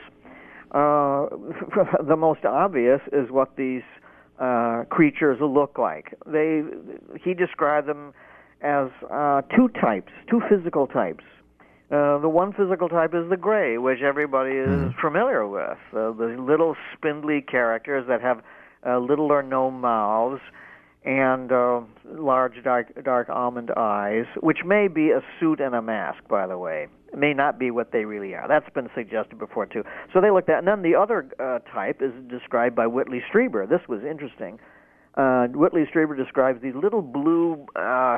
Uh, 0.71 1.27
the 2.07 2.15
most 2.17 2.45
obvious 2.45 3.01
is 3.11 3.29
what 3.31 3.55
these 3.55 3.83
uh, 4.39 4.83
creatures 4.89 5.37
look 5.41 5.77
like. 5.77 6.13
They 6.25 6.61
he 7.23 7.33
described 7.33 7.87
them 7.87 8.13
as 8.61 8.89
uh, 9.11 9.41
two 9.55 9.69
types, 9.81 10.11
two 10.29 10.41
physical 10.49 10.87
types. 10.87 11.23
Uh, 11.91 12.19
the 12.19 12.29
one 12.29 12.53
physical 12.53 12.87
type 12.87 13.15
is 13.15 13.27
the 13.29 13.37
gray, 13.37 13.77
which 13.79 14.01
everybody 14.01 14.51
is 14.51 14.67
mm-hmm. 14.67 14.99
familiar 15.01 15.47
with. 15.47 15.77
Uh, 15.91 16.11
the 16.11 16.35
little 16.39 16.75
spindly 16.93 17.41
characters 17.41 18.05
that 18.07 18.21
have 18.21 18.41
uh, 18.85 18.99
little 18.99 19.31
or 19.31 19.41
no 19.41 19.71
mouths 19.71 20.41
and 21.03 21.51
uh, 21.51 21.81
large 22.05 22.63
dark, 22.63 22.87
dark 23.03 23.29
almond 23.29 23.71
eyes, 23.75 24.25
which 24.41 24.59
may 24.65 24.87
be 24.87 25.09
a 25.09 25.21
suit 25.39 25.59
and 25.59 25.73
a 25.73 25.81
mask, 25.81 26.19
by 26.29 26.45
the 26.45 26.57
way. 26.57 26.87
May 27.15 27.33
not 27.33 27.57
be 27.57 27.71
what 27.71 27.91
they 27.91 28.05
really 28.05 28.35
are. 28.35 28.47
That's 28.47 28.69
been 28.73 28.89
suggested 28.95 29.39
before, 29.39 29.65
too. 29.65 29.83
So 30.13 30.21
they 30.21 30.31
looked 30.31 30.49
at 30.49 30.59
And 30.59 30.67
then 30.67 30.81
the 30.81 30.95
other 30.95 31.29
uh, 31.39 31.59
type 31.71 32.01
is 32.01 32.11
described 32.29 32.75
by 32.75 32.87
Whitley 32.87 33.21
Strieber. 33.31 33.67
This 33.67 33.81
was 33.87 34.03
interesting. 34.03 34.59
Uh, 35.15 35.47
Whitley 35.47 35.85
Strieber 35.93 36.15
describes 36.15 36.61
these 36.61 36.75
little 36.75 37.01
blue, 37.01 37.65
uh, 37.75 38.17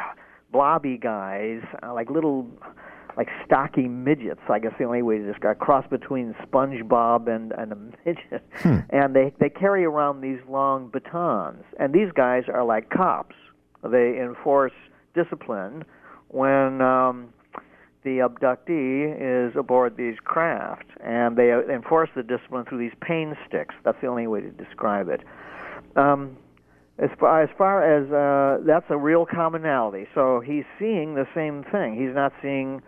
blobby 0.51 0.97
guys, 0.97 1.61
uh, 1.81 1.93
like 1.93 2.09
little 2.09 2.47
like 3.17 3.29
stocky 3.45 3.87
midgets. 3.87 4.41
I 4.49 4.59
guess 4.59 4.73
the 4.77 4.85
only 4.85 5.01
way 5.01 5.17
to 5.17 5.25
describe 5.25 5.59
cross 5.59 5.85
between 5.89 6.35
SpongeBob 6.43 7.27
and 7.33 7.51
and 7.53 7.71
a 7.71 7.75
midget. 7.75 8.43
Hmm. 8.55 8.79
And 8.89 9.15
they 9.15 9.33
they 9.39 9.49
carry 9.49 9.85
around 9.85 10.21
these 10.21 10.39
long 10.47 10.89
batons. 10.89 11.63
And 11.79 11.93
these 11.93 12.11
guys 12.13 12.43
are 12.47 12.63
like 12.63 12.89
cops. 12.89 13.35
They 13.83 14.19
enforce 14.19 14.73
discipline 15.13 15.83
when 16.27 16.81
um, 16.81 17.33
the 18.03 18.19
abductee 18.19 19.15
is 19.19 19.55
aboard 19.55 19.95
these 19.97 20.17
craft, 20.23 20.85
and 21.03 21.37
they 21.37 21.51
enforce 21.51 22.09
the 22.15 22.23
discipline 22.23 22.65
through 22.65 22.79
these 22.79 22.97
pain 23.01 23.37
sticks. 23.47 23.75
That's 23.83 23.99
the 24.01 24.07
only 24.07 24.27
way 24.27 24.41
to 24.41 24.49
describe 24.49 25.09
it. 25.09 25.21
Um, 25.95 26.37
as 26.97 27.09
far 27.19 27.41
as 27.41 27.49
far 27.57 27.83
as 27.83 28.11
uh, 28.11 28.63
that's 28.65 28.85
a 28.89 28.97
real 28.97 29.25
commonality. 29.25 30.07
So 30.13 30.39
he's 30.39 30.65
seeing 30.77 31.15
the 31.15 31.27
same 31.33 31.63
thing. 31.71 31.95
He's 31.95 32.13
not 32.13 32.33
seeing 32.41 32.81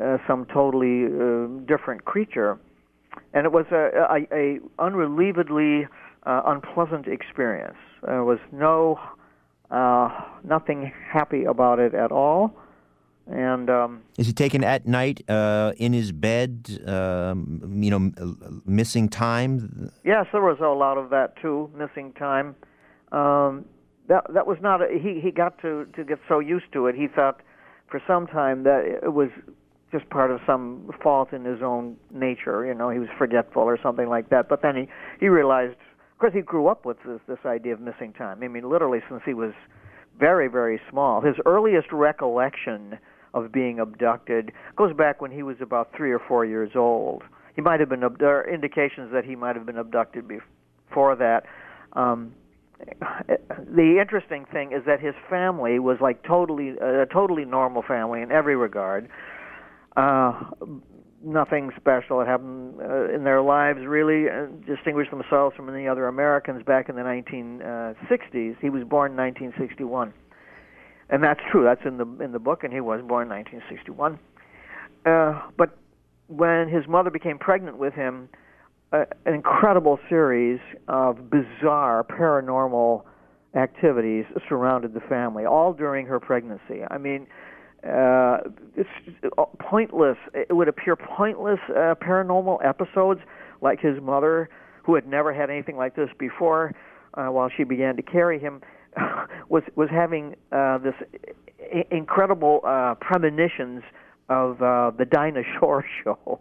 uh, 0.00 0.18
some 0.26 0.46
totally 0.46 1.06
uh, 1.06 1.46
different 1.66 2.04
creature, 2.04 2.58
and 3.34 3.44
it 3.44 3.52
was 3.52 3.66
a, 3.72 4.06
a, 4.10 4.34
a 4.34 4.60
unrelievedly 4.78 5.88
uh, 6.24 6.42
unpleasant 6.46 7.06
experience. 7.06 7.78
There 8.04 8.24
was 8.24 8.38
no 8.52 9.00
uh, 9.70 10.10
nothing 10.44 10.92
happy 11.10 11.44
about 11.44 11.78
it 11.78 11.94
at 11.94 12.12
all. 12.12 12.54
And 13.26 13.68
um, 13.68 14.02
is 14.18 14.28
he 14.28 14.32
taken 14.32 14.62
at 14.62 14.86
night 14.86 15.28
uh, 15.28 15.72
in 15.78 15.92
his 15.92 16.12
bed? 16.12 16.80
Um, 16.86 17.80
you 17.82 17.90
know, 17.90 18.12
missing 18.64 19.08
time. 19.08 19.90
Yes, 20.04 20.26
there 20.30 20.42
was 20.42 20.58
a 20.60 20.68
lot 20.68 20.96
of 20.96 21.10
that 21.10 21.34
too. 21.42 21.68
Missing 21.76 22.12
time. 22.12 22.54
Um, 23.10 23.64
that 24.08 24.32
that 24.32 24.46
was 24.46 24.58
not. 24.60 24.80
A, 24.80 24.86
he 24.92 25.20
he 25.20 25.32
got 25.32 25.60
to 25.62 25.86
to 25.96 26.04
get 26.04 26.20
so 26.28 26.38
used 26.38 26.72
to 26.72 26.86
it. 26.86 26.94
He 26.94 27.08
thought 27.08 27.40
for 27.90 28.00
some 28.06 28.28
time 28.28 28.62
that 28.62 29.00
it 29.02 29.12
was 29.12 29.30
just 29.90 30.08
part 30.10 30.30
of 30.30 30.40
some 30.46 30.88
fault 31.02 31.32
in 31.32 31.44
his 31.44 31.62
own 31.62 31.96
nature. 32.12 32.64
You 32.64 32.74
know, 32.74 32.90
he 32.90 33.00
was 33.00 33.08
forgetful 33.18 33.62
or 33.62 33.78
something 33.82 34.08
like 34.08 34.30
that. 34.30 34.48
But 34.48 34.62
then 34.62 34.76
he 34.76 34.88
he 35.18 35.28
realized, 35.28 35.74
of 36.12 36.18
course, 36.20 36.32
he 36.32 36.42
grew 36.42 36.68
up 36.68 36.86
with 36.86 36.98
this 37.04 37.20
this 37.26 37.44
idea 37.44 37.72
of 37.72 37.80
missing 37.80 38.12
time. 38.12 38.38
I 38.40 38.46
mean, 38.46 38.68
literally 38.70 39.00
since 39.08 39.22
he 39.26 39.34
was 39.34 39.52
very 40.16 40.46
very 40.46 40.80
small. 40.88 41.22
His 41.22 41.34
earliest 41.44 41.90
recollection 41.90 42.98
of 43.36 43.52
being 43.52 43.78
abducted 43.78 44.50
goes 44.76 44.96
back 44.96 45.20
when 45.20 45.30
he 45.30 45.42
was 45.42 45.56
about 45.60 45.90
three 45.94 46.10
or 46.10 46.18
four 46.18 46.44
years 46.44 46.70
old. 46.74 47.22
He 47.54 47.62
might 47.62 47.80
have 47.80 47.88
been 47.88 48.00
there 48.18 48.40
are 48.40 48.48
indications 48.48 49.12
that 49.12 49.24
he 49.24 49.36
might 49.36 49.56
have 49.56 49.66
been 49.66 49.78
abducted 49.78 50.26
before 50.26 51.14
that. 51.16 51.44
Um, 51.92 52.32
the 52.78 53.98
interesting 54.00 54.46
thing 54.52 54.72
is 54.72 54.84
that 54.86 55.00
his 55.00 55.14
family 55.30 55.78
was 55.78 55.98
like 56.00 56.22
totally 56.22 56.70
a 56.70 57.06
totally 57.12 57.44
normal 57.44 57.82
family 57.82 58.22
in 58.22 58.32
every 58.32 58.56
regard. 58.56 59.08
Uh, 59.96 60.32
nothing 61.24 61.70
special 61.76 62.18
had 62.18 62.28
happened 62.28 62.80
uh, 62.80 63.14
in 63.14 63.24
their 63.24 63.42
lives 63.42 63.80
really 63.86 64.28
uh, 64.28 64.46
distinguished 64.66 65.10
themselves 65.10 65.56
from 65.56 65.74
any 65.74 65.88
other 65.88 66.06
Americans 66.06 66.62
back 66.64 66.88
in 66.88 66.96
the 66.96 67.02
1960s. 67.02 68.56
He 68.60 68.70
was 68.70 68.84
born 68.84 69.12
in 69.12 69.16
1961, 69.16 70.12
and 71.10 71.22
that's 71.22 71.40
true. 71.50 71.64
That's 71.64 71.82
in 71.84 71.98
the 71.98 72.24
in 72.24 72.32
the 72.32 72.38
book, 72.38 72.64
and 72.64 72.72
he 72.72 72.80
was 72.80 73.00
born 73.06 73.24
in 73.24 73.28
1961. 73.30 74.18
Uh, 75.04 75.40
but 75.56 75.76
when 76.28 76.68
his 76.68 76.86
mother 76.88 77.10
became 77.10 77.38
pregnant 77.38 77.78
with 77.78 77.94
him, 77.94 78.28
uh, 78.92 79.04
an 79.24 79.34
incredible 79.34 79.98
series 80.08 80.60
of 80.88 81.30
bizarre 81.30 82.04
paranormal 82.04 83.02
activities 83.54 84.24
surrounded 84.48 84.94
the 84.94 85.00
family, 85.00 85.44
all 85.44 85.72
during 85.72 86.06
her 86.06 86.20
pregnancy. 86.20 86.82
I 86.90 86.98
mean, 86.98 87.26
uh, 87.84 88.38
it's 88.76 88.88
pointless. 89.58 90.16
It 90.34 90.54
would 90.54 90.68
appear 90.68 90.96
pointless 90.96 91.60
uh, 91.70 91.94
paranormal 91.94 92.64
episodes, 92.64 93.20
like 93.60 93.80
his 93.80 94.00
mother, 94.02 94.48
who 94.84 94.94
had 94.94 95.06
never 95.06 95.32
had 95.32 95.50
anything 95.50 95.76
like 95.76 95.94
this 95.96 96.08
before, 96.18 96.74
uh, 97.14 97.26
while 97.26 97.48
she 97.56 97.64
began 97.64 97.96
to 97.96 98.02
carry 98.02 98.38
him, 98.38 98.60
was 99.48 99.62
was 99.74 99.88
having 99.90 100.36
uh, 100.52 100.78
this 100.78 100.94
I- 101.72 101.86
incredible 101.90 102.60
uh, 102.64 102.94
premonitions 103.00 103.82
of 104.28 104.60
uh, 104.60 104.90
the 104.96 105.04
Dinah 105.04 105.42
Shore 105.58 105.84
show. 106.02 106.40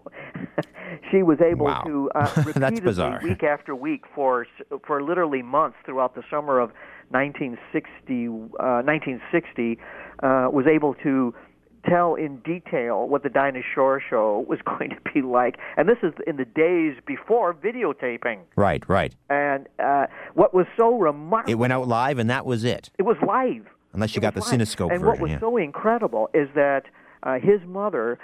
she 1.12 1.24
was 1.24 1.40
able 1.42 1.68
wow. 1.68 1.84
to 1.86 2.10
uh, 2.16 2.44
repeatedly, 2.46 3.30
week 3.30 3.44
after 3.44 3.76
week, 3.76 4.04
for 4.14 4.48
for 4.86 5.04
literally 5.04 5.42
months 5.42 5.78
throughout 5.86 6.16
the 6.16 6.24
summer 6.30 6.60
of 6.60 6.72
1960, 7.10 8.28
uh, 8.28 8.82
1960 8.82 9.78
uh, 10.24 10.50
was 10.52 10.66
able 10.68 10.94
to 10.96 11.34
tell 11.88 12.16
in 12.16 12.38
detail 12.38 13.08
what 13.08 13.24
the 13.24 13.30
Dinah 13.30 13.62
Shore 13.74 14.02
show 14.10 14.46
was 14.48 14.60
going 14.66 14.90
to 14.92 15.12
be 15.14 15.22
like. 15.22 15.58
And 15.78 15.88
this 15.88 15.98
is 16.04 16.14
in 16.28 16.38
the 16.38 16.46
days 16.46 16.98
before 17.06 17.54
videotaping. 17.54 18.40
Right, 18.56 18.84
right. 18.88 19.16
And 19.30 19.68
uh, 19.80 20.08
what 20.34 20.54
was 20.54 20.66
so 20.78 20.98
remarkable. 20.98 21.52
It 21.52 21.56
went 21.56 21.74
out 21.74 21.88
live, 21.88 22.18
and 22.18 22.30
that 22.30 22.46
was 22.46 22.64
it. 22.64 22.90
It 22.98 23.04
was 23.04 23.18
live. 23.26 23.66
Unless 23.94 24.16
you 24.16 24.20
it 24.20 24.24
got 24.24 24.34
the 24.34 24.42
live. 24.42 24.50
Kinescope 24.50 24.92
and 24.92 25.02
version. 25.02 25.06
what 25.06 25.20
was 25.20 25.32
yeah. 25.32 25.40
so 25.40 25.58
incredible 25.58 26.30
is 26.34 26.50
that 26.56 26.84
uh, 27.24 27.40
his 27.40 27.62
mother 27.66 28.20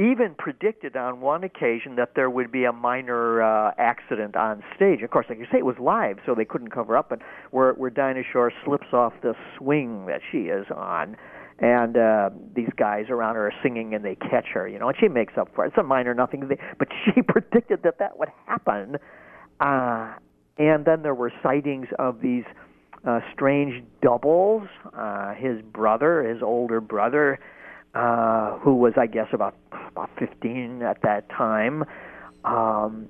even 0.00 0.34
predicted 0.38 0.96
on 0.96 1.20
one 1.20 1.44
occasion 1.44 1.96
that 1.96 2.14
there 2.14 2.30
would 2.30 2.50
be 2.50 2.64
a 2.64 2.72
minor 2.72 3.42
uh, 3.42 3.72
accident 3.76 4.34
on 4.34 4.62
stage. 4.74 5.02
Of 5.02 5.10
course, 5.10 5.26
like 5.28 5.38
you 5.38 5.46
say, 5.52 5.58
it 5.58 5.66
was 5.66 5.76
live, 5.78 6.18
so 6.24 6.34
they 6.34 6.46
couldn't 6.46 6.70
cover 6.70 6.96
up. 6.96 7.10
But 7.10 7.20
where 7.50 7.74
where 7.74 7.90
Dinah 7.90 8.22
Shore 8.32 8.50
slips 8.64 8.92
off 8.92 9.12
the 9.22 9.34
swing 9.58 10.06
that 10.06 10.22
she 10.32 10.44
is 10.44 10.66
on, 10.74 11.16
and 11.60 11.96
uh, 11.96 12.30
these 12.54 12.70
guys 12.76 13.06
around 13.10 13.36
her 13.36 13.48
are 13.48 13.54
singing, 13.62 13.94
and 13.94 14.04
they 14.04 14.16
catch 14.16 14.46
her, 14.54 14.66
you 14.66 14.78
know, 14.78 14.88
and 14.88 14.96
she 14.98 15.08
makes 15.08 15.34
up 15.36 15.48
for 15.54 15.64
it. 15.64 15.68
It's 15.68 15.78
a 15.78 15.82
minor 15.82 16.14
nothing, 16.14 16.48
but 16.78 16.88
she 17.04 17.22
predicted 17.28 17.82
that 17.84 17.98
that 17.98 18.18
would 18.18 18.30
happen. 18.46 18.96
Uh, 19.60 20.14
and 20.58 20.84
then 20.84 21.02
there 21.02 21.14
were 21.14 21.32
sightings 21.42 21.88
of 21.98 22.20
these 22.20 22.44
uh, 23.06 23.20
strange 23.32 23.84
doubles. 24.02 24.66
Uh, 24.96 25.34
his 25.34 25.60
brother, 25.62 26.22
his 26.22 26.42
older 26.42 26.80
brother 26.80 27.38
uh, 27.94 28.58
who 28.58 28.74
was, 28.74 28.92
I 28.96 29.06
guess, 29.06 29.26
about 29.32 29.56
about 29.90 30.10
15 30.18 30.82
at 30.82 31.02
that 31.02 31.28
time. 31.30 31.84
Um, 32.44 33.08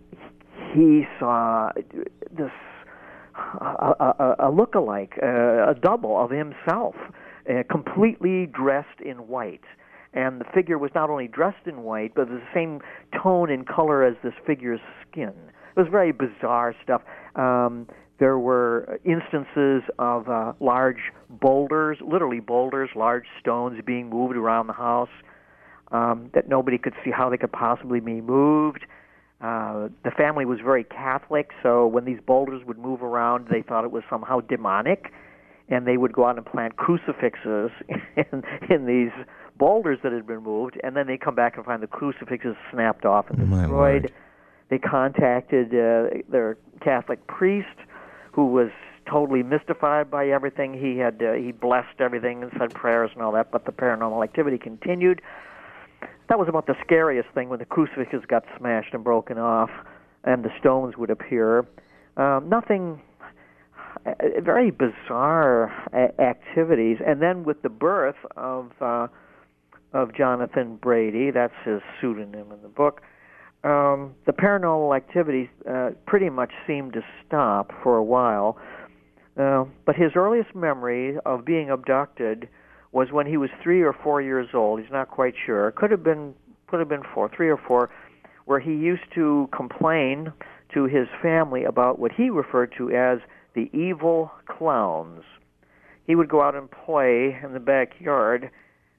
he 0.74 1.04
saw 1.18 1.70
this 2.30 2.50
a, 3.60 3.94
a, 4.00 4.36
a 4.38 4.50
look-alike, 4.50 5.18
uh, 5.22 5.70
a 5.70 5.74
double 5.80 6.22
of 6.22 6.30
himself, 6.30 6.94
uh, 7.50 7.62
completely 7.70 8.46
dressed 8.46 9.00
in 9.04 9.28
white. 9.28 9.64
And 10.12 10.40
the 10.40 10.44
figure 10.54 10.78
was 10.78 10.90
not 10.94 11.10
only 11.10 11.28
dressed 11.28 11.66
in 11.66 11.82
white, 11.82 12.14
but 12.14 12.28
the 12.28 12.42
same 12.54 12.80
tone 13.22 13.50
and 13.50 13.66
color 13.66 14.04
as 14.04 14.14
this 14.22 14.34
figure's 14.46 14.80
skin. 15.08 15.32
It 15.76 15.80
was 15.80 15.88
very 15.90 16.12
bizarre 16.12 16.74
stuff. 16.82 17.02
Um, 17.36 17.86
there 18.18 18.38
were 18.38 19.00
instances 19.04 19.82
of 19.98 20.28
uh, 20.28 20.52
large 20.60 21.12
boulders, 21.28 21.98
literally 22.00 22.40
boulders, 22.40 22.90
large 22.94 23.24
stones 23.40 23.80
being 23.86 24.10
moved 24.10 24.36
around 24.36 24.66
the 24.66 24.74
house 24.74 25.08
um, 25.90 26.30
that 26.34 26.48
nobody 26.48 26.76
could 26.76 26.92
see 27.04 27.10
how 27.10 27.30
they 27.30 27.38
could 27.38 27.52
possibly 27.52 28.00
be 28.00 28.20
moved. 28.20 28.84
Uh, 29.40 29.88
the 30.04 30.10
family 30.18 30.44
was 30.44 30.58
very 30.62 30.84
Catholic, 30.84 31.50
so 31.62 31.86
when 31.86 32.04
these 32.04 32.18
boulders 32.26 32.62
would 32.66 32.78
move 32.78 33.02
around, 33.02 33.46
they 33.50 33.62
thought 33.62 33.84
it 33.84 33.90
was 33.90 34.02
somehow 34.10 34.40
demonic, 34.40 35.12
and 35.70 35.86
they 35.86 35.96
would 35.96 36.12
go 36.12 36.26
out 36.26 36.36
and 36.36 36.44
plant 36.44 36.76
crucifixes 36.76 37.70
in, 38.16 38.42
in 38.68 38.86
these 38.86 39.12
boulders 39.56 39.98
that 40.02 40.12
had 40.12 40.26
been 40.26 40.42
moved, 40.42 40.78
and 40.82 40.96
then 40.96 41.06
they 41.06 41.16
come 41.16 41.34
back 41.34 41.56
and 41.56 41.64
find 41.64 41.82
the 41.82 41.86
crucifixes 41.86 42.56
snapped 42.72 43.04
off 43.04 43.30
and 43.30 43.38
destroyed. 43.50 44.12
They 44.68 44.78
contacted 44.78 45.68
uh, 45.68 46.22
their 46.28 46.56
Catholic 46.80 47.26
priest, 47.26 47.66
who 48.32 48.46
was 48.46 48.70
totally 49.10 49.42
mystified 49.42 50.10
by 50.10 50.28
everything. 50.28 50.74
He 50.74 50.98
had 50.98 51.22
uh, 51.22 51.32
he 51.32 51.52
blessed 51.52 52.00
everything 52.00 52.42
and 52.42 52.52
said 52.58 52.72
prayers 52.74 53.10
and 53.14 53.22
all 53.22 53.32
that, 53.32 53.50
but 53.50 53.64
the 53.64 53.72
paranormal 53.72 54.22
activity 54.22 54.58
continued. 54.58 55.20
That 56.28 56.38
was 56.38 56.48
about 56.48 56.66
the 56.66 56.76
scariest 56.84 57.28
thing 57.34 57.48
when 57.48 57.58
the 57.58 57.64
crucifixes 57.64 58.22
got 58.28 58.44
smashed 58.56 58.94
and 58.94 59.02
broken 59.02 59.36
off, 59.36 59.70
and 60.24 60.44
the 60.44 60.50
stones 60.60 60.96
would 60.96 61.10
appear. 61.10 61.66
Um, 62.16 62.48
nothing, 62.48 63.02
very 64.42 64.70
bizarre 64.70 65.72
activities, 66.18 66.98
and 67.04 67.20
then 67.20 67.44
with 67.44 67.62
the 67.62 67.68
birth 67.68 68.16
of 68.36 68.72
uh, 68.80 69.08
of 69.92 70.14
Jonathan 70.14 70.76
Brady, 70.76 71.30
that's 71.30 71.54
his 71.64 71.80
pseudonym 72.00 72.52
in 72.52 72.62
the 72.62 72.68
book 72.68 73.02
um, 73.62 74.14
the 74.26 74.32
paranormal 74.32 74.96
activities 74.96 75.48
uh, 75.68 75.90
pretty 76.06 76.30
much 76.30 76.50
seemed 76.66 76.94
to 76.94 77.02
stop 77.26 77.72
for 77.82 77.96
a 77.96 78.04
while. 78.04 78.56
Uh, 79.38 79.64
but 79.84 79.96
his 79.96 80.12
earliest 80.16 80.54
memory 80.54 81.16
of 81.26 81.44
being 81.44 81.70
abducted 81.70 82.48
was 82.92 83.08
when 83.12 83.26
he 83.26 83.36
was 83.36 83.50
three 83.62 83.82
or 83.82 83.92
four 83.92 84.20
years 84.20 84.48
old. 84.54 84.80
He's 84.80 84.90
not 84.90 85.08
quite 85.08 85.34
sure. 85.46 85.70
Could 85.72 85.90
have 85.90 86.02
been 86.02 86.34
could 86.66 86.78
have 86.78 86.88
been 86.88 87.02
four, 87.14 87.28
three 87.34 87.48
or 87.48 87.56
four, 87.56 87.90
where 88.44 88.60
he 88.60 88.70
used 88.70 89.02
to 89.14 89.48
complain 89.54 90.32
to 90.72 90.84
his 90.84 91.08
family 91.20 91.64
about 91.64 91.98
what 91.98 92.12
he 92.12 92.30
referred 92.30 92.72
to 92.78 92.90
as 92.90 93.18
the 93.54 93.70
evil 93.72 94.30
clowns. 94.46 95.22
He 96.06 96.14
would 96.14 96.28
go 96.28 96.42
out 96.42 96.54
and 96.54 96.68
play 96.70 97.38
in 97.42 97.52
the 97.52 97.60
backyard, 97.60 98.50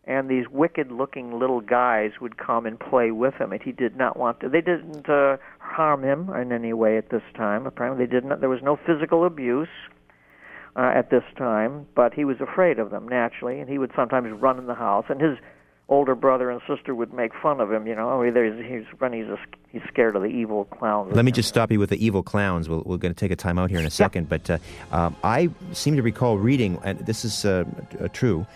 and 0.05 0.29
these 0.29 0.45
wicked-looking 0.49 1.37
little 1.37 1.61
guys 1.61 2.11
would 2.21 2.37
come 2.37 2.65
and 2.65 2.79
play 2.79 3.11
with 3.11 3.35
him, 3.35 3.51
and 3.51 3.61
he 3.61 3.71
did 3.71 3.97
not 3.97 4.17
want 4.17 4.39
to. 4.39 4.49
They 4.49 4.61
didn't 4.61 5.09
uh, 5.09 5.37
harm 5.59 6.03
him 6.03 6.29
in 6.29 6.51
any 6.51 6.73
way 6.73 6.97
at 6.97 7.09
this 7.09 7.23
time. 7.35 7.65
Apparently, 7.65 8.05
they 8.05 8.11
did 8.11 8.25
not. 8.25 8.39
There 8.39 8.49
was 8.49 8.63
no 8.63 8.77
physical 8.85 9.25
abuse 9.25 9.67
uh, 10.75 10.91
at 10.95 11.09
this 11.09 11.23
time, 11.37 11.85
but 11.95 12.13
he 12.13 12.25
was 12.25 12.37
afraid 12.39 12.79
of 12.79 12.91
them 12.91 13.07
naturally, 13.07 13.59
and 13.59 13.69
he 13.69 13.77
would 13.77 13.91
sometimes 13.95 14.31
run 14.41 14.57
in 14.57 14.67
the 14.67 14.75
house, 14.75 15.05
and 15.09 15.21
his 15.21 15.37
older 15.91 16.15
brother 16.15 16.49
and 16.49 16.61
sister 16.67 16.95
would 16.95 17.13
make 17.13 17.33
fun 17.35 17.59
of 17.59 17.71
him. 17.71 17.85
You 17.85 17.95
know, 17.95 18.09
oh, 18.09 18.23
he's 18.23 18.33
running. 18.99 19.21
He's, 19.21 19.29
a, 19.29 19.37
he's 19.71 19.81
scared 19.87 20.15
of 20.15 20.23
the 20.23 20.29
evil 20.29 20.65
clowns. 20.65 21.13
Let 21.13 21.25
me 21.25 21.31
just 21.31 21.49
stop 21.49 21.69
you 21.71 21.79
with 21.79 21.89
the 21.89 22.03
evil 22.03 22.23
clowns. 22.23 22.69
We'll, 22.69 22.81
we're 22.85 22.97
going 22.97 23.13
to 23.13 23.19
take 23.19 23.31
a 23.31 23.35
time 23.35 23.59
out 23.59 23.69
here 23.69 23.79
in 23.79 23.85
a 23.85 23.91
second. 23.91 24.29
But 24.29 24.49
uh, 24.49 24.57
um, 24.91 25.15
I 25.23 25.49
seem 25.73 25.97
to 25.97 26.01
recall 26.01 26.37
reading, 26.37 26.79
and 26.83 26.97
this 26.99 27.25
is 27.25 27.45
uh, 27.45 27.65
uh, 27.99 28.07
true, 28.07 28.47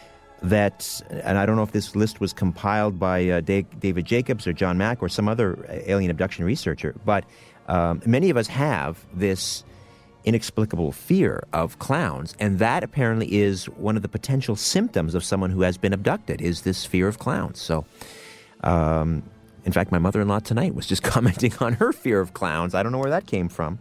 that, 0.41 1.02
and 1.10 1.38
I 1.38 1.45
don't 1.45 1.57
know 1.57 1.64
if 1.64 1.74
this 1.74 1.95
list 1.95 2.22
was 2.22 2.32
compiled 2.32 2.99
by 2.99 3.30
uh, 3.30 3.41
Da- 3.41 3.66
David 3.80 4.06
Jacobs 4.06 4.48
or 4.48 4.53
John 4.53 4.78
Mack 4.78 5.03
or 5.03 5.10
some 5.10 5.28
other 5.28 5.57
alien 5.86 6.10
abduction 6.10 6.45
researcher, 6.45 6.95
but 7.06 7.26
um, 7.68 8.02
many 8.06 8.30
of 8.30 8.38
us 8.38 8.48
have 8.48 9.03
this 9.14 9.64
inexplicable 10.26 10.91
fear 10.91 11.43
of 11.53 11.80
clowns, 11.80 12.35
and 12.39 12.60
that 12.60 12.84
apparently 12.84 13.34
is 13.34 13.65
one 13.69 13.95
of 13.95 14.02
the 14.02 14.10
potential 14.10 14.56
symptoms 14.56 15.15
of 15.15 15.23
someone 15.23 15.52
who 15.52 15.61
has 15.61 15.77
been 15.77 15.93
abducted. 15.93 16.41
Is 16.41 16.61
this 16.61 16.85
fear 16.85 17.07
of 17.07 17.19
clowns? 17.19 17.61
So, 17.61 17.85
um, 18.61 19.23
in 19.64 19.72
fact, 19.72 19.91
my 19.91 19.99
mother-in-law 19.99 20.39
tonight 20.39 20.76
was 20.76 20.88
just 20.88 21.03
commenting 21.14 21.53
on 21.60 21.73
her 21.73 21.93
fear 21.93 22.19
of 22.19 22.34
clowns. 22.34 22.76
I 22.76 22.84
don't 22.84 22.91
know 22.91 22.99
where 22.99 23.11
that 23.11 23.27
came 23.27 23.49
from. 23.49 23.80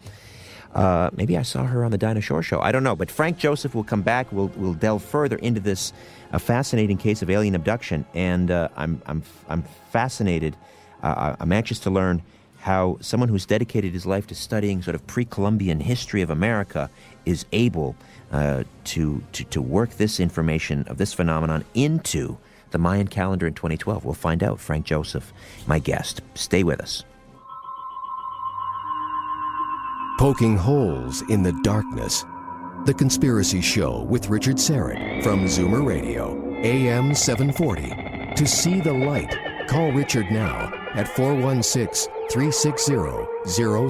Uh, 0.75 1.09
maybe 1.13 1.39
I 1.39 1.43
saw 1.43 1.65
her 1.65 1.85
on 1.85 1.93
the 1.93 1.99
Dinah 1.99 2.21
Shore 2.21 2.43
show. 2.43 2.61
I 2.61 2.73
don't 2.73 2.83
know. 2.83 2.97
But 2.97 3.11
Frank 3.11 3.39
Joseph 3.39 3.75
will 3.75 3.85
come 3.85 4.03
back. 4.03 4.33
We'll, 4.33 4.49
we'll 4.57 4.75
delve 4.75 5.05
further 5.05 5.37
into 5.37 5.61
this 5.61 5.93
uh, 6.33 6.39
fascinating 6.39 6.97
case 6.97 7.23
of 7.23 7.31
alien 7.31 7.55
abduction, 7.55 8.05
and 8.13 8.51
uh, 8.51 8.69
I'm 8.77 9.01
I'm 9.07 9.23
I'm 9.49 9.63
fascinated. 9.93 10.57
Uh, 11.03 11.37
I'm 11.39 11.53
anxious 11.53 11.79
to 11.81 11.91
learn 11.91 12.23
how 12.65 12.97
someone 13.03 13.29
who's 13.29 13.45
dedicated 13.45 13.93
his 13.93 14.07
life 14.07 14.27
to 14.27 14.35
studying 14.35 14.81
sort 14.81 14.95
of 14.95 15.07
pre-Columbian 15.07 15.81
history 15.81 16.23
of 16.23 16.31
America 16.31 16.89
is 17.27 17.45
able 17.53 17.95
uh, 18.33 18.65
to, 18.85 19.23
to 19.33 19.45
to 19.45 19.61
work 19.61 19.91
this 19.91 20.19
information 20.19 20.83
of 20.89 20.97
this 20.97 21.13
phenomenon 21.13 21.63
into 21.75 22.39
the 22.71 22.79
Mayan 22.79 23.07
calendar 23.07 23.47
in 23.47 23.53
2012. 23.53 24.07
We'll 24.07 24.15
find 24.15 24.43
out. 24.43 24.59
Frank 24.61 24.87
Joseph, 24.87 25.31
my 25.67 25.79
guest. 25.79 26.23
Stay 26.35 26.63
with 26.65 26.81
us. 26.81 27.05
Poking 30.19 30.57
holes 30.57 31.23
in 31.29 31.43
the 31.43 31.53
darkness. 31.65 32.25
The 32.87 32.95
Conspiracy 32.95 33.61
Show 33.61 34.05
with 34.05 34.31
Richard 34.31 34.57
Syrett 34.57 35.23
from 35.23 35.45
Zoomer 35.45 35.87
Radio, 35.87 36.57
AM 36.63 37.15
740. 37.15 38.35
To 38.37 38.47
see 38.47 38.81
the 38.81 38.95
light, 38.95 39.37
call 39.69 39.93
Richard 39.93 40.31
now 40.31 40.84
at 40.95 41.09
416 41.09 42.13
360 42.31 42.95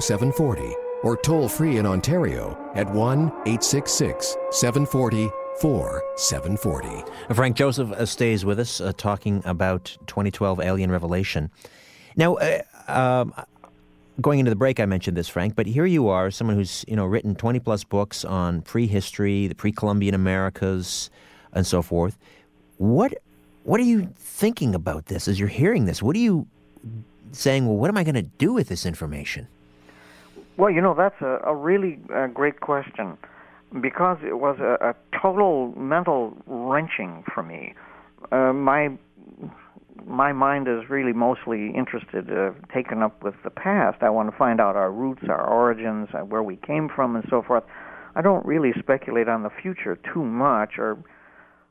0740 0.01 0.75
or 1.03 1.17
toll 1.17 1.47
free 1.47 1.77
in 1.77 1.85
Ontario 1.85 2.57
at 2.73 2.91
1 2.91 3.27
866 3.27 4.35
740 4.51 5.29
4740. 5.59 7.33
Frank 7.33 7.55
Joseph 7.55 7.91
uh, 7.91 8.05
stays 8.05 8.43
with 8.43 8.59
us 8.59 8.81
uh, 8.81 8.91
talking 8.97 9.41
about 9.45 9.97
2012 10.07 10.59
alien 10.59 10.91
revelation. 10.91 11.49
Now, 12.17 12.35
uh, 12.35 12.61
um, 12.87 13.33
going 14.19 14.39
into 14.39 14.49
the 14.49 14.55
break, 14.55 14.79
I 14.79 14.85
mentioned 14.85 15.15
this, 15.15 15.27
Frank, 15.27 15.55
but 15.55 15.65
here 15.65 15.85
you 15.85 16.09
are, 16.09 16.31
someone 16.31 16.55
who's 16.55 16.83
you 16.87 16.95
know 16.95 17.05
written 17.05 17.35
20 17.35 17.59
plus 17.59 17.83
books 17.83 18.25
on 18.25 18.61
prehistory, 18.61 19.47
the 19.47 19.55
pre-Columbian 19.55 20.15
Americas, 20.15 21.09
and 21.53 21.65
so 21.65 21.81
forth. 21.81 22.17
What 22.77 23.13
what 23.63 23.79
are 23.79 23.83
you 23.83 24.09
thinking 24.15 24.75
about 24.75 25.07
this 25.07 25.27
as 25.27 25.39
you're 25.39 25.49
hearing 25.49 25.85
this? 25.85 26.03
What 26.03 26.15
are 26.15 26.19
you 26.19 26.47
saying? 27.31 27.65
Well, 27.65 27.75
what 27.75 27.89
am 27.89 27.97
I 27.97 28.03
going 28.03 28.15
to 28.15 28.21
do 28.23 28.53
with 28.53 28.67
this 28.67 28.85
information? 28.85 29.47
Well, 30.57 30.71
you 30.71 30.81
know, 30.81 30.93
that's 30.93 31.21
a, 31.21 31.39
a 31.43 31.55
really 31.55 31.99
uh, 32.13 32.27
great 32.27 32.61
question 32.61 33.17
because 33.81 34.17
it 34.25 34.39
was 34.39 34.57
a, 34.59 34.89
a 34.89 34.95
total 35.19 35.73
mental 35.75 36.37
wrenching 36.47 37.23
for 37.33 37.43
me. 37.43 37.73
Uh, 38.31 38.53
my 38.53 38.97
my 40.05 40.33
mind 40.33 40.67
is 40.67 40.89
really 40.89 41.13
mostly 41.13 41.71
interested, 41.73 42.29
uh, 42.29 42.51
taken 42.73 43.01
up 43.01 43.23
with 43.23 43.33
the 43.43 43.49
past. 43.49 44.03
I 44.03 44.09
want 44.09 44.29
to 44.29 44.37
find 44.37 44.61
out 44.61 44.75
our 44.75 44.91
roots, 44.91 45.23
our 45.29 45.47
origins, 45.47 46.09
uh, 46.13 46.19
where 46.19 46.43
we 46.43 46.57
came 46.57 46.89
from, 46.93 47.15
and 47.15 47.25
so 47.29 47.41
forth. 47.41 47.63
I 48.15 48.21
don't 48.21 48.45
really 48.45 48.71
speculate 48.77 49.27
on 49.27 49.43
the 49.43 49.49
future 49.49 49.97
too 50.13 50.23
much, 50.23 50.77
or 50.77 50.97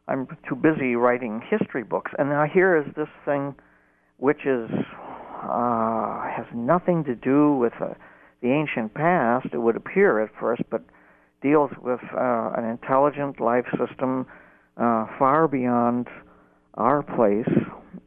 I'm 0.09 0.27
too 0.49 0.57
busy 0.57 0.97
writing 0.97 1.43
history 1.49 1.85
books, 1.85 2.13
and 2.19 2.29
now 2.29 2.45
here 2.45 2.77
is 2.77 2.93
this 2.97 3.09
thing, 3.25 3.55
which 4.19 4.47
is 4.47 4.71
uh, 5.43 6.23
has 6.23 6.47
nothing 6.55 7.05
to 7.05 7.15
do 7.15 7.55
with 7.55 7.75
uh, 7.81 7.95
the 8.43 8.49
ancient 8.49 8.95
past. 8.95 9.49
It 9.53 9.59
would 9.59 9.77
appear 9.77 10.21
at 10.21 10.31
first, 10.41 10.63
but 10.71 10.83
deals 11.43 11.71
with 11.83 12.01
uh, 12.15 12.53
an 12.57 12.65
intelligent 12.65 13.41
life 13.41 13.67
system 13.79 14.27
uh, 14.77 15.07
far 15.19 15.47
beyond 15.47 16.09
our 16.75 17.03
place, 17.03 17.55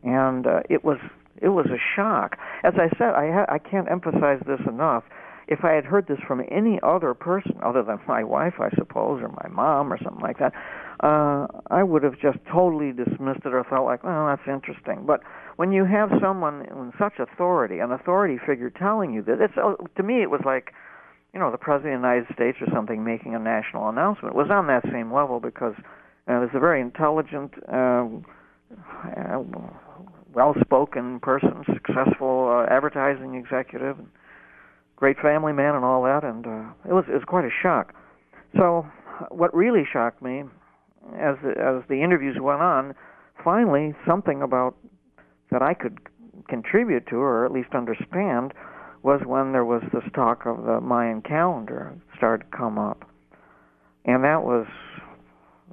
and 0.04 0.48
uh, 0.48 0.60
it 0.70 0.84
was 0.84 0.98
it 1.42 1.50
was 1.50 1.68
a 1.68 1.80
shock. 1.96 2.38
As 2.64 2.74
I 2.78 2.90
said, 2.98 3.14
I 3.14 3.32
ha- 3.32 3.46
I 3.48 3.60
can't 3.60 3.90
emphasize 3.90 4.42
this 4.46 4.60
enough. 4.68 5.04
If 5.48 5.64
I 5.64 5.72
had 5.72 5.86
heard 5.86 6.08
this 6.08 6.20
from 6.28 6.42
any 6.52 6.80
other 6.84 7.14
person 7.14 7.54
other 7.64 7.82
than 7.84 8.00
my 8.08 8.24
wife, 8.24 8.56
I 8.60 8.70
suppose, 8.76 9.22
or 9.22 9.30
my 9.30 9.48
mom, 9.50 9.94
or 9.94 9.98
something 10.04 10.22
like 10.22 10.40
that, 10.40 10.54
uh, 11.02 11.48
I 11.70 11.84
would 11.84 12.04
have 12.04 12.20
just 12.20 12.38
totally 12.52 12.92
dismissed 12.92 13.46
it 13.46 13.54
or 13.54 13.64
felt 13.64 13.86
like, 13.86 14.04
well, 14.04 14.28
that's 14.28 14.48
interesting. 14.48 15.06
But 15.06 15.22
when 15.56 15.72
you 15.72 15.86
have 15.86 16.10
someone 16.22 16.64
in 16.64 16.92
such 17.00 17.14
authority, 17.20 17.80
an 17.80 17.92
authority 17.92 18.38
figure 18.46 18.70
telling 18.70 19.14
you 19.14 19.22
that, 19.24 19.40
it's 19.40 19.54
uh, 19.58 19.76
to 19.96 20.04
me 20.04 20.22
it 20.22 20.30
was 20.30 20.42
like, 20.46 20.74
you 21.34 21.40
know, 21.40 21.52
the 21.52 21.58
president 21.58 21.96
of 21.96 22.02
the 22.02 22.08
United 22.08 22.34
States 22.34 22.58
or 22.60 22.68
something 22.74 23.04
making 23.04 23.36
a 23.36 23.40
national 23.40 23.90
announcement. 23.90 24.36
It 24.36 24.38
was 24.38 24.50
on 24.52 24.68
that 24.68 24.84
same 24.92 25.14
level 25.14 25.40
because 25.40 25.76
uh, 25.78 25.84
there's 26.40 26.52
a 26.54 26.60
very 26.60 26.82
intelligent. 26.82 27.54
Uh, 27.72 28.08
uh, 29.16 29.44
well-spoken 30.34 31.20
person, 31.20 31.64
successful 31.74 32.50
uh, 32.52 32.72
advertising 32.72 33.36
executive, 33.36 33.98
and 33.98 34.08
great 34.98 35.18
family 35.20 35.54
man, 35.54 35.76
and 35.76 35.86
all 35.86 36.04
that. 36.04 36.26
And 36.26 36.46
uh, 36.46 36.90
it 36.90 36.94
was 36.94 37.06
it 37.08 37.14
was 37.14 37.24
quite 37.26 37.46
a 37.46 37.50
shock. 37.64 37.94
So, 38.58 38.86
what 39.30 39.56
really 39.56 39.84
shocked 39.92 40.22
me, 40.22 40.44
as 41.16 41.38
as 41.46 41.84
the 41.88 42.02
interviews 42.04 42.38
went 42.42 42.62
on, 42.62 42.94
finally 43.42 43.96
something 44.06 44.42
about 44.42 44.76
that 45.52 45.62
I 45.62 45.74
could 45.74 46.00
contribute 46.50 47.08
to, 47.08 47.16
or 47.16 47.46
at 47.46 47.52
least 47.52 47.70
understand, 47.74 48.54
was 49.04 49.22
when 49.26 49.54
there 49.54 49.66
was 49.66 49.84
this 49.94 50.04
talk 50.14 50.46
of 50.46 50.66
the 50.66 50.82
Mayan 50.82 51.22
calendar 51.22 51.94
started 52.18 52.52
to 52.52 52.58
come 52.58 52.78
up, 52.78 53.10
and 54.04 54.24
that 54.24 54.44
was 54.44 54.68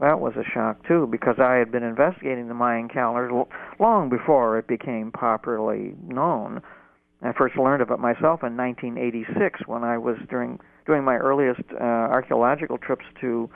that 0.01 0.20
was 0.20 0.34
a 0.36 0.44
shock 0.52 0.86
too 0.86 1.09
because 1.10 1.36
I 1.38 1.55
had 1.55 1.70
been 1.70 1.82
investigating 1.82 2.48
the 2.48 2.55
Mayan 2.55 2.88
calendar 2.88 3.44
long 3.78 4.09
before 4.09 4.59
it 4.59 4.66
became 4.66 5.12
popularly 5.12 5.94
known. 6.06 6.60
I 7.24 7.32
first 7.32 7.56
learned 7.56 7.82
it 7.82 7.88
myself 7.98 8.42
in 8.42 8.56
1986 8.56 9.60
when 9.66 9.82
I 9.82 9.96
was 9.96 10.16
during 10.28 10.60
doing 10.86 11.05
my 11.05 11.16
earliest 11.16 11.62
uh, 11.72 11.82
archaeological 11.82 12.76
trips 12.76 13.05
to 13.22 13.48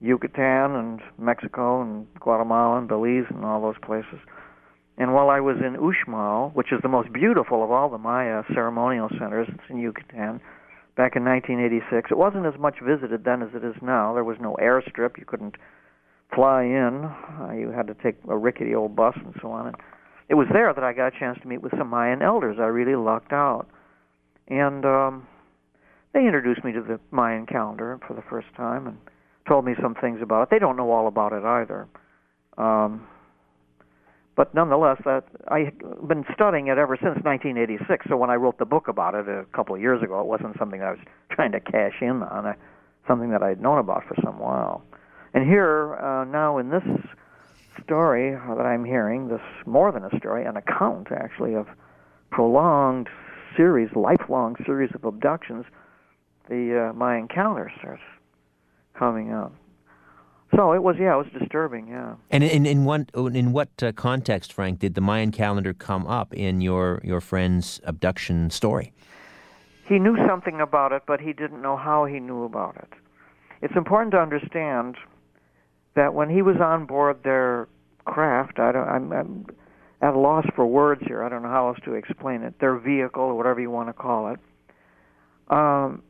Yucatan 0.00 0.76
and 0.76 1.00
Mexico 1.18 1.80
and 1.80 2.06
Guatemala 2.20 2.78
and 2.78 2.88
Belize 2.88 3.24
and 3.30 3.44
all 3.44 3.62
those 3.62 3.78
places. 3.82 4.20
And 4.98 5.14
while 5.14 5.30
I 5.30 5.40
was 5.40 5.56
in 5.56 5.76
Uxmal, 5.76 6.54
which 6.54 6.72
is 6.72 6.80
the 6.82 6.88
most 6.88 7.12
beautiful 7.12 7.64
of 7.64 7.70
all 7.70 7.88
the 7.88 7.98
Maya 7.98 8.42
ceremonial 8.54 9.08
centers, 9.18 9.48
it's 9.50 9.70
in 9.70 9.78
Yucatan, 9.78 10.40
back 10.96 11.16
in 11.16 11.24
1986. 11.24 12.10
It 12.10 12.18
wasn't 12.18 12.46
as 12.46 12.58
much 12.58 12.76
visited 12.82 13.24
then 13.24 13.42
as 13.42 13.50
it 13.54 13.64
is 13.64 13.74
now. 13.82 14.14
There 14.14 14.24
was 14.24 14.38
no 14.40 14.56
airstrip. 14.60 15.18
You 15.18 15.24
couldn't 15.26 15.56
fly 16.34 16.64
in. 16.64 17.04
Uh, 17.04 17.52
you 17.52 17.70
had 17.70 17.86
to 17.86 17.94
take 17.94 18.16
a 18.28 18.36
rickety 18.36 18.74
old 18.74 18.96
bus 18.96 19.14
and 19.16 19.34
so 19.40 19.50
on. 19.50 19.68
And 19.68 19.76
it 20.28 20.34
was 20.34 20.46
there 20.52 20.72
that 20.72 20.84
I 20.84 20.92
got 20.92 21.14
a 21.14 21.18
chance 21.18 21.38
to 21.42 21.48
meet 21.48 21.62
with 21.62 21.72
some 21.78 21.88
Mayan 21.88 22.22
elders. 22.22 22.56
I 22.60 22.66
really 22.66 22.96
lucked 22.96 23.32
out, 23.32 23.66
and 24.48 24.84
um, 24.84 25.26
they 26.12 26.20
introduced 26.20 26.64
me 26.64 26.72
to 26.72 26.82
the 26.82 27.00
Mayan 27.10 27.46
calendar 27.46 27.98
for 28.06 28.14
the 28.14 28.22
first 28.22 28.48
time 28.56 28.86
and 28.86 28.98
told 29.46 29.64
me 29.64 29.74
some 29.80 29.94
things 29.94 30.20
about 30.22 30.42
it. 30.42 30.48
They 30.50 30.58
don't 30.58 30.76
know 30.76 30.90
all 30.90 31.06
about 31.06 31.32
it 31.32 31.44
either. 31.44 31.86
Um, 32.58 33.06
but 34.36 34.54
nonetheless, 34.54 34.98
that 35.04 35.24
I've 35.48 35.72
been 36.06 36.24
studying 36.34 36.66
it 36.66 36.76
ever 36.76 36.96
since 36.96 37.16
1986. 37.24 38.06
So 38.08 38.16
when 38.16 38.28
I 38.28 38.34
wrote 38.34 38.58
the 38.58 38.66
book 38.66 38.88
about 38.88 39.14
it 39.14 39.28
a 39.28 39.46
couple 39.54 39.74
of 39.74 39.80
years 39.80 40.02
ago, 40.02 40.20
it 40.20 40.26
wasn't 40.26 40.58
something 40.58 40.82
I 40.82 40.90
was 40.90 41.00
trying 41.30 41.52
to 41.52 41.60
cash 41.60 41.94
in 42.02 42.22
on. 42.22 42.46
I, 42.46 42.54
something 43.08 43.30
that 43.30 43.42
I'd 43.42 43.60
known 43.60 43.78
about 43.78 44.04
for 44.06 44.16
some 44.22 44.38
while. 44.38 44.82
And 45.32 45.46
here, 45.48 45.94
uh, 45.96 46.24
now 46.24 46.58
in 46.58 46.70
this 46.70 46.82
story 47.82 48.32
that 48.32 48.66
I'm 48.66 48.84
hearing, 48.84 49.28
this 49.28 49.40
more 49.64 49.92
than 49.92 50.04
a 50.04 50.16
story, 50.18 50.44
an 50.44 50.56
account 50.56 51.08
actually 51.12 51.54
of 51.54 51.66
prolonged 52.30 53.08
series, 53.56 53.88
lifelong 53.94 54.56
series 54.64 54.90
of 54.94 55.04
abductions, 55.04 55.64
the 56.48 56.90
uh, 56.90 56.92
Mayan 56.92 57.28
calendar 57.28 57.72
starts 57.78 58.02
coming 58.94 59.32
up. 59.32 59.52
So 60.54 60.72
it 60.72 60.82
was, 60.82 60.96
yeah, 60.98 61.14
it 61.14 61.18
was 61.18 61.26
disturbing, 61.38 61.88
yeah. 61.88 62.14
And 62.30 62.44
in 62.44 62.66
in 62.66 62.84
what 62.84 63.10
in 63.14 63.52
what 63.52 63.68
uh, 63.82 63.92
context, 63.92 64.52
Frank, 64.52 64.78
did 64.78 64.94
the 64.94 65.00
Mayan 65.00 65.32
calendar 65.32 65.74
come 65.74 66.06
up 66.06 66.32
in 66.32 66.60
your 66.60 67.00
your 67.02 67.20
friend's 67.20 67.80
abduction 67.84 68.50
story? 68.50 68.92
He 69.88 69.98
knew 69.98 70.16
something 70.26 70.60
about 70.60 70.92
it, 70.92 71.02
but 71.06 71.20
he 71.20 71.32
didn't 71.32 71.62
know 71.62 71.76
how 71.76 72.04
he 72.04 72.20
knew 72.20 72.44
about 72.44 72.76
it. 72.76 72.92
It's 73.60 73.74
important 73.76 74.12
to 74.12 74.18
understand 74.18 74.96
that 75.96 76.14
when 76.14 76.30
he 76.30 76.42
was 76.42 76.56
on 76.60 76.86
board 76.86 77.22
their 77.24 77.68
craft, 78.04 78.60
I 78.60 78.70
don't, 78.70 78.88
I'm, 78.88 79.12
I'm 79.12 79.46
at 80.00 80.14
a 80.14 80.18
loss 80.18 80.46
for 80.54 80.66
words 80.66 81.02
here. 81.06 81.24
I 81.24 81.28
don't 81.28 81.42
know 81.42 81.48
how 81.48 81.68
else 81.68 81.78
to 81.84 81.94
explain 81.94 82.42
it. 82.42 82.54
Their 82.60 82.76
vehicle, 82.76 83.24
or 83.24 83.34
whatever 83.34 83.60
you 83.60 83.70
want 83.70 83.88
to 83.88 83.92
call 83.92 84.28
it. 84.28 84.38
Um, 85.48 86.02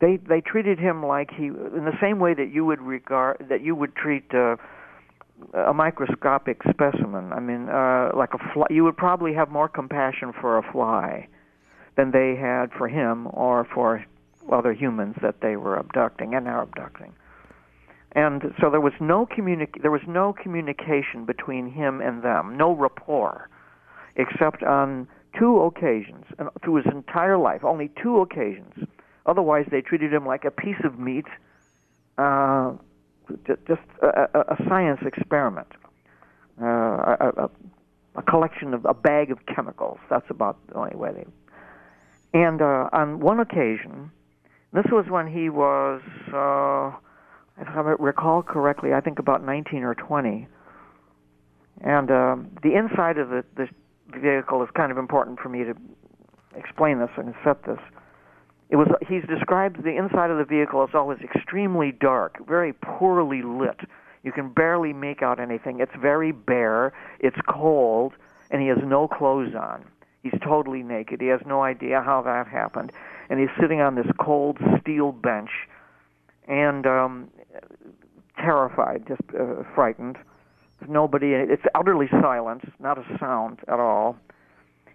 they 0.00 0.16
they 0.16 0.40
treated 0.40 0.78
him 0.78 1.04
like 1.04 1.30
he 1.30 1.46
in 1.46 1.84
the 1.84 1.96
same 2.00 2.18
way 2.18 2.34
that 2.34 2.52
you 2.52 2.64
would 2.64 2.80
regard 2.80 3.46
that 3.48 3.62
you 3.62 3.74
would 3.74 3.94
treat 3.96 4.24
uh, 4.32 4.56
a 5.54 5.72
microscopic 5.74 6.62
specimen. 6.70 7.32
I 7.32 7.40
mean, 7.40 7.68
uh, 7.68 8.10
like 8.14 8.34
a 8.34 8.38
fly. 8.52 8.66
You 8.70 8.84
would 8.84 8.96
probably 8.96 9.34
have 9.34 9.50
more 9.50 9.68
compassion 9.68 10.32
for 10.40 10.58
a 10.58 10.72
fly 10.72 11.28
than 11.96 12.12
they 12.12 12.36
had 12.36 12.72
for 12.72 12.88
him 12.88 13.28
or 13.32 13.66
for 13.74 14.04
other 14.50 14.72
humans 14.72 15.16
that 15.20 15.40
they 15.42 15.56
were 15.56 15.76
abducting 15.76 16.34
and 16.34 16.48
are 16.48 16.62
abducting 16.62 17.12
and 18.12 18.54
so 18.60 18.70
there 18.70 18.80
was 18.80 18.94
no 19.00 19.26
communi- 19.26 19.82
there 19.82 19.90
was 19.90 20.06
no 20.06 20.32
communication 20.32 21.24
between 21.24 21.70
him 21.70 22.00
and 22.00 22.22
them, 22.22 22.56
no 22.56 22.72
rapport, 22.72 23.48
except 24.16 24.62
on 24.62 25.06
two 25.38 25.60
occasions 25.60 26.24
through 26.62 26.76
his 26.76 26.86
entire 26.86 27.36
life, 27.36 27.64
only 27.64 27.90
two 28.02 28.20
occasions. 28.20 28.88
Otherwise, 29.26 29.66
they 29.70 29.82
treated 29.82 30.12
him 30.12 30.24
like 30.24 30.44
a 30.44 30.50
piece 30.50 30.82
of 30.84 30.98
meat, 30.98 31.26
uh, 32.16 32.72
just 33.66 33.82
a, 34.02 34.40
a, 34.52 34.56
science 34.68 35.00
experiment, 35.04 35.68
uh, 36.62 36.64
a, 36.66 37.50
a, 38.16 38.22
collection 38.22 38.72
of 38.72 38.86
a 38.86 38.94
bag 38.94 39.30
of 39.30 39.38
chemicals. 39.44 39.98
That's 40.08 40.28
about 40.30 40.56
the 40.68 40.74
only 40.76 40.96
way 40.96 41.12
they. 41.12 41.26
And 42.32 42.62
uh, 42.62 42.88
on 42.90 43.20
one 43.20 43.38
occasion, 43.38 44.10
this 44.72 44.86
was 44.90 45.04
when 45.10 45.26
he 45.26 45.50
was. 45.50 46.00
If 47.60 47.68
I 47.68 47.80
recall 47.98 48.42
correctly, 48.42 48.92
I 48.92 49.00
think 49.00 49.18
about 49.18 49.44
19 49.44 49.82
or 49.82 49.94
20. 49.94 50.46
And 51.80 52.10
um, 52.10 52.50
the 52.62 52.76
inside 52.76 53.18
of 53.18 53.30
the, 53.30 53.44
the 53.56 53.68
vehicle 54.16 54.62
is 54.62 54.68
kind 54.76 54.92
of 54.92 54.98
important 54.98 55.40
for 55.40 55.48
me 55.48 55.64
to 55.64 55.74
explain 56.56 56.98
this 56.98 57.10
and 57.16 57.34
set 57.44 57.64
this. 57.64 57.78
It 58.70 58.76
was 58.76 58.88
he's 59.08 59.24
described 59.24 59.82
the 59.82 59.96
inside 59.96 60.30
of 60.30 60.36
the 60.38 60.44
vehicle 60.44 60.82
as 60.82 60.90
always 60.94 61.18
extremely 61.20 61.90
dark, 61.90 62.46
very 62.46 62.72
poorly 62.74 63.42
lit. 63.42 63.80
You 64.22 64.32
can 64.32 64.50
barely 64.50 64.92
make 64.92 65.22
out 65.22 65.40
anything. 65.40 65.80
It's 65.80 65.94
very 65.98 66.32
bare. 66.32 66.92
It's 67.18 67.38
cold, 67.48 68.12
and 68.50 68.60
he 68.60 68.68
has 68.68 68.78
no 68.84 69.08
clothes 69.08 69.54
on. 69.54 69.84
He's 70.22 70.38
totally 70.44 70.82
naked. 70.82 71.20
He 71.20 71.28
has 71.28 71.40
no 71.46 71.62
idea 71.62 72.02
how 72.02 72.20
that 72.22 72.46
happened, 72.46 72.92
and 73.30 73.40
he's 73.40 73.48
sitting 73.58 73.80
on 73.80 73.94
this 73.94 74.08
cold 74.18 74.58
steel 74.80 75.12
bench 75.12 75.50
and 76.48 76.86
um, 76.86 77.28
terrified, 78.36 79.04
just 79.06 79.22
uh, 79.38 79.62
frightened. 79.74 80.16
There's 80.78 80.90
nobody. 80.90 81.32
It's 81.32 81.62
utterly 81.74 82.06
silent, 82.20 82.62
not 82.80 82.98
a 82.98 83.18
sound 83.18 83.60
at 83.68 83.80
all. 83.80 84.16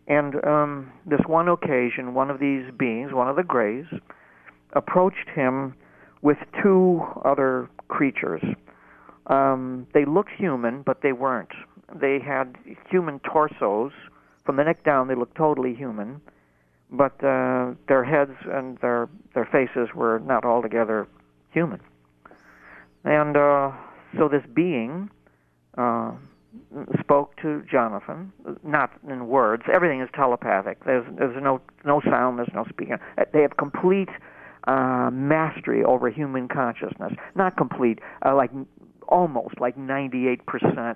And 0.07 0.43
um, 0.45 0.91
this 1.05 1.21
one 1.27 1.47
occasion, 1.47 2.13
one 2.13 2.29
of 2.29 2.39
these 2.39 2.65
beings, 2.77 3.13
one 3.13 3.29
of 3.29 3.35
the 3.35 3.43
Greys, 3.43 3.85
approached 4.73 5.29
him 5.33 5.75
with 6.21 6.37
two 6.61 7.01
other 7.23 7.69
creatures. 7.87 8.41
Um, 9.27 9.87
they 9.93 10.05
looked 10.05 10.31
human, 10.37 10.81
but 10.81 11.01
they 11.01 11.13
weren't. 11.13 11.51
They 11.93 12.19
had 12.19 12.57
human 12.89 13.19
torsos. 13.19 13.91
From 14.45 14.57
the 14.57 14.63
neck 14.63 14.83
down, 14.83 15.07
they 15.07 15.15
looked 15.15 15.37
totally 15.37 15.73
human, 15.73 16.19
but 16.91 17.23
uh, 17.23 17.73
their 17.87 18.03
heads 18.03 18.35
and 18.45 18.77
their 18.79 19.07
their 19.33 19.45
faces 19.45 19.93
were 19.95 20.19
not 20.19 20.43
altogether 20.43 21.07
human. 21.51 21.79
And 23.03 23.35
uh, 23.35 23.71
so 24.17 24.27
this 24.29 24.43
being 24.53 25.09
uh, 25.77 26.11
spoke 26.99 27.35
to 27.41 27.63
Jonathan, 27.69 28.31
not 28.63 28.91
in 29.07 29.27
words. 29.27 29.63
Everything 29.73 30.01
is 30.01 30.09
telepathic. 30.13 30.83
There's 30.85 31.05
there's 31.17 31.41
no 31.41 31.61
no 31.83 32.01
sound. 32.01 32.39
There's 32.39 32.53
no 32.53 32.65
speaking. 32.69 32.97
They 33.33 33.41
have 33.41 33.57
complete 33.57 34.09
uh, 34.65 35.09
mastery 35.11 35.83
over 35.83 36.09
human 36.09 36.47
consciousness. 36.47 37.13
Not 37.35 37.57
complete, 37.57 37.99
uh, 38.25 38.35
like 38.35 38.51
almost 39.07 39.59
like 39.59 39.77
98%, 39.77 40.95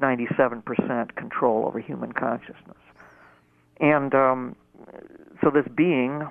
97% 0.00 1.14
control 1.14 1.66
over 1.66 1.78
human 1.78 2.12
consciousness. 2.12 2.76
And 3.80 4.14
um, 4.14 4.56
so 5.42 5.50
this 5.50 5.66
being, 5.74 6.26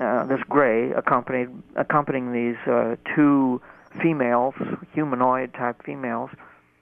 uh, 0.00 0.24
this 0.24 0.40
gray, 0.48 0.92
accompanied 0.92 1.50
accompanying 1.76 2.32
these 2.32 2.56
uh, 2.66 2.96
two 3.14 3.60
females, 4.02 4.54
humanoid 4.92 5.52
type 5.54 5.82
females, 5.84 6.30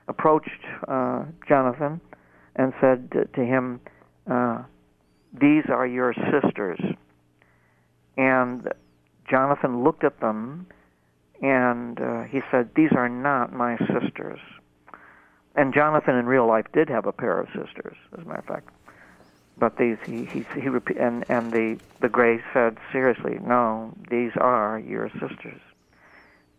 approached 0.09 0.65
uh, 0.87 1.25
Jonathan 1.47 2.01
and 2.57 2.73
said 2.81 3.11
to 3.35 3.45
him, 3.45 3.81
uh, 4.31 4.63
"These 5.33 5.65
are 5.69 5.87
your 5.87 6.15
sisters." 6.15 6.81
And 8.17 8.69
Jonathan 9.29 9.85
looked 9.85 10.03
at 10.03 10.19
them 10.21 10.67
and 11.41 12.01
uh, 12.01 12.23
he 12.25 12.41
said, 12.51 12.71
These 12.75 12.93
are 12.93 13.09
not 13.09 13.53
my 13.53 13.77
sisters. 13.79 14.41
And 15.55 15.75
Jonathan 15.75 16.17
in 16.17 16.27
real 16.27 16.47
life 16.47 16.67
did 16.73 16.89
have 16.89 17.07
a 17.07 17.13
pair 17.13 17.39
of 17.39 17.47
sisters, 17.49 17.97
as 18.17 18.25
a 18.25 18.29
matter 18.29 18.41
of 18.41 18.45
fact. 18.45 18.69
But 19.57 19.77
these, 19.77 19.97
he, 20.05 20.25
he, 20.25 20.45
he 20.55 20.69
and, 20.99 21.25
and 21.29 21.53
the, 21.53 21.79
the 22.01 22.09
Gray 22.09 22.41
said, 22.53 22.79
Seriously, 22.93 23.39
no, 23.43 23.93
these 24.11 24.33
are 24.37 24.79
your 24.79 25.11
sisters. 25.11 25.61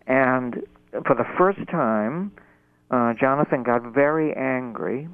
And 0.10 0.64
for 1.06 1.15
the 1.15 1.23
first 1.38 1.60
time, 1.69 2.31
uh, 2.91 3.14
Jonathan 3.14 3.61
got 3.61 3.94
very 3.94 4.34
angry, 4.36 5.07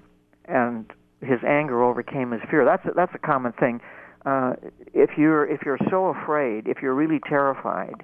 and 0.45 0.89
his 1.21 1.39
anger 1.45 1.83
overcame 1.83 2.31
his 2.31 2.41
fear. 2.49 2.63
That's 2.63 2.85
a, 2.85 2.91
that's 2.95 3.13
a 3.13 3.19
common 3.19 3.51
thing. 3.51 3.81
Uh, 4.25 4.53
if 4.93 5.11
you're 5.17 5.45
if 5.45 5.61
you're 5.65 5.79
so 5.89 6.07
afraid, 6.07 6.67
if 6.67 6.77
you're 6.81 6.95
really 6.95 7.19
terrified, 7.27 8.03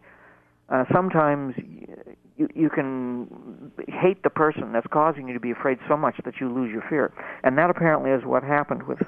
uh, 0.69 0.84
sometimes 0.93 1.55
you, 2.38 2.49
you 2.53 2.69
can 2.69 3.72
hate 3.88 4.22
the 4.23 4.30
person 4.30 4.73
that's 4.73 4.88
causing 4.91 5.30
you 5.30 5.34
to 5.34 5.39
be 5.39 5.51
afraid 5.51 5.77
so 5.88 5.95
much 5.95 6.15
that 6.26 6.35
you 6.41 6.53
lose 6.53 6.72
your 6.72 6.84
fear. 6.89 7.13
And 7.43 7.57
that 7.57 7.69
apparently 7.69 8.11
is 8.11 8.23
what 8.26 8.43
happened 8.43 8.84
with 8.84 8.99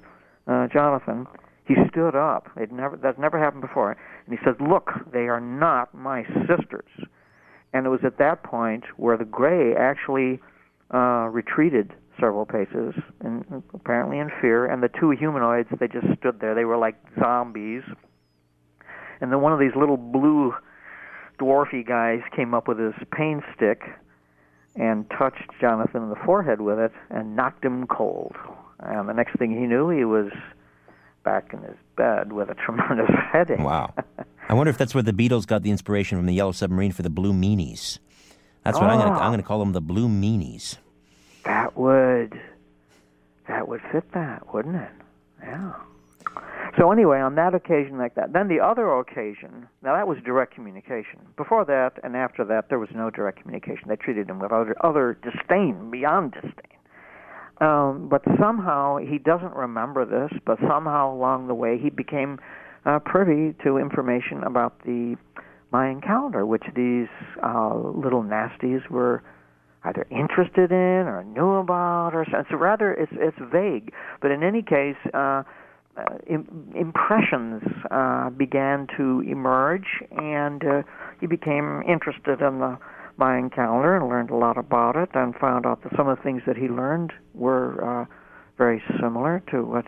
uh, 0.48 0.68
Jonathan. 0.72 1.28
He 1.66 1.76
stood 1.92 2.16
up. 2.16 2.50
It 2.56 2.72
never 2.72 2.98
that's 2.98 3.20
never 3.20 3.38
happened 3.38 3.62
before, 3.62 3.92
and 3.92 4.38
he 4.38 4.44
said, 4.46 4.56
"Look, 4.66 4.92
they 5.12 5.28
are 5.28 5.42
not 5.42 5.94
my 5.94 6.24
sisters." 6.48 6.90
And 7.74 7.86
it 7.86 7.90
was 7.90 8.02
at 8.04 8.18
that 8.20 8.44
point 8.44 8.84
where 8.98 9.18
the 9.18 9.26
gray 9.26 9.76
actually 9.76 10.40
uh, 10.94 11.28
retreated 11.32 11.92
several 12.20 12.46
paces, 12.46 12.94
and 13.22 13.64
apparently 13.74 14.20
in 14.20 14.30
fear. 14.40 14.66
And 14.66 14.84
the 14.84 14.90
two 15.00 15.10
humanoids, 15.10 15.70
they 15.80 15.88
just 15.88 16.06
stood 16.20 16.40
there. 16.40 16.54
They 16.54 16.66
were 16.66 16.78
like 16.78 16.96
zombies. 17.20 17.82
And 19.20 19.32
then 19.32 19.42
one 19.42 19.54
of 19.54 19.60
these 19.60 19.76
little 19.76 19.98
blue 19.98 20.54
dwarfy 21.40 21.86
guys 21.86 22.22
came 22.36 22.54
up 22.54 22.68
with 22.68 22.78
his 22.78 22.94
pain 23.12 23.42
stick 23.56 23.82
and 24.76 25.10
touched 25.10 25.50
Jonathan 25.60 26.04
in 26.04 26.10
the 26.10 26.20
forehead 26.26 26.62
with 26.62 26.80
it 26.80 26.92
and 27.10 27.36
knocked 27.36 27.64
him 27.64 27.88
cold. 27.88 28.36
And 28.80 29.08
the 29.08 29.14
next 29.14 29.38
thing 29.38 29.52
he 29.52 29.66
knew, 29.66 29.90
he 29.90 30.04
was 30.04 30.32
back 31.24 31.54
in 31.54 31.62
his 31.62 31.78
bed 31.96 32.34
with 32.34 32.50
a 32.50 32.54
tremendous 32.66 33.10
headache. 33.32 33.60
Wow. 33.60 33.94
I 34.54 34.56
wonder 34.56 34.70
if 34.70 34.78
that's 34.78 34.94
where 34.94 35.02
the 35.02 35.14
Beatles 35.14 35.48
got 35.48 35.64
the 35.64 35.72
inspiration 35.72 36.16
from 36.16 36.28
the 36.28 36.34
Yellow 36.36 36.52
Submarine 36.52 36.92
for 36.92 37.02
the 37.02 37.10
Blue 37.10 37.34
Meanies. 37.34 37.98
That's 38.64 38.80
what 38.80 38.88
oh. 38.88 38.94
I'm 38.94 39.00
going 39.00 39.12
to 39.12 39.20
I'm 39.20 39.30
going 39.32 39.42
to 39.42 39.48
call 39.48 39.58
them 39.58 39.74
the 39.74 39.82
Blue 39.82 40.08
Meanies. 40.08 40.78
That 41.44 41.76
would 41.76 42.40
that 43.48 43.68
would 43.68 43.82
fit 43.92 44.04
that, 44.14 44.54
wouldn't 44.54 44.76
it? 44.76 44.92
Yeah. 45.42 45.74
So 46.78 46.92
anyway, 46.92 47.20
on 47.20 47.34
that 47.34 47.56
occasion 47.56 47.98
like 47.98 48.14
that, 48.14 48.34
then 48.34 48.48
the 48.48 48.60
other 48.60 48.94
occasion, 49.00 49.68
now 49.82 49.96
that 49.96 50.08
was 50.08 50.20
direct 50.24 50.54
communication. 50.54 51.18
Before 51.36 51.66
that 51.66 51.94
and 52.04 52.16
after 52.16 52.46
that, 52.46 52.70
there 52.70 52.78
was 52.78 52.90
no 52.94 53.10
direct 53.10 53.42
communication. 53.42 53.86
They 53.88 53.96
treated 53.96 54.30
him 54.30 54.38
with 54.38 54.52
other, 54.52 54.76
other 54.86 55.18
disdain, 55.24 55.90
beyond 55.90 56.34
disdain. 56.34 56.78
Um, 57.60 58.08
but 58.08 58.22
somehow 58.40 58.98
he 58.98 59.18
doesn't 59.18 59.56
remember 59.56 60.06
this. 60.06 60.40
But 60.46 60.60
somehow 60.60 61.12
along 61.12 61.48
the 61.48 61.56
way, 61.56 61.80
he 61.80 61.90
became 61.90 62.38
uh, 62.86 63.00
privy 63.00 63.56
to 63.64 63.78
information 63.78 64.44
about 64.44 64.80
the 64.86 65.16
Mayan 65.72 66.02
calendar, 66.02 66.46
which 66.46 66.64
these 66.76 67.08
uh, 67.44 67.76
little 67.76 68.24
nasties 68.24 68.88
were 68.90 69.24
either 69.86 70.06
interested 70.12 70.72
in 70.72 71.08
or 71.08 71.24
knew 71.24 71.56
about, 71.56 72.12
or 72.14 72.26
so 72.30 72.56
rather 72.56 72.94
it's 72.94 73.12
it's 73.16 73.38
vague. 73.52 73.92
But 74.22 74.32
in 74.32 74.44
any 74.44 74.62
case. 74.62 74.98
Uh, 75.14 75.44
uh, 75.96 76.18
impressions 76.74 77.62
uh, 77.92 78.32
began 78.32 78.88
to 78.98 79.22
emerge, 79.22 80.02
and 80.18 80.64
uh, 80.66 80.82
he 81.22 81.28
became 81.28 81.84
interested 81.88 82.42
in 82.42 82.58
the 82.58 82.78
Mayan 83.18 83.50
calendar 83.52 83.96
and 83.96 84.10
learned 84.10 84.32
a 84.32 84.36
lot 84.36 84.58
about 84.58 84.96
it, 84.96 85.10
and 85.14 85.36
found 85.36 85.68
out 85.68 85.84
that 85.84 85.92
some 85.96 86.08
of 86.08 86.18
the 86.18 86.24
things 86.24 86.42
that 86.48 86.58
he 86.58 86.68
learned 86.68 87.14
were 87.36 88.02
uh, 88.02 88.06
very 88.58 88.82
similar 89.00 89.44
to 89.52 89.64
what 89.64 89.86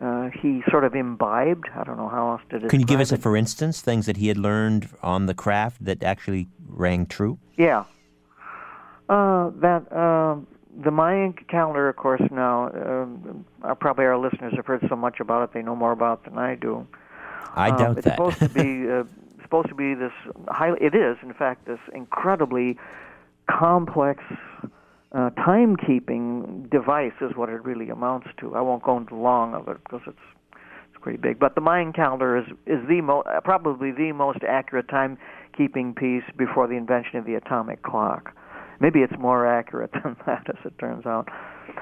uh, 0.00 0.30
he 0.40 0.62
sort 0.70 0.84
of 0.84 0.94
imbibed. 0.94 1.68
I 1.74 1.84
don't 1.84 1.96
know 1.96 2.08
how 2.08 2.32
else 2.32 2.42
to 2.50 2.56
describe 2.56 2.70
Can 2.70 2.80
you 2.80 2.86
give 2.86 3.00
us 3.00 3.12
a, 3.12 3.16
for 3.16 3.36
instance, 3.36 3.80
things 3.80 4.06
that 4.06 4.16
he 4.16 4.28
had 4.28 4.36
learned 4.36 4.88
on 5.02 5.26
the 5.26 5.34
craft 5.34 5.84
that 5.84 6.02
actually 6.02 6.48
rang 6.68 7.06
true? 7.06 7.38
Yeah. 7.56 7.84
Uh, 9.08 9.50
that 9.56 9.90
uh, 9.90 10.36
the 10.82 10.90
Mayan 10.90 11.32
calendar, 11.32 11.88
of 11.88 11.96
course, 11.96 12.22
now 12.30 12.68
uh, 13.62 13.74
probably 13.74 14.04
our 14.04 14.18
listeners 14.18 14.52
have 14.54 14.66
heard 14.66 14.84
so 14.88 14.96
much 14.96 15.18
about 15.18 15.42
it; 15.44 15.52
they 15.54 15.62
know 15.62 15.74
more 15.74 15.92
about 15.92 16.20
it 16.20 16.30
than 16.30 16.38
I 16.38 16.54
do. 16.54 16.86
I 17.54 17.70
doubt 17.70 17.98
it's 17.98 18.04
that. 18.04 18.18
It's 18.20 18.36
supposed 18.36 18.38
to 18.38 18.48
be 18.50 18.90
uh, 18.90 19.04
supposed 19.42 19.68
to 19.68 19.74
be 19.74 19.94
this 19.94 20.12
highly. 20.48 20.78
It 20.80 20.94
is, 20.94 21.16
in 21.22 21.32
fact, 21.32 21.66
this 21.66 21.80
incredibly 21.94 22.76
complex 23.50 24.22
uh, 25.12 25.30
timekeeping 25.38 26.70
device 26.70 27.12
is 27.20 27.32
what 27.34 27.48
it 27.48 27.64
really 27.64 27.88
amounts 27.88 28.28
to. 28.40 28.54
I 28.54 28.60
won't 28.60 28.82
go 28.82 28.98
into 28.98 29.14
long 29.14 29.54
of 29.54 29.68
it 29.68 29.78
because 29.84 30.02
it's 30.06 30.18
it's 30.90 31.02
pretty 31.02 31.18
big. 31.18 31.38
But 31.38 31.54
the 31.54 31.60
Mayan 31.60 31.92
calendar 31.92 32.36
is 32.36 32.44
is 32.66 32.86
the 32.88 33.00
mo- 33.00 33.24
probably 33.44 33.92
the 33.92 34.12
most 34.12 34.40
accurate 34.46 34.88
timekeeping 34.88 35.96
piece 35.96 36.24
before 36.36 36.66
the 36.66 36.74
invention 36.74 37.18
of 37.18 37.24
the 37.24 37.34
atomic 37.34 37.82
clock. 37.82 38.34
Maybe 38.80 39.00
it's 39.00 39.14
more 39.18 39.46
accurate 39.46 39.92
than 40.04 40.16
that, 40.26 40.46
as 40.48 40.64
it 40.64 40.78
turns 40.78 41.06
out. 41.06 41.28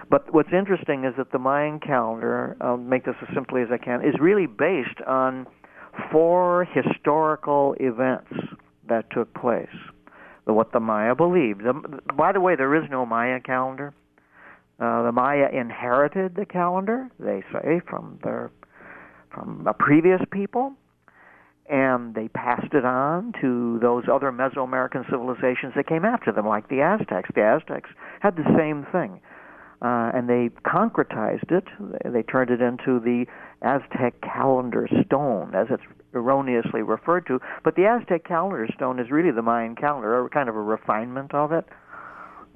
But 0.09 0.33
what's 0.33 0.53
interesting 0.53 1.05
is 1.05 1.15
that 1.19 1.33
the 1.33 1.39
Mayan 1.39 1.81
calendar, 1.81 2.57
I'll 2.61 2.77
make 2.77 3.05
this 3.05 3.15
as 3.23 3.29
simply 3.35 3.63
as 3.63 3.69
I 3.73 3.79
can, 3.79 4.03
is 4.05 4.15
really 4.21 4.47
based 4.47 5.01
on 5.07 5.47
four 6.13 6.67
historical 6.67 7.75
events 7.81 8.33
that 8.89 9.11
took 9.11 9.33
place. 9.35 9.69
What 10.47 10.73
the 10.73 10.81
Maya 10.81 11.15
believed. 11.15 11.65
The, 11.65 11.75
by 12.15 12.33
the 12.33 12.41
way, 12.41 12.57
there 12.57 12.75
is 12.75 12.89
no 12.91 13.05
Maya 13.05 13.41
calendar. 13.41 13.93
Uh, 14.79 15.03
the 15.03 15.13
Maya 15.13 15.49
inherited 15.53 16.37
the 16.37 16.47
calendar, 16.47 17.11
they 17.19 17.43
say, 17.53 17.81
from 17.89 18.19
their 18.23 18.51
from 19.33 19.67
a 19.67 19.75
previous 19.75 20.21
people 20.31 20.73
and 21.69 22.15
they 22.15 22.29
passed 22.29 22.73
it 22.75 22.85
on 22.85 23.33
to 23.41 23.79
those 23.81 24.05
other 24.13 24.31
Mesoamerican 24.31 25.09
civilizations 25.11 25.73
that 25.75 25.87
came 25.87 26.05
after 26.05 26.33
them, 26.33 26.47
like 26.47 26.69
the 26.69 26.81
Aztecs. 26.81 27.31
The 27.35 27.43
Aztecs 27.43 27.91
had 28.21 28.37
the 28.37 28.45
same 28.57 28.87
thing, 28.93 29.21
uh, 29.83 30.13
and 30.15 30.29
they 30.29 30.51
concretized 30.65 31.51
it. 31.51 31.65
They 32.05 32.23
turned 32.23 32.51
it 32.51 32.61
into 32.61 33.01
the 33.01 33.27
Aztec 33.63 34.21
calendar 34.21 34.89
stone, 35.05 35.55
as 35.55 35.67
it's 35.71 35.83
erroneously 36.17 36.83
referred 36.83 37.27
to. 37.27 37.41
But 37.63 37.77
the 37.77 37.87
Aztec 37.87 38.25
calendar 38.25 38.67
stone 38.75 38.99
is 38.99 39.11
really 39.11 39.31
the 39.31 39.43
Mayan 39.43 39.77
calendar, 39.77 40.19
or 40.19 40.29
kind 40.29 40.49
of 40.49 40.57
a 40.57 40.63
refinement 40.63 41.35
of 41.35 41.53
it. 41.53 41.67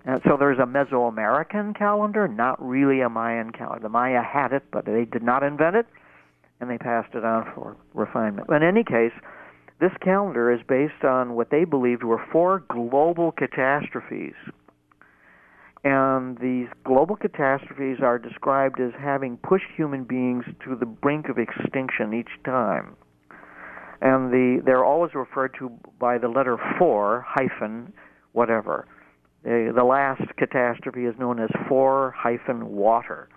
And 0.05 0.21
so 0.27 0.37
there's 0.39 0.59
a 0.59 0.67
Mesoamerican 0.67 1.77
calendar, 1.77 2.27
not 2.27 2.57
really 2.61 3.03
a 3.03 3.09
Mayan 3.09 3.53
calendar. 3.53 3.83
The 3.83 3.91
Maya 3.91 4.23
had 4.23 4.53
it, 4.53 4.65
but 4.73 4.87
they 4.87 5.05
did 5.05 5.23
not 5.23 5.43
invent 5.43 5.77
it 5.77 5.87
and 6.61 6.71
they 6.71 6.79
passed 6.79 7.15
it 7.15 7.25
on 7.25 7.51
for 7.55 7.77
refinement. 7.95 8.49
In 8.51 8.63
any 8.63 8.85
case, 8.85 9.13
this 9.81 9.93
calendar 10.03 10.53
is 10.53 10.61
based 10.69 11.05
on 11.05 11.35
what 11.35 11.51
they 11.51 11.65
believed 11.65 12.05
were 12.05 12.23
four 12.31 12.63
global 12.69 13.33
catastrophes. 13.33 14.35
And 15.83 16.37
these 16.39 16.69
global 16.85 17.17
catastrophes 17.17 17.99
are 18.03 18.19
described 18.19 18.79
as 18.79 18.93
having 19.01 19.39
pushed 19.39 19.71
human 19.75 20.05
beings 20.05 20.45
to 20.65 20.77
the 20.77 20.85
brink 20.85 21.31
of 21.31 21.39
extinction 21.39 22.13
each 22.13 22.43
time. 22.45 22.95
And 24.01 24.33
the, 24.33 24.63
they're 24.65 24.85
always 24.85 25.15
referred 25.15 25.55
to 25.59 25.71
by 25.99 26.19
the 26.19 26.29
letter 26.29 26.57
four 26.79 27.25
hyphen 27.29 27.93
whatever. 28.33 28.87
The, 29.43 29.73
the 29.75 29.85
last 29.85 30.23
catastrophe 30.37 31.05
is 31.05 31.15
known 31.19 31.41
as 31.41 31.51
four 31.69 32.15
hyphen 32.17 32.69
water 32.69 33.29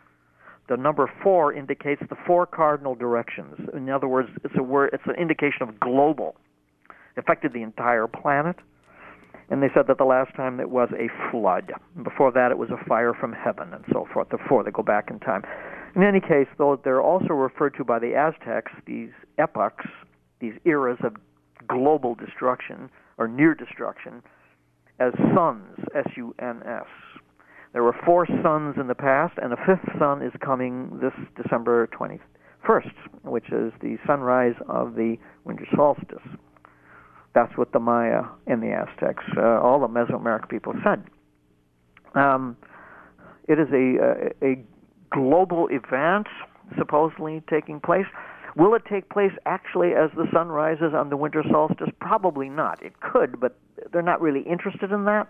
the 0.69 0.77
number 0.77 1.11
four 1.22 1.53
indicates 1.53 2.02
the 2.10 2.15
four 2.26 2.45
cardinal 2.45 2.95
directions. 2.95 3.56
In 3.73 3.90
other 3.90 4.07
words, 4.07 4.30
it's 4.44 4.53
a 4.57 4.64
word, 4.64 4.91
it's 4.94 5.03
an 5.06 5.15
indication 5.15 5.61
of 5.64 5.80
global, 5.80 6.35
it 6.90 7.19
affected 7.19 7.53
the 7.53 7.61
entire 7.61 8.07
planet. 8.07 8.56
And 9.49 9.61
they 9.61 9.68
said 9.76 9.88
that 9.88 9.98
the 9.98 10.06
last 10.06 10.34
time 10.35 10.60
it 10.61 10.69
was 10.69 10.90
a 10.94 11.10
flood. 11.30 11.73
Before 12.02 12.31
that, 12.31 12.49
it 12.49 12.57
was 12.57 12.69
a 12.69 12.84
fire 12.88 13.14
from 13.14 13.34
heaven, 13.34 13.73
and 13.73 13.84
so 13.91 14.07
forth. 14.11 14.30
The 14.30 14.38
four, 14.48 14.64
they 14.64 14.72
go 14.72 14.84
back 14.84 15.10
in 15.11 15.19
time. 15.19 15.44
In 15.95 16.02
any 16.02 16.22
case, 16.22 16.48
though, 16.57 16.80
they're 16.81 17.02
also 17.02 17.34
referred 17.34 17.76
to 17.76 17.84
by 17.84 17.99
the 17.99 18.15
Aztecs, 18.15 18.72
these 18.88 19.10
epochs, 19.38 19.85
these 20.39 20.53
eras 20.65 20.97
of 21.03 21.15
global 21.68 22.15
destruction 22.15 22.89
or 23.18 23.27
near 23.27 23.53
destruction, 23.53 24.22
as 24.99 25.14
suns, 25.35 25.80
S 25.95 26.07
U 26.18 26.35
N 26.39 26.61
S. 26.65 26.85
There 27.73 27.84
were 27.84 27.95
four 28.05 28.27
suns 28.43 28.76
in 28.80 28.88
the 28.88 28.95
past, 28.95 29.34
and 29.41 29.51
a 29.51 29.57
fifth 29.57 29.97
sun 29.97 30.22
is 30.22 30.31
coming 30.39 30.99
this 31.01 31.14
December 31.41 31.88
21st, 31.88 32.91
which 33.23 33.51
is 33.51 33.73
the 33.81 33.97
sunrise 34.05 34.53
of 34.69 34.93
the 34.93 35.18
winter 35.43 35.65
solstice. 35.76 36.19
That's 37.34 37.57
what 37.57 37.72
the 37.72 37.80
Maya 37.80 38.23
and 38.45 38.61
the 38.61 38.72
Aztecs, 38.72 39.23
uh, 39.38 39.60
all 39.60 39.80
the 39.80 39.88
Mesoamerican 39.88 40.49
people 40.49 40.73
said. 40.84 41.03
Um, 42.14 42.55
it 43.47 43.57
is 43.57 43.68
a, 43.73 44.31
a, 44.45 44.51
a 44.51 44.64
global 45.11 45.68
event 45.72 46.27
supposedly 46.77 47.41
taking 47.49 47.80
place. 47.80 48.05
Will 48.56 48.76
it 48.76 48.84
take 48.90 49.10
place 49.10 49.32
actually 49.46 49.94
as 49.94 50.12
the 50.16 50.28
sun 50.32 50.50
rises 50.50 50.94
on 50.96 51.10
the 51.10 51.18
winter 51.18 51.44
solstice? 51.50 51.90
Probably 52.00 52.50
not. 52.50 52.82
It 52.84 53.00
could, 53.00 53.40
but 53.40 53.58
they're 53.92 54.02
not 54.02 54.22
really 54.22 54.42
interested 54.42 54.92
in 54.92 55.06
that. 55.06 55.28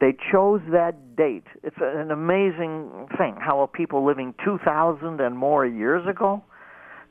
They 0.00 0.14
chose 0.30 0.60
that 0.70 1.16
date. 1.16 1.46
It's 1.62 1.76
an 1.80 2.10
amazing 2.10 3.08
thing 3.16 3.36
how 3.40 3.68
people 3.72 4.04
living 4.04 4.34
2,000 4.44 5.20
and 5.20 5.36
more 5.36 5.66
years 5.66 6.06
ago 6.06 6.44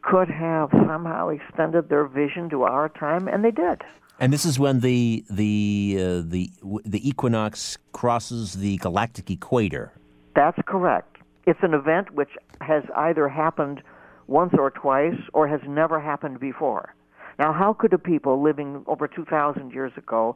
could 0.03 0.30
have 0.30 0.70
somehow 0.88 1.30
extended 1.30 1.90
their 1.90 2.06
vision 2.06 2.49
to 2.52 2.64
our 2.64 2.90
time, 2.90 3.28
and 3.28 3.44
they 3.44 3.52
did. 3.52 3.82
And 4.20 4.32
this 4.32 4.45
is 4.45 4.57
when 4.57 4.80
the 4.80 5.26
the 5.30 5.98
uh, 5.99 6.22
the 6.26 6.49
the 6.86 7.07
equinox 7.07 7.78
crosses 7.91 8.53
the 8.53 8.78
galactic 8.78 9.30
equator. 9.30 9.91
That's 10.36 10.57
correct. 10.66 11.18
It's 11.45 11.60
an 11.64 11.74
event 11.74 12.12
which 12.14 12.30
has 12.62 12.84
either 12.95 13.28
happened 13.28 13.82
once 14.27 14.53
or 14.57 14.72
twice 14.72 15.19
or 15.34 15.47
has 15.47 15.61
never 15.68 15.99
happened 15.99 16.39
before. 16.39 16.95
Now, 17.38 17.53
how 17.53 17.73
could 17.73 17.93
a 17.93 17.97
people 17.97 18.41
living 18.41 18.84
over 18.88 19.07
2,000 19.07 19.72
years 19.72 19.91
ago 19.97 20.35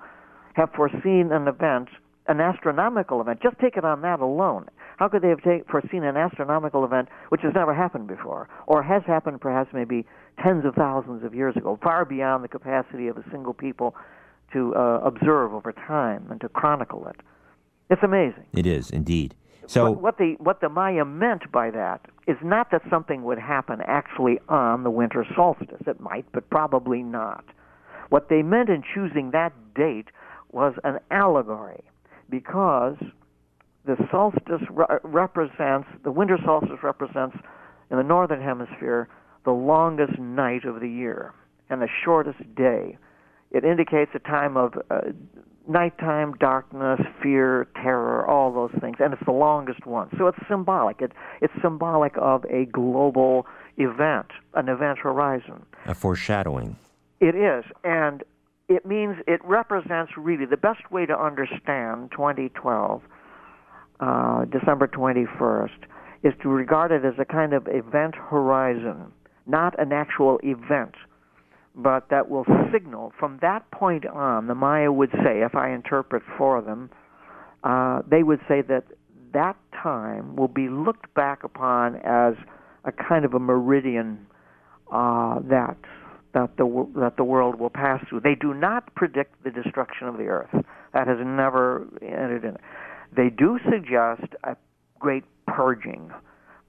have 0.54 0.72
foreseen 0.74 1.32
an 1.32 1.48
event, 1.48 1.90
an 2.28 2.42
astronomical 2.42 3.22
event? 3.22 3.42
Just 3.42 3.58
take 3.60 3.78
it 3.78 3.86
on 3.86 4.02
that 4.02 4.20
alone. 4.20 4.68
How 4.98 5.08
could 5.08 5.22
they 5.22 5.30
have 5.30 5.42
take, 5.42 5.70
foreseen 5.70 6.04
an 6.04 6.18
astronomical 6.18 6.84
event 6.84 7.08
which 7.30 7.42
has 7.42 7.54
never 7.56 7.74
happened 7.74 8.08
before, 8.08 8.50
or 8.68 8.84
has 8.84 9.02
happened 9.08 9.40
perhaps 9.40 9.70
maybe 9.74 10.06
tens 10.44 10.66
of 10.66 10.76
thousands 10.76 11.24
of 11.24 11.34
years 11.34 11.56
ago, 11.56 11.80
far 11.82 12.04
beyond 12.04 12.44
the 12.44 12.50
capacity 12.50 13.08
of 13.08 13.18
a 13.18 13.24
single 13.32 13.54
people 13.54 13.96
to 14.52 14.76
uh, 14.76 15.00
observe 15.04 15.54
over 15.54 15.72
time 15.72 16.28
and 16.30 16.42
to 16.42 16.50
chronicle 16.50 17.08
it? 17.08 17.16
It's 17.90 18.04
amazing. 18.04 18.46
It 18.54 18.68
is 18.68 18.90
indeed. 18.90 19.36
So 19.70 19.92
what, 19.92 20.02
what 20.02 20.18
the 20.18 20.36
what 20.40 20.62
the 20.62 20.70
Maya 20.70 21.06
meant 21.06 21.52
by 21.52 21.70
that 21.70 22.02
is 22.28 22.38
not 22.42 22.72
that 22.72 22.82
something 22.90 23.24
would 23.24 23.38
happen 23.38 23.82
actually 23.86 24.40
on 24.50 24.84
the 24.84 24.90
winter 24.90 25.24
solstice. 25.36 25.82
It 25.86 26.00
might, 26.00 26.26
but 26.32 26.50
probably 26.50 27.04
not. 27.04 27.46
What 28.10 28.30
they 28.30 28.42
meant 28.42 28.70
in 28.70 28.82
choosing 28.96 29.30
that 29.32 29.54
date 29.76 30.08
was 30.52 30.74
an 30.84 30.98
allegory, 31.12 31.84
because 32.32 32.96
the 33.86 33.96
solstice 34.10 34.68
re- 34.72 34.98
represents 35.04 35.88
the 36.04 36.12
winter 36.12 36.40
solstice 36.44 36.82
represents 36.82 37.38
in 37.92 37.98
the 37.98 38.04
northern 38.04 38.42
hemisphere 38.42 39.08
the 39.46 39.52
longest 39.52 40.18
night 40.18 40.66
of 40.66 40.80
the 40.80 40.90
year 40.90 41.32
and 41.70 41.80
the 41.80 41.90
shortest 42.04 42.40
day. 42.56 42.98
It 43.52 43.64
indicates 43.64 44.12
a 44.14 44.20
time 44.20 44.58
of 44.58 44.74
uh, 44.92 45.02
nighttime 45.68 46.34
darkness, 46.34 47.00
fear, 47.22 47.68
terror, 47.76 48.28
all 48.28 48.52
those 48.52 48.72
things, 48.82 48.98
and 49.00 49.14
it's 49.14 49.26
the 49.26 49.32
longest 49.32 49.86
one. 49.86 50.10
So 50.18 50.28
it's 50.28 50.38
symbolic. 50.50 51.02
It, 51.02 51.12
it's 51.42 51.54
symbolic 51.62 52.14
of 52.18 52.44
a 52.46 52.66
global 52.66 53.46
event, 53.78 54.28
an 54.56 54.68
event 54.68 55.00
horizon. 55.00 55.66
A 55.86 55.96
foreshadowing. 55.96 56.76
It 57.20 57.36
is, 57.36 57.64
and 57.84 58.24
it 58.68 58.86
means 58.86 59.18
it 59.28 59.42
represents 59.44 60.14
really 60.18 60.46
the 60.46 60.58
best 60.58 60.92
way 60.92 61.06
to 61.06 61.20
understand 61.20 62.12
2012, 62.12 63.02
uh, 64.00 64.46
December 64.46 64.88
21st, 64.88 65.70
is 66.24 66.34
to 66.42 66.50
regard 66.50 66.92
it 66.92 67.06
as 67.06 67.14
a 67.20 67.26
kind 67.26 67.54
of 67.54 67.68
event 67.68 68.16
horizon, 68.16 69.12
not 69.48 69.78
an 69.80 69.92
actual 69.92 70.40
event 70.44 70.96
but 71.82 72.10
that 72.10 72.30
will 72.30 72.46
signal 72.74 73.14
from 73.20 73.40
that 73.42 73.70
point 73.72 74.06
on, 74.06 74.48
the 74.48 74.56
Maya 74.56 74.92
would 74.92 75.12
say, 75.24 75.42
if 75.42 75.56
I 75.56 75.72
interpret 75.72 76.24
for 76.38 76.62
them, 76.62 76.90
uh, 77.64 78.02
they 78.10 78.24
would 78.24 78.40
say 78.48 78.62
that 78.62 78.84
that 79.34 79.56
time 79.82 80.36
will 80.36 80.48
be 80.48 80.68
looked 80.70 81.14
back 81.14 81.44
upon 81.44 81.96
as 81.98 82.34
a 82.84 82.92
kind 82.92 83.26
of 83.26 83.34
a 83.34 83.40
meridian 83.40 84.26
uh, 84.92 85.40
that 85.50 85.78
that 86.34 86.58
the 86.58 86.88
that 86.96 87.18
the 87.18 87.24
world 87.24 87.60
will 87.60 87.70
pass 87.70 88.04
through. 88.08 88.22
They 88.22 88.36
do 88.36 88.54
not 88.54 88.94
predict 88.96 89.44
the 89.44 89.52
destruction 89.52 90.08
of 90.08 90.18
the 90.18 90.26
earth. 90.26 90.54
That 90.94 91.08
has 91.08 91.18
never 91.22 91.88
entered 92.02 92.44
in. 92.44 92.58
They 93.16 93.30
do 93.30 93.60
suggest 93.70 94.34
a 94.44 94.56
great 95.00 95.24
purging 95.48 96.12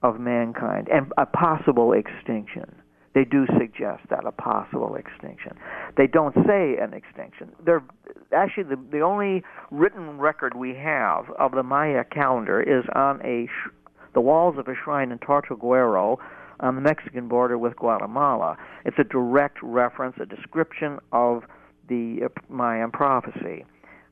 of 0.01 0.19
mankind 0.19 0.87
and 0.91 1.11
a 1.17 1.25
possible 1.25 1.93
extinction 1.93 2.80
they 3.13 3.25
do 3.25 3.45
suggest 3.59 4.03
that 4.09 4.25
a 4.25 4.31
possible 4.31 4.95
extinction. 4.95 5.53
They 5.97 6.07
don't 6.07 6.35
say 6.47 6.77
an 6.77 6.93
extinction. 6.93 7.51
They're 7.63 7.83
actually 8.31 8.63
the 8.63 8.79
the 8.91 9.01
only 9.01 9.43
written 9.69 10.17
record 10.17 10.55
we 10.55 10.75
have 10.75 11.29
of 11.37 11.51
the 11.51 11.63
Maya 11.63 12.03
calendar 12.05 12.61
is 12.61 12.85
on 12.95 13.21
a 13.25 13.47
sh- 13.47 13.69
the 14.13 14.21
walls 14.21 14.57
of 14.57 14.67
a 14.67 14.75
shrine 14.75 15.11
in 15.11 15.19
Tortuguero 15.19 16.17
on 16.61 16.75
the 16.75 16.81
Mexican 16.81 17.27
border 17.27 17.57
with 17.57 17.75
Guatemala. 17.75 18.57
It's 18.85 18.97
a 18.99 19.03
direct 19.03 19.57
reference, 19.61 20.15
a 20.21 20.25
description 20.25 20.99
of 21.11 21.43
the 21.89 22.21
uh, 22.25 22.29
Mayan 22.49 22.91
prophecy 22.91 23.65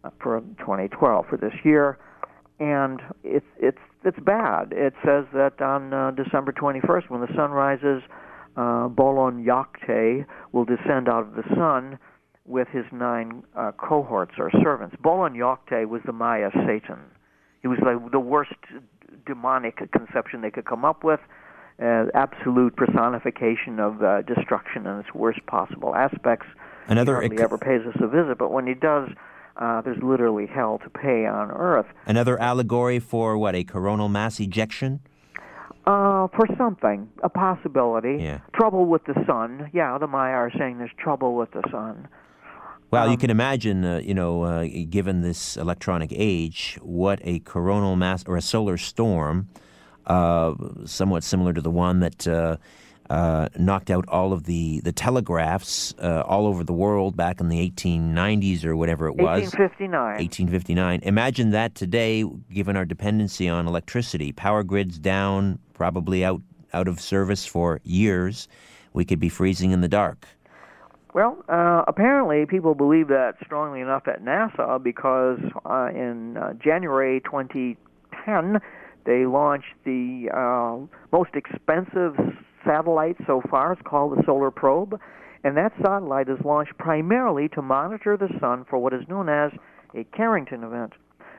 uh, 0.03 0.09
for 0.21 0.41
2012 0.59 1.25
for 1.29 1.37
this 1.37 1.53
year, 1.63 1.97
and 2.59 3.01
it's 3.23 3.45
it's 3.57 3.77
it's 4.03 4.19
bad. 4.19 4.73
It 4.73 4.93
says 5.05 5.25
that 5.33 5.61
on 5.61 5.93
uh, 5.93 6.11
December 6.11 6.51
21st, 6.51 7.09
when 7.09 7.21
the 7.21 7.33
sun 7.35 7.51
rises 7.51 8.01
uh, 8.59 8.89
Bolon 8.89 9.45
Yokte 9.45 10.25
will 10.51 10.65
descend 10.65 11.07
out 11.07 11.23
of 11.23 11.35
the 11.35 11.43
sun 11.55 11.97
with 12.45 12.67
his 12.69 12.83
nine 12.91 13.43
uh, 13.55 13.71
cohorts 13.77 14.33
or 14.37 14.51
servants. 14.61 14.95
Bolon 15.01 15.33
Yokte 15.33 15.87
was 15.87 16.01
the 16.05 16.11
Maya 16.11 16.49
Satan. 16.67 16.99
He 17.61 17.67
was 17.69 17.79
like 17.85 18.11
the 18.11 18.19
worst 18.19 18.51
demonic 19.25 19.79
conception 19.91 20.41
they 20.41 20.51
could 20.51 20.65
come 20.65 20.83
up 20.83 21.03
with, 21.03 21.21
uh, 21.81 22.05
absolute 22.13 22.75
personification 22.75 23.79
of 23.79 24.03
uh, 24.03 24.23
destruction 24.23 24.85
in 24.85 24.99
its 24.99 25.13
worst 25.13 25.45
possible 25.45 25.95
aspects. 25.95 26.47
Another 26.87 27.21
he 27.21 27.27
hardly 27.27 27.43
ever 27.43 27.57
pays 27.57 27.81
us 27.87 27.95
a 28.01 28.07
visit, 28.07 28.37
but 28.37 28.51
when 28.51 28.67
he 28.67 28.73
does, 28.73 29.09
uh, 29.57 29.81
there's 29.81 30.01
literally 30.03 30.47
hell 30.47 30.79
to 30.83 30.89
pay 30.89 31.25
on 31.25 31.51
Earth. 31.51 31.85
Another 32.05 32.37
allegory 32.39 32.99
for 32.99 33.37
what 33.37 33.55
a 33.55 33.63
coronal 33.63 34.09
mass 34.09 34.39
ejection. 34.39 34.99
Uh, 35.89 36.27
for 36.35 36.45
something, 36.55 37.09
a 37.23 37.29
possibility. 37.29 38.21
Yeah. 38.21 38.41
Trouble 38.53 38.85
with 38.85 39.03
the 39.05 39.15
sun. 39.25 39.71
Yeah, 39.73 39.97
the 39.97 40.05
Maya 40.05 40.33
are 40.33 40.51
saying 40.55 40.77
there's 40.77 40.91
trouble 40.99 41.35
with 41.35 41.49
the 41.49 41.63
sun. 41.71 42.07
Well, 42.91 43.05
Um, 43.05 43.11
you 43.11 43.17
can 43.17 43.31
imagine, 43.31 43.83
uh, 43.83 43.97
you 43.97 44.13
know, 44.13 44.43
uh, 44.43 44.67
given 44.87 45.21
this 45.21 45.57
electronic 45.57 46.11
age, 46.13 46.77
what 46.83 47.19
a 47.23 47.39
coronal 47.39 47.95
mass 47.95 48.23
or 48.27 48.37
a 48.37 48.41
solar 48.41 48.77
storm, 48.77 49.47
uh, 50.05 50.53
somewhat 50.85 51.23
similar 51.23 51.53
to 51.53 51.61
the 51.61 51.71
one 51.71 52.01
that 52.01 52.27
uh, 53.09 53.49
knocked 53.57 53.89
out 53.89 54.05
all 54.07 54.33
of 54.33 54.43
the 54.43 54.81
the 54.81 54.91
telegraphs 54.91 55.93
uh, 55.99 56.23
all 56.25 56.45
over 56.45 56.63
the 56.63 56.73
world 56.73 57.17
back 57.17 57.39
in 57.39 57.49
the 57.49 57.69
1890s 57.69 58.63
or 58.63 58.75
whatever 58.75 59.07
it 59.07 59.15
was. 59.15 59.41
1859. 59.41 59.91
1859. 59.91 60.99
Imagine 61.03 61.49
that 61.51 61.75
today, 61.75 62.23
given 62.51 62.77
our 62.77 62.85
dependency 62.85 63.49
on 63.49 63.67
electricity, 63.67 64.31
power 64.31 64.63
grids 64.63 64.99
down, 64.99 65.59
probably 65.73 66.23
out 66.23 66.41
out 66.73 66.87
of 66.87 66.99
service 66.99 67.45
for 67.45 67.81
years. 67.83 68.47
We 68.93 69.05
could 69.05 69.19
be 69.19 69.29
freezing 69.29 69.71
in 69.71 69.81
the 69.81 69.87
dark. 69.87 70.27
Well, 71.13 71.43
uh, 71.49 71.83
apparently 71.87 72.45
people 72.45 72.75
believe 72.75 73.07
that 73.07 73.33
strongly 73.43 73.81
enough 73.81 74.07
at 74.07 74.23
NASA 74.23 74.81
because 74.81 75.39
uh, 75.65 75.89
in 75.93 76.37
uh, 76.37 76.53
January 76.53 77.21
2010 77.21 78.59
they 79.05 79.25
launched 79.25 79.73
the 79.85 80.29
uh, 80.31 80.77
most 81.11 81.31
expensive 81.33 82.15
satellite 82.65 83.17
so 83.25 83.41
far. 83.49 83.73
It's 83.73 83.81
called 83.83 84.17
the 84.17 84.23
Solar 84.25 84.51
Probe, 84.51 84.99
and 85.43 85.55
that 85.57 85.73
satellite 85.81 86.29
is 86.29 86.39
launched 86.43 86.77
primarily 86.77 87.47
to 87.49 87.61
monitor 87.61 88.17
the 88.17 88.29
sun 88.39 88.65
for 88.69 88.77
what 88.79 88.93
is 88.93 89.07
known 89.07 89.29
as 89.29 89.51
a 89.95 90.03
Carrington 90.15 90.63
event. 90.63 90.93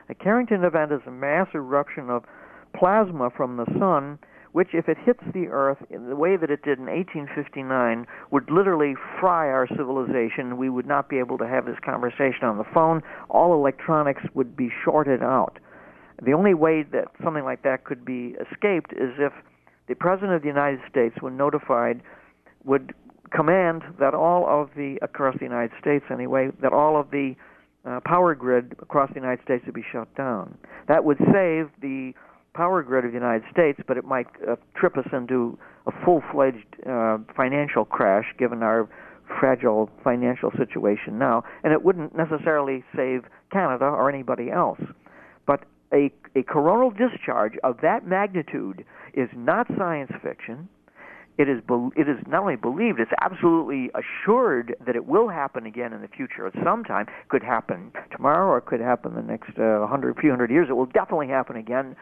A 0.09 0.15
Carrington 0.15 0.63
event 0.63 0.91
is 0.91 1.01
a 1.05 1.11
mass 1.11 1.47
eruption 1.53 2.09
of 2.09 2.23
plasma 2.73 3.29
from 3.35 3.57
the 3.57 3.65
sun 3.79 4.19
which, 4.51 4.69
if 4.73 4.89
it 4.89 4.97
hits 5.05 5.23
the 5.33 5.47
Earth 5.47 5.77
in 5.89 6.09
the 6.09 6.15
way 6.15 6.35
that 6.35 6.51
it 6.51 6.63
did 6.63 6.77
in 6.77 6.85
1859, 6.85 8.05
would 8.31 8.49
literally 8.51 8.95
fry 9.19 9.47
our 9.47 9.67
civilization. 9.67 10.57
We 10.57 10.69
would 10.69 10.85
not 10.85 11.09
be 11.09 11.19
able 11.19 11.37
to 11.37 11.47
have 11.47 11.65
this 11.65 11.79
conversation 11.83 12.43
on 12.43 12.57
the 12.57 12.65
phone. 12.73 13.01
All 13.29 13.53
electronics 13.53 14.23
would 14.33 14.57
be 14.57 14.69
shorted 14.83 15.23
out. 15.23 15.59
The 16.21 16.33
only 16.33 16.53
way 16.53 16.83
that 16.91 17.07
something 17.23 17.43
like 17.43 17.63
that 17.63 17.85
could 17.85 18.03
be 18.03 18.35
escaped 18.51 18.91
is 18.93 19.11
if 19.17 19.31
the 19.87 19.95
President 19.95 20.33
of 20.33 20.41
the 20.41 20.47
United 20.47 20.79
States, 20.89 21.15
when 21.19 21.37
notified, 21.37 22.01
would 22.63 22.93
command 23.31 23.83
that 23.99 24.13
all 24.13 24.45
of 24.47 24.69
the, 24.75 24.97
across 25.01 25.35
the 25.39 25.45
United 25.45 25.71
States 25.79 26.05
anyway, 26.11 26.49
that 26.61 26.73
all 26.73 26.99
of 26.99 27.11
the 27.11 27.35
uh, 27.85 27.99
power 28.05 28.35
grid 28.35 28.75
across 28.79 29.09
the 29.09 29.19
United 29.19 29.43
States 29.43 29.63
would 29.65 29.75
be 29.75 29.85
shut 29.91 30.13
down. 30.15 30.57
That 30.87 31.03
would 31.03 31.17
save 31.17 31.69
the 31.81 32.13
power 32.53 32.83
grid 32.83 33.05
of 33.05 33.11
the 33.11 33.17
United 33.17 33.43
States, 33.51 33.79
but 33.87 33.97
it 33.97 34.05
might 34.05 34.27
uh, 34.47 34.55
trip 34.75 34.97
us 34.97 35.07
into 35.13 35.57
a 35.87 35.91
full-fledged 36.05 36.75
uh, 36.87 37.17
financial 37.35 37.85
crash, 37.85 38.25
given 38.37 38.61
our 38.61 38.87
fragile 39.39 39.89
financial 40.03 40.51
situation 40.57 41.17
now, 41.17 41.43
and 41.63 41.71
it 41.71 41.83
wouldn't 41.83 42.15
necessarily 42.15 42.83
save 42.95 43.23
Canada 43.51 43.85
or 43.85 44.09
anybody 44.09 44.51
else. 44.51 44.79
A, 45.93 46.11
a 46.35 46.43
coronal 46.43 46.91
discharge 46.91 47.53
of 47.63 47.77
that 47.81 48.07
magnitude 48.07 48.85
is 49.13 49.29
not 49.35 49.67
science 49.77 50.11
fiction. 50.23 50.69
It 51.37 51.49
is, 51.49 51.59
be, 51.67 51.89
it 51.95 52.07
is 52.07 52.17
not 52.27 52.41
only 52.41 52.55
believed, 52.55 52.99
it's 52.99 53.11
absolutely 53.19 53.89
assured 53.95 54.75
that 54.85 54.95
it 54.95 55.05
will 55.05 55.29
happen 55.29 55.65
again 55.65 55.91
in 55.93 56.01
the 56.01 56.07
future 56.07 56.45
at 56.45 56.53
some 56.63 56.83
time. 56.83 57.07
It 57.07 57.29
could 57.29 57.43
happen 57.43 57.91
tomorrow 58.15 58.47
or 58.47 58.57
it 58.59 58.65
could 58.65 58.81
happen 58.81 59.15
the 59.15 59.21
next 59.21 59.57
uh, 59.57 59.87
hundred, 59.87 60.17
few 60.17 60.29
hundred 60.29 60.51
years. 60.51 60.67
It 60.69 60.73
will 60.73 60.85
definitely 60.85 61.29
happen 61.29 61.55
again. 61.55 61.95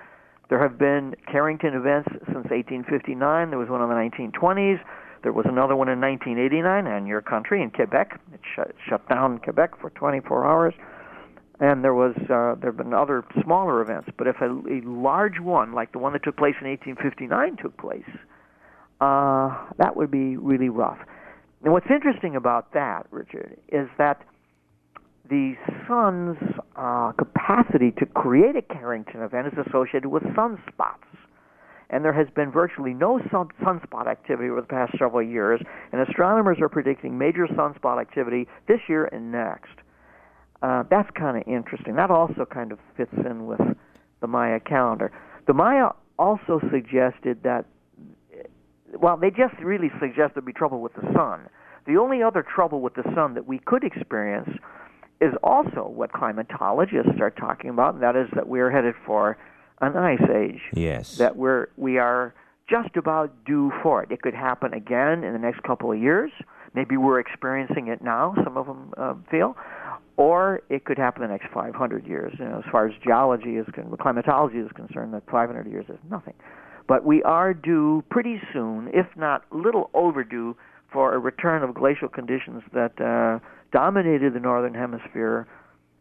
There 0.50 0.62
have 0.62 0.80
been 0.80 1.16
Carrington 1.32 1.76
events 1.76 2.10
since 2.26 2.50
1859. 2.50 3.50
There 3.50 3.60
was 3.60 3.70
one 3.70 3.82
in 3.82 3.90
the 3.90 3.96
1920s. 3.96 4.80
There 5.22 5.34
was 5.34 5.46
another 5.48 5.76
one 5.76 5.90
in 5.90 6.02
1989 6.02 6.88
in 6.88 7.06
your 7.06 7.22
country, 7.22 7.62
in 7.62 7.70
Quebec. 7.72 8.20
It 8.34 8.40
shut, 8.56 8.74
shut 8.88 9.08
down 9.10 9.40
Quebec 9.40 9.80
for 9.80 9.90
24 9.92 10.46
hours. 10.46 10.74
And 11.60 11.84
there 11.84 11.94
was 11.94 12.16
uh, 12.18 12.56
there 12.62 12.72
have 12.72 12.78
been 12.78 12.94
other 12.94 13.24
smaller 13.44 13.82
events, 13.82 14.10
but 14.18 14.28
if 14.28 14.38
a, 14.42 14.46
a 14.46 14.80
large 14.86 15.40
one 15.40 15.74
like 15.74 15.92
the 15.92 16.00
one 16.00 16.14
that 16.14 16.24
took 16.24 16.38
place 16.38 16.56
in 16.62 16.68
1859 16.68 17.58
took 17.62 17.78
place, 17.78 18.10
uh, 19.02 19.58
that 19.78 19.96
would 19.96 20.10
be 20.10 20.38
really 20.38 20.70
rough. 20.70 21.00
And 21.64 21.74
what's 21.74 21.90
interesting 21.90 22.38
about 22.38 22.74
that, 22.74 23.08
Richard, 23.12 23.58
is 23.68 23.90
that 23.98 24.24
the 25.30 25.56
sun's 25.88 26.38
uh, 26.76 27.12
capacity 27.12 27.92
to 28.00 28.06
create 28.06 28.56
a 28.56 28.62
Carrington 28.62 29.22
event 29.22 29.48
is 29.48 29.54
associated 29.68 30.08
with 30.08 30.24
sunspots. 30.24 31.04
And 31.92 32.06
there 32.06 32.14
has 32.14 32.28
been 32.36 32.52
virtually 32.52 32.94
no 32.94 33.20
sun- 33.32 33.50
sunspot 33.64 34.08
activity 34.08 34.50
over 34.50 34.62
the 34.62 34.68
past 34.68 34.94
several 34.98 35.24
years, 35.24 35.60
and 35.92 36.02
astronomers 36.02 36.58
are 36.62 36.70
predicting 36.70 37.18
major 37.18 37.48
sunspot 37.48 38.00
activity 38.00 38.48
this 38.68 38.80
year 38.88 39.06
and 39.06 39.32
next. 39.32 39.74
Uh, 40.62 40.84
that's 40.90 41.10
kind 41.18 41.38
of 41.38 41.44
interesting. 41.48 41.96
That 41.96 42.12
also 42.12 42.46
kind 42.46 42.72
of 42.72 42.80
fits 42.98 43.14
in 43.26 43.46
with 43.46 43.62
the 44.22 44.28
Maya 44.28 44.60
calendar. 44.60 45.12
The 45.48 45.54
Maya 45.54 45.90
also 46.18 46.60
suggested 46.72 47.44
that, 47.44 47.66
well, 48.94 49.18
they 49.18 49.30
just 49.30 49.56
really 49.62 49.90
suggest 50.00 50.34
there'd 50.36 50.46
be 50.46 50.54
trouble 50.54 50.82
with 50.82 50.94
the 50.94 51.08
sun. 51.14 51.48
The 51.88 51.98
only 51.98 52.22
other 52.22 52.44
trouble 52.44 52.82
with 52.82 52.96
the 52.96 53.04
sun 53.16 53.34
that 53.36 53.48
we 53.48 53.60
could 53.60 53.84
experience 53.84 54.50
is 55.22 55.34
also 55.44 55.88
what 55.88 56.12
climatologists 56.12 57.20
are 57.20 57.32
talking 57.32 57.70
about, 57.70 57.94
and 57.96 58.04
that 58.04 58.16
is 58.16 58.28
that 58.36 58.48
we're 58.48 58.70
headed 58.70 58.96
for 59.06 59.38
an 59.82 59.96
ice 59.96 60.30
age. 60.34 60.62
Yes. 60.74 61.18
That 61.18 61.36
we're 61.36 61.68
we 61.78 61.98
are 61.98 62.34
just 62.70 62.96
about 62.96 63.46
due 63.46 63.72
for 63.82 64.04
it. 64.04 64.12
It 64.12 64.22
could 64.22 64.34
happen 64.34 64.74
again 64.74 65.24
in 65.24 65.34
the 65.34 65.40
next 65.40 65.64
couple 65.64 65.92
of 65.92 66.00
years. 66.00 66.32
Maybe 66.74 66.98
we're 66.98 67.20
experiencing 67.20 67.88
it 67.88 68.02
now. 68.02 68.36
Some 68.44 68.58
of 68.58 68.66
them 68.66 68.94
uh, 68.98 69.16
feel, 69.30 69.56
or 70.18 70.62
it 70.70 70.86
could 70.86 70.98
happen 70.98 71.22
the 71.22 71.28
next 71.28 71.48
500 71.54 72.06
years. 72.06 72.34
You 72.40 72.46
know, 72.46 72.60
as 72.60 72.72
far 72.72 72.88
as 72.88 72.94
geology 73.04 73.56
is 73.58 73.66
con- 73.74 73.96
climatology 74.00 74.58
is 74.58 74.72
concerned, 74.76 75.14
that 75.14 75.24
500 75.30 75.68
years 75.68 75.86
is 75.90 75.98
nothing. 76.10 76.34
But 76.88 77.06
we 77.06 77.22
are 77.24 77.54
due 77.54 78.04
pretty 78.10 78.42
soon, 78.52 78.90
if 78.94 79.06
not 79.16 79.44
little 79.52 79.90
overdue, 79.94 80.56
for 80.92 81.14
a 81.14 81.20
return 81.20 81.64
of 81.64 81.76
glacial 81.76 82.08
conditions 82.08 82.64
that 82.74 83.00
uh, 83.00 83.40
dominated 83.72 84.34
the 84.34 84.40
northern 84.40 84.74
hemisphere 84.74 85.48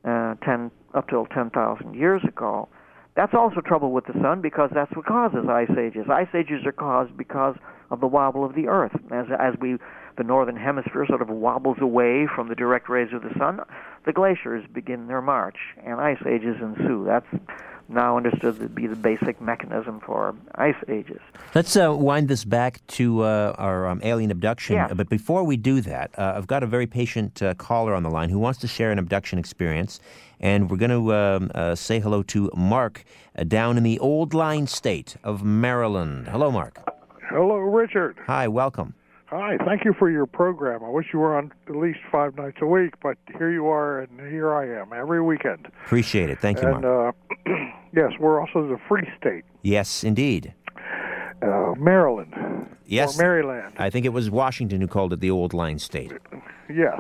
uh, 0.05 0.35
10 0.45 0.71
up 0.95 1.09
till 1.09 1.27
10,000 1.27 1.95
years 1.95 2.23
ago. 2.27 2.69
That's 3.17 3.35
also 3.35 3.61
trouble 3.61 3.91
with 3.93 4.07
the 4.07 4.15
sun 4.23 4.41
because 4.41 4.71
that's 4.73 4.95
what 4.95 5.05
causes 5.05 5.45
ice 5.51 5.71
ages. 5.77 6.07
Ice 6.09 6.29
ages 6.35 6.65
are 6.65 6.73
caused 6.73 7.17
because 7.17 7.57
of 7.91 8.01
the 8.01 8.07
wobble 8.07 8.45
of 8.45 8.55
the 8.55 8.69
Earth. 8.69 8.93
As 9.11 9.27
as 9.39 9.55
we 9.61 9.77
the 10.19 10.25
northern 10.25 10.57
hemisphere 10.57 11.07
sort 11.07 11.23
of 11.23 11.29
wobbles 11.29 11.79
away 11.81 12.27
from 12.35 12.49
the 12.49 12.55
direct 12.55 12.89
rays 12.89 13.13
of 13.15 13.23
the 13.23 13.33
sun, 13.39 13.61
the 14.05 14.13
glaciers 14.13 14.65
begin 14.73 15.07
their 15.07 15.23
march 15.23 15.57
and 15.85 16.01
ice 16.01 16.21
ages 16.27 16.57
ensue. 16.61 17.05
That's 17.07 17.27
now 17.89 18.17
understood 18.17 18.59
to 18.61 18.69
be 18.69 18.87
the 18.87 18.97
basic 18.97 19.41
mechanism 19.41 20.01
for 20.05 20.35
ice 20.57 20.75
ages. 20.89 21.21
Let's 21.55 21.75
uh, 21.75 21.95
wind 21.97 22.29
this 22.29 22.45
back 22.45 22.87
to 22.89 23.23
uh, 23.23 23.55
our 23.57 23.87
um, 23.87 24.01
alien 24.05 24.31
abduction. 24.31 24.75
Yeah. 24.77 24.93
But 24.93 25.09
before 25.09 25.45
we 25.45 25.57
do 25.57 25.81
that, 25.83 26.11
uh, 26.19 26.35
I've 26.37 26.47
got 26.47 26.63
a 26.63 26.67
very 26.67 26.87
patient 26.87 27.41
uh, 27.41 27.55
caller 27.55 27.95
on 27.95 28.03
the 28.03 28.11
line 28.11 28.29
who 28.29 28.39
wants 28.39 28.59
to 28.61 28.69
share 28.69 28.91
an 28.91 28.99
abduction 28.99 29.39
experience. 29.39 30.01
And 30.41 30.71
we're 30.71 30.77
going 30.77 30.91
to 30.91 31.15
um, 31.15 31.51
uh, 31.55 31.75
say 31.75 31.99
hello 31.99 32.23
to 32.25 32.51
Mark 32.55 33.05
uh, 33.37 33.45
down 33.45 33.77
in 33.77 33.85
the 33.85 33.99
old 34.01 34.35
line 34.35 34.67
state 34.67 35.17
of 35.25 35.43
Maryland. 35.43 36.29
Hello, 36.29 36.51
Mark. 36.51 36.79
Hello, 37.31 37.57
Richard. 37.57 38.17
Hi, 38.27 38.49
welcome. 38.49 38.95
Hi, 39.31 39.59
thank 39.67 39.85
you 39.85 39.93
for 39.99 40.09
your 40.11 40.25
program. 40.27 40.83
I 40.83 40.89
wish 40.89 41.07
you 41.13 41.19
were 41.19 41.37
on 41.37 41.53
at 41.69 41.77
least 41.77 41.99
five 42.11 42.35
nights 42.37 42.57
a 42.63 42.67
week, 42.67 42.95
but 43.03 43.19
here 43.37 43.51
you 43.51 43.67
are, 43.69 44.01
and 44.01 44.19
here 44.21 44.55
I 44.55 44.81
am 44.81 44.93
every 44.95 45.21
weekend. 45.21 45.69
Appreciate 45.85 46.31
it. 46.31 46.39
Thank 46.39 46.63
you, 46.63 46.69
and 46.69 46.81
Mark. 46.81 47.15
uh, 47.47 47.51
yes, 47.95 48.13
we're 48.19 48.41
also 48.41 48.67
the 48.67 48.79
Free 48.89 49.07
State, 49.21 49.45
yes, 49.63 50.03
indeed. 50.03 50.55
uh, 51.43 51.75
Maryland, 51.77 52.33
Yes. 52.87 53.19
or 53.19 53.23
Maryland. 53.23 53.75
I 53.77 53.91
think 53.91 54.07
it 54.07 54.15
was 54.15 54.31
Washington 54.31 54.81
who 54.81 54.87
called 54.89 55.13
it 55.13 55.21
the 55.21 55.31
old 55.31 55.53
line 55.53 55.79
state. 55.79 56.13
Yes. 56.75 56.99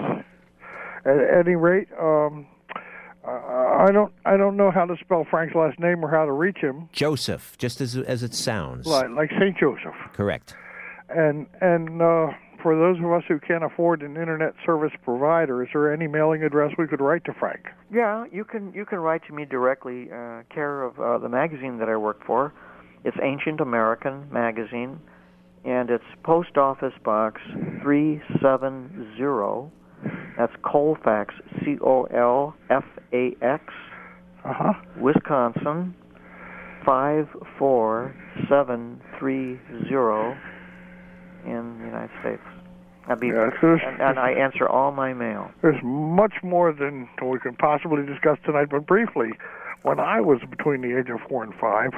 At 1.06 1.16
any 1.46 1.56
rate, 1.56 1.88
um, 1.98 2.46
I 3.26 3.88
don't 3.90 4.12
I 4.26 4.36
don't 4.36 4.56
know 4.58 4.70
how 4.70 4.84
to 4.84 4.96
spell 5.00 5.26
Frank's 5.30 5.54
last 5.54 5.78
name 5.78 6.04
or 6.04 6.10
how 6.10 6.26
to 6.26 6.32
reach 6.32 6.58
him, 6.58 6.90
Joseph, 6.92 7.56
just 7.56 7.80
as, 7.80 7.96
as 7.96 8.22
it 8.22 8.34
sounds. 8.34 8.86
like 8.86 9.08
like 9.10 9.30
Saint 9.38 9.56
Joseph. 9.58 9.94
Correct. 10.12 10.54
And 11.08 11.46
and 11.60 12.02
uh, 12.02 12.28
for 12.62 12.76
those 12.76 12.98
of 13.02 13.10
us 13.12 13.22
who 13.28 13.38
can't 13.38 13.64
afford 13.64 14.02
an 14.02 14.16
internet 14.16 14.54
service 14.66 14.92
provider, 15.04 15.62
is 15.62 15.68
there 15.72 15.92
any 15.92 16.06
mailing 16.06 16.42
address 16.42 16.72
we 16.76 16.86
could 16.86 17.00
write 17.00 17.24
to 17.24 17.32
Frank? 17.38 17.66
Yeah, 17.90 18.24
you 18.32 18.44
can 18.44 18.72
you 18.74 18.84
can 18.84 18.98
write 18.98 19.22
to 19.28 19.32
me 19.32 19.44
directly, 19.44 20.08
uh, 20.12 20.42
care 20.52 20.82
of 20.82 20.98
uh, 20.98 21.18
the 21.18 21.28
magazine 21.28 21.78
that 21.78 21.88
I 21.88 21.96
work 21.96 22.24
for. 22.26 22.52
It's 23.04 23.16
Ancient 23.22 23.60
American 23.60 24.28
Magazine, 24.32 24.98
and 25.64 25.88
it's 25.88 26.04
Post 26.24 26.56
Office 26.58 26.94
Box 27.04 27.40
three 27.82 28.20
seven 28.42 29.14
zero. 29.16 29.70
That's 30.36 30.52
Colfax, 30.62 31.34
C 31.64 31.76
O 31.80 32.04
L 32.04 32.54
F 32.70 32.84
A 33.12 33.34
X, 33.40 33.64
Uh 34.44 34.52
huh. 34.52 34.72
Wisconsin, 35.00 35.94
five 36.84 37.26
four 37.58 38.14
seven 38.48 39.00
three 39.18 39.58
zero, 39.88 40.36
in 41.44 41.78
the 41.78 41.86
United 41.86 42.10
States. 42.20 42.42
That'd 43.06 43.20
be, 43.20 43.28
Yeah, 43.82 43.88
and, 43.88 44.00
and 44.02 44.18
I 44.18 44.32
answer 44.32 44.68
all 44.68 44.92
my 44.92 45.14
mail. 45.14 45.50
There's 45.62 45.82
much 45.82 46.34
more 46.42 46.72
than 46.72 47.08
we 47.22 47.38
can 47.38 47.56
possibly 47.56 48.04
discuss 48.04 48.36
tonight, 48.44 48.68
but 48.70 48.86
briefly, 48.86 49.30
when 49.82 49.98
I 49.98 50.20
was 50.20 50.40
between 50.50 50.82
the 50.82 50.98
age 50.98 51.08
of 51.08 51.20
four 51.28 51.42
and 51.42 51.54
five, 51.54 51.90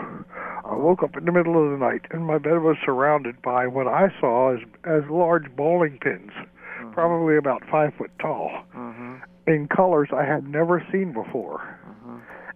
I 0.64 0.74
woke 0.74 1.02
up 1.02 1.16
in 1.16 1.24
the 1.24 1.32
middle 1.32 1.62
of 1.62 1.70
the 1.72 1.84
night 1.84 2.02
and 2.10 2.24
my 2.24 2.38
bed 2.38 2.62
was 2.62 2.76
surrounded 2.84 3.42
by 3.42 3.66
what 3.66 3.88
I 3.88 4.08
saw 4.20 4.54
as 4.54 4.60
as 4.84 5.02
large 5.10 5.44
bowling 5.56 5.98
pins, 6.00 6.30
mm-hmm. 6.30 6.92
probably 6.92 7.36
about 7.36 7.62
five 7.70 7.92
foot 7.94 8.10
tall, 8.20 8.50
mm-hmm. 8.76 9.16
in 9.46 9.66
colors 9.66 10.10
I 10.14 10.24
had 10.24 10.46
never 10.46 10.86
seen 10.92 11.12
before. 11.12 11.79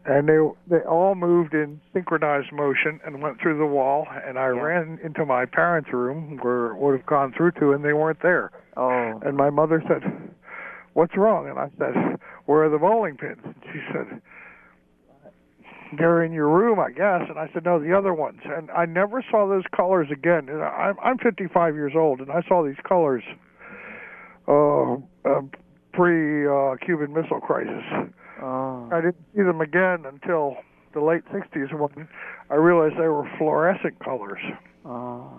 And 0.07 0.29
they 0.29 0.39
they 0.69 0.83
all 0.85 1.15
moved 1.15 1.55
in 1.55 1.81
synchronized 1.95 2.53
motion 2.53 3.01
and 3.07 3.23
went 3.23 3.41
through 3.41 3.57
the 3.59 3.67
wall. 3.67 4.07
And 4.27 4.39
I 4.39 4.51
Yeah. 4.53 4.61
ran 4.63 4.99
into 5.03 5.25
my 5.25 5.47
parents' 5.47 5.93
room 5.93 6.39
where 6.43 6.67
it 6.67 6.77
would 6.77 6.93
have 6.97 7.07
gone 7.07 7.33
through 7.33 7.53
to, 7.53 7.73
and 7.73 7.83
they 7.83 7.95
weren't 7.95 8.21
there. 8.21 8.51
Oh, 8.77 9.21
And 9.25 9.37
my 9.37 9.49
mother 9.51 9.81
said, 9.89 10.03
"What's 10.93 11.17
wrong?" 11.17 11.49
And 11.49 11.59
I 11.59 11.71
said, 11.79 12.19
"Where 12.45 12.65
are 12.65 12.69
the 12.69 12.79
bowling 12.79 13.17
pins?" 13.17 13.41
And 13.45 13.55
she 13.73 13.81
said, 13.93 14.21
"They're 15.95 16.23
in 16.23 16.33
your 16.33 16.49
room, 16.49 16.79
I 16.79 16.91
guess." 16.91 17.29
And 17.31 17.39
I 17.39 17.49
said, 17.55 17.65
"No, 17.65 17.79
the 17.79 17.95
other 17.95 18.13
ones." 18.13 18.41
And 18.45 18.71
I 18.73 18.85
never 18.85 19.23
saw 19.23 19.47
those 19.47 19.67
colors 19.69 20.11
again. 20.11 20.51
And 20.51 20.63
I'm 20.63 20.99
I'm 21.03 21.17
55 21.19 21.75
years 21.75 21.95
old, 21.97 22.21
and 22.21 22.31
I 22.31 22.43
saw 22.43 22.63
these 22.63 22.81
colors 22.85 23.25
uh, 24.49 24.95
uh, 25.25 25.43
pre 25.93 26.47
uh, 26.47 26.77
Cuban 26.77 27.13
Missile 27.15 27.41
Crisis. 27.41 27.85
Oh, 28.41 28.89
I 28.93 29.01
didn't 29.01 29.25
see 29.35 29.43
them 29.43 29.61
again 29.61 30.05
until 30.07 30.57
the 30.93 31.01
late 31.01 31.25
60s 31.27 31.73
when 31.73 32.09
I 32.51 32.55
realized 32.55 32.95
they 32.97 33.09
were 33.09 33.29
fluorescent 33.37 33.99
colors 33.99 34.41
oh. 34.85 35.31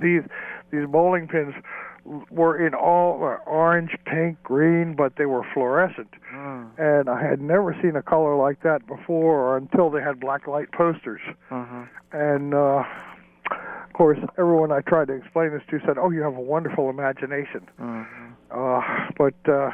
these 0.00 0.22
these 0.70 0.86
bowling 0.86 1.28
pins 1.28 1.54
were 2.30 2.66
in 2.66 2.74
all 2.74 3.22
uh, 3.24 3.36
orange, 3.48 3.96
pink, 4.06 4.42
green, 4.42 4.94
but 4.94 5.16
they 5.16 5.26
were 5.26 5.46
fluorescent. 5.54 6.08
Mm. 6.34 6.70
And 6.78 7.08
I 7.08 7.22
had 7.22 7.40
never 7.40 7.76
seen 7.80 7.94
a 7.96 8.02
color 8.02 8.34
like 8.34 8.62
that 8.62 8.86
before 8.86 9.38
or 9.38 9.56
until 9.56 9.90
they 9.90 10.02
had 10.02 10.18
black 10.18 10.46
light 10.46 10.72
posters. 10.72 11.20
hmm 11.48 11.84
And 12.12 12.54
uh 12.54 12.84
of 13.50 13.92
course, 13.98 14.18
everyone 14.38 14.72
I 14.72 14.80
tried 14.80 15.08
to 15.08 15.12
explain 15.12 15.50
this 15.50 15.62
to 15.68 15.78
said, 15.86 15.98
"Oh, 15.98 16.08
you 16.08 16.22
have 16.22 16.34
a 16.34 16.40
wonderful 16.40 16.88
imagination." 16.88 17.68
hmm 17.78 18.02
Uh, 18.50 18.80
but 19.18 19.34
uh, 19.46 19.70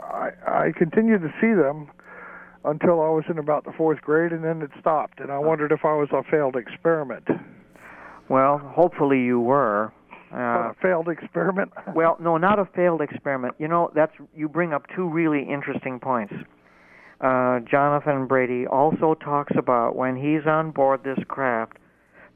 I, 0.00 0.30
I 0.46 0.72
continued 0.76 1.22
to 1.22 1.32
see 1.40 1.54
them 1.54 1.90
until 2.64 3.00
I 3.00 3.08
was 3.08 3.24
in 3.28 3.38
about 3.38 3.64
the 3.64 3.72
fourth 3.72 4.00
grade, 4.00 4.32
and 4.32 4.44
then 4.44 4.62
it 4.62 4.70
stopped. 4.78 5.20
And 5.20 5.30
I 5.30 5.38
wondered 5.38 5.72
if 5.72 5.84
I 5.84 5.94
was 5.94 6.08
a 6.12 6.22
failed 6.30 6.56
experiment. 6.56 7.28
Well, 8.28 8.58
hopefully 8.58 9.20
you 9.20 9.40
were. 9.40 9.92
Uh, 10.32 10.70
a 10.70 10.76
failed 10.80 11.08
experiment? 11.08 11.72
well, 11.94 12.16
no, 12.20 12.38
not 12.38 12.58
a 12.58 12.64
failed 12.74 13.00
experiment. 13.00 13.54
You 13.58 13.68
know, 13.68 13.90
that's 13.94 14.12
you 14.34 14.48
bring 14.48 14.72
up 14.72 14.86
two 14.94 15.08
really 15.08 15.42
interesting 15.42 16.00
points. 16.00 16.32
Uh, 17.20 17.60
Jonathan 17.60 18.26
Brady 18.26 18.66
also 18.66 19.14
talks 19.14 19.52
about 19.56 19.94
when 19.94 20.16
he's 20.16 20.46
on 20.46 20.70
board 20.70 21.04
this 21.04 21.18
craft, 21.28 21.78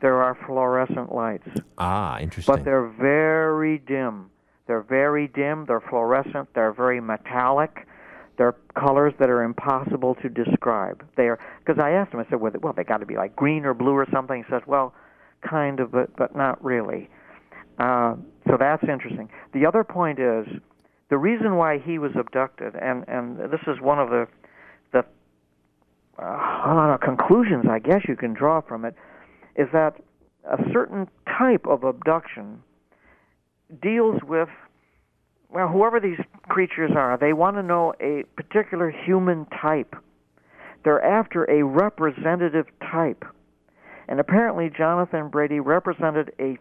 there 0.01 0.23
are 0.23 0.37
fluorescent 0.47 1.13
lights. 1.13 1.49
Ah, 1.79 2.19
interesting. 2.21 2.55
But 2.55 2.65
they're 2.65 2.87
very 2.87 3.79
dim. 3.79 4.31
They're 4.67 4.83
very 4.83 5.29
dim. 5.29 5.65
They're 5.67 5.81
fluorescent. 5.81 6.49
They're 6.55 6.73
very 6.73 7.01
metallic. 7.01 7.87
They're 8.37 8.55
colors 8.79 9.15
that 9.19 9.31
are 9.31 9.43
impossible 9.43 10.17
to 10.17 10.29
describe. 10.29 11.05
They're 11.17 11.39
because 11.65 11.81
I 11.83 11.93
asked 11.93 12.13
him. 12.13 12.21
I 12.21 12.25
said, 12.29 12.41
"Well, 12.41 12.53
well 12.61 12.73
they 12.73 12.85
got 12.85 12.99
to 12.99 13.07
be 13.07 13.17
like 13.17 13.35
green 13.37 13.65
or 13.65 13.75
blue 13.75 13.95
or 13.95 14.07
something." 14.13 14.45
He 14.45 14.51
says, 14.53 14.63
"Well, 14.67 14.95
kind 15.49 15.81
of, 15.81 15.93
but 15.93 16.15
but 16.17 16.37
not 16.37 16.63
really." 16.63 17.09
Uh, 17.79 18.17
so 18.47 18.57
that's 18.59 18.83
interesting. 18.85 19.31
The 19.53 19.67
other 19.67 19.85
point 19.85 20.19
is 20.19 20.47
the 21.09 21.19
reason 21.19 21.57
why 21.57 21.79
he 21.79 21.99
was 21.99 22.13
abducted, 22.19 22.75
and 22.75 23.05
and 23.09 23.39
this 23.39 23.61
is 23.67 23.81
one 23.81 23.99
of 23.99 24.11
the 24.11 24.27
the 24.93 25.05
uh, 26.19 26.23
lot 26.23 26.93
of 26.93 27.01
conclusions 27.01 27.67
I 27.71 27.79
guess 27.79 28.03
you 28.09 28.17
can 28.17 28.35
draw 28.35 28.61
from 28.61 28.85
it, 28.85 28.95
is 29.55 29.69
that 29.73 29.97
a 30.45 30.59
certain 30.73 31.09
type 31.27 31.67
of 31.67 31.85
abduction 31.85 32.63
deals 33.83 34.21
with 34.23 34.49
well, 35.49 35.69
whoever 35.69 36.01
these 36.01 36.19
creatures 36.49 36.91
are, 36.97 37.17
they 37.17 37.33
want 37.33 37.57
to 37.57 37.63
know 37.63 37.95
a 38.01 38.25
particular 38.37 38.91
human 38.91 39.47
type. 39.47 39.95
They're 40.85 41.03
after 41.03 41.45
a 41.51 41.65
representative 41.65 42.67
type. 42.81 43.25
And 44.09 44.21
apparently, 44.21 44.71
Jonathan 44.77 45.29
Brady 45.29 45.61
represented 45.61 46.33
a, 46.39 46.59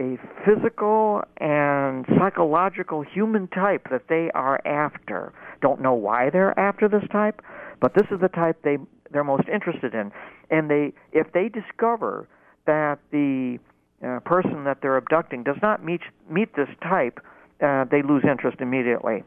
a 0.00 0.18
physical 0.44 1.22
and 1.38 2.06
psychological 2.18 3.02
human 3.02 3.48
type 3.48 3.88
that 3.90 4.08
they 4.08 4.30
are 4.34 4.60
after. 4.66 5.32
Don't 5.60 5.80
know 5.80 5.94
why 5.94 6.30
they're 6.30 6.58
after 6.58 6.88
this 6.88 7.04
type, 7.10 7.40
but 7.80 7.94
this 7.94 8.06
is 8.12 8.20
the 8.20 8.28
type 8.28 8.58
they, 8.62 8.78
they're 9.10 9.24
most 9.24 9.48
interested 9.48 9.94
in. 9.94 10.12
And 10.50 10.70
they, 10.70 10.92
if 11.12 11.32
they 11.32 11.48
discover 11.48 12.28
that 12.66 12.98
the 13.10 13.58
uh, 14.06 14.20
person 14.20 14.64
that 14.64 14.78
they're 14.82 14.96
abducting 14.96 15.42
does 15.42 15.56
not 15.62 15.84
meet, 15.84 16.00
meet 16.30 16.54
this 16.56 16.68
type, 16.82 17.20
uh, 17.62 17.84
they 17.90 18.02
lose 18.02 18.24
interest 18.28 18.58
immediately, 18.60 19.22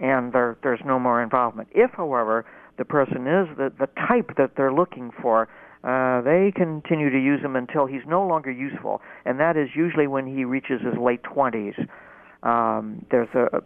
and 0.00 0.32
there, 0.32 0.56
there's 0.62 0.80
no 0.84 0.98
more 0.98 1.22
involvement. 1.22 1.68
If, 1.72 1.90
however, 1.92 2.44
the 2.78 2.84
person 2.84 3.26
is 3.26 3.48
the, 3.56 3.72
the 3.78 3.88
type 4.08 4.36
that 4.36 4.52
they're 4.56 4.72
looking 4.72 5.10
for, 5.20 5.48
uh, 5.84 6.22
they 6.22 6.50
continue 6.56 7.10
to 7.10 7.18
use 7.18 7.42
him 7.42 7.56
until 7.56 7.86
he's 7.86 8.06
no 8.06 8.26
longer 8.26 8.50
useful, 8.50 9.02
and 9.24 9.38
that 9.38 9.56
is 9.56 9.68
usually 9.74 10.06
when 10.06 10.26
he 10.26 10.44
reaches 10.44 10.80
his 10.80 10.94
late 10.98 11.22
20s. 11.22 11.74
Um, 12.42 13.04
there's 13.10 13.28
a 13.34 13.62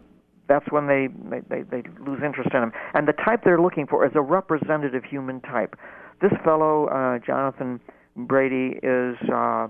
that's 0.49 0.65
when 0.71 0.87
they, 0.87 1.07
they, 1.47 1.61
they 1.61 1.83
lose 2.03 2.19
interest 2.25 2.49
in 2.53 2.63
him. 2.63 2.71
And 2.95 3.07
the 3.07 3.13
type 3.13 3.41
they're 3.45 3.61
looking 3.61 3.85
for 3.85 4.03
is 4.05 4.11
a 4.15 4.21
representative 4.21 5.03
human 5.05 5.39
type. 5.41 5.75
This 6.21 6.31
fellow, 6.43 6.87
uh, 6.87 7.19
Jonathan 7.23 7.79
Brady, 8.17 8.79
is, 8.81 9.15
uh, 9.31 9.67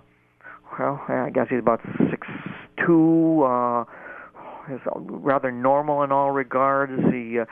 well, 0.77 1.01
I 1.07 1.29
guess 1.33 1.47
he's 1.49 1.59
about 1.59 1.81
six 2.11 2.27
two. 2.85 3.43
Uh, 3.43 3.85
is 4.71 4.81
rather 4.95 5.51
normal 5.51 6.03
in 6.03 6.11
all 6.11 6.31
regards. 6.31 6.91
He 7.11 7.39
uh, 7.39 7.45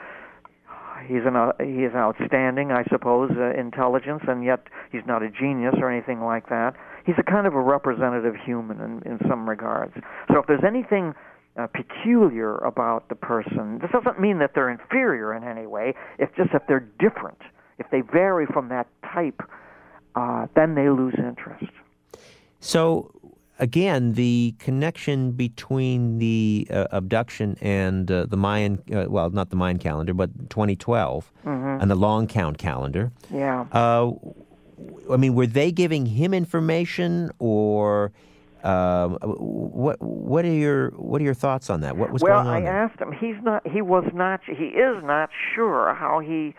he's 1.06 1.24
an 1.26 1.36
uh, 1.36 1.52
he 1.58 1.84
is 1.84 1.94
outstanding, 1.94 2.72
I 2.72 2.84
suppose, 2.90 3.30
uh, 3.36 3.58
intelligence, 3.58 4.22
and 4.28 4.44
yet 4.44 4.66
he's 4.92 5.02
not 5.06 5.22
a 5.22 5.30
genius 5.30 5.74
or 5.78 5.90
anything 5.90 6.20
like 6.20 6.48
that. 6.48 6.74
He's 7.04 7.16
a 7.18 7.22
kind 7.22 7.46
of 7.46 7.54
a 7.54 7.60
representative 7.60 8.34
human 8.44 8.80
in, 8.80 9.02
in 9.10 9.18
some 9.28 9.48
regards. 9.48 9.94
So 10.30 10.38
if 10.38 10.46
there's 10.46 10.64
anything 10.66 11.14
uh, 11.58 11.66
peculiar 11.68 12.56
about 12.58 13.08
the 13.08 13.14
person, 13.14 13.78
this 13.80 13.90
doesn't 13.90 14.20
mean 14.20 14.38
that 14.38 14.52
they're 14.54 14.70
inferior 14.70 15.34
in 15.34 15.44
any 15.44 15.66
way. 15.66 15.94
It's 16.18 16.32
just 16.36 16.52
that 16.52 16.64
they're 16.68 16.86
different. 16.98 17.38
If 17.78 17.86
they 17.90 18.00
vary 18.00 18.46
from 18.46 18.68
that 18.68 18.88
type, 19.14 19.40
uh, 20.14 20.46
then 20.54 20.74
they 20.74 20.88
lose 20.90 21.14
interest. 21.16 21.72
So, 22.60 23.12
again, 23.58 24.14
the 24.14 24.54
connection 24.58 25.32
between 25.32 26.18
the 26.18 26.66
uh, 26.70 26.86
abduction 26.90 27.56
and 27.60 28.10
uh, 28.10 28.26
the 28.26 28.36
Mayan, 28.36 28.82
uh, 28.92 29.06
well, 29.08 29.30
not 29.30 29.50
the 29.50 29.56
Mayan 29.56 29.78
calendar, 29.78 30.14
but 30.14 30.50
2012 30.50 31.32
mm-hmm. 31.44 31.80
and 31.80 31.90
the 31.90 31.94
long 31.94 32.26
count 32.26 32.58
calendar. 32.58 33.12
Yeah. 33.32 33.66
Uh, 33.72 34.12
I 35.10 35.16
mean, 35.16 35.34
were 35.34 35.46
they 35.46 35.72
giving 35.72 36.06
him 36.06 36.34
information 36.34 37.30
or. 37.38 38.12
Um, 38.64 39.18
what 39.22 40.02
what 40.02 40.44
are 40.44 40.52
your 40.52 40.90
what 40.90 41.20
are 41.20 41.24
your 41.24 41.32
thoughts 41.32 41.70
on 41.70 41.82
that? 41.82 41.96
What 41.96 42.10
was 42.10 42.22
well, 42.22 42.42
going 42.42 42.48
on? 42.48 42.52
Well, 42.54 42.56
I 42.56 42.60
there? 42.64 42.82
asked 42.82 43.00
him. 43.00 43.12
He's 43.12 43.40
not. 43.40 43.64
He 43.64 43.80
was 43.80 44.02
not. 44.12 44.40
He 44.44 44.64
is 44.64 45.00
not 45.04 45.30
sure 45.54 45.94
how 45.94 46.18
he 46.18 46.56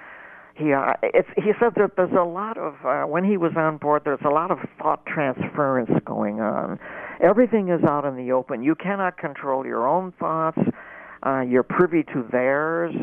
he 0.60 0.74
uh, 0.74 0.94
it's, 1.02 1.30
he 1.38 1.52
said 1.60 1.74
that 1.76 1.96
there's 1.96 2.12
a 2.12 2.24
lot 2.24 2.58
of 2.58 2.76
uh, 2.86 3.04
when 3.04 3.24
he 3.24 3.38
was 3.38 3.54
on 3.56 3.78
board 3.78 4.02
there's 4.04 4.20
a 4.26 4.30
lot 4.30 4.52
of 4.52 4.60
thought 4.78 5.06
transference 5.06 5.92
going 6.06 6.42
on. 6.42 6.80
Everything 7.22 7.70
is 7.70 7.84
out 7.84 8.06
in 8.06 8.16
the 8.16 8.32
open. 8.32 8.62
You 8.64 8.76
cannot 8.76 9.18
control 9.18 9.66
your 9.66 9.88
own 9.88 10.12
thoughts. 10.20 10.60
Uh, 11.26 11.42
you're 11.42 11.64
privy 11.64 12.04
to 12.04 12.28
theirs. 12.32 12.94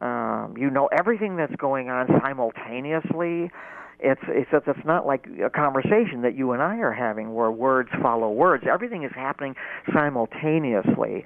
Um, 0.00 0.54
you 0.58 0.70
know 0.70 0.88
everything 0.96 1.36
that's 1.36 1.54
going 1.56 1.88
on 1.88 2.06
simultaneously. 2.22 3.50
It's 3.98 4.22
it's 4.28 4.50
it's 4.52 4.84
not 4.84 5.06
like 5.06 5.26
a 5.42 5.50
conversation 5.50 6.22
that 6.22 6.36
you 6.36 6.52
and 6.52 6.62
I 6.62 6.78
are 6.78 6.92
having 6.92 7.34
where 7.34 7.50
words 7.50 7.90
follow 8.02 8.30
words. 8.30 8.64
Everything 8.70 9.04
is 9.04 9.12
happening 9.14 9.56
simultaneously. 9.92 11.24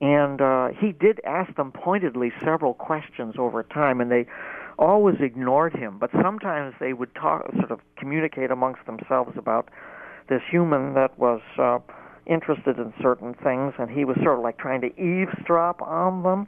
And 0.00 0.40
uh, 0.40 0.68
he 0.78 0.92
did 0.92 1.20
ask 1.24 1.54
them 1.56 1.72
pointedly 1.72 2.32
several 2.44 2.74
questions 2.74 3.36
over 3.38 3.62
time 3.62 4.00
and 4.00 4.10
they 4.10 4.26
always 4.78 5.16
ignored 5.20 5.74
him, 5.74 5.98
but 5.98 6.10
sometimes 6.22 6.74
they 6.80 6.92
would 6.92 7.14
talk, 7.14 7.44
sort 7.58 7.70
of 7.70 7.80
communicate 7.96 8.50
amongst 8.50 8.84
themselves 8.86 9.32
about 9.36 9.68
this 10.28 10.40
human 10.50 10.94
that 10.94 11.18
was 11.18 11.40
uh, 11.58 11.78
interested 12.26 12.78
in 12.78 12.92
certain 13.00 13.34
things, 13.34 13.74
and 13.78 13.90
he 13.90 14.04
was 14.04 14.16
sort 14.22 14.38
of 14.38 14.42
like 14.42 14.58
trying 14.58 14.80
to 14.80 14.88
eavesdrop 15.00 15.82
on 15.82 16.22
them. 16.22 16.46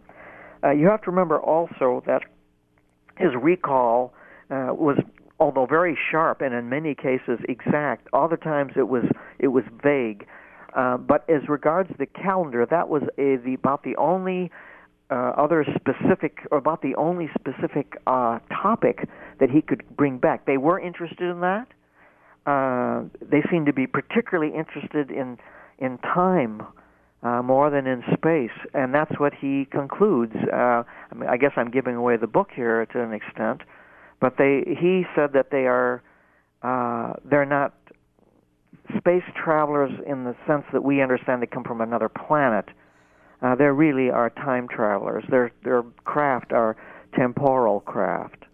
Uh, 0.65 0.71
you 0.71 0.87
have 0.87 1.03
to 1.03 1.11
remember 1.11 1.39
also 1.39 2.03
that 2.07 2.23
his 3.19 3.31
recall 3.41 4.13
uh, 4.51 4.69
was, 4.71 4.99
although 5.39 5.67
very 5.67 5.97
sharp 6.11 6.41
and 6.41 6.55
in 6.55 6.69
many 6.69 6.95
cases 6.95 7.39
exact, 7.49 8.09
other 8.13 8.37
times 8.37 8.73
it 8.77 8.89
was 8.89 9.05
it 9.39 9.49
was 9.49 9.65
vague. 9.83 10.27
Uh, 10.75 10.97
but 10.99 11.29
as 11.31 11.49
regards 11.49 11.91
the 11.99 12.07
calendar, 12.07 12.67
that 12.67 12.89
was 12.89 13.03
a, 13.17 13.37
the, 13.37 13.55
about 13.55 13.83
the 13.83 13.97
only 13.97 14.51
uh, 15.11 15.33
other 15.37 15.65
specific, 15.75 16.39
or 16.51 16.59
about 16.59 16.83
the 16.83 16.95
only 16.97 17.29
specific 17.39 17.97
uh, 18.07 18.39
topic 18.51 19.09
that 19.39 19.51
he 19.51 19.63
could 19.63 19.85
bring 19.97 20.19
back. 20.19 20.47
They 20.47 20.57
were 20.57 20.81
interested 20.81 21.31
in 21.31 21.41
that. 21.41 21.69
Uh, 22.47 23.05
they 23.21 23.43
seem 23.51 23.67
to 23.67 23.73
be 23.73 23.87
particularly 23.87 24.55
interested 24.55 25.11
in 25.11 25.39
in 25.79 25.99
time 25.99 26.63
uh, 27.23 27.43
more 27.43 27.71
than 27.71 27.87
in 27.87 28.03
space, 28.15 28.57
and 28.73 28.95
that's 28.95 29.19
what 29.19 29.35
he 29.35 29.67
concludes. 29.71 30.35
Uh, 30.53 30.57
I, 30.57 31.15
mean, 31.15 31.29
I 31.29 31.37
guess 31.37 31.53
I'm 31.57 31.71
giving 31.71 31.97
away 31.97 32.17
the 32.17 32.27
book 32.27 32.51
here 32.55 32.87
to 32.87 33.03
an 33.03 33.13
extent, 33.13 33.63
but 34.21 34.37
they 34.39 34.65
he 34.81 35.05
said 35.15 35.33
that 35.33 35.51
they 35.51 35.67
are 35.67 36.03
uh, 36.63 37.15
they're 37.25 37.45
not 37.47 37.75
space 38.97 39.25
travelers 39.35 39.93
in 40.07 40.25
the 40.25 40.37
sense 40.47 40.65
that 40.73 40.85
we 40.85 41.03
understand 41.03 41.43
they 41.43 41.47
come 41.47 41.65
from 41.65 41.81
another 41.81 42.09
planet 42.09 42.67
uh, 43.47 43.55
they 43.55 43.67
really 43.67 44.11
are 44.11 44.31
time 44.31 44.67
travelers. 44.67 45.25
Their 45.31 45.53
their 45.63 45.85
craft 46.05 46.53
are 46.53 46.77
temporal 47.15 47.81
craft. 47.81 48.45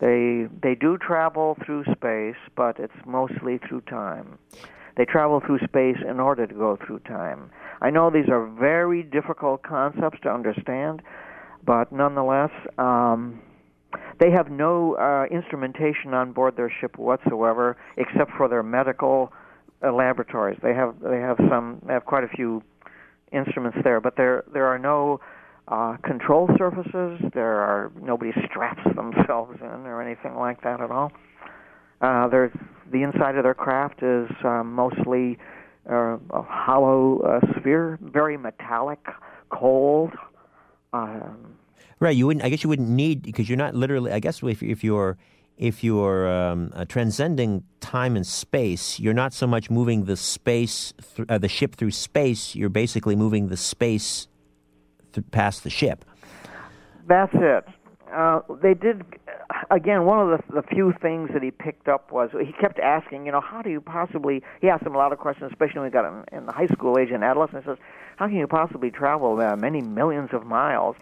They 0.00 0.48
they 0.60 0.74
do 0.74 0.98
travel 0.98 1.56
through 1.64 1.84
space, 1.84 2.40
but 2.56 2.80
it's 2.80 3.06
mostly 3.06 3.58
through 3.58 3.82
time. 3.82 4.38
They 4.96 5.04
travel 5.04 5.40
through 5.46 5.60
space 5.60 5.98
in 6.06 6.18
order 6.18 6.46
to 6.46 6.54
go 6.54 6.76
through 6.84 7.00
time. 7.00 7.50
I 7.80 7.90
know 7.90 8.10
these 8.10 8.28
are 8.28 8.46
very 8.46 9.04
difficult 9.04 9.62
concepts 9.62 10.18
to 10.24 10.28
understand, 10.28 11.02
but 11.64 11.92
nonetheless, 11.92 12.50
um, 12.78 13.40
they 14.18 14.32
have 14.32 14.50
no 14.50 14.96
uh, 14.96 15.24
instrumentation 15.30 16.14
on 16.14 16.32
board 16.32 16.56
their 16.56 16.72
ship 16.80 16.98
whatsoever, 16.98 17.76
except 17.96 18.32
for 18.36 18.48
their 18.48 18.64
medical 18.64 19.32
uh, 19.84 19.92
laboratories. 19.92 20.58
They 20.62 20.74
have 20.74 20.96
they 21.00 21.20
have 21.20 21.36
some 21.48 21.80
they 21.86 21.92
have 21.92 22.06
quite 22.06 22.24
a 22.24 22.28
few 22.28 22.62
instruments 23.32 23.78
there, 23.84 24.00
but 24.00 24.16
there 24.16 24.44
there 24.52 24.66
are 24.66 24.78
no 24.78 25.20
uh, 25.68 25.96
control 25.98 26.48
surfaces. 26.58 27.20
There 27.34 27.60
are 27.60 27.92
nobody 28.00 28.32
straps 28.48 28.82
themselves 28.94 29.58
in 29.60 29.86
or 29.86 30.02
anything 30.02 30.36
like 30.36 30.62
that 30.62 30.80
at 30.80 30.90
all. 30.90 31.12
Uh, 32.00 32.28
there's 32.28 32.52
the 32.90 33.02
inside 33.02 33.36
of 33.36 33.44
their 33.44 33.54
craft 33.54 34.02
is 34.02 34.28
uh, 34.44 34.62
mostly 34.64 35.38
uh, 35.90 36.18
a 36.30 36.42
hollow 36.42 37.20
uh, 37.20 37.60
sphere, 37.60 37.98
very 38.02 38.36
metallic, 38.36 39.04
cold. 39.50 40.12
Um, 40.92 41.56
Right. 42.02 42.16
You 42.16 42.26
wouldn't. 42.26 42.44
I 42.44 42.48
guess 42.48 42.64
you 42.64 42.68
wouldn't 42.68 42.88
need 42.88 43.22
because 43.22 43.48
you're 43.48 43.56
not 43.56 43.76
literally. 43.76 44.10
I 44.10 44.18
guess 44.18 44.42
if 44.42 44.60
if 44.60 44.82
you're 44.82 45.16
if 45.56 45.84
you're 45.84 46.28
um, 46.28 46.72
uh, 46.74 46.84
transcending 46.84 47.64
time 47.80 48.16
and 48.16 48.26
space, 48.26 48.98
you're 48.98 49.14
not 49.14 49.32
so 49.32 49.46
much 49.46 49.70
moving 49.70 50.04
the 50.04 50.16
space, 50.16 50.92
th- 51.16 51.28
uh, 51.28 51.38
the 51.38 51.48
ship 51.48 51.76
through 51.76 51.90
space. 51.90 52.54
You're 52.54 52.68
basically 52.68 53.16
moving 53.16 53.48
the 53.48 53.56
space 53.56 54.28
th- 55.12 55.24
past 55.30 55.62
the 55.62 55.70
ship. 55.70 56.04
That's 57.06 57.32
it. 57.34 57.66
Uh, 58.12 58.40
they 58.62 58.74
did 58.74 59.04
again. 59.70 60.04
One 60.04 60.20
of 60.20 60.38
the, 60.38 60.60
the 60.60 60.62
few 60.62 60.92
things 61.00 61.30
that 61.32 61.42
he 61.42 61.50
picked 61.50 61.88
up 61.88 62.12
was 62.12 62.30
he 62.32 62.52
kept 62.52 62.78
asking, 62.78 63.26
you 63.26 63.32
know, 63.32 63.40
how 63.40 63.62
do 63.62 63.70
you 63.70 63.80
possibly? 63.80 64.42
He 64.60 64.68
asked 64.68 64.84
him 64.84 64.94
a 64.94 64.98
lot 64.98 65.12
of 65.12 65.18
questions, 65.18 65.50
especially 65.50 65.80
when 65.80 65.90
he 65.90 65.92
got 65.92 66.04
in, 66.04 66.38
in 66.38 66.46
the 66.46 66.52
high 66.52 66.66
school 66.66 66.98
age 66.98 67.10
and 67.10 67.24
adolescence. 67.24 67.64
He 67.64 67.70
says, 67.70 67.78
how 68.16 68.26
can 68.26 68.36
you 68.36 68.46
possibly 68.46 68.90
travel 68.90 69.36
many 69.56 69.80
millions 69.80 70.30
of 70.32 70.44
miles? 70.44 70.96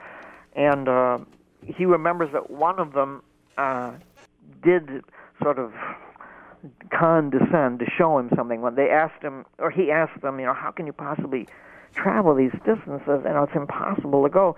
And 0.54 0.88
uh, 0.88 1.18
he 1.66 1.84
remembers 1.84 2.32
that 2.32 2.50
one 2.50 2.78
of 2.78 2.92
them 2.92 3.22
uh, 3.58 3.92
did 4.62 5.02
sort 5.42 5.58
of 5.58 5.72
condescend 6.92 7.78
to 7.78 7.86
show 7.96 8.18
him 8.18 8.30
something 8.36 8.60
when 8.60 8.74
they 8.74 8.90
asked 8.90 9.22
him, 9.22 9.44
or 9.58 9.70
he 9.70 9.90
asked 9.90 10.20
them, 10.22 10.38
you 10.38 10.46
know, 10.46 10.54
how 10.54 10.70
can 10.70 10.86
you 10.86 10.92
possibly 10.92 11.48
travel 11.94 12.34
these 12.34 12.52
distances? 12.64 13.22
You 13.24 13.30
know, 13.30 13.44
it's 13.44 13.56
impossible 13.56 14.22
to 14.22 14.28
go. 14.28 14.56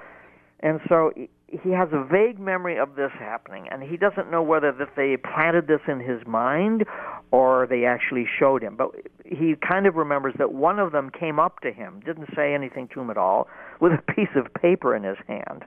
And 0.61 0.81
so 0.89 1.13
he 1.17 1.71
has 1.71 1.89
a 1.93 2.03
vague 2.03 2.39
memory 2.39 2.79
of 2.79 2.95
this 2.95 3.11
happening, 3.19 3.69
and 3.71 3.83
he 3.83 3.97
doesn't 3.97 4.31
know 4.31 4.43
whether 4.43 4.73
that 4.73 4.97
they 4.97 5.17
planted 5.17 5.67
this 5.67 5.81
in 5.87 6.01
his 6.01 6.27
mind 6.27 6.85
or 7.31 7.67
they 7.69 7.85
actually 7.85 8.27
showed 8.39 8.63
him. 8.63 8.77
But 8.77 8.91
he 9.25 9.55
kind 9.57 9.87
of 9.87 9.97
remembers 9.97 10.35
that 10.39 10.53
one 10.53 10.79
of 10.79 10.93
them 10.93 11.11
came 11.11 11.39
up 11.39 11.61
to 11.61 11.73
him, 11.73 12.01
didn't 12.05 12.29
say 12.35 12.55
anything 12.55 12.89
to 12.95 13.01
him 13.01 13.11
at 13.11 13.19
all, 13.19 13.49
with 13.81 13.93
a 13.93 14.03
piece 14.15 14.35
of 14.37 14.53
paper 14.55 14.95
in 14.95 15.03
his 15.03 15.19
hand, 15.27 15.65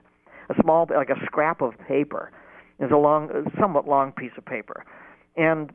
a 0.48 0.60
small, 0.60 0.88
like 0.90 1.10
a 1.10 1.24
scrap 1.24 1.60
of 1.60 1.74
paper. 1.86 2.32
It's 2.78 2.92
a 2.92 2.96
long, 2.96 3.30
somewhat 3.58 3.88
long 3.88 4.12
piece 4.12 4.32
of 4.36 4.44
paper, 4.44 4.84
and 5.36 5.72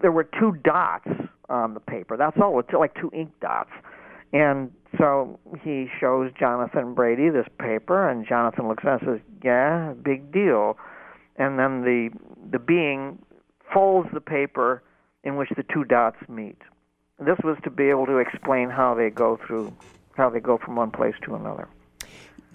there 0.00 0.12
were 0.12 0.24
two 0.24 0.56
dots 0.62 1.08
on 1.48 1.74
the 1.74 1.80
paper. 1.80 2.16
That's 2.16 2.36
all. 2.40 2.58
It's 2.60 2.72
like 2.72 2.94
two 2.94 3.10
ink 3.14 3.30
dots, 3.40 3.70
and 4.32 4.70
so 4.98 5.38
he 5.62 5.88
shows 6.00 6.30
Jonathan 6.38 6.94
Brady 6.94 7.30
this 7.30 7.46
paper, 7.58 8.08
and 8.08 8.26
Jonathan 8.26 8.68
looks 8.68 8.84
at 8.84 9.02
it 9.02 9.08
and 9.08 9.20
says, 9.20 9.26
"Yeah, 9.42 9.94
big 9.94 10.32
deal." 10.32 10.76
And 11.36 11.58
then 11.58 11.82
the 11.82 12.10
the 12.50 12.58
being 12.58 13.18
folds 13.72 14.08
the 14.12 14.20
paper 14.20 14.82
in 15.22 15.36
which 15.36 15.48
the 15.56 15.62
two 15.62 15.84
dots 15.84 16.28
meet. 16.28 16.58
This 17.18 17.38
was 17.42 17.56
to 17.64 17.70
be 17.70 17.88
able 17.88 18.06
to 18.06 18.18
explain 18.18 18.68
how 18.70 18.94
they 18.94 19.10
go 19.10 19.38
through, 19.46 19.72
how 20.16 20.30
they 20.30 20.40
go 20.40 20.58
from 20.58 20.76
one 20.76 20.90
place 20.90 21.14
to 21.22 21.34
another. 21.34 21.68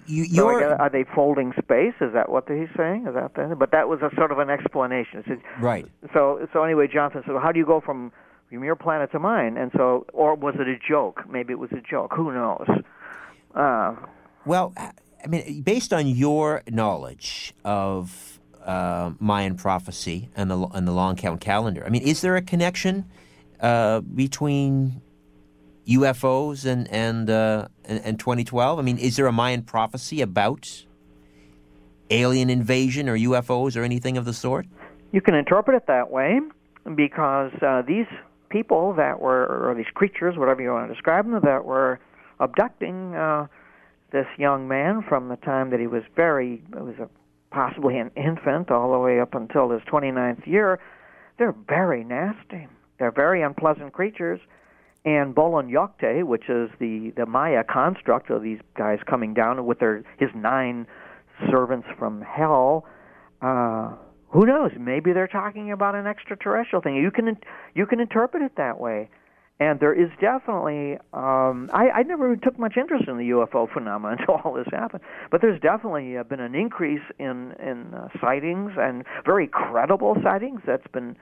You, 0.10 0.26
So 0.26 0.58
again, 0.58 0.72
are 0.80 0.90
they 0.90 1.06
folding 1.16 1.54
space? 1.62 1.94
Is 2.02 2.14
that 2.14 2.30
what 2.30 2.50
he's 2.50 2.68
saying? 2.76 3.06
Is 3.08 3.14
that 3.14 3.36
the, 3.36 3.56
but 3.56 3.72
that 3.72 3.88
was 3.88 4.00
a 4.02 4.10
sort 4.16 4.32
of 4.32 4.40
an 4.40 4.50
explanation. 4.50 5.20
It's- 5.20 5.38
right. 5.62 5.86
so 6.14 6.48
so 6.52 6.64
anyway, 6.64 6.88
Jonathan 6.92 7.22
said, 7.26 7.34
well, 7.34 7.42
"How 7.42 7.52
do 7.52 7.60
you 7.60 7.66
go 7.66 7.80
from 7.80 8.12
from 8.50 8.64
your 8.64 8.76
planet 8.76 9.12
to 9.12 9.20
mine?" 9.20 9.56
And 9.58 9.72
so, 9.78 10.06
or 10.14 10.34
was 10.36 10.56
it 10.60 10.68
a 10.68 10.78
joke? 10.78 11.24
Maybe 11.30 11.54
it 11.54 11.60
was 11.60 11.72
a 11.72 11.82
joke. 11.82 12.14
Who 12.16 12.32
knows? 12.34 12.68
Uh, 13.56 13.96
Well, 14.46 14.74
I 15.24 15.28
mean, 15.28 15.62
based 15.62 15.94
on 15.94 16.08
your 16.08 16.64
knowledge 16.70 17.54
of 17.64 18.40
uh, 18.66 19.12
Mayan 19.20 19.56
prophecy 19.56 20.30
and 20.36 20.50
the 20.50 20.58
and 20.74 20.88
the 20.88 20.92
long 20.92 21.16
count 21.16 21.42
calendar, 21.42 21.84
I 21.86 21.90
mean, 21.90 22.02
is 22.04 22.22
there 22.22 22.36
a 22.36 22.42
connection 22.42 23.06
uh, 23.60 24.00
between 24.02 25.02
UFOs 25.88 26.66
and 26.66 26.88
and, 26.90 27.30
uh, 27.30 27.68
and 27.86 28.02
and 28.04 28.20
2012? 28.20 28.80
I 28.80 28.82
mean, 28.82 28.98
is 28.98 29.16
there 29.16 29.28
a 29.28 29.32
Mayan 29.32 29.64
prophecy 29.64 30.22
about 30.22 30.86
alien 32.10 32.50
invasion 32.50 33.08
or 33.08 33.18
UFOs 33.18 33.78
or 33.78 33.84
anything 33.84 34.18
of 34.18 34.26
the 34.26 34.34
sort? 34.34 34.66
you 35.12 35.22
can 35.22 35.36
interpret 35.36 35.76
it 35.76 35.88
that 35.88 36.12
way 36.12 36.40
because 36.96 37.52
uh, 37.62 37.82
these 37.88 38.06
people 38.50 38.94
that 38.94 39.20
were, 39.20 39.70
or 39.70 39.76
these 39.76 39.90
creatures, 39.94 40.38
whatever 40.38 40.62
you 40.62 40.72
want 40.72 40.88
to 40.88 40.94
describe 40.94 41.30
them, 41.30 41.40
that 41.44 41.66
were 41.66 42.00
abducting 42.40 43.16
uh, 43.16 43.48
this 44.12 44.26
young 44.38 44.68
man 44.68 45.04
from 45.08 45.30
the 45.30 45.36
time 45.38 45.70
that 45.72 45.80
he 45.80 45.88
was 45.88 46.04
very, 46.16 46.64
it 46.76 46.84
was 46.84 46.96
a, 47.00 47.10
possibly 47.52 47.98
an 47.98 48.12
infant, 48.16 48.72
all 48.72 48.92
the 48.92 49.00
way 49.00 49.20
up 49.20 49.36
until 49.36 49.70
his 49.70 49.82
29th 49.84 50.46
year, 50.48 50.80
they're 51.38 51.56
very 51.68 52.04
nasty. 52.04 52.68
They're 52.98 53.12
very 53.12 53.42
unpleasant 53.42 53.94
creatures. 53.94 54.40
And 55.06 55.34
Bolon 55.34 55.70
Yokte, 55.70 56.24
which 56.26 56.50
is 56.50 56.70
the, 56.80 57.14
the 57.16 57.26
Maya 57.26 57.64
construct 57.64 58.30
of 58.30 58.44
these 58.44 58.60
guys 58.78 59.00
coming 59.10 59.34
down 59.34 59.66
with 59.66 59.80
their 59.80 60.04
his 60.18 60.30
nine 60.36 60.88
servants 61.50 61.88
from 61.98 62.22
hell, 62.22 62.86
uh, 63.42 63.94
who 64.30 64.46
knows? 64.46 64.72
Maybe 64.78 65.14
they're 65.14 65.28
talking 65.28 65.72
about 65.72 65.96
an 65.96 66.06
extraterrestrial 66.06 66.82
thing. 66.82 66.96
You 66.96 67.12
can 67.12 67.38
you 67.74 67.86
can 67.86 68.00
interpret 68.00 68.44
it 68.44 68.54
that 68.58 68.80
way. 68.80 69.10
And 69.62 69.82
there 69.82 69.94
is 69.94 70.10
definitely, 70.22 70.94
um, 71.12 71.70
I, 71.74 71.90
I 71.94 72.04
never 72.04 72.38
took 72.38 72.58
much 72.58 72.78
interest 72.78 73.10
in 73.10 73.18
the 73.18 73.32
UFO 73.32 73.70
phenomenon 73.72 74.18
until 74.20 74.36
all 74.36 74.54
this 74.54 74.68
happened. 74.72 75.04
But 75.32 75.42
there's 75.42 75.60
definitely 75.60 76.18
uh, 76.18 76.24
been 76.24 76.40
an 76.40 76.56
increase 76.56 77.02
in 77.18 77.54
in 77.60 77.94
uh, 77.94 78.08
sightings 78.22 78.74
and 78.78 79.04
very 79.26 79.48
credible 79.48 80.16
sightings 80.24 80.62
that's 80.66 80.88
been 80.94 81.18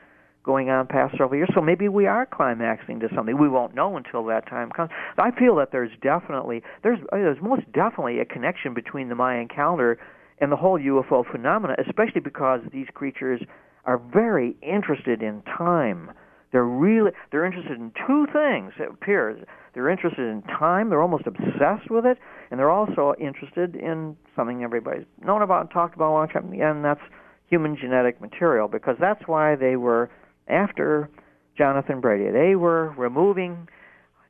going 0.47 0.69
on 0.69 0.87
past 0.87 1.11
several 1.11 1.35
years. 1.35 1.49
So 1.53 1.61
maybe 1.61 1.89
we 1.89 2.07
are 2.07 2.25
climaxing 2.25 3.01
to 3.01 3.09
something. 3.13 3.37
We 3.37 3.49
won't 3.49 3.75
know 3.75 3.97
until 3.97 4.25
that 4.25 4.47
time 4.47 4.71
comes. 4.71 4.89
I 5.17 5.29
feel 5.31 5.57
that 5.57 5.69
there's 5.71 5.91
definitely 6.01 6.63
there's 6.81 6.99
uh, 7.11 7.17
there's 7.17 7.41
most 7.41 7.69
definitely 7.73 8.19
a 8.19 8.25
connection 8.25 8.73
between 8.73 9.09
the 9.09 9.15
Mayan 9.15 9.49
calendar 9.49 9.99
and 10.39 10.51
the 10.51 10.55
whole 10.55 10.79
UFO 10.79 11.29
phenomena, 11.29 11.75
especially 11.85 12.21
because 12.21 12.61
these 12.71 12.87
creatures 12.93 13.41
are 13.85 13.97
very 13.97 14.55
interested 14.61 15.21
in 15.21 15.43
time. 15.43 16.11
They're 16.51 16.63
really 16.63 17.11
they're 17.31 17.45
interested 17.45 17.77
in 17.77 17.91
two 18.07 18.25
things. 18.31 18.73
It 18.79 18.89
appears 18.89 19.43
they're 19.73 19.89
interested 19.89 20.21
in 20.21 20.41
time. 20.43 20.89
They're 20.89 21.01
almost 21.01 21.27
obsessed 21.27 21.91
with 21.91 22.05
it, 22.05 22.17
and 22.49 22.59
they're 22.59 22.71
also 22.71 23.13
interested 23.19 23.75
in 23.75 24.15
something 24.35 24.63
everybody's 24.63 25.05
known 25.23 25.41
about 25.41 25.61
and 25.61 25.71
talked 25.71 25.93
about 25.93 26.11
a 26.11 26.15
long 26.15 26.29
time, 26.29 26.53
and 26.53 26.83
that's 26.85 27.01
human 27.49 27.77
genetic 27.79 28.21
material. 28.21 28.67
Because 28.67 28.95
that's 28.99 29.21
why 29.27 29.55
they 29.55 29.75
were 29.75 30.09
after 30.49 31.09
Jonathan 31.57 31.99
Brady. 31.99 32.31
They 32.31 32.55
were 32.55 32.89
removing 32.97 33.67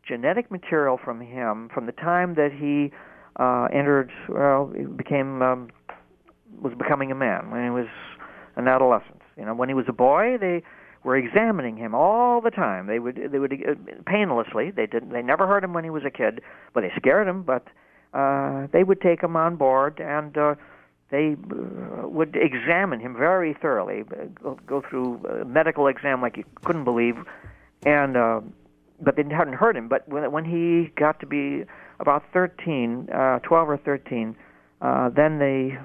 genetic 0.08 0.50
material 0.50 0.98
from 1.04 1.22
him 1.22 1.70
from 1.74 1.86
the 1.86 1.92
time 1.92 2.36
that 2.36 2.52
he 2.58 2.92
uh, 3.40 3.68
entered. 3.74 4.12
Well, 4.30 4.74
became 4.96 5.42
um, 5.42 5.70
was 6.62 6.74
becoming 6.78 7.12
a 7.12 7.16
man 7.16 7.52
when 7.52 7.64
he 7.64 7.70
was 7.70 7.88
an 8.56 8.68
adolescent. 8.68 9.22
You 9.38 9.46
know, 9.46 9.54
when 9.54 9.70
he 9.70 9.76
was 9.76 9.86
a 9.88 9.94
boy, 9.94 10.38
they 10.40 10.64
were 11.04 11.18
examining 11.18 11.78
him 11.78 11.94
all 11.94 12.42
the 12.42 12.50
time. 12.50 12.88
They 12.88 13.00
would 13.00 13.20
they 13.32 13.40
would 13.40 13.54
uh, 13.54 13.76
painlessly. 14.06 14.72
They 14.72 14.88
didn't. 14.88 15.10
They 15.12 15.22
never 15.22 15.46
hurt 15.48 15.64
him 15.64 15.74
when 15.74 15.84
he 15.84 15.90
was 15.90 16.04
a 16.06 16.12
kid, 16.12 16.42
but 16.74 16.82
they 16.82 16.92
scared 16.96 17.28
him. 17.28 17.44
But 17.44 17.68
uh, 18.14 18.68
they 18.72 18.84
would 18.84 19.02
take 19.02 19.22
him 19.22 19.36
on 19.36 19.58
board 19.58 20.00
and. 20.00 20.38
Uh, 20.38 20.56
they 21.10 21.36
uh, 21.52 22.08
would 22.08 22.36
examine 22.36 23.00
him 23.00 23.16
very 23.16 23.54
thoroughly, 23.54 24.04
uh, 24.12 24.50
go, 24.66 24.84
through 24.90 25.24
a 25.26 25.46
medical 25.46 25.88
exam 25.88 26.22
like 26.22 26.38
you 26.38 26.44
couldn't 26.66 26.84
believe, 26.84 27.16
and 27.86 28.18
uh, 28.18 28.42
but 29.00 29.16
they 29.16 29.24
hadn't 29.24 29.54
hurt 29.54 29.78
him. 29.78 29.88
But 29.88 30.08
when 30.10 30.30
when 30.32 30.44
he 30.44 30.92
got 31.00 31.20
to 31.22 31.26
be 31.26 31.64
about 32.00 32.24
13, 32.34 33.10
uh, 33.10 33.40
12 33.40 33.70
or 33.70 33.78
13, 33.78 34.36
uh, 34.82 35.10
then 35.10 35.40
they 35.40 35.78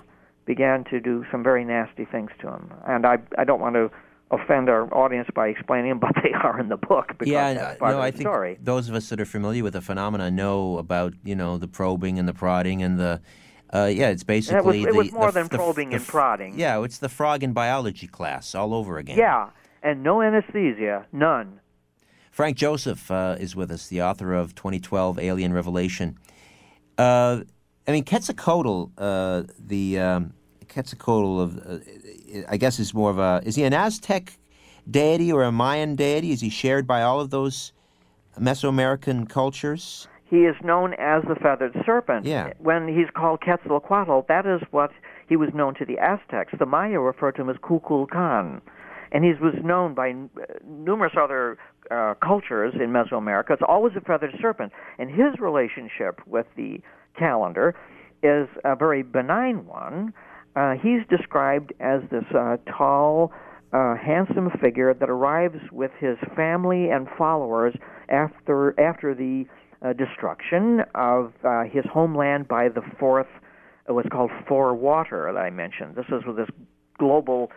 began 0.44 0.84
to 0.90 1.00
do 1.00 1.24
some 1.30 1.42
very 1.42 1.64
nasty 1.64 2.04
things 2.04 2.30
to 2.40 2.48
him. 2.48 2.72
And 2.86 3.06
I 3.06 3.18
I 3.38 3.44
don't 3.44 3.60
want 3.60 3.76
to 3.76 3.90
offend 4.32 4.68
our 4.68 4.92
audience 4.92 5.28
by 5.32 5.48
explaining 5.48 5.90
them, 5.90 5.98
but 6.00 6.14
they 6.22 6.32
are 6.32 6.58
in 6.58 6.68
the 6.68 6.76
book 6.76 7.08
because 7.18 7.28
yeah, 7.28 7.52
no, 7.52 7.86
of 7.86 7.98
I 8.00 8.10
the 8.10 8.16
think 8.16 8.28
story. 8.28 8.58
those 8.60 8.88
of 8.88 8.96
us 8.96 9.08
that 9.10 9.20
are 9.20 9.26
familiar 9.26 9.62
with 9.62 9.74
the 9.74 9.82
phenomena 9.82 10.32
know 10.32 10.78
about 10.78 11.14
you 11.22 11.36
know 11.36 11.58
the 11.58 11.68
probing 11.68 12.18
and 12.18 12.26
the 12.28 12.34
prodding 12.34 12.82
and 12.82 12.98
the 12.98 13.20
uh, 13.74 13.90
yeah, 13.92 14.08
it's 14.08 14.22
basically 14.24 14.82
it 14.82 14.90
the, 14.92 14.94
was 14.96 15.12
more 15.12 15.26
the- 15.32 15.40
than 15.40 15.48
the- 15.48 15.56
probing 15.56 15.94
and 15.94 16.06
prodding. 16.06 16.58
Yeah, 16.58 16.82
it's 16.84 16.98
the 16.98 17.08
frog 17.08 17.42
in 17.42 17.52
biology 17.52 18.06
class 18.06 18.54
all 18.54 18.74
over 18.74 18.98
again. 18.98 19.18
Yeah, 19.18 19.50
and 19.82 20.02
no 20.02 20.22
anesthesia, 20.22 21.06
none. 21.12 21.60
Frank 22.30 22.56
Joseph 22.56 23.10
uh, 23.10 23.36
is 23.38 23.54
with 23.54 23.70
us, 23.70 23.88
the 23.88 24.02
author 24.02 24.32
of 24.34 24.54
2012 24.54 25.18
Alien 25.18 25.52
Revelation. 25.52 26.18
Uh, 26.96 27.42
I 27.86 27.92
mean, 27.92 28.04
Quetzalcoatl, 28.04 28.90
uh, 28.96 29.42
the 29.58 29.98
um, 29.98 30.32
Quetzalcoatl 30.68 31.40
of, 31.40 31.58
uh, 31.58 31.78
I 32.48 32.56
guess, 32.56 32.78
is 32.78 32.94
more 32.94 33.10
of 33.10 33.18
a. 33.18 33.42
Is 33.44 33.56
he 33.56 33.64
an 33.64 33.74
Aztec 33.74 34.38
deity 34.90 35.30
or 35.30 35.42
a 35.42 35.52
Mayan 35.52 35.94
deity? 35.94 36.30
Is 36.30 36.40
he 36.40 36.48
shared 36.48 36.86
by 36.86 37.02
all 37.02 37.20
of 37.20 37.30
those 37.30 37.72
Mesoamerican 38.38 39.28
cultures? 39.28 40.08
He 40.32 40.40
is 40.50 40.56
known 40.64 40.94
as 40.94 41.20
the 41.30 41.36
feathered 41.44 41.74
serpent. 41.84 42.24
Yeah. 42.24 42.54
When 42.59 42.82
he's 42.88 43.10
called 43.20 43.38
Quetzalcoatl, 43.46 44.20
that 44.28 44.46
is 44.46 44.62
what 44.70 44.90
he 45.28 45.36
was 45.36 45.50
known 45.59 45.74
to 45.74 45.84
the 45.84 45.98
Aztecs. 45.98 46.52
The 46.59 46.64
Maya 46.64 47.00
referred 47.00 47.34
to 47.36 47.42
him 47.42 47.50
as 47.50 47.56
Kukulkan. 47.68 48.62
And 49.14 49.20
he 49.24 49.32
was 49.48 49.56
known 49.62 49.92
by 49.92 50.09
n- 50.09 50.30
numerous 50.66 51.12
other 51.24 51.59
uh, 51.90 52.14
cultures 52.30 52.72
in 52.82 52.88
Mesoamerica. 52.96 53.50
It's 53.50 53.68
always 53.74 53.92
a 53.94 54.00
feathered 54.00 54.34
serpent. 54.40 54.72
And 54.98 55.10
his 55.10 55.32
relationship 55.38 56.14
with 56.26 56.46
the 56.56 56.80
calendar 57.18 57.74
is 58.22 58.48
a 58.64 58.74
very 58.74 59.02
benign 59.02 59.66
one. 59.66 60.14
uh, 60.56 60.72
he's 60.82 61.00
described 61.09 61.72
as 61.80 62.00
this 62.10 62.24
uh, 62.34 62.56
tall, 62.78 63.32
uh, 63.72 63.96
handsome 63.96 64.50
figure 64.62 64.92
that 64.94 65.09
arrives 65.09 65.60
with 65.70 65.90
his 65.98 66.16
family 66.36 66.90
and 66.90 67.06
followers 67.16 67.74
after 68.09 68.78
after 68.78 69.14
the 69.14 69.46
uh, 69.84 69.92
destruction 69.92 70.80
of 70.94 71.32
uh, 71.44 71.64
his 71.64 71.84
homeland 71.92 72.48
by 72.48 72.68
the 72.68 72.82
fourth, 72.98 73.26
it 73.88 73.92
was 73.92 74.06
called 74.12 74.30
Four 74.48 74.74
Water 74.74 75.30
that 75.32 75.38
I 75.38 75.50
mentioned. 75.50 75.96
This 75.96 76.06
is 76.09 76.22
this 76.36 76.48
global 76.98 77.50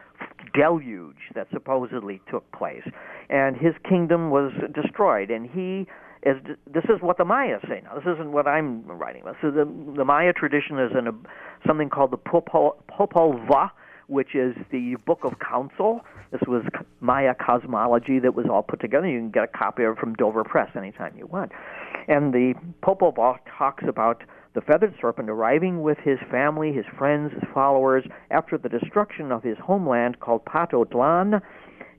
deluge 0.54 1.32
that 1.36 1.48
supposedly 1.52 2.22
took 2.32 2.50
place, 2.52 2.84
and 3.30 3.56
his 3.56 3.74
kingdom 3.88 4.32
was 4.32 4.52
destroyed, 4.74 5.30
and 5.30 5.50
he 5.50 5.88
is 6.24 6.38
this 6.66 6.84
is 6.86 7.02
what 7.02 7.18
the 7.18 7.26
Maya 7.26 7.60
say 7.70 7.82
now. 7.84 7.94
This 7.96 8.16
isn't 8.16 8.32
what 8.32 8.48
I'm 8.48 8.88
writing 8.88 9.22
about. 9.22 9.36
So 9.42 9.52
the 9.52 9.66
the 9.96 10.06
Maya 10.06 10.34
tradition 10.34 10.80
is 10.80 10.92
in 10.98 11.08
a, 11.08 11.12
something 11.68 11.90
called 11.90 12.12
the 12.12 12.18
Popol, 12.18 12.76
Popol 12.90 13.34
Vuh, 13.48 13.70
which 14.08 14.36
is 14.36 14.56
the 14.72 14.96
Book 15.06 15.20
of 15.24 15.34
Council. 15.40 16.02
This 16.32 16.42
was 16.48 16.64
Maya 17.00 17.34
cosmology 17.34 18.20
that 18.20 18.36
was 18.36 18.46
all 18.52 18.64
put 18.64 18.80
together. 18.80 19.08
You 19.08 19.20
can 19.20 19.32
get 19.32 19.44
a 19.44 19.48
copy 19.48 19.84
of 19.84 19.94
it 19.94 20.00
from 20.00 20.14
Dover 20.16 20.44
Press 20.44 20.70
anytime 20.76 21.16
you 21.18 21.26
want. 21.26 21.52
And 22.08 22.34
the 22.34 22.54
Popol 22.84 23.14
Vuh 23.16 23.38
talks 23.58 23.84
about 23.88 24.24
the 24.54 24.62
feathered 24.62 24.96
serpent 25.02 25.30
arriving 25.30 25.82
with 25.82 25.98
his 26.00 26.18
family, 26.32 26.72
his 26.72 26.86
friends, 26.98 27.34
his 27.34 27.44
followers 27.54 28.06
after 28.32 28.58
the 28.58 28.70
destruction 28.70 29.32
of 29.32 29.44
his 29.44 29.58
homeland 29.58 30.20
called 30.20 30.46
Patotlan. 30.46 31.42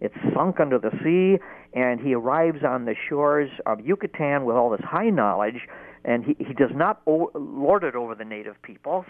It's 0.00 0.14
sunk 0.34 0.60
under 0.60 0.78
the 0.78 0.90
sea, 1.02 1.38
and 1.74 2.00
he 2.00 2.14
arrives 2.14 2.64
on 2.64 2.84
the 2.84 2.94
shores 3.08 3.50
of 3.66 3.80
Yucatan 3.80 4.44
with 4.44 4.56
all 4.56 4.70
this 4.70 4.84
high 4.84 5.10
knowledge, 5.10 5.66
and 6.06 6.24
he, 6.24 6.34
he 6.38 6.54
does 6.54 6.70
not 6.74 7.02
o- 7.06 7.30
lord 7.34 7.84
it 7.84 7.94
over 7.94 8.14
the 8.14 8.24
native 8.24 8.60
peoples. 8.62 9.04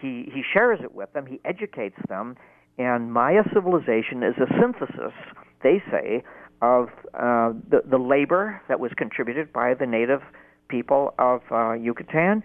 He, 0.00 0.30
he 0.32 0.42
shares 0.52 0.78
it 0.82 0.94
with 0.94 1.12
them, 1.12 1.26
he 1.26 1.40
educates 1.44 1.98
them, 2.08 2.36
and 2.78 3.12
Maya 3.12 3.42
civilization 3.52 4.22
is 4.22 4.34
a 4.38 4.46
synthesis, 4.60 5.12
they 5.62 5.82
say, 5.90 6.22
of 6.60 6.88
uh, 7.14 7.52
the, 7.68 7.82
the 7.90 7.98
labor 7.98 8.60
that 8.68 8.78
was 8.78 8.92
contributed 8.96 9.52
by 9.52 9.74
the 9.74 9.86
native 9.86 10.20
people 10.68 11.12
of 11.18 11.40
uh, 11.50 11.72
Yucatan 11.72 12.42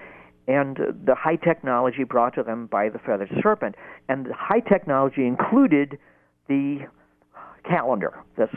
and 0.48 0.78
the 1.06 1.14
high 1.14 1.36
technology 1.36 2.04
brought 2.04 2.34
to 2.36 2.44
them 2.44 2.68
by 2.68 2.90
the 2.90 3.00
feathered 3.00 3.30
serpent. 3.44 3.76
And 4.08 4.28
the 4.28 4.34
high 4.34 4.62
technology 4.62 5.26
included 5.26 5.98
the 6.48 6.80
calendar, 7.68 8.24
this 8.38 8.50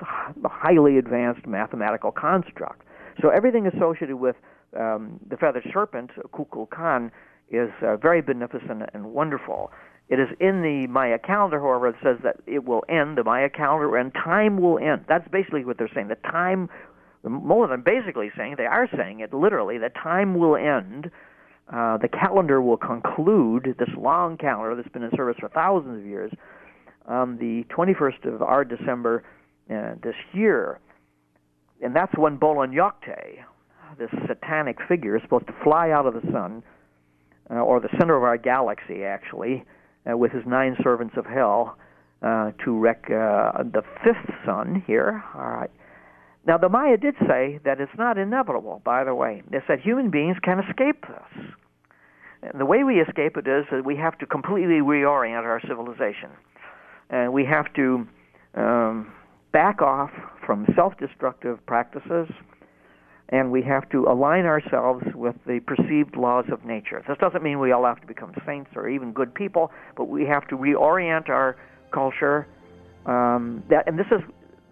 highly 0.45 0.99
advanced 0.99 1.47
mathematical 1.47 2.13
construct. 2.13 2.83
So 3.21 3.29
everything 3.31 3.67
associated 3.67 4.17
with 4.17 4.37
um, 4.79 5.21
the 5.29 5.37
feathered 5.37 5.69
serpent, 5.73 6.11
Kukulkan, 6.33 7.11
is 7.51 7.71
uh, 7.83 7.97
very 7.97 8.23
beneficent 8.23 8.83
and 8.95 9.13
wonderful. 9.13 9.73
It 10.09 10.19
is 10.19 10.29
in 10.41 10.63
the 10.63 10.87
Maya 10.89 11.19
calendar, 11.19 11.61
however, 11.61 11.89
it 11.89 11.97
says 12.03 12.19
that 12.25 12.37
it 12.47 12.65
will 12.65 12.85
end, 12.89 13.17
the 13.17 13.25
Maya 13.25 13.49
calendar, 13.49 13.97
and 13.97 14.13
time 14.13 14.61
will 14.61 14.79
end. 14.79 15.05
That's 15.09 15.27
basically 15.29 15.65
what 15.65 15.79
they're 15.79 15.91
saying. 15.95 16.09
The 16.09 16.17
time, 16.17 16.69
more 17.23 17.69
than 17.69 17.83
basically 17.83 18.31
saying, 18.37 18.57
they 18.59 18.67
are 18.67 18.89
saying 18.97 19.21
it 19.21 19.33
literally, 19.33 19.79
that 19.79 19.95
time 19.95 20.35
will 20.35 20.57
end. 20.57 21.11
Uh, 21.73 21.97
the 21.99 22.09
calendar 22.09 22.61
will 22.61 22.77
conclude, 22.77 23.77
this 23.79 23.89
long 23.97 24.37
calendar 24.37 24.75
that's 24.75 24.93
been 24.93 25.05
in 25.05 25.11
service 25.17 25.37
for 25.39 25.49
thousands 25.49 26.01
of 26.01 26.07
years, 26.07 26.33
on 27.07 27.39
the 27.39 27.65
21st 27.75 28.35
of 28.35 28.43
our 28.43 28.65
December 28.65 29.23
uh, 29.73 29.95
this 30.03 30.17
year. 30.33 30.81
And 31.83 31.95
that's 31.95 32.17
when 32.19 32.37
Bolon 32.37 32.73
Bolonyokte, 32.73 33.45
this 33.99 34.11
satanic 34.27 34.79
figure, 34.89 35.17
is 35.17 35.23
supposed 35.23 35.47
to 35.47 35.55
fly 35.65 35.91
out 35.91 36.07
of 36.07 36.15
the 36.15 36.33
sun, 36.33 36.63
uh, 37.51 37.55
or 37.55 37.81
the 37.81 37.89
center 37.99 38.17
of 38.17 38.23
our 38.23 38.37
galaxy, 38.37 39.05
actually, 39.05 39.65
uh, 40.11 40.17
with 40.17 40.33
his 40.33 40.43
nine 40.47 40.77
servants 40.83 41.15
of 41.17 41.27
hell, 41.27 41.77
uh, 42.23 42.53
to 42.65 42.79
wreck 42.79 43.05
uh, 43.07 43.63
the 43.63 43.83
fifth 44.05 44.35
sun 44.45 44.83
here. 44.87 45.23
All 45.35 45.51
right. 45.51 45.71
Now, 46.47 46.59
the 46.59 46.69
Maya 46.69 46.97
did 46.97 47.15
say 47.29 47.61
that 47.65 47.81
it's 47.81 47.93
not 47.99 48.17
inevitable, 48.19 48.81
by 48.85 49.05
the 49.05 49.15
way. 49.15 49.43
They 49.51 49.59
said 49.67 49.81
human 49.81 50.11
beings 50.11 50.37
can 50.43 50.59
escape 50.59 51.07
this. 51.07 51.45
And 52.43 52.59
the 52.59 52.65
way 52.65 52.85
we 52.85 53.01
escape 53.01 53.37
it 53.37 53.47
is 53.47 53.67
that 53.71 53.85
we 53.85 53.97
have 53.97 54.17
to 54.19 54.27
completely 54.27 54.81
reorient 54.81 55.45
our 55.45 55.61
civilization 55.67 56.31
and 57.11 57.33
we 57.33 57.45
have 57.45 57.73
to 57.75 58.07
um, 58.55 59.13
back 59.53 59.83
off 59.83 60.11
from 60.47 60.67
self-destructive 60.75 61.65
practices, 61.67 62.29
and 63.31 63.51
we 63.53 63.63
have 63.63 63.89
to 63.91 64.07
align 64.07 64.45
ourselves 64.45 65.05
with 65.15 65.37
the 65.47 65.61
perceived 65.61 66.17
laws 66.17 66.45
of 66.53 66.65
nature. 66.65 67.03
This 67.09 67.17
doesn't 67.19 67.43
mean 67.43 67.61
we 67.61 67.73
all 67.73 67.85
have 67.85 68.01
to 68.01 68.07
become 68.07 68.35
saints 68.45 68.71
or 68.75 68.89
even 68.89 69.13
good 69.13 69.35
people, 69.35 69.71
but 69.97 70.05
we 70.05 70.27
have 70.27 70.47
to 70.49 70.57
reorient 70.57 71.29
our 71.29 71.57
culture. 71.93 72.47
Um, 73.07 73.63
that, 73.71 73.87
and 73.87 73.99
this 73.99 74.09
is 74.11 74.21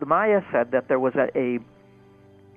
the 0.00 0.06
Maya 0.06 0.40
said 0.52 0.72
that 0.72 0.88
there 0.88 0.98
was 0.98 1.14
a, 1.14 1.36
a 1.38 1.58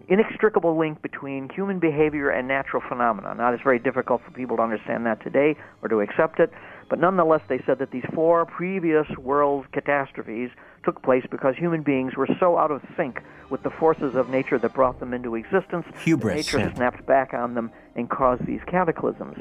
inextricable 0.09 0.77
link 0.77 1.01
between 1.01 1.49
human 1.53 1.79
behavior 1.79 2.29
and 2.29 2.47
natural 2.47 2.81
phenomena. 2.87 3.33
Now, 3.35 3.53
it's 3.53 3.63
very 3.63 3.79
difficult 3.79 4.21
for 4.25 4.31
people 4.31 4.57
to 4.57 4.63
understand 4.63 5.05
that 5.05 5.23
today 5.23 5.55
or 5.81 5.89
to 5.89 6.01
accept 6.01 6.39
it, 6.39 6.51
but 6.89 6.99
nonetheless, 6.99 7.41
they 7.47 7.61
said 7.65 7.79
that 7.79 7.91
these 7.91 8.03
four 8.13 8.45
previous 8.45 9.07
world 9.17 9.71
catastrophes 9.71 10.49
took 10.83 11.01
place 11.03 11.25
because 11.29 11.55
human 11.55 11.83
beings 11.83 12.15
were 12.15 12.27
so 12.39 12.57
out 12.57 12.71
of 12.71 12.81
sync 12.97 13.21
with 13.49 13.63
the 13.63 13.69
forces 13.69 14.15
of 14.15 14.29
nature 14.29 14.57
that 14.57 14.73
brought 14.73 14.99
them 14.99 15.13
into 15.13 15.35
existence. 15.35 15.85
Hubris. 16.03 16.35
Nature 16.35 16.59
yeah. 16.59 16.73
snapped 16.75 17.05
back 17.05 17.33
on 17.33 17.53
them 17.53 17.71
and 17.95 18.09
caused 18.09 18.45
these 18.45 18.61
cataclysms. 18.67 19.37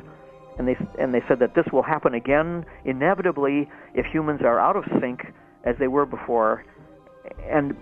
And 0.58 0.68
they 0.68 0.76
and 0.98 1.14
they 1.14 1.22
said 1.26 1.38
that 1.38 1.54
this 1.54 1.66
will 1.72 1.82
happen 1.82 2.12
again 2.14 2.66
inevitably 2.84 3.70
if 3.94 4.04
humans 4.06 4.40
are 4.42 4.58
out 4.58 4.76
of 4.76 4.84
sync 5.00 5.32
as 5.64 5.76
they 5.78 5.88
were 5.88 6.04
before. 6.04 6.64
And 7.48 7.76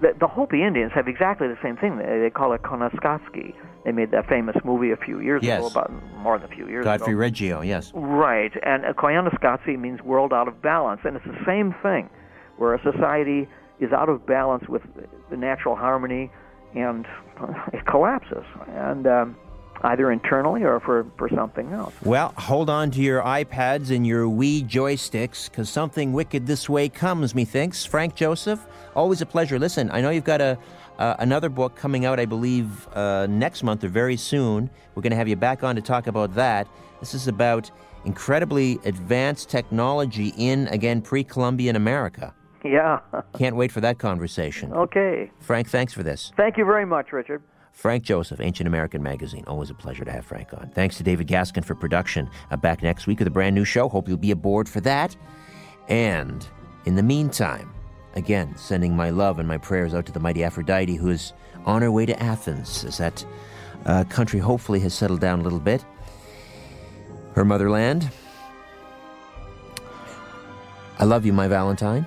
the, 0.00 0.14
the 0.18 0.28
Hopi 0.28 0.62
Indians 0.62 0.92
have 0.94 1.08
exactly 1.08 1.48
the 1.48 1.58
same 1.62 1.76
thing. 1.76 1.98
They, 1.98 2.20
they 2.20 2.30
call 2.30 2.52
it 2.52 2.62
Koyaanisqatsi. 2.62 3.54
They 3.84 3.92
made 3.92 4.10
that 4.10 4.28
famous 4.28 4.56
movie 4.64 4.90
a 4.90 4.96
few 4.96 5.20
years 5.20 5.42
yes. 5.42 5.58
ago, 5.58 5.66
about 5.68 5.90
more 6.18 6.38
than 6.38 6.52
a 6.52 6.54
few 6.54 6.68
years 6.68 6.84
Godfrey 6.84 7.14
ago. 7.14 7.20
Reggio, 7.20 7.60
yes. 7.62 7.90
Right, 7.94 8.52
and 8.62 8.84
Koyaanisqatsi 8.84 9.78
means 9.78 10.02
world 10.02 10.32
out 10.32 10.48
of 10.48 10.60
balance, 10.60 11.00
and 11.04 11.16
it's 11.16 11.24
the 11.24 11.42
same 11.46 11.74
thing, 11.82 12.10
where 12.60 12.74
a 12.74 12.82
society 12.82 13.48
is 13.80 13.90
out 13.90 14.10
of 14.10 14.26
balance 14.26 14.68
with 14.68 14.82
the 15.30 15.36
natural 15.36 15.74
harmony, 15.74 16.30
and 16.74 17.06
it 17.72 17.86
collapses, 17.86 18.44
and 18.68 19.06
um, 19.06 19.36
either 19.84 20.12
internally 20.12 20.62
or 20.62 20.78
for, 20.78 21.06
for 21.16 21.30
something 21.30 21.72
else. 21.72 21.94
Well, 22.04 22.34
hold 22.36 22.68
on 22.68 22.90
to 22.90 23.00
your 23.00 23.22
iPads 23.22 23.90
and 23.94 24.06
your 24.06 24.26
Wii 24.26 24.68
joysticks, 24.68 25.50
because 25.50 25.70
something 25.70 26.12
wicked 26.12 26.46
this 26.46 26.68
way 26.68 26.90
comes, 26.90 27.34
methinks. 27.34 27.86
Frank 27.86 28.14
Joseph, 28.14 28.66
always 28.94 29.22
a 29.22 29.26
pleasure. 29.26 29.58
Listen, 29.58 29.90
I 29.90 30.02
know 30.02 30.10
you've 30.10 30.24
got 30.24 30.42
a 30.42 30.58
uh, 30.98 31.16
another 31.20 31.48
book 31.48 31.74
coming 31.76 32.04
out, 32.04 32.20
I 32.20 32.26
believe, 32.26 32.86
uh, 32.88 33.26
next 33.26 33.62
month 33.62 33.82
or 33.84 33.88
very 33.88 34.18
soon. 34.18 34.68
We're 34.94 35.00
going 35.00 35.12
to 35.12 35.16
have 35.16 35.28
you 35.28 35.36
back 35.36 35.64
on 35.64 35.74
to 35.76 35.80
talk 35.80 36.08
about 36.08 36.34
that. 36.34 36.68
This 37.00 37.14
is 37.14 37.26
about 37.26 37.70
incredibly 38.04 38.78
advanced 38.84 39.48
technology 39.48 40.34
in, 40.36 40.68
again, 40.68 41.00
pre 41.00 41.24
Columbian 41.24 41.74
America. 41.74 42.34
Yeah. 42.64 43.00
Can't 43.38 43.56
wait 43.56 43.72
for 43.72 43.80
that 43.80 43.98
conversation. 43.98 44.72
Okay. 44.72 45.30
Frank, 45.40 45.68
thanks 45.68 45.92
for 45.92 46.02
this. 46.02 46.32
Thank 46.36 46.58
you 46.58 46.64
very 46.64 46.84
much, 46.84 47.12
Richard. 47.12 47.42
Frank 47.72 48.04
Joseph, 48.04 48.40
Ancient 48.40 48.66
American 48.66 49.02
Magazine. 49.02 49.44
Always 49.46 49.70
a 49.70 49.74
pleasure 49.74 50.04
to 50.04 50.12
have 50.12 50.26
Frank 50.26 50.52
on. 50.52 50.70
Thanks 50.74 50.96
to 50.98 51.02
David 51.02 51.26
Gaskin 51.26 51.64
for 51.64 51.74
production. 51.74 52.28
Uh, 52.50 52.56
back 52.56 52.82
next 52.82 53.06
week 53.06 53.18
with 53.18 53.28
a 53.28 53.30
brand 53.30 53.54
new 53.54 53.64
show. 53.64 53.88
Hope 53.88 54.08
you'll 54.08 54.18
be 54.18 54.30
aboard 54.30 54.68
for 54.68 54.80
that. 54.82 55.16
And 55.88 56.46
in 56.84 56.96
the 56.96 57.02
meantime, 57.02 57.72
Again, 58.14 58.56
sending 58.56 58.96
my 58.96 59.10
love 59.10 59.38
and 59.38 59.46
my 59.46 59.58
prayers 59.58 59.94
out 59.94 60.06
to 60.06 60.12
the 60.12 60.20
mighty 60.20 60.42
Aphrodite, 60.42 60.96
who 60.96 61.10
is 61.10 61.32
on 61.64 61.82
her 61.82 61.92
way 61.92 62.06
to 62.06 62.22
Athens, 62.22 62.84
as 62.84 62.98
that 62.98 63.24
uh, 63.86 64.04
country 64.04 64.40
hopefully 64.40 64.80
has 64.80 64.94
settled 64.94 65.20
down 65.20 65.40
a 65.40 65.42
little 65.42 65.60
bit. 65.60 65.84
Her 67.34 67.44
motherland. 67.44 68.10
I 70.98 71.04
love 71.04 71.24
you, 71.24 71.32
my 71.32 71.46
Valentine. 71.46 72.06